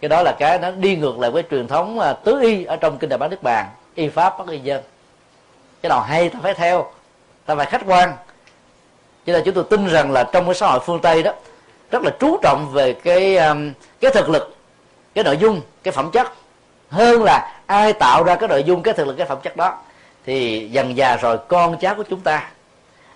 Cái 0.00 0.08
đó 0.08 0.22
là 0.22 0.32
cái 0.38 0.58
nó 0.58 0.70
đi 0.70 0.96
ngược 0.96 1.18
lại 1.18 1.30
với 1.30 1.42
truyền 1.50 1.68
thống 1.68 2.00
à, 2.00 2.12
tứ 2.12 2.40
y 2.40 2.64
ở 2.64 2.76
trong 2.76 2.98
kinh 2.98 3.10
đại 3.10 3.18
bát 3.18 3.30
đức 3.30 3.42
bàn, 3.42 3.66
y 3.94 4.08
pháp 4.08 4.38
bất 4.38 4.48
y 4.48 4.58
dân. 4.58 4.82
Cái 5.82 5.90
nào 5.90 6.00
hay 6.00 6.28
ta 6.28 6.38
phải 6.42 6.54
theo, 6.54 6.92
ta 7.46 7.54
phải 7.54 7.66
khách 7.66 7.82
quan. 7.86 8.12
Cho 9.26 9.32
nên 9.32 9.42
chúng 9.44 9.54
tôi 9.54 9.64
tin 9.70 9.88
rằng 9.88 10.10
là 10.12 10.24
trong 10.24 10.44
cái 10.44 10.54
xã 10.54 10.66
hội 10.66 10.80
phương 10.86 11.00
tây 11.00 11.22
đó, 11.22 11.32
rất 11.90 12.02
là 12.02 12.10
chú 12.20 12.38
trọng 12.42 12.68
về 12.72 12.92
cái 12.92 13.36
à, 13.36 13.54
cái 14.00 14.10
thực 14.14 14.28
lực, 14.28 14.56
cái 15.14 15.24
nội 15.24 15.36
dung, 15.36 15.60
cái 15.82 15.92
phẩm 15.92 16.10
chất. 16.10 16.32
Hơn 16.90 17.22
là 17.22 17.52
ai 17.66 17.92
tạo 17.92 18.24
ra 18.24 18.34
cái 18.34 18.48
nội 18.48 18.62
dung, 18.62 18.82
cái 18.82 18.94
thực 18.94 19.06
lực, 19.06 19.14
cái 19.14 19.26
phẩm 19.26 19.38
chất 19.42 19.56
đó, 19.56 19.78
thì 20.26 20.68
dần 20.72 20.96
già 20.96 21.16
rồi 21.16 21.38
con 21.48 21.78
cháu 21.78 21.94
của 21.94 22.04
chúng 22.10 22.20
ta 22.20 22.50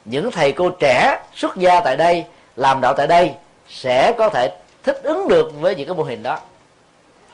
những 0.04 0.30
thầy 0.30 0.52
cô 0.52 0.70
trẻ 0.70 1.18
xuất 1.34 1.56
gia 1.56 1.80
tại 1.80 1.96
đây, 1.96 2.24
làm 2.56 2.80
đạo 2.80 2.94
tại 2.96 3.06
đây 3.06 3.32
sẽ 3.68 4.12
có 4.18 4.28
thể 4.28 4.50
thích 4.82 5.00
ứng 5.02 5.28
được 5.28 5.52
với 5.60 5.74
những 5.74 5.86
cái 5.88 5.96
mô 5.96 6.02
hình 6.02 6.22
đó. 6.22 6.38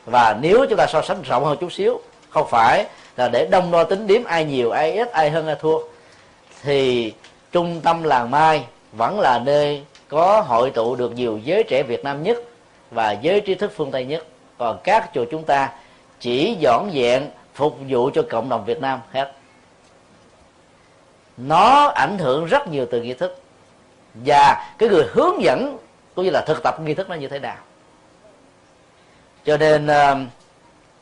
Và 0.06 0.36
nếu 0.40 0.66
chúng 0.68 0.78
ta 0.78 0.86
so 0.86 1.02
sánh 1.02 1.22
rộng 1.22 1.44
hơn 1.44 1.58
chút 1.60 1.72
xíu, 1.72 2.00
không 2.30 2.48
phải 2.50 2.86
là 3.16 3.28
để 3.28 3.46
đông 3.46 3.70
đo 3.70 3.84
tính 3.84 4.06
điểm 4.06 4.24
ai 4.24 4.44
nhiều, 4.44 4.70
ai 4.70 4.92
ít, 4.92 5.12
ai 5.12 5.30
hơn, 5.30 5.46
ai 5.46 5.56
thua, 5.60 5.78
thì 6.62 7.12
trung 7.52 7.80
tâm 7.80 8.02
làng 8.02 8.30
mai 8.30 8.64
vẫn 8.92 9.20
là 9.20 9.38
nơi 9.38 9.82
có 10.08 10.40
hội 10.40 10.70
tụ 10.70 10.96
được 10.96 11.14
nhiều 11.14 11.38
giới 11.44 11.62
trẻ 11.62 11.82
Việt 11.82 12.04
Nam 12.04 12.22
nhất 12.22 12.38
và 12.90 13.12
giới 13.12 13.40
trí 13.40 13.54
thức 13.54 13.72
phương 13.76 13.90
Tây 13.90 14.04
nhất. 14.04 14.24
Còn 14.58 14.78
các 14.84 15.10
chùa 15.14 15.24
chúng 15.30 15.44
ta 15.44 15.72
chỉ 16.20 16.56
dọn 16.58 16.90
dẹn 16.94 17.30
phục 17.54 17.78
vụ 17.88 18.10
cho 18.14 18.22
cộng 18.30 18.48
đồng 18.48 18.64
Việt 18.64 18.80
Nam 18.80 19.00
hết 19.12 19.32
nó 21.46 21.86
ảnh 21.86 22.18
hưởng 22.18 22.46
rất 22.46 22.68
nhiều 22.68 22.86
từ 22.90 23.02
nghi 23.02 23.14
thức. 23.14 23.42
Và 24.14 24.74
cái 24.78 24.88
người 24.88 25.04
hướng 25.12 25.42
dẫn 25.42 25.78
cũng 26.14 26.24
như 26.24 26.30
là 26.30 26.44
thực 26.46 26.62
tập 26.62 26.80
nghi 26.80 26.94
thức 26.94 27.08
nó 27.08 27.14
như 27.14 27.28
thế 27.28 27.38
nào. 27.38 27.56
Cho 29.44 29.56
nên 29.56 29.86
uh, 29.86 30.18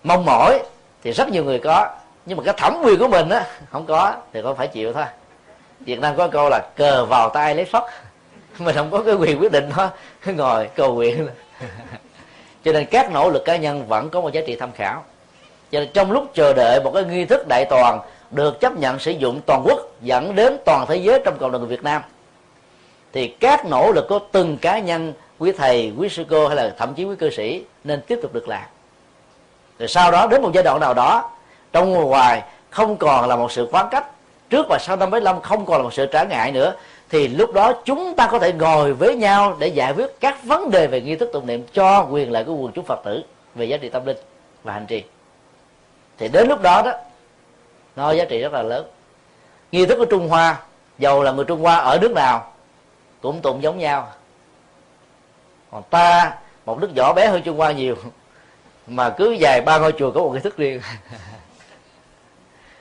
mong 0.05 0.25
mỏi 0.25 0.63
thì 1.03 1.13
rất 1.13 1.29
nhiều 1.29 1.45
người 1.45 1.59
có. 1.59 1.89
Nhưng 2.27 2.39
mà 2.39 2.45
cái 2.45 2.55
thẩm 2.57 2.81
quyền 2.85 2.99
của 2.99 3.09
mình 3.09 3.29
á 3.29 3.47
không 3.71 3.87
có 3.87 4.15
thì 4.33 4.43
con 4.43 4.57
phải 4.57 4.69
chịu 4.69 4.93
thôi. 4.93 5.05
Việt 5.81 6.01
nam 6.01 6.17
có 6.17 6.29
câu 6.29 6.49
là 6.49 6.61
cờ 6.77 7.05
vào 7.05 7.31
tay 7.31 7.55
lấy 7.55 7.65
phất. 7.65 7.83
Mình 8.59 8.75
không 8.75 8.91
có 8.91 9.03
cái 9.03 9.15
quyền 9.15 9.41
quyết 9.41 9.53
định 9.53 9.71
đó. 9.77 9.91
Ngồi 10.27 10.69
cầu 10.75 10.95
nguyện. 10.95 11.29
Cho 12.65 12.73
nên 12.73 12.87
các 12.87 13.13
nỗ 13.13 13.31
lực 13.31 13.45
cá 13.45 13.57
nhân 13.57 13.87
vẫn 13.89 14.11
có 14.11 14.21
một 14.21 14.33
giá 14.33 14.41
trị 14.47 14.57
tham 14.57 14.73
khảo. 14.73 15.05
Cho 15.71 15.81
nên 15.81 15.89
trong 15.93 16.13
lúc 16.13 16.31
chờ 16.35 16.53
đợi 16.53 16.81
một 16.85 16.91
cái 16.95 17.05
nghi 17.05 17.25
thức 17.25 17.49
đại 17.49 17.65
toàn 17.71 18.01
được 18.31 18.61
chấp 18.61 18.77
nhận 18.77 18.99
sử 18.99 19.11
dụng 19.11 19.41
toàn 19.47 19.63
quốc 19.65 19.81
dẫn 20.01 20.35
đến 20.35 20.57
toàn 20.65 20.87
thế 20.89 20.97
giới 20.97 21.21
trong 21.25 21.39
cộng 21.39 21.53
đồng 21.53 21.61
người 21.61 21.71
Việt 21.71 21.83
Nam. 21.83 22.03
Thì 23.13 23.29
các 23.29 23.67
nỗ 23.67 23.93
lực 23.93 24.07
của 24.09 24.19
từng 24.33 24.59
cá 24.59 24.79
nhân, 24.79 25.13
quý 25.39 25.53
thầy, 25.53 25.93
quý 25.99 26.09
sư 26.09 26.25
cô 26.31 26.49
hay 26.49 26.57
là 26.57 26.75
thậm 26.79 26.95
chí 26.95 27.05
quý 27.05 27.17
cư 27.19 27.31
sĩ 27.31 27.65
nên 27.85 28.01
tiếp 28.01 28.19
tục 28.23 28.33
được 28.33 28.49
làm. 28.49 28.65
Rồi 29.79 29.89
sau 29.89 30.11
đó 30.11 30.27
đến 30.27 30.43
một 30.43 30.51
giai 30.55 30.65
đoạn 30.65 30.81
nào 30.81 30.95
đó, 30.95 31.31
trong 31.73 31.93
ngoài 31.93 32.43
không 32.71 32.97
còn 32.97 33.29
là 33.29 33.37
một 33.37 33.53
sự 33.53 33.69
khoáng 33.73 33.89
cách, 33.91 34.07
trước 34.51 34.67
và 34.69 34.79
sau 34.81 34.97
năm 34.97 35.11
75 35.11 35.41
không 35.41 35.67
còn 35.67 35.77
là 35.77 35.83
một 35.83 35.95
sự 35.95 36.07
trở 36.07 36.25
ngại 36.25 36.53
nữa, 36.53 36.75
thì 37.11 37.29
lúc 37.29 37.53
đó 37.53 37.73
chúng 37.85 38.15
ta 38.17 38.29
có 38.31 38.39
thể 38.39 38.53
ngồi 38.53 38.93
với 38.93 39.15
nhau 39.15 39.57
để 39.59 39.69
giải 39.69 39.93
quyết 39.93 40.21
các 40.21 40.45
vấn 40.45 40.71
đề 40.71 40.87
về 40.87 41.01
nghi 41.01 41.17
thức 41.17 41.31
tụng 41.33 41.47
niệm 41.47 41.63
cho 41.73 42.07
quyền 42.11 42.33
lợi 42.33 42.45
của 42.45 42.55
quần 42.55 42.73
chúng 42.73 42.85
phật 42.85 43.01
tử 43.05 43.23
về 43.55 43.65
giá 43.65 43.77
trị 43.77 43.89
tâm 43.89 44.07
linh 44.07 44.17
và 44.65 44.73
hành 44.73 44.87
trì. 44.87 45.03
Thì 46.19 46.29
đến 46.29 46.49
lúc 46.49 46.63
đó 46.63 46.83
đó 46.83 46.93
nó 47.99 48.13
giá 48.13 48.25
trị 48.25 48.41
rất 48.41 48.53
là 48.53 48.63
lớn. 48.63 48.87
Nghi 49.73 49.87
thức 49.87 49.97
của 49.99 50.05
trung 50.05 50.29
hoa 50.29 50.57
dầu 50.99 51.23
là 51.23 51.33
người 51.33 51.45
trung 51.45 51.63
hoa 51.63 51.77
ở 51.77 51.99
nước 51.99 52.13
nào 52.13 52.53
cũng 53.21 53.41
tụng 53.41 53.63
giống 53.63 53.79
nhau. 53.79 54.13
Còn 55.71 55.83
ta 55.83 56.35
một 56.67 56.79
nước 56.81 56.95
nhỏ 56.95 57.13
bé 57.13 57.27
hơn 57.27 57.43
trung 57.43 57.57
hoa 57.57 57.73
nhiều 57.73 57.97
mà 58.87 59.11
cứ 59.11 59.33
dài 59.33 59.61
ba 59.61 59.79
ngôi 59.79 59.93
chùa 59.99 60.11
có 60.11 60.21
một 60.21 60.31
nghi 60.35 60.41
thức 60.41 60.57
riêng. 60.57 60.81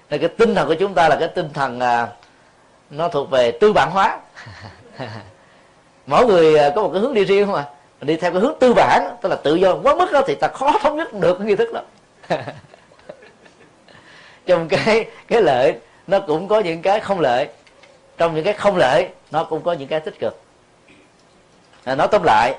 Nên 0.09 0.19
cái 0.19 0.29
tinh 0.29 0.55
thần 0.55 0.67
của 0.67 0.75
chúng 0.75 0.93
ta 0.93 1.09
là 1.09 1.15
cái 1.19 1.27
tinh 1.27 1.49
thần 1.53 1.79
à, 1.79 2.07
nó 2.89 3.07
thuộc 3.07 3.29
về 3.29 3.51
tư 3.51 3.73
bản 3.73 3.91
hóa. 3.91 4.19
Mỗi 6.05 6.25
người 6.25 6.59
à, 6.59 6.69
có 6.75 6.81
một 6.81 6.89
cái 6.93 7.01
hướng 7.01 7.13
đi 7.13 7.23
riêng 7.23 7.51
mà. 7.51 7.65
Đi 8.01 8.15
theo 8.15 8.31
cái 8.31 8.41
hướng 8.41 8.55
tư 8.59 8.73
bản 8.73 9.17
tức 9.21 9.29
là 9.29 9.35
tự 9.35 9.55
do 9.55 9.75
quá 9.83 9.95
mức 9.95 10.11
đó 10.11 10.21
thì 10.27 10.35
ta 10.35 10.47
khó 10.47 10.73
thống 10.81 10.97
nhất 10.97 11.13
được 11.13 11.37
cái 11.37 11.47
nghi 11.47 11.55
thức 11.55 11.69
đó 11.73 11.81
trong 14.47 14.67
cái 14.67 15.05
cái 15.27 15.41
lợi 15.41 15.75
nó 16.07 16.19
cũng 16.19 16.47
có 16.47 16.59
những 16.59 16.81
cái 16.81 16.99
không 16.99 17.19
lợi. 17.19 17.47
Trong 18.17 18.35
những 18.35 18.43
cái 18.43 18.53
không 18.53 18.77
lợi 18.77 19.09
nó 19.31 19.43
cũng 19.43 19.61
có 19.61 19.73
những 19.73 19.87
cái 19.87 19.99
tích 19.99 20.19
cực. 20.19 20.41
À, 21.83 21.95
nói 21.95 22.07
tóm 22.11 22.23
lại 22.23 22.55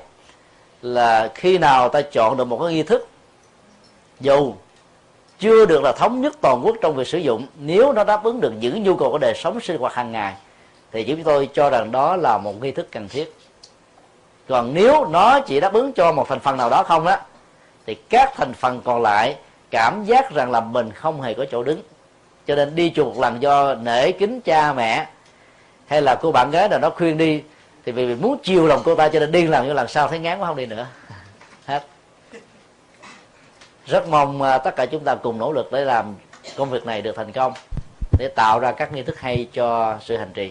là 0.81 1.31
khi 1.35 1.57
nào 1.57 1.89
ta 1.89 2.01
chọn 2.01 2.37
được 2.37 2.45
một 2.45 2.59
cái 2.63 2.73
nghi 2.73 2.83
thức 2.83 3.07
dù 4.19 4.53
chưa 5.39 5.65
được 5.65 5.83
là 5.83 5.91
thống 5.91 6.21
nhất 6.21 6.35
toàn 6.41 6.61
quốc 6.65 6.75
trong 6.81 6.95
việc 6.95 7.07
sử 7.07 7.17
dụng 7.17 7.47
nếu 7.59 7.93
nó 7.93 8.03
đáp 8.03 8.23
ứng 8.23 8.41
được 8.41 8.53
những 8.59 8.83
nhu 8.83 8.95
cầu 8.95 9.11
của 9.11 9.17
đời 9.17 9.33
sống 9.35 9.59
sinh 9.59 9.77
hoạt 9.77 9.93
hàng 9.93 10.11
ngày 10.11 10.33
thì 10.91 11.03
chúng 11.03 11.23
tôi 11.23 11.49
cho 11.53 11.69
rằng 11.69 11.91
đó 11.91 12.15
là 12.15 12.37
một 12.37 12.61
nghi 12.61 12.71
thức 12.71 12.87
cần 12.91 13.07
thiết. 13.07 13.33
Còn 14.47 14.73
nếu 14.73 15.05
nó 15.05 15.39
chỉ 15.39 15.59
đáp 15.59 15.73
ứng 15.73 15.93
cho 15.93 16.11
một 16.11 16.29
thành 16.29 16.39
phần 16.39 16.57
nào 16.57 16.69
đó 16.69 16.83
không 16.83 17.07
á 17.07 17.21
thì 17.85 17.95
các 17.95 18.33
thành 18.35 18.53
phần 18.53 18.81
còn 18.83 19.01
lại 19.01 19.35
cảm 19.71 20.03
giác 20.05 20.31
rằng 20.31 20.51
là 20.51 20.59
mình 20.59 20.91
không 20.91 21.21
hề 21.21 21.33
có 21.33 21.45
chỗ 21.51 21.63
đứng. 21.63 21.81
Cho 22.47 22.55
nên 22.55 22.75
đi 22.75 22.91
chùa 22.95 23.05
một 23.05 23.19
lần 23.19 23.41
do 23.41 23.75
nể 23.75 24.11
kính 24.11 24.41
cha 24.41 24.73
mẹ 24.73 25.07
hay 25.87 26.01
là 26.01 26.15
cô 26.15 26.31
bạn 26.31 26.51
gái 26.51 26.69
nào 26.69 26.79
đó 26.79 26.89
khuyên 26.89 27.17
đi, 27.17 27.43
thì 27.85 27.91
vì 27.91 28.15
muốn 28.15 28.37
chiều 28.43 28.67
lòng 28.67 28.81
cô 28.85 28.95
ta 28.95 29.09
cho 29.09 29.19
nên 29.19 29.31
đi 29.31 29.43
lần 29.47 29.67
như 29.67 29.73
lần 29.73 29.87
sau 29.87 30.07
thấy 30.07 30.19
ngán 30.19 30.39
quá 30.39 30.47
không 30.47 30.57
đi 30.57 30.65
nữa. 30.65 30.87
Hết. 31.65 31.83
Rất 33.85 34.07
mong 34.07 34.41
à, 34.41 34.57
tất 34.57 34.75
cả 34.75 34.85
chúng 34.85 35.03
ta 35.03 35.15
cùng 35.15 35.37
nỗ 35.37 35.51
lực 35.51 35.71
để 35.71 35.85
làm 35.85 36.15
công 36.57 36.69
việc 36.69 36.85
này 36.85 37.01
được 37.01 37.15
thành 37.15 37.31
công, 37.31 37.53
để 38.17 38.27
tạo 38.35 38.59
ra 38.59 38.71
các 38.71 38.93
nghi 38.93 39.03
thức 39.03 39.19
hay 39.19 39.47
cho 39.53 39.97
sự 40.01 40.17
hành 40.17 40.31
trì. 40.33 40.47